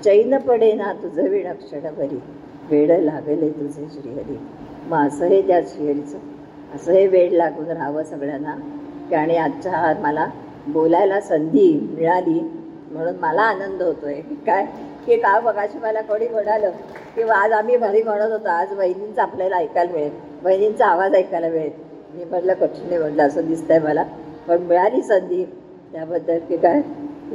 [0.04, 1.48] चैन पडे ना तुझं विण
[1.98, 2.20] भरी.
[2.70, 4.40] वेड लागेल तुझे श्रीहरी.
[4.88, 6.18] मग असं हे त्या श्रीहरीचं.
[6.76, 8.56] असं हे वेड लागून राहावं सगळ्यांना.
[9.10, 10.28] की आणि आजच्या हा मला
[10.68, 12.52] बोलायला संधी मिळाली.
[12.92, 14.14] म्हणून मला आनंद होतोय.
[14.14, 14.66] की काय?
[15.06, 16.70] की का बघाशी मला कोणी म्हणालं?
[17.16, 18.50] की आज आम्ही भरी म्हणत होतो.
[18.50, 20.12] आज वहिनींचं आपल्याला ऐकायला मिळेल.
[20.44, 21.72] बहिणींचा आवाज ऐकायला मिळेल.
[22.14, 24.04] मी म्हटलं कठीण आहे म्हटलं असं दिसतंय मला.
[24.48, 25.46] पण मिळाली संधी.
[25.92, 26.82] त्याबद्दल की काय?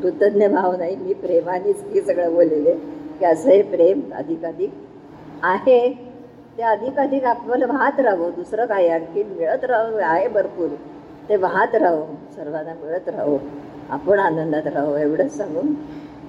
[0.01, 0.97] कृतज्ञ भाव नाही.
[0.97, 2.75] मी प्रेमानेच हे सगळं बोललेले.
[3.19, 4.71] की असं हे प्रेम अधिकाधिक
[5.43, 5.81] आहे.
[6.59, 10.69] ते अधिकाधिक आपल्याला वाहत राहावं दुसरं काय आणखी मिळत राहावं आहे भरपूर.
[11.29, 13.39] ते वाहत राहावं सर्वांना मिळत राहावं
[13.91, 15.73] आपण आनंदात राहावं एवढंच सांगून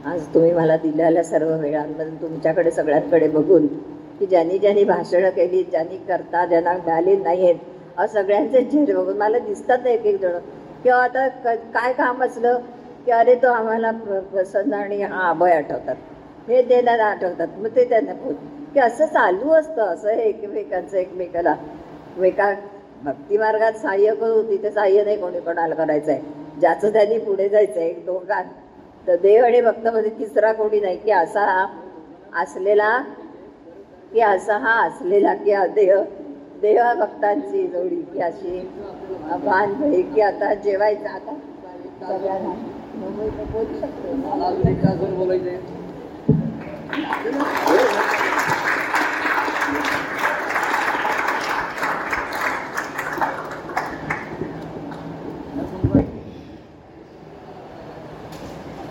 [0.06, 3.68] आज तुम्ही मला दिलेल्या सर्व वेळांमधून तुमच्याकडे सगळ्यांकडे बघून
[4.20, 7.56] की ज्यांनी ज्यांनी भाषणं केली ज्यांनी करता ज्यांना मिळाली नाही आहेत
[7.98, 10.38] अहो सगळ्यांचे चेहरे बघून मला दिसतात एक एक जण
[10.84, 12.58] किंवा आता क काय काम असलं
[13.06, 13.92] की अरे तो आम्हाला
[14.32, 15.96] प्रसन्न आणि हा अभय आठवतात.
[16.48, 17.48] हे ते त्यांना आठवतात.
[17.56, 18.34] मग ते त्यांना बोल
[18.74, 21.56] की असं चालू असतं असं हे एकमेकांचं एकमेकाला.
[22.24, 22.54] एका
[23.04, 27.80] भक्ती मार्गात सहाय्य करू तिथे सहाय्य नाही कोणी कोणाला करायचं आहे ज्याचं त्यांनी पुढे जायचं
[27.80, 28.44] आहे एक दोघात
[29.08, 31.66] तर देव आणि भक्तामध्ये तिसरा कोणी नाही की असा हा
[32.42, 32.98] असलेला
[34.14, 38.60] की असा हा असलेला की हा देह भक्तांची जोडी की अशी
[39.44, 41.34] भान भई की आता जेवायचं आता
[42.02, 42.54] सगळ्यांना.
[43.54, 44.14] बोलू शकतो.